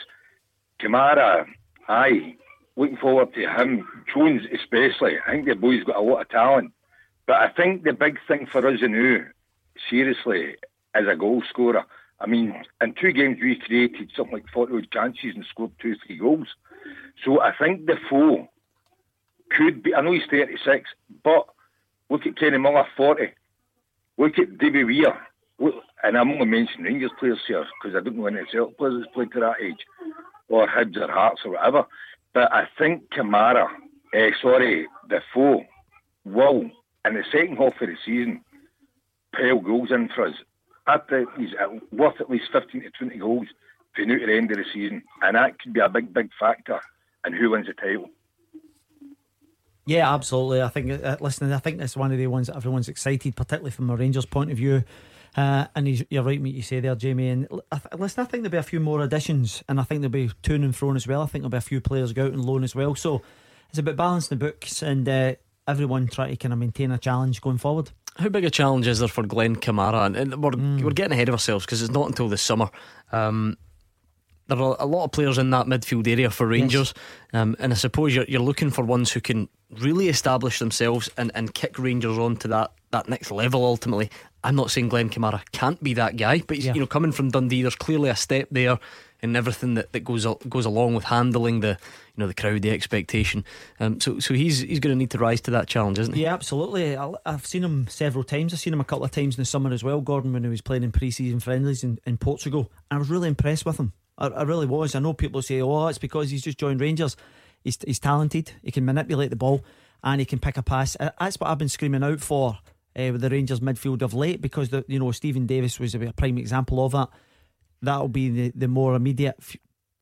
Kamara, 0.81 1.45
aye, 1.87 2.35
looking 2.75 2.97
forward 2.97 3.33
to 3.33 3.41
him. 3.41 3.87
Jones 4.13 4.43
especially. 4.53 5.17
I 5.25 5.31
think 5.31 5.47
the 5.47 5.55
boy's 5.55 5.83
got 5.83 5.97
a 5.97 6.01
lot 6.01 6.21
of 6.21 6.29
talent. 6.29 6.73
But 7.27 7.37
I 7.37 7.49
think 7.49 7.83
the 7.83 7.93
big 7.93 8.19
thing 8.27 8.47
for 8.51 8.65
us 8.67 8.79
now, 8.81 9.25
seriously, 9.89 10.55
as 10.93 11.05
a 11.07 11.15
goal 11.15 11.43
scorer. 11.49 11.85
I 12.19 12.27
mean, 12.27 12.63
in 12.81 12.93
two 12.93 13.11
games 13.11 13.39
we 13.41 13.55
created 13.55 14.11
something 14.15 14.33
like 14.33 14.49
40 14.53 14.75
odd 14.75 14.91
chances 14.91 15.35
and 15.35 15.45
scored 15.49 15.71
two, 15.81 15.95
three 16.05 16.17
goals. 16.17 16.47
So 17.25 17.41
I 17.41 17.51
think 17.57 17.87
Defoe 17.87 18.47
could 19.49 19.83
be, 19.83 19.95
I 19.95 20.01
know 20.01 20.11
he's 20.11 20.21
36, 20.29 20.89
but 21.23 21.47
look 22.09 22.25
at 22.25 22.37
Kenny 22.37 22.57
Miller, 22.57 22.85
40. 22.95 23.29
Look 24.17 24.37
at 24.37 24.57
Davy 24.57 24.83
Weir. 24.83 25.17
Look, 25.59 25.75
and 26.03 26.17
I'm 26.17 26.31
only 26.31 26.45
mentioning 26.45 26.83
Rangers 26.83 27.11
players 27.19 27.39
here 27.47 27.65
because 27.81 27.95
I 27.95 28.03
don't 28.03 28.17
know 28.17 28.27
any 28.27 28.41
Celtic 28.51 28.77
players 28.77 29.01
that's 29.01 29.13
played 29.13 29.31
to 29.33 29.39
that 29.41 29.61
age, 29.63 29.85
or 30.49 30.67
Hibs 30.67 30.97
or 30.97 31.11
Hearts 31.11 31.41
or 31.45 31.51
whatever. 31.51 31.85
But 32.33 32.53
I 32.53 32.67
think 32.77 33.09
Kamara, 33.09 33.67
eh, 34.13 34.31
sorry, 34.41 34.87
Defoe, 35.09 35.65
will 36.25 36.69
in 37.05 37.13
the 37.15 37.23
second 37.31 37.57
half 37.57 37.81
of 37.81 37.89
the 37.89 37.97
season 38.05 38.41
pile 39.35 39.59
goals 39.59 39.91
in 39.91 40.09
for 40.09 40.27
us. 40.27 40.35
I 40.87 40.97
think 40.97 41.29
he's 41.37 41.53
worth 41.91 42.19
at 42.19 42.29
least 42.29 42.51
15 42.51 42.81
to 42.81 42.89
20 42.89 43.17
goals 43.17 43.47
for 43.95 44.05
now 44.05 44.17
to 44.17 44.25
the 44.25 44.35
end 44.35 44.51
of 44.51 44.57
the 44.57 44.65
season, 44.73 45.03
and 45.21 45.35
that 45.35 45.59
could 45.59 45.73
be 45.73 45.79
a 45.79 45.89
big, 45.89 46.13
big 46.13 46.29
factor 46.39 46.79
in 47.25 47.33
who 47.33 47.51
wins 47.51 47.67
the 47.67 47.73
title. 47.73 48.09
Yeah, 49.85 50.13
absolutely. 50.13 50.61
I 50.61 50.69
think, 50.69 51.03
uh, 51.03 51.17
listen, 51.19 51.51
I 51.51 51.57
think 51.57 51.77
that's 51.77 51.97
one 51.97 52.11
of 52.11 52.17
the 52.17 52.27
ones 52.27 52.47
that 52.47 52.55
everyone's 52.55 52.87
excited, 52.87 53.35
particularly 53.35 53.71
from 53.71 53.89
a 53.89 53.95
Rangers 53.95 54.25
point 54.25 54.51
of 54.51 54.57
view. 54.57 54.83
Uh, 55.35 55.65
and 55.75 55.87
he's, 55.87 56.03
you're 56.09 56.23
right, 56.23 56.41
mate, 56.41 56.55
you 56.55 56.61
say 56.61 56.79
there, 56.81 56.93
Jamie. 56.95 57.29
And 57.29 57.47
I 57.71 57.77
th- 57.77 57.99
listen, 57.99 58.21
I 58.21 58.25
think 58.25 58.43
there'll 58.43 58.51
be 58.51 58.57
a 58.57 58.63
few 58.63 58.79
more 58.81 59.01
additions, 59.01 59.63
and 59.69 59.79
I 59.79 59.83
think 59.83 60.01
there'll 60.01 60.11
be 60.11 60.29
to 60.43 60.55
and 60.55 60.75
fro 60.75 60.93
as 60.95 61.07
well. 61.07 61.21
I 61.21 61.25
think 61.25 61.43
there'll 61.43 61.49
be 61.51 61.57
a 61.57 61.61
few 61.61 61.79
players 61.79 62.11
go 62.11 62.25
out 62.25 62.33
and 62.33 62.43
loan 62.43 62.63
as 62.65 62.75
well. 62.75 62.95
So 62.95 63.21
it's 63.69 63.79
about 63.79 63.95
balancing 63.95 64.37
the 64.37 64.45
books 64.45 64.81
and 64.81 65.07
uh, 65.07 65.35
everyone 65.67 66.07
try 66.07 66.29
to 66.29 66.35
kind 66.35 66.51
of 66.51 66.59
maintain 66.59 66.91
a 66.91 66.97
challenge 66.97 67.39
going 67.39 67.57
forward. 67.59 67.91
How 68.17 68.27
big 68.27 68.43
a 68.43 68.49
challenge 68.49 68.87
is 68.87 68.99
there 68.99 69.07
for 69.07 69.23
Glenn 69.23 69.55
Kamara? 69.55 70.05
And, 70.05 70.17
and 70.17 70.43
we're, 70.43 70.51
Hmm. 70.51 70.81
we're 70.83 70.91
getting 70.91 71.13
ahead 71.13 71.29
of 71.29 71.33
ourselves 71.33 71.65
because 71.65 71.81
it's 71.81 71.93
not 71.93 72.07
until 72.07 72.27
the 72.27 72.37
summer. 72.37 72.69
Um, 73.13 73.55
there 74.47 74.59
are 74.59 74.75
a 74.81 74.85
lot 74.85 75.05
of 75.05 75.11
players 75.13 75.37
in 75.37 75.49
that 75.51 75.67
midfield 75.67 76.09
area 76.09 76.29
for 76.29 76.45
Rangers, 76.45 76.93
um, 77.31 77.55
and 77.57 77.71
I 77.71 77.75
suppose 77.77 78.13
you're, 78.13 78.25
you're 78.25 78.41
looking 78.41 78.69
for 78.69 78.83
ones 78.83 79.09
who 79.09 79.21
can 79.21 79.47
really 79.79 80.09
establish 80.09 80.59
themselves 80.59 81.09
and, 81.15 81.31
and 81.35 81.53
kick 81.53 81.79
Rangers 81.79 82.17
on 82.17 82.35
to 82.37 82.49
that, 82.49 82.73
that 82.89 83.07
next 83.07 83.31
level 83.31 83.63
ultimately. 83.63 84.09
I'm 84.43 84.55
not 84.55 84.71
saying 84.71 84.89
Glenn 84.89 85.09
Kamara 85.09 85.41
can't 85.51 85.81
be 85.83 85.93
that 85.95 86.17
guy, 86.17 86.41
but 86.45 86.57
he's, 86.57 86.65
Yeah. 86.65 86.73
you 86.73 86.79
know, 86.79 86.87
coming 86.87 87.11
from 87.11 87.29
Dundee, 87.29 87.61
there's 87.61 87.75
clearly 87.75 88.09
a 88.09 88.15
step 88.15 88.47
there 88.51 88.79
in 89.21 89.35
everything 89.35 89.75
that, 89.75 89.91
that 89.93 89.99
goes 90.03 90.25
goes 90.49 90.65
along 90.65 90.95
with 90.95 91.03
handling 91.03 91.59
the 91.59 91.77
you 92.15 92.17
know 92.17 92.25
the 92.27 92.33
crowd, 92.33 92.63
the 92.63 92.71
expectation. 92.71 93.45
Um, 93.79 93.99
so 93.99 94.17
so 94.19 94.33
he's 94.33 94.59
he's 94.61 94.79
going 94.79 94.93
to 94.95 94.97
need 94.97 95.11
to 95.11 95.19
rise 95.19 95.41
to 95.41 95.51
that 95.51 95.67
challenge, 95.67 95.99
isn't 95.99 96.15
he? 96.15 96.23
Yeah, 96.23 96.33
absolutely. 96.33 96.97
I- 96.97 97.13
I've 97.25 97.45
seen 97.45 97.63
him 97.63 97.87
several 97.87 98.23
times. 98.23 98.51
I've 98.53 98.59
seen 98.59 98.73
him 98.73 98.81
a 98.81 98.85
couple 98.85 99.05
of 99.05 99.11
times 99.11 99.37
in 99.37 99.41
the 99.41 99.45
summer 99.45 99.71
as 99.71 99.83
well, 99.83 100.01
Gordon, 100.01 100.33
when 100.33 100.43
he 100.43 100.49
was 100.49 100.61
playing 100.61 100.81
in 100.83 100.91
pre 100.91 101.11
season 101.11 101.39
friendlies 101.39 101.83
in, 101.83 101.99
in 102.05 102.17
Portugal. 102.17 102.71
I 102.89 102.97
was 102.97 103.09
really 103.11 103.27
impressed 103.27 103.65
with 103.65 103.77
him. 103.79 103.93
I, 104.17 104.27
I 104.27 104.41
really 104.41 104.65
was. 104.65 104.95
I 104.95 104.99
know 104.99 105.13
people 105.13 105.41
say, 105.43 105.61
oh, 105.61 105.87
it's 105.87 105.99
because 105.99 106.31
he's 106.31 106.41
just 106.43 106.57
joined 106.57 106.81
Rangers. 106.81 107.15
He's, 107.63 107.77
he's 107.85 107.99
talented, 107.99 108.53
he 108.63 108.71
can 108.71 108.85
manipulate 108.85 109.29
the 109.29 109.35
ball, 109.35 109.63
and 110.03 110.19
he 110.19 110.25
can 110.25 110.39
pick 110.39 110.57
a 110.57 110.63
pass. 110.63 110.97
Uh, 110.99 111.11
That's 111.19 111.39
what 111.39 111.47
I've 111.51 111.59
been 111.59 111.69
screaming 111.69 112.03
out 112.03 112.19
for 112.21 112.57
uh, 112.97 113.09
with 113.11 113.21
the 113.21 113.29
Rangers 113.29 113.59
midfield 113.59 114.01
of 114.01 114.13
late 114.13 114.41
because, 114.41 114.69
the, 114.69 114.83
you 114.87 114.99
know, 114.99 115.11
Steven 115.11 115.45
Davis 115.45 115.79
was 115.79 115.95
a 115.95 116.13
prime 116.13 116.37
example 116.37 116.83
of 116.85 116.91
that. 116.93 117.09
That'll 117.81 118.07
be 118.07 118.29
the, 118.29 118.51
the 118.55 118.67
more 118.67 118.95
immediate 118.95 119.41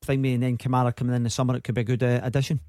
thing, 0.02 0.26
and 0.26 0.42
then 0.42 0.58
Kamara 0.58 0.94
coming 0.94 1.14
in 1.14 1.22
the 1.22 1.30
summer, 1.30 1.56
it 1.56 1.64
could 1.64 1.74
be 1.74 1.82
a 1.82 1.84
good 1.84 2.02
uh, 2.02 2.20
addition. 2.22 2.60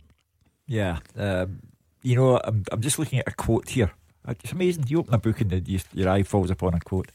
Yeah, 0.67 0.99
um, 1.17 1.59
you 2.01 2.15
know, 2.15 2.39
I'm, 2.43 2.63
I'm 2.71 2.81
just 2.81 2.97
looking 2.97 3.19
at 3.19 3.27
a 3.27 3.31
quote 3.31 3.69
here. 3.69 3.91
It's 4.27 4.51
amazing. 4.51 4.85
You 4.87 4.99
open 4.99 5.13
a 5.13 5.17
book 5.17 5.41
and 5.41 5.49
the, 5.49 5.59
you, 5.59 5.79
your 5.93 6.09
eye 6.09 6.23
falls 6.23 6.51
upon 6.51 6.75
a 6.75 6.79
quote. 6.79 7.11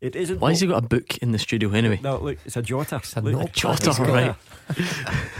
It 0.00 0.14
isn't. 0.14 0.40
Why 0.40 0.50
has 0.50 0.60
he 0.60 0.68
got 0.68 0.84
a 0.84 0.86
book 0.86 1.18
in 1.18 1.32
the 1.32 1.38
studio 1.38 1.72
anyway? 1.72 1.98
No, 2.02 2.18
look, 2.18 2.38
it's 2.44 2.56
a 2.56 2.62
jotter. 2.62 2.98
It's 2.98 3.16
a 3.16 3.20
notepad. 3.20 3.52
Jotter, 3.52 4.06
right. 4.06 4.36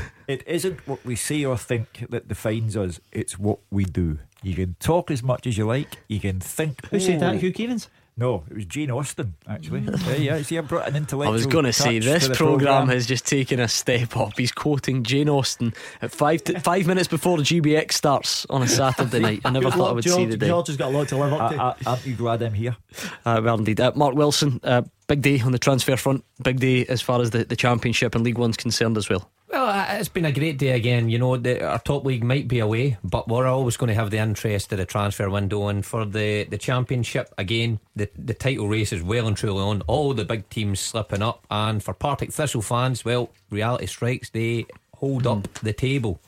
it 0.28 0.42
isn't 0.48 0.86
what 0.88 1.04
we 1.04 1.14
say 1.14 1.44
or 1.44 1.56
think 1.56 2.06
that 2.10 2.26
defines 2.26 2.76
us. 2.76 2.98
It's 3.12 3.38
what 3.38 3.60
we 3.70 3.84
do. 3.84 4.18
You 4.42 4.54
can 4.54 4.76
talk 4.78 5.10
as 5.10 5.22
much 5.22 5.46
as 5.46 5.58
you 5.58 5.66
like. 5.66 5.98
You 6.08 6.20
can 6.20 6.40
think. 6.40 6.86
Who 6.86 7.00
said 7.00 7.20
that? 7.20 7.34
"Oh." 7.34 7.38
Hugh 7.38 7.52
Keevins? 7.52 7.88
No, 8.18 8.42
it 8.50 8.56
was 8.56 8.64
Jane 8.64 8.90
Austen 8.90 9.34
actually. 9.48 9.80
yeah, 10.08 10.16
yeah. 10.16 10.42
See, 10.42 10.58
I 10.58 10.60
brought 10.62 10.88
an 10.88 10.96
intellectual. 10.96 11.32
I 11.32 11.32
was 11.32 11.46
going 11.46 11.66
to 11.66 11.72
say 11.72 12.00
this 12.00 12.24
to 12.24 12.30
the 12.30 12.34
program 12.34 12.88
has 12.88 13.06
just 13.06 13.24
taken 13.24 13.60
a 13.60 13.68
step 13.68 14.16
up. 14.16 14.36
He's 14.36 14.50
quoting 14.50 15.04
Jane 15.04 15.28
Austen 15.28 15.72
at 16.02 16.10
five 16.10 16.42
to, 16.44 16.58
five 16.58 16.88
minutes 16.88 17.06
before 17.06 17.36
the 17.36 17.44
GBX 17.44 17.92
starts 17.92 18.44
on 18.50 18.62
a 18.62 18.66
Saturday 18.66 19.20
night. 19.20 19.42
I 19.44 19.50
never 19.50 19.70
thought 19.70 19.90
I 19.90 19.92
would 19.92 20.02
George. 20.04 20.16
see 20.16 20.24
the 20.24 20.36
day. 20.36 20.48
George 20.48 20.66
has 20.66 20.76
got 20.76 20.92
a 20.92 20.96
lot 20.98 21.06
to 21.08 21.16
live 21.16 21.32
up 21.32 21.52
to. 21.52 21.62
Uh, 21.62 21.66
uh, 21.68 21.74
aren't 21.86 22.06
you 22.06 22.16
glad 22.16 22.42
I'm 22.42 22.54
here? 22.54 22.76
Uh, 23.24 23.40
well, 23.42 23.56
indeed. 23.56 23.78
Uh, 23.78 23.92
Mark 23.94 24.16
Wilson, 24.16 24.58
uh, 24.64 24.82
big 25.06 25.22
day 25.22 25.38
on 25.40 25.52
the 25.52 25.58
transfer 25.60 25.96
front. 25.96 26.24
Big 26.42 26.58
day 26.58 26.86
as 26.86 27.00
far 27.00 27.20
as 27.20 27.30
the, 27.30 27.44
the 27.44 27.56
Championship 27.56 28.16
and 28.16 28.24
League 28.24 28.38
One's 28.38 28.56
concerned 28.56 28.96
as 28.96 29.08
well. 29.08 29.30
Well, 29.50 29.98
it's 29.98 30.10
been 30.10 30.26
a 30.26 30.32
great 30.32 30.58
day 30.58 30.72
again. 30.72 31.08
You 31.08 31.18
know, 31.18 31.36
the, 31.38 31.64
our 31.64 31.78
top 31.78 32.04
league 32.04 32.22
might 32.22 32.48
be 32.48 32.58
away, 32.58 32.98
but 33.02 33.28
we're 33.28 33.46
always 33.46 33.78
going 33.78 33.88
to 33.88 33.94
have 33.94 34.10
the 34.10 34.18
interest 34.18 34.72
of 34.72 34.78
the 34.78 34.84
transfer 34.84 35.30
window. 35.30 35.68
And 35.68 35.84
for 35.86 36.04
the, 36.04 36.44
the 36.44 36.58
championship, 36.58 37.32
again, 37.38 37.80
the, 37.96 38.10
the 38.18 38.34
title 38.34 38.68
race 38.68 38.92
is 38.92 39.02
well 39.02 39.26
and 39.26 39.36
truly 39.36 39.62
on. 39.62 39.82
All 39.86 40.12
the 40.12 40.26
big 40.26 40.50
teams 40.50 40.80
slipping 40.80 41.22
up. 41.22 41.46
And 41.50 41.82
for 41.82 41.94
Partick 41.94 42.30
Thistle 42.30 42.60
fans, 42.60 43.06
well, 43.06 43.30
reality 43.48 43.86
strikes. 43.86 44.28
They 44.28 44.66
hold 44.96 45.26
up 45.26 45.38
mm. 45.38 45.60
the 45.60 45.72
table. 45.72 46.20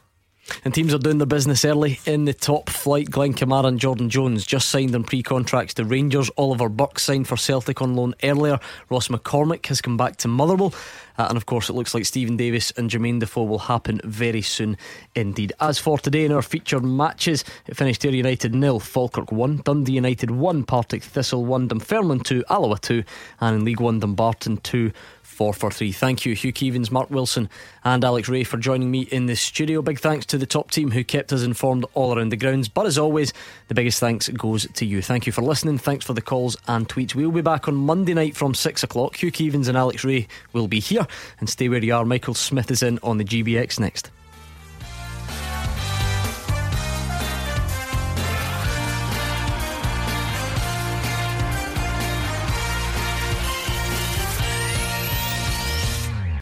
And 0.64 0.74
teams 0.74 0.94
are 0.94 0.98
doing 0.98 1.18
their 1.18 1.26
business 1.26 1.64
early 1.64 2.00
in 2.06 2.24
the 2.24 2.34
top 2.34 2.70
flight. 2.70 3.10
Glenn 3.10 3.34
Kamara 3.34 3.66
and 3.66 3.78
Jordan 3.80 4.10
Jones 4.10 4.44
just 4.46 4.68
signed 4.68 4.94
on 4.94 5.04
pre 5.04 5.22
contracts 5.22 5.74
to 5.74 5.84
Rangers. 5.84 6.30
Oliver 6.36 6.68
Burke 6.68 6.98
signed 6.98 7.28
for 7.28 7.36
Celtic 7.36 7.82
on 7.82 7.94
loan 7.94 8.14
earlier. 8.22 8.58
Ross 8.88 9.08
McCormack 9.08 9.66
has 9.66 9.80
come 9.80 9.96
back 9.96 10.16
to 10.16 10.28
Motherwell. 10.28 10.74
Uh, 11.20 11.26
and 11.28 11.36
of 11.36 11.44
course, 11.44 11.68
it 11.68 11.74
looks 11.74 11.94
like 11.94 12.06
Steven 12.06 12.36
Davis 12.36 12.70
and 12.78 12.88
Jermaine 12.88 13.20
Defoe 13.20 13.44
will 13.44 13.58
happen 13.58 14.00
very 14.04 14.40
soon 14.40 14.78
indeed. 15.14 15.52
As 15.60 15.78
for 15.78 15.98
today 15.98 16.24
in 16.24 16.32
our 16.32 16.40
featured 16.40 16.82
matches, 16.82 17.44
it 17.66 17.76
finished 17.76 18.04
Ayr 18.06 18.12
United 18.12 18.54
nil, 18.54 18.80
Falkirk 18.80 19.30
1, 19.30 19.58
Dundee 19.58 19.92
United 19.92 20.30
1, 20.30 20.64
Partick 20.64 21.02
Thistle 21.02 21.44
1, 21.44 21.68
Dunfermline 21.68 22.20
2, 22.20 22.44
Alloa 22.48 22.78
2, 22.78 23.04
and 23.40 23.56
in 23.56 23.64
League 23.66 23.80
1, 23.80 24.00
Dumbarton 24.00 24.56
2. 24.58 24.92
Four 25.40 25.54
for 25.54 25.70
three. 25.70 25.90
Thank 25.90 26.26
you, 26.26 26.34
Hugh 26.34 26.52
Keevins, 26.52 26.90
Mark 26.90 27.10
Wilson, 27.10 27.48
and 27.82 28.04
Alex 28.04 28.28
Rae 28.28 28.44
for 28.44 28.58
joining 28.58 28.90
me 28.90 29.08
in 29.10 29.24
the 29.24 29.34
studio. 29.34 29.80
Big 29.80 29.98
thanks 29.98 30.26
to 30.26 30.36
the 30.36 30.44
top 30.44 30.70
team 30.70 30.90
who 30.90 31.02
kept 31.02 31.32
us 31.32 31.42
informed 31.42 31.86
all 31.94 32.14
around 32.14 32.28
the 32.28 32.36
grounds. 32.36 32.68
But 32.68 32.84
as 32.84 32.98
always, 32.98 33.32
the 33.68 33.74
biggest 33.74 34.00
thanks 34.00 34.28
goes 34.28 34.68
to 34.74 34.84
you. 34.84 35.00
Thank 35.00 35.24
you 35.24 35.32
for 35.32 35.40
listening. 35.40 35.78
Thanks 35.78 36.04
for 36.04 36.12
the 36.12 36.20
calls 36.20 36.58
and 36.68 36.86
tweets. 36.86 37.14
We'll 37.14 37.30
be 37.30 37.40
back 37.40 37.68
on 37.68 37.74
Monday 37.74 38.12
night 38.12 38.36
from 38.36 38.54
six 38.54 38.82
o'clock. 38.82 39.16
Hugh 39.16 39.32
Keevins 39.32 39.66
and 39.66 39.78
Alex 39.78 40.04
Rae 40.04 40.28
will 40.52 40.68
be 40.68 40.78
here. 40.78 41.06
And 41.38 41.48
stay 41.48 41.70
where 41.70 41.82
you 41.82 41.94
are. 41.94 42.04
Michael 42.04 42.34
Smith 42.34 42.70
is 42.70 42.82
in 42.82 42.98
on 43.02 43.16
the 43.16 43.24
GBX 43.24 43.80
next. 43.80 44.10